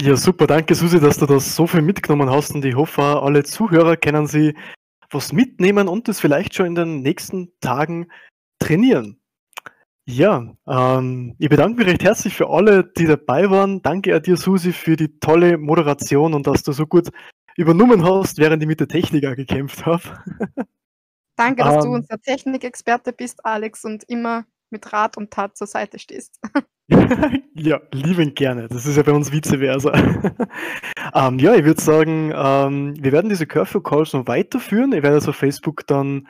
Ja, 0.00 0.14
super. 0.14 0.46
Danke, 0.46 0.74
Susi, 0.74 1.00
dass 1.00 1.18
du 1.18 1.26
das 1.26 1.56
so 1.56 1.66
viel 1.66 1.82
mitgenommen 1.82 2.28
hast. 2.30 2.54
Und 2.54 2.64
ich 2.64 2.74
hoffe, 2.74 3.02
alle 3.02 3.44
Zuhörer 3.44 3.96
können 3.96 4.26
sie 4.26 4.54
was 5.10 5.32
mitnehmen 5.32 5.88
und 5.88 6.08
das 6.08 6.20
vielleicht 6.20 6.54
schon 6.54 6.66
in 6.66 6.74
den 6.74 7.02
nächsten 7.02 7.50
Tagen 7.60 8.08
trainieren. 8.58 9.20
Ja, 10.08 10.54
ähm, 10.68 11.34
ich 11.38 11.48
bedanke 11.48 11.78
mich 11.78 11.88
recht 11.88 12.04
herzlich 12.04 12.36
für 12.36 12.48
alle, 12.48 12.84
die 12.84 13.06
dabei 13.06 13.50
waren. 13.50 13.82
Danke 13.82 14.14
an 14.14 14.22
dir, 14.22 14.36
Susi, 14.36 14.72
für 14.72 14.96
die 14.96 15.18
tolle 15.18 15.58
Moderation 15.58 16.34
und 16.34 16.46
dass 16.46 16.62
du 16.62 16.72
so 16.72 16.86
gut 16.86 17.10
übernommen 17.56 18.04
hast, 18.04 18.38
während 18.38 18.62
ich 18.62 18.68
mit 18.68 18.80
der 18.80 18.88
Technik 18.88 19.22
gekämpft 19.22 19.84
habe. 19.84 20.02
Danke, 21.36 21.64
dass 21.64 21.84
ähm, 21.84 21.90
du 21.90 21.96
unser 21.96 22.20
Technikexperte 22.20 23.12
bist, 23.12 23.44
Alex, 23.44 23.84
und 23.84 24.04
immer 24.04 24.44
mit 24.70 24.92
Rat 24.92 25.16
und 25.16 25.30
Tat 25.30 25.56
zur 25.56 25.66
Seite 25.66 25.98
stehst. 25.98 26.40
ja, 27.54 27.80
lieben 27.92 28.34
gerne. 28.34 28.68
Das 28.68 28.86
ist 28.86 28.96
ja 28.96 29.02
bei 29.02 29.12
uns 29.12 29.32
vice 29.32 29.56
versa. 29.56 29.92
ähm, 31.14 31.38
ja, 31.38 31.54
ich 31.54 31.64
würde 31.64 31.80
sagen, 31.80 32.32
ähm, 32.34 32.94
wir 33.02 33.12
werden 33.12 33.28
diese 33.28 33.46
Curfew 33.46 33.80
Calls 33.80 34.12
noch 34.12 34.26
weiterführen. 34.26 34.92
Ich 34.92 35.02
werde 35.02 35.16
es 35.16 35.28
auf 35.28 35.36
Facebook 35.36 35.86
dann 35.86 36.28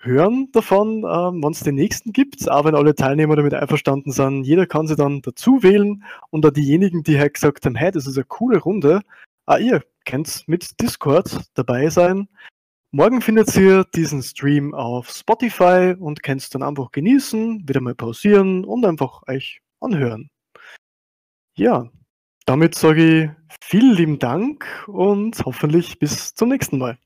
hören 0.00 0.48
davon, 0.52 0.98
ähm, 0.98 1.42
wann 1.42 1.52
es 1.52 1.60
den 1.60 1.74
nächsten 1.74 2.12
gibt. 2.12 2.48
Aber 2.48 2.68
wenn 2.68 2.76
alle 2.76 2.94
Teilnehmer 2.94 3.36
damit 3.36 3.54
einverstanden 3.54 4.12
sind, 4.12 4.44
jeder 4.44 4.66
kann 4.66 4.86
sie 4.86 4.96
dann 4.96 5.22
dazu 5.22 5.62
wählen. 5.62 6.04
Und 6.30 6.44
da 6.44 6.50
diejenigen, 6.50 7.02
die 7.02 7.18
halt 7.18 7.34
gesagt 7.34 7.64
haben, 7.66 7.74
hey, 7.74 7.90
das 7.90 8.06
ist 8.06 8.16
eine 8.16 8.24
coole 8.24 8.58
Runde, 8.58 9.00
ah, 9.46 9.58
ihr 9.58 9.82
könnt 10.04 10.44
mit 10.46 10.80
Discord 10.80 11.40
dabei 11.54 11.90
sein. 11.90 12.28
Morgen 12.96 13.20
findet 13.20 13.54
ihr 13.58 13.84
diesen 13.94 14.22
Stream 14.22 14.72
auf 14.72 15.10
Spotify 15.10 15.94
und 16.00 16.22
könnt 16.22 16.40
es 16.40 16.48
dann 16.48 16.62
einfach 16.62 16.92
genießen, 16.92 17.68
wieder 17.68 17.82
mal 17.82 17.94
pausieren 17.94 18.64
und 18.64 18.86
einfach 18.86 19.22
euch 19.28 19.60
anhören. 19.80 20.30
Ja, 21.58 21.90
damit 22.46 22.74
sage 22.74 23.24
ich 23.24 23.30
vielen 23.60 23.94
lieben 23.94 24.18
Dank 24.18 24.64
und 24.86 25.44
hoffentlich 25.44 25.98
bis 25.98 26.32
zum 26.32 26.48
nächsten 26.48 26.78
Mal. 26.78 26.96